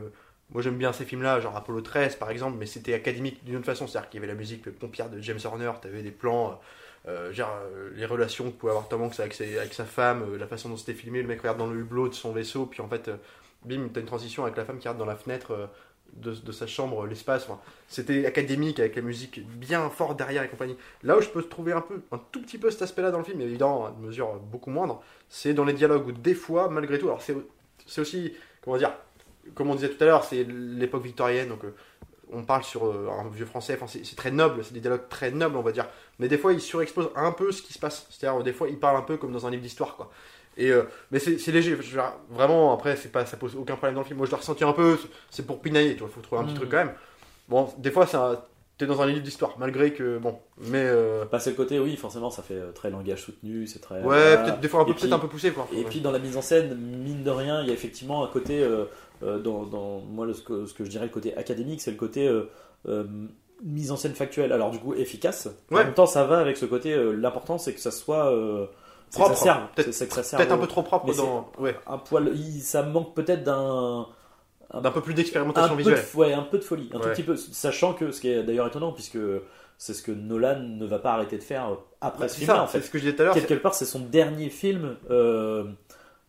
moi 0.51 0.61
j'aime 0.61 0.77
bien 0.77 0.93
ces 0.93 1.05
films-là, 1.05 1.39
genre 1.39 1.55
Apollo 1.55 1.81
13 1.81 2.15
par 2.15 2.31
exemple, 2.31 2.57
mais 2.59 2.65
c'était 2.65 2.93
académique 2.93 3.43
d'une 3.43 3.57
autre 3.57 3.65
façon, 3.65 3.87
c'est-à-dire 3.87 4.09
qu'il 4.09 4.19
y 4.19 4.23
avait 4.23 4.31
la 4.31 4.37
musique 4.37 4.69
pompière 4.71 5.09
de 5.09 5.19
James 5.21 5.39
Horner, 5.43 5.71
tu 5.81 5.87
avais 5.87 6.01
des 6.01 6.11
plans, 6.11 6.59
euh, 7.07 7.31
genre 7.31 7.55
euh, 7.75 7.91
les 7.95 8.05
relations 8.05 8.45
que 8.45 8.55
pouvait 8.55 8.71
avoir 8.71 8.87
Tom 8.87 9.01
Hanks 9.03 9.19
avec, 9.19 9.39
avec 9.39 9.73
sa 9.73 9.85
femme, 9.85 10.23
euh, 10.23 10.37
la 10.37 10.47
façon 10.47 10.69
dont 10.69 10.77
c'était 10.77 10.93
filmé, 10.93 11.21
le 11.21 11.27
mec 11.27 11.39
regarde 11.39 11.57
dans 11.57 11.67
le 11.67 11.79
hublot 11.79 12.09
de 12.09 12.13
son 12.13 12.31
vaisseau, 12.31 12.65
puis 12.65 12.81
en 12.81 12.87
fait, 12.87 13.07
euh, 13.07 13.17
bim, 13.65 13.89
t'as 13.93 14.01
une 14.01 14.05
transition 14.05 14.43
avec 14.43 14.57
la 14.57 14.65
femme 14.65 14.77
qui 14.77 14.87
regarde 14.87 14.97
dans 14.97 15.05
la 15.05 15.15
fenêtre 15.15 15.51
euh, 15.51 15.67
de, 16.13 16.51
sa 16.51 16.65
chambre, 16.65 17.05
l'espace, 17.05 17.43
enfin, 17.47 17.59
c'était 17.87 18.25
académique 18.25 18.79
avec 18.79 18.95
la 18.95 19.03
musique 19.03 19.45
bien 19.47 19.89
fort 19.89 20.15
derrière 20.15 20.43
et 20.43 20.49
compagnie. 20.49 20.75
Là 21.03 21.17
où 21.17 21.21
je 21.21 21.29
peux 21.29 21.43
trouver 21.43 21.71
un 21.71 21.81
peu, 21.81 22.01
un 22.11 22.19
tout 22.31 22.41
petit 22.41 22.57
peu 22.57 22.71
cet 22.71 22.81
aspect-là 22.81 23.11
dans 23.11 23.19
le 23.19 23.23
film, 23.23 23.39
évidemment 23.41 23.85
à 23.85 23.89
une 23.91 24.07
mesure 24.07 24.33
beaucoup 24.39 24.71
moindre, 24.71 25.03
c'est 25.29 25.53
dans 25.53 25.65
les 25.65 25.73
dialogues 25.73 26.07
où 26.07 26.11
des 26.11 26.33
fois, 26.33 26.67
malgré 26.69 26.97
tout, 26.97 27.05
alors 27.05 27.21
c'est 27.21 28.01
aussi, 28.01 28.33
comment 28.61 28.77
dire, 28.77 28.91
comme 29.55 29.69
on 29.69 29.75
disait 29.75 29.89
tout 29.89 30.03
à 30.03 30.07
l'heure, 30.07 30.23
c'est 30.23 30.43
l'époque 30.43 31.03
victorienne, 31.03 31.49
donc 31.49 31.63
euh, 31.63 31.73
on 32.31 32.43
parle 32.43 32.63
sur 32.63 32.85
euh, 32.85 33.09
un 33.09 33.27
vieux 33.29 33.45
français, 33.45 33.77
enfin, 33.81 33.87
c'est 33.87 34.15
très 34.15 34.31
noble, 34.31 34.63
c'est 34.63 34.73
des 34.73 34.81
dialogues 34.81 35.07
très 35.09 35.31
nobles, 35.31 35.57
on 35.57 35.61
va 35.63 35.71
dire, 35.71 35.87
mais 36.19 36.27
des 36.27 36.37
fois 36.37 36.53
il 36.53 36.61
surexpose 36.61 37.09
un 37.15 37.31
peu 37.31 37.51
ce 37.51 37.61
qui 37.61 37.73
se 37.73 37.79
passe, 37.79 38.05
c'est-à-dire 38.09 38.43
des 38.43 38.53
fois 38.53 38.67
il 38.69 38.77
parle 38.77 38.97
un 38.97 39.01
peu 39.01 39.17
comme 39.17 39.31
dans 39.31 39.47
un 39.47 39.49
livre 39.51 39.63
d'histoire, 39.63 39.95
quoi. 39.95 40.11
Et 40.57 40.71
euh, 40.71 40.83
mais 41.11 41.19
c'est 41.19 41.37
léger, 41.51 41.71
je 41.71 41.75
veux 41.75 41.83
dire, 41.83 42.11
vraiment, 42.29 42.73
après, 42.73 42.97
c'est 42.97 43.11
pas, 43.11 43.25
ça 43.25 43.37
pose 43.37 43.55
aucun 43.55 43.75
problème 43.75 43.95
dans 43.95 44.01
le 44.01 44.05
film. 44.05 44.17
Moi 44.17 44.25
je 44.25 44.31
l'ai 44.31 44.37
ressenti 44.37 44.63
un 44.65 44.73
peu, 44.73 44.97
c'est 45.29 45.45
pour 45.45 45.61
pinailler, 45.61 45.93
tu 45.93 46.01
vois, 46.01 46.09
faut 46.09 46.19
trouver 46.21 46.41
un 46.41 46.45
petit 46.45 46.51
Mhm. 46.53 46.57
truc 46.59 46.71
quand 46.71 46.77
même. 46.77 46.93
Bon, 47.47 47.69
des 47.77 47.91
fois, 47.91 48.05
t'es 48.77 48.85
dans 48.85 49.01
un 49.01 49.05
livre 49.07 49.21
d'histoire, 49.21 49.55
malgré 49.57 49.93
que, 49.93 50.17
bon, 50.17 50.37
mais. 50.57 50.83
euh, 50.85 51.25
Bah, 51.31 51.39
le 51.45 51.51
côté, 51.53 51.79
oui, 51.79 51.95
forcément, 51.97 52.29
ça 52.29 52.43
fait 52.43 52.55
euh, 52.55 52.71
très 52.71 52.89
langage 52.89 53.21
soutenu, 53.23 53.67
c'est 53.67 53.79
très. 53.79 53.95
ouais, 53.95 54.01
voilà. 54.01 54.37
peut-être 54.37 54.59
des 54.59 54.67
fois 54.67 54.81
un 54.81 54.85
peu, 54.85 54.93
peut-être 54.93 55.13
un 55.13 55.19
peu 55.19 55.27
poussé, 55.27 55.51
quoi. 55.51 55.67
Et 55.73 55.83
puis 55.83 56.01
dans 56.01 56.11
la 56.11 56.19
mise 56.19 56.35
en 56.37 56.41
scène, 56.41 56.75
mine 56.75 57.23
de 57.23 57.29
rien, 57.31 57.61
il 57.61 57.67
y 57.67 57.71
a 57.71 57.73
effectivement 57.73 58.23
un 58.23 58.27
côté, 58.27 58.61
euh, 58.61 58.67
euh, 58.67 58.85
dans, 59.21 59.63
dans- 59.63 59.99
moi 59.99 60.25
le- 60.25 60.33
ce, 60.33 60.41
que, 60.41 60.65
ce 60.65 60.73
que 60.73 60.83
je 60.85 60.89
dirais 60.89 61.05
le 61.05 61.11
côté 61.11 61.35
académique, 61.35 61.81
c'est 61.81 61.91
le 61.91 61.97
côté 61.97 62.27
euh, 62.27 62.43
euh, 62.87 63.03
mise 63.63 63.91
en 63.91 63.97
scène 63.97 64.13
factuelle. 64.15 64.51
Alors 64.53 64.71
du 64.71 64.79
coup 64.79 64.93
efficace. 64.93 65.47
En 65.71 65.75
Ouais. 65.75 65.83
même 65.83 65.93
temps, 65.93 66.05
ça 66.05 66.23
va 66.25 66.39
avec 66.39 66.55
ce 66.57 66.65
côté. 66.65 66.93
euh, 66.93 67.11
L'important, 67.13 67.57
c'est 67.57 67.73
que 67.73 67.79
ça 67.81 67.91
soit 67.91 68.31
euh, 68.33 68.65
Propre, 69.11 69.29
peut-être- 69.75 69.87
un 70.51 70.57
peu 70.57 70.67
trop 70.67 70.83
propre 70.83 71.07
dans. 71.15 71.51
Ouais, 71.59 71.75
un 71.87 71.97
poil. 71.97 72.31
il- 72.35 72.61
ça 72.61 72.83
manque 72.83 73.15
peut-être 73.15 73.43
d'un. 73.43 74.07
d'un 74.73 74.91
peu 74.91 75.01
plus 75.01 75.15
d'expérimentation 75.15 75.71
peu, 75.75 75.77
visuelle. 75.81 76.05
de, 76.13 76.17
ouais, 76.19 76.33
un 76.33 76.43
peu 76.43 76.59
de 76.59 76.63
folie, 76.63 76.89
un 76.93 76.99
tout 76.99 77.09
petit 77.09 77.23
peu, 77.23 77.35
sachant 77.35 77.93
que 77.93 78.11
ce 78.11 78.21
qui 78.21 78.29
est 78.29 78.43
d'ailleurs 78.43 78.67
étonnant, 78.67 78.91
puisque 78.91 79.17
c'est 79.79 79.95
ce 79.95 80.03
que 80.03 80.11
Nolan 80.11 80.59
ne 80.59 80.85
va 80.85 80.99
pas 80.99 81.13
arrêter 81.13 81.37
de 81.39 81.41
faire 81.43 81.75
après 82.01 82.29
ce 82.29 82.35
film-là, 82.37 82.55
ça, 82.55 82.63
en 82.63 82.67
c'est 82.67 82.79
fait. 82.81 82.85
ce 82.85 82.91
que 82.91 82.97
je 82.99 83.03
disais 83.05 83.15
tout 83.15 83.21
à 83.23 83.25
l'heure. 83.25 83.33
Quelque 83.33 83.55
part, 83.55 83.73
c'est 83.73 83.85
son 83.85 83.99
dernier 83.99 84.49
film, 84.49 84.95
euh, 85.09 85.63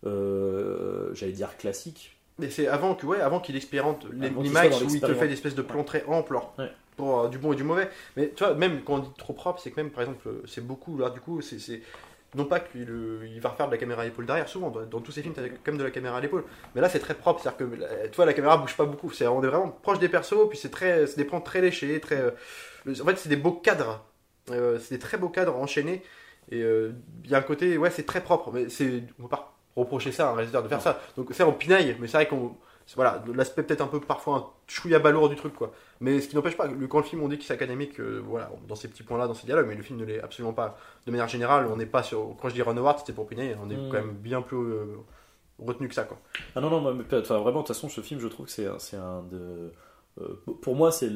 euh, 0.07 1.11
j'allais 1.14 1.32
dire 1.32 1.57
classique. 1.57 2.16
Mais 2.41 2.51
c'est 2.51 2.66
avant 2.66 2.95
que, 2.95 3.07
ouais, 3.07 3.20
avant 3.20 3.41
qu'il 3.41 3.57
expérimente 3.57 4.07
l'IMAX 4.12 4.80
où 4.82 4.95
il 4.95 5.01
te 5.01 5.14
fait 5.14 5.28
des 5.28 5.34
espèces 5.34 5.55
de 5.55 5.62
plans 5.62 5.84
très 5.84 6.03
alors, 6.03 6.55
Ouais. 6.59 6.70
pour 6.97 7.20
euh, 7.20 7.28
du 7.28 7.38
bon 7.38 7.53
et 7.53 7.57
du 7.57 7.64
mauvais. 7.64 7.88
Mais 8.16 8.32
tu 8.34 8.45
vois, 8.45 8.55
même 8.55 8.82
quand 8.82 8.95
on 8.95 8.99
dit 8.99 9.11
trop 9.18 9.32
propre, 9.32 9.61
c'est 9.61 9.70
que 9.70 9.76
même 9.80 9.91
par 9.91 10.03
exemple, 10.03 10.26
euh, 10.28 10.43
c'est 10.47 10.66
beaucoup 10.66 10.99
là 10.99 11.11
du 11.11 11.20
coup, 11.20 11.41
c'est 11.41 11.82
non 12.36 12.45
pas 12.45 12.61
qu'il 12.61 12.88
il 13.34 13.41
va 13.41 13.49
refaire 13.49 13.66
de 13.66 13.72
la 13.72 13.78
caméra 13.78 14.03
à 14.03 14.05
l'épaule 14.05 14.24
derrière. 14.26 14.49
Souvent, 14.49 14.70
dans, 14.70 14.82
dans 14.86 15.01
tous 15.01 15.11
ces 15.12 15.20
films, 15.22 15.34
t'as 15.34 15.49
quand 15.49 15.68
même 15.72 15.78
de 15.78 15.84
la 15.84 15.91
caméra 15.91 16.16
à 16.16 16.20
l'épaule. 16.20 16.45
Mais 16.74 16.80
là, 16.80 16.88
c'est 16.88 17.01
très 17.01 17.14
propre, 17.14 17.41
c'est-à-dire 17.43 17.59
que 17.59 17.82
euh, 17.82 18.09
tu 18.09 18.16
vois, 18.16 18.24
la 18.26 18.32
caméra 18.34 18.57
bouge 18.57 18.76
pas 18.76 18.84
beaucoup. 18.84 19.11
C'est 19.11 19.26
on 19.26 19.43
est 19.43 19.49
vraiment 19.49 19.68
proche 19.68 19.99
des 19.99 20.09
persos, 20.09 20.49
puis 20.49 20.57
c'est 20.59 20.70
très, 20.70 21.07
c'est 21.07 21.16
des 21.16 21.24
plans 21.24 21.41
très 21.41 21.61
léchés, 21.61 21.99
très. 22.01 22.22
en 22.86 23.05
fait, 23.05 23.16
c'est 23.18 23.28
des 23.28 23.36
beaux 23.36 23.53
cadres. 23.53 24.05
Euh, 24.51 24.78
c'est 24.78 24.95
des 24.95 24.99
très 25.01 25.16
beaux 25.18 25.28
cadres 25.28 25.57
enchaînés. 25.57 26.03
Et 26.53 26.62
euh, 26.62 26.93
il 27.24 27.30
y 27.30 27.34
a 27.34 27.38
un 27.38 27.43
côté, 27.43 27.78
ouais, 27.78 27.91
c'est 27.91 28.07
très 28.07 28.20
propre. 28.20 28.51
Mais 28.53 28.68
c'est, 28.68 29.03
on 29.22 29.26
pas 29.28 29.57
reprocher 29.77 30.12
ça 30.12 30.29
à 30.29 30.33
un 30.33 30.35
réalisateur 30.35 30.62
de 30.62 30.68
faire 30.68 30.81
ça. 30.83 31.01
Donc 31.16 31.29
c'est 31.33 31.43
on 31.43 31.53
pinaille, 31.53 31.97
mais 32.01 32.07
c'est 32.07 32.16
vrai 32.18 32.27
qu'on 32.29 32.53
voilà, 32.97 33.23
l'aspect 33.37 33.62
peut-être 33.62 33.83
un 33.83 33.87
peu 33.87 34.01
parfois 34.01 34.37
un 34.37 34.45
chouïa 34.66 34.99
balourd 34.99 35.29
du 35.29 35.37
truc 35.37 35.55
quoi. 35.55 35.71
Mais 36.01 36.21
ce 36.21 36.27
qui 36.29 36.35
n'empêche 36.35 36.57
pas, 36.57 36.66
le, 36.66 36.89
quand 36.89 36.99
le 36.99 37.05
film 37.05 37.23
on 37.23 37.29
dit 37.29 37.39
qu'il 37.39 37.49
est 37.49 37.55
académique, 37.55 38.01
euh, 38.01 38.21
voilà, 38.27 38.51
dans 38.66 38.75
ces 38.75 38.89
petits 38.89 39.05
points-là, 39.05 39.29
dans 39.29 39.35
ces 39.35 39.47
dialogues, 39.47 39.66
mais 39.68 39.77
le 39.77 39.83
film 39.83 39.97
ne 40.01 40.05
l'est 40.05 40.21
absolument 40.21 40.53
pas. 40.53 40.77
De 41.07 41.12
manière 41.12 41.29
générale, 41.29 41.68
on 41.71 41.77
n'est 41.77 41.87
pas 41.87 42.03
sur. 42.03 42.35
Quand 42.43 42.49
je 42.49 42.55
dis 42.55 42.62
Ron 42.62 42.77
Howard, 42.77 42.99
c'était 42.99 43.12
pour 43.12 43.29
pinailler, 43.29 43.55
on 43.64 43.71
est 43.71 43.77
Mm. 43.77 43.89
quand 43.91 43.97
même 43.99 44.11
bien 44.14 44.43
plus 44.43 44.57
euh, 44.57 44.87
retenu 45.64 45.87
que 45.87 45.95
ça 45.95 46.03
quoi. 46.03 46.18
Ah 46.57 46.61
non, 46.61 46.68
non, 46.68 46.93
mais, 46.93 47.05
enfin, 47.16 47.39
vraiment, 47.39 47.61
de 47.62 47.66
toute 47.66 47.77
façon, 47.77 47.89
ce 47.89 48.01
film, 48.01 48.18
je 48.18 48.27
trouve 48.27 48.47
que 48.47 48.53
c'est 48.53 48.66
un, 48.66 48.79
c'est 48.81 48.97
un 48.97 49.23
de. 49.31 49.71
euh, 50.21 50.43
pour 50.61 50.75
moi, 50.75 50.91
c'est 50.91 51.11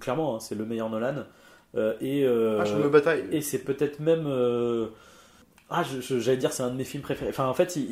clairement, 0.00 0.34
hein, 0.36 0.40
c'est 0.40 0.56
le 0.56 0.64
meilleur 0.64 0.90
Nolan. 0.90 1.24
Et 2.00 2.26
Ah, 2.26 2.64
je 2.64 2.74
me 2.74 2.88
bataille. 2.88 3.26
et 3.30 3.42
c'est 3.42 3.60
peut-être 3.60 4.00
même. 4.00 4.26
Ah, 5.70 5.84
j'allais 6.00 6.36
dire, 6.36 6.52
c'est 6.52 6.62
un 6.64 6.70
de 6.70 6.76
mes 6.76 6.84
films 6.84 7.02
préférés. 7.02 7.30
Enfin, 7.30 7.46
en 7.46 7.54
fait, 7.54 7.76
il. 7.76 7.82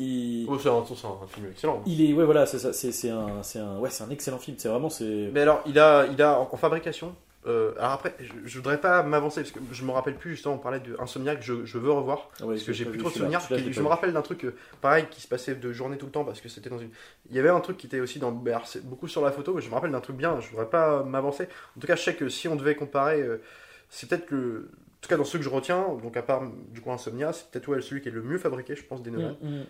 il- 0.43 0.45
Oh, 0.49 0.57
c'est 0.59 0.69
un, 0.69 0.73
un 0.77 1.27
film 1.27 1.47
excellent. 1.51 1.81
il 1.85 2.01
est, 2.01 2.13
ouais, 2.13 2.25
voilà, 2.25 2.45
c'est 2.45 2.65
un, 2.65 2.73
c'est 2.73 3.09
un, 3.09 3.77
ouais, 3.79 3.89
c'est 3.89 4.03
un 4.03 4.09
excellent 4.09 4.37
film. 4.37 4.57
C'est 4.59 4.67
vraiment, 4.69 4.89
c'est. 4.89 5.29
Mais 5.33 5.41
alors, 5.41 5.61
il 5.65 5.79
a, 5.79 6.05
il 6.07 6.21
a 6.21 6.39
en, 6.39 6.49
en 6.51 6.57
fabrication. 6.57 7.15
euh, 7.47 7.71
alors 7.79 7.93
après, 7.93 8.13
je, 8.19 8.33
je 8.43 8.57
voudrais 8.57 8.81
pas 8.81 9.01
m'avancer 9.03 9.41
parce 9.41 9.51
que 9.53 9.59
je 9.71 9.83
me 9.85 9.91
rappelle 9.91 10.15
plus 10.17 10.31
justement. 10.31 10.55
On 10.55 10.57
parlait 10.57 10.81
de 10.81 10.97
Insomniac, 10.99 11.41
je, 11.41 11.63
je 11.63 11.77
veux 11.77 11.91
revoir. 11.91 12.29
Ouais, 12.41 12.55
Parce 12.55 12.63
que 12.63 12.73
j'ai 12.73 12.83
plus 12.85 12.97
trop 12.99 13.09
de 13.09 13.13
souvenirs. 13.13 13.39
Je 13.49 13.81
me 13.81 13.87
rappelle 13.87 14.11
d'un 14.11 14.21
truc, 14.21 14.43
euh, 14.43 14.55
pareil, 14.81 15.05
qui 15.09 15.21
se 15.21 15.27
passait 15.29 15.55
de 15.55 15.71
journée 15.71 15.97
tout 15.97 16.05
le 16.05 16.11
temps 16.11 16.25
parce 16.25 16.41
que 16.41 16.49
c'était 16.49 16.69
dans 16.69 16.79
une. 16.79 16.89
Il 17.29 17.35
y 17.35 17.39
avait 17.39 17.47
un 17.49 17.61
truc 17.61 17.77
qui 17.77 17.87
était 17.87 18.01
aussi 18.01 18.19
dans. 18.19 18.37
alors, 18.45 18.67
beaucoup 18.83 19.07
sur 19.07 19.23
la 19.23 19.31
photo, 19.31 19.53
mais 19.53 19.61
je 19.61 19.69
me 19.69 19.73
rappelle 19.75 19.91
d'un 19.91 20.01
truc 20.01 20.17
bien. 20.17 20.39
Je 20.41 20.49
voudrais 20.49 20.69
pas 20.69 21.03
m'avancer. 21.03 21.47
En 21.77 21.79
tout 21.79 21.87
cas, 21.87 21.95
je 21.95 22.01
sais 22.03 22.15
que 22.15 22.27
si 22.27 22.49
on 22.49 22.57
devait 22.57 22.75
comparer, 22.75 23.21
euh, 23.21 23.41
c'est 23.89 24.09
peut-être 24.09 24.29
le. 24.31 24.69
En 24.99 25.01
tout 25.01 25.09
cas, 25.09 25.17
dans 25.17 25.23
ceux 25.23 25.37
que 25.39 25.45
je 25.45 25.49
retiens, 25.49 25.87
donc 26.03 26.17
à 26.17 26.21
part 26.21 26.43
du 26.71 26.81
coup 26.81 26.91
Insomnia, 26.91 27.31
c'est 27.31 27.49
peut-être 27.49 27.67
ouais, 27.69 27.81
celui 27.81 28.01
qui 28.01 28.09
est 28.09 28.11
le 28.11 28.21
mieux 28.21 28.37
fabriqué, 28.37 28.75
je 28.75 28.83
pense, 28.83 29.01
des 29.01 29.11
Nolan. 29.11 29.37
Mm, 29.41 29.47
mm. 29.59 29.65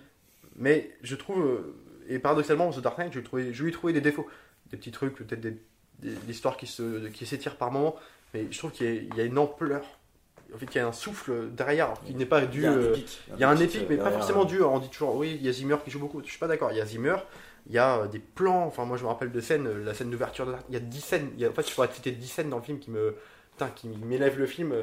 Mais 0.55 0.91
je 1.03 1.15
trouve, 1.15 1.45
euh, 1.45 1.75
et 2.09 2.17
paradoxalement, 2.19 2.71
The 2.71 2.79
Dark 2.81 2.97
Knight, 2.97 3.11
je 3.13 3.19
lui 3.19 3.23
ai 3.23 3.27
trouvé, 3.27 3.53
je 3.53 3.63
lui 3.63 3.69
ai 3.69 3.73
trouvé 3.73 3.93
des 3.93 4.01
défauts. 4.01 4.27
Des 4.71 4.77
petits 4.77 4.91
trucs, 4.91 5.15
peut-être 5.15 5.39
des, 5.39 5.51
des, 5.99 6.11
des 6.15 6.31
histoires 6.31 6.57
qui 6.57 6.65
se- 6.67 7.07
qui 7.09 7.25
s'étirent 7.25 7.55
par 7.57 7.71
moments, 7.71 7.95
mais 8.33 8.47
je 8.51 8.57
trouve 8.57 8.71
qu'il 8.71 8.87
y, 8.87 8.89
a- 8.89 9.01
il 9.01 9.15
y 9.15 9.21
a 9.21 9.23
une 9.23 9.37
ampleur. 9.37 9.83
En 10.53 10.57
fait, 10.57 10.65
il 10.73 10.75
y 10.77 10.79
a 10.81 10.87
un 10.87 10.91
souffle 10.91 11.49
derrière, 11.51 11.93
qu'il 12.05 12.17
n'est 12.17 12.25
pas 12.25 12.41
dû. 12.45 12.61
Il 12.61 12.63
y 12.63 12.67
a 12.67 12.71
un 12.71 12.77
euh, 12.77 12.89
épique. 12.93 13.19
il 13.35 13.39
y 13.39 13.43
a 13.43 13.49
un 13.49 13.55
épique, 13.57 13.85
mais 13.87 13.97
pas 13.97 14.09
forcément 14.11 14.45
dû. 14.45 14.61
On 14.63 14.79
dit 14.79 14.89
toujours, 14.89 15.15
oui, 15.15 15.37
il 15.39 15.45
y 15.45 15.49
a 15.49 15.51
Zimmer 15.51 15.77
qui 15.85 15.91
joue 15.91 15.99
beaucoup. 15.99 16.21
Je 16.23 16.29
suis 16.29 16.39
pas 16.39 16.47
d'accord. 16.47 16.71
Il 16.71 16.77
y 16.77 16.81
a 16.81 16.85
Zimmer, 16.87 17.17
il 17.67 17.73
y 17.73 17.77
a 17.77 17.99
euh, 17.99 18.07
des 18.07 18.17
plans. 18.19 18.65
Enfin, 18.65 18.83
moi, 18.85 18.97
je 18.97 19.03
me 19.03 19.09
rappelle 19.09 19.31
de 19.31 19.39
scènes, 19.41 19.83
la 19.85 19.93
scène 19.93 20.09
d'ouverture. 20.09 20.47
de- 20.47 20.55
Il 20.69 20.73
y 20.73 20.77
a 20.77 20.79
10 20.79 21.01
scènes. 21.01 21.29
Il 21.35 21.41
y 21.41 21.45
a, 21.45 21.49
en 21.49 21.53
fait, 21.53 21.69
je 21.69 21.73
pourrais 21.75 21.87
te 21.87 21.93
citer 21.93 22.11
10 22.11 22.27
scènes 22.27 22.49
dans 22.49 22.57
le 22.57 22.63
film 22.63 22.79
qui 22.79 22.89
me. 22.89 23.15
Putain, 23.51 23.69
qui 23.75 23.87
m'élèvent 23.89 24.39
le 24.39 24.47
film. 24.47 24.73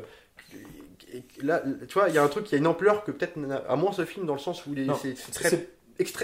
Là, 1.42 1.62
tu 1.88 1.94
vois, 1.94 2.08
il 2.08 2.14
y 2.14 2.18
a 2.18 2.22
un 2.24 2.28
truc, 2.28 2.50
y 2.52 2.54
a 2.56 2.58
une 2.58 2.66
ampleur 2.66 3.04
que 3.04 3.10
peut-être 3.12 3.38
à 3.68 3.76
moins 3.76 3.92
ce 3.92 4.04
film 4.04 4.26
dans 4.26 4.34
le 4.34 4.38
sens 4.40 4.66
où 4.66 4.70
il 4.72 4.80
est, 4.90 4.94
c'est 4.94 5.32
très 5.32 5.68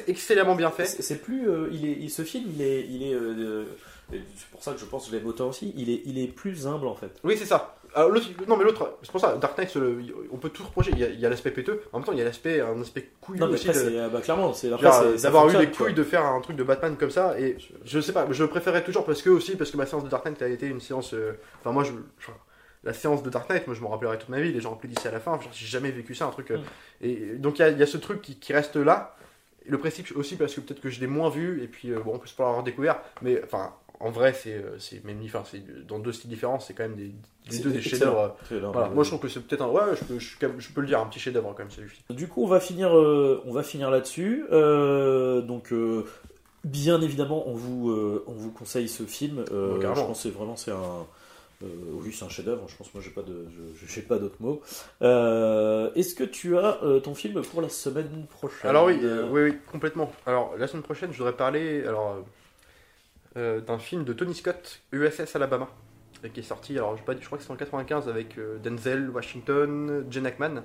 excellemment 0.06 0.54
bien 0.54 0.70
fait. 0.70 0.84
C'est 0.84 1.22
plus, 1.22 1.48
euh, 1.48 1.68
il 1.72 1.86
est, 1.86 1.96
il- 2.00 2.10
ce 2.10 2.22
film, 2.22 2.44
il 2.54 2.60
est, 2.62 2.86
il 2.86 3.02
est, 3.04 3.14
euh, 3.14 3.64
euh, 4.12 4.16
c'est 4.36 4.48
pour 4.50 4.62
ça 4.62 4.72
que 4.72 4.78
je 4.80 4.84
pense 4.84 5.06
que 5.06 5.12
je 5.12 5.16
l'aime 5.16 5.26
autant 5.26 5.48
aussi. 5.48 5.72
Il 5.76 5.88
est, 5.88 6.02
il 6.04 6.18
est 6.18 6.26
plus 6.26 6.66
humble 6.66 6.86
en 6.86 6.94
fait. 6.94 7.10
Oui, 7.24 7.36
c'est 7.38 7.46
ça. 7.46 7.76
Alors, 7.94 8.10
non, 8.48 8.56
mais 8.56 8.64
l'autre, 8.64 8.98
c'est 9.02 9.10
pour 9.12 9.20
ça, 9.20 9.36
Dark 9.36 9.56
Knight, 9.56 9.74
le- 9.76 10.02
on 10.30 10.36
peut 10.38 10.48
tout 10.48 10.64
reprocher. 10.64 10.92
Il 10.94 11.20
y 11.20 11.26
a, 11.26 11.28
l'aspect 11.28 11.50
péteux, 11.50 11.82
en 11.92 11.98
même 11.98 12.06
temps, 12.06 12.12
il 12.12 12.18
y 12.18 12.22
a 12.22 12.24
l'aspect, 12.24 12.60
un 12.60 12.80
aspect 12.80 13.10
couillu 13.20 13.38
Non, 13.40 13.46
mais 13.48 13.54
aussi. 13.54 13.68
après, 13.68 13.84
de- 13.84 13.90
c'est, 13.90 14.08
bah, 14.10 14.20
clairement, 14.20 14.52
c'est 14.52 14.68
d'avoir 15.22 15.48
eu 15.48 15.56
les 15.58 15.70
couilles 15.70 15.94
de 15.94 16.02
faire 16.04 16.24
un 16.24 16.40
truc 16.40 16.56
de 16.56 16.64
Batman 16.64 16.96
comme 16.98 17.10
ça 17.10 17.38
et 17.38 17.56
je 17.84 18.00
sais 18.00 18.12
pas 18.12 18.26
je 18.30 18.44
préférais 18.44 18.82
toujours 18.84 19.04
parce 19.04 19.22
que 19.22 19.30
aussi 19.30 19.56
parce 19.56 19.70
que 19.70 19.76
ma 19.76 19.86
séance 19.86 20.04
de 20.04 20.08
Dark 20.08 20.24
Knight 20.26 20.40
a 20.42 20.48
été 20.48 20.66
une 20.66 20.80
séance 20.80 21.12
euh, 21.14 21.32
enfin 21.60 21.72
moi 21.72 21.84
je, 21.84 21.92
je- 22.18 22.30
la 22.84 22.92
séance 22.92 23.22
de 23.22 23.30
Dark 23.30 23.48
Knight 23.48 23.66
moi 23.66 23.76
je 23.76 23.80
m'en 23.80 23.88
rappellerai 23.90 24.18
toute 24.18 24.28
ma 24.28 24.40
vie 24.40 24.52
les 24.52 24.60
gens 24.60 24.72
applaudissaient 24.74 25.08
à 25.08 25.12
la 25.12 25.20
fin 25.20 25.38
j'ai 25.52 25.66
jamais 25.66 25.90
vécu 25.90 26.14
ça 26.14 26.26
un 26.26 26.30
truc 26.30 26.50
euh, 26.50 26.58
Mm. 26.58 26.62
et 27.02 27.16
donc 27.38 27.58
il 27.58 27.62
y 27.62 27.64
a, 27.64 27.68
il 27.70 27.78
y 27.78 27.82
a 27.82 27.86
ce 27.86 27.96
truc 27.98 28.20
qui, 28.22 28.36
qui 28.36 28.52
reste 28.52 28.76
là 28.76 29.16
le 29.66 29.78
principe 29.78 30.12
aussi 30.16 30.36
parce 30.36 30.54
que 30.54 30.60
peut-être 30.60 30.80
que 30.80 30.90
je 30.90 31.00
l'ai 31.00 31.06
moins 31.06 31.30
vu 31.30 31.62
et 31.62 31.68
puis 31.68 31.90
euh, 31.90 32.00
bon 32.00 32.14
on 32.14 32.18
peut 32.18 32.26
se 32.26 32.34
pas 32.34 32.44
l'avoir 32.44 32.62
découvert 32.64 33.00
mais 33.22 33.40
enfin 33.44 33.72
en 34.00 34.10
vrai 34.10 34.32
c'est 34.32 34.54
euh, 34.54 34.76
c'est 34.78 35.04
même 35.04 35.20
enfin 35.24 35.44
c'est 35.48 35.62
dans 35.86 36.00
deux 36.00 36.12
styles 36.12 36.30
différents 36.30 36.58
c'est 36.58 36.74
quand 36.74 36.82
même 36.82 36.96
des 36.96 37.12
les 37.50 37.58
deux 37.60 37.70
des 37.70 37.80
chefs-d'œuvre 37.80 38.36
euh, 38.50 38.60
voilà 38.72 38.88
moi 38.88 39.04
je 39.04 39.10
trouve 39.10 39.20
que 39.20 39.28
c'est 39.28 39.40
peut-être 39.40 39.62
un 39.62 39.68
ouais 39.68 39.82
je 39.98 40.04
peux, 40.04 40.18
je, 40.18 40.36
je 40.58 40.72
peux 40.72 40.80
le 40.80 40.86
dire 40.88 40.98
un 41.00 41.06
petit 41.06 41.20
chef-d'œuvre 41.20 41.54
quand 41.56 41.62
même 41.62 41.70
celui-ci 41.70 42.02
Du 42.10 42.26
coup, 42.26 42.42
on 42.42 42.48
va 42.48 42.58
finir, 42.60 42.96
euh, 42.96 43.42
on 43.46 43.52
va 43.52 43.62
finir 43.62 43.90
là-dessus. 43.90 44.44
Euh, 44.50 45.40
donc, 45.40 45.72
euh, 45.72 46.04
bien 46.64 47.00
évidemment, 47.00 47.48
on 47.48 47.54
vous, 47.54 47.90
euh, 47.90 48.24
on 48.28 48.32
vous 48.32 48.50
conseille 48.52 48.88
ce 48.88 49.02
film. 49.04 49.44
Euh, 49.52 49.78
carrément. 49.80 49.94
je 50.02 50.06
pense 50.06 50.16
que 50.18 50.22
c'est 50.28 50.34
vraiment 50.34 50.56
c'est 50.56 50.70
un, 50.72 51.06
oui, 51.92 52.12
c'est 52.12 52.24
un 52.24 52.28
chef-d'œuvre. 52.28 52.66
Je 52.68 52.76
pense 52.76 52.92
moi, 52.94 53.02
j'ai 53.02 53.10
pas 53.10 53.22
de, 53.22 53.46
je, 53.76 53.86
je- 53.86 54.00
pas 54.00 54.18
d'autres 54.18 54.40
mots. 54.40 54.60
Euh, 55.02 55.90
est-ce 55.94 56.14
que 56.14 56.24
tu 56.24 56.56
as 56.58 56.82
euh, 56.82 57.00
ton 57.00 57.14
film 57.14 57.42
pour 57.42 57.62
la 57.62 57.68
semaine 57.68 58.26
prochaine? 58.28 58.70
Alors 58.70 58.86
oui, 58.86 58.98
euh, 59.02 59.28
oui, 59.30 59.42
oui, 59.42 59.58
complètement. 59.70 60.12
Alors 60.26 60.54
la 60.58 60.66
semaine 60.66 60.82
prochaine, 60.82 61.12
je 61.12 61.18
voudrais 61.18 61.32
parler 61.36 61.84
alors 61.86 62.12
euh, 62.12 62.20
euh, 63.36 63.60
d'un 63.60 63.78
film 63.78 64.04
de 64.04 64.12
Tony 64.12 64.34
Scott, 64.34 64.80
USS 64.92 65.36
Alabama, 65.36 65.68
euh, 66.24 66.28
qui 66.28 66.40
est 66.40 66.44
sorti. 66.44 66.76
Alors 66.76 66.96
je, 66.96 67.02
pas, 67.02 67.14
je 67.18 67.24
crois 67.24 67.38
que 67.38 67.44
c'est 67.44 67.50
en 67.52 67.56
95 67.56 68.08
avec 68.08 68.38
euh, 68.38 68.58
Denzel 68.58 69.10
Washington, 69.10 70.04
Jen 70.10 70.26
Ackman, 70.26 70.62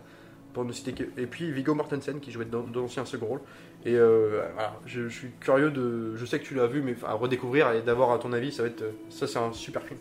pour 0.54 0.66
ne 0.66 0.72
citer 0.72 0.94
que, 0.94 1.04
et 1.20 1.28
puis 1.28 1.52
Viggo 1.52 1.74
Mortensen 1.76 2.20
qui 2.20 2.32
jouait 2.32 2.46
dans, 2.46 2.64
dans 2.64 2.86
un 3.00 3.06
second 3.06 3.28
rôle. 3.28 3.42
Et 3.86 3.96
euh, 3.96 4.42
voilà, 4.54 4.74
je, 4.86 5.08
je 5.08 5.18
suis 5.18 5.30
curieux 5.40 5.72
de, 5.72 6.16
je 6.16 6.26
sais 6.26 6.40
que 6.40 6.46
tu 6.46 6.56
l'as 6.56 6.68
vu, 6.68 6.82
mais 6.82 6.96
à 7.06 7.14
redécouvrir 7.14 7.72
et 7.72 7.82
d'avoir 7.82 8.12
à 8.12 8.20
ton 8.20 8.34
avis, 8.34 8.52
ça 8.52 8.64
va 8.64 8.70
être, 8.70 8.82
euh, 8.82 8.92
ça 9.10 9.28
c'est 9.28 9.40
un 9.40 9.54
super 9.54 9.84
film. 9.84 10.00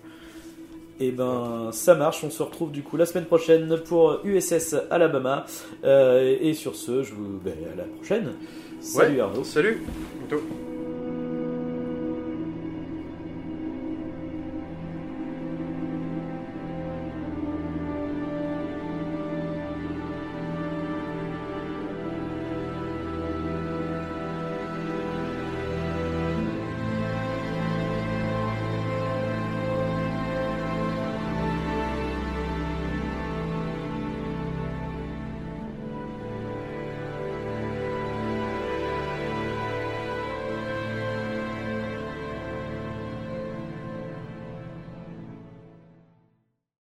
Et 0.99 1.11
ben, 1.11 1.71
ça 1.73 1.95
marche. 1.95 2.25
On 2.25 2.31
se 2.31 2.43
retrouve 2.43 2.73
du 2.73 2.83
coup 2.83 2.97
la 2.97 3.07
semaine 3.07 3.27
prochaine 3.27 3.79
pour 3.85 4.21
USS 4.25 4.77
Alabama. 4.91 5.45
Euh, 5.85 6.37
et 6.41 6.55
sur 6.55 6.75
ce, 6.77 7.03
je 7.03 7.13
vous, 7.15 7.39
ben, 7.45 7.55
à 7.73 7.77
la 7.77 7.85
prochaine. 7.85 8.33
Salut 8.81 9.17
Ouais. 9.17 9.21
Arnaud. 9.21 9.45
Salut. 9.45 9.83